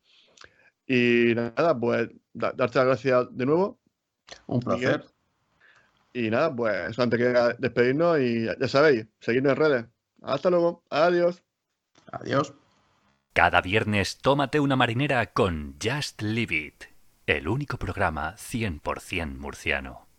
Y 0.86 1.34
nada, 1.34 1.78
pues 1.78 2.08
darte 2.32 2.78
las 2.78 2.86
gracias 2.86 3.26
de 3.36 3.46
nuevo. 3.46 3.80
Un 4.46 4.60
placer. 4.60 5.04
Y 6.12 6.30
nada, 6.30 6.54
pues 6.54 6.98
antes 6.98 7.18
que 7.18 7.54
despedirnos 7.58 8.20
y 8.20 8.44
ya 8.44 8.68
sabéis, 8.68 9.06
seguirnos 9.20 9.52
en 9.52 9.58
redes. 9.58 9.86
Hasta 10.22 10.50
luego. 10.50 10.84
Adiós. 10.90 11.42
Adiós. 12.12 12.54
Cada 13.32 13.60
viernes 13.60 14.18
tómate 14.18 14.60
una 14.60 14.76
marinera 14.76 15.32
con 15.32 15.76
Just 15.82 16.20
Leave 16.20 16.54
It, 16.54 16.84
el 17.26 17.48
único 17.48 17.78
programa 17.78 18.36
100% 18.36 19.38
murciano. 19.38 20.11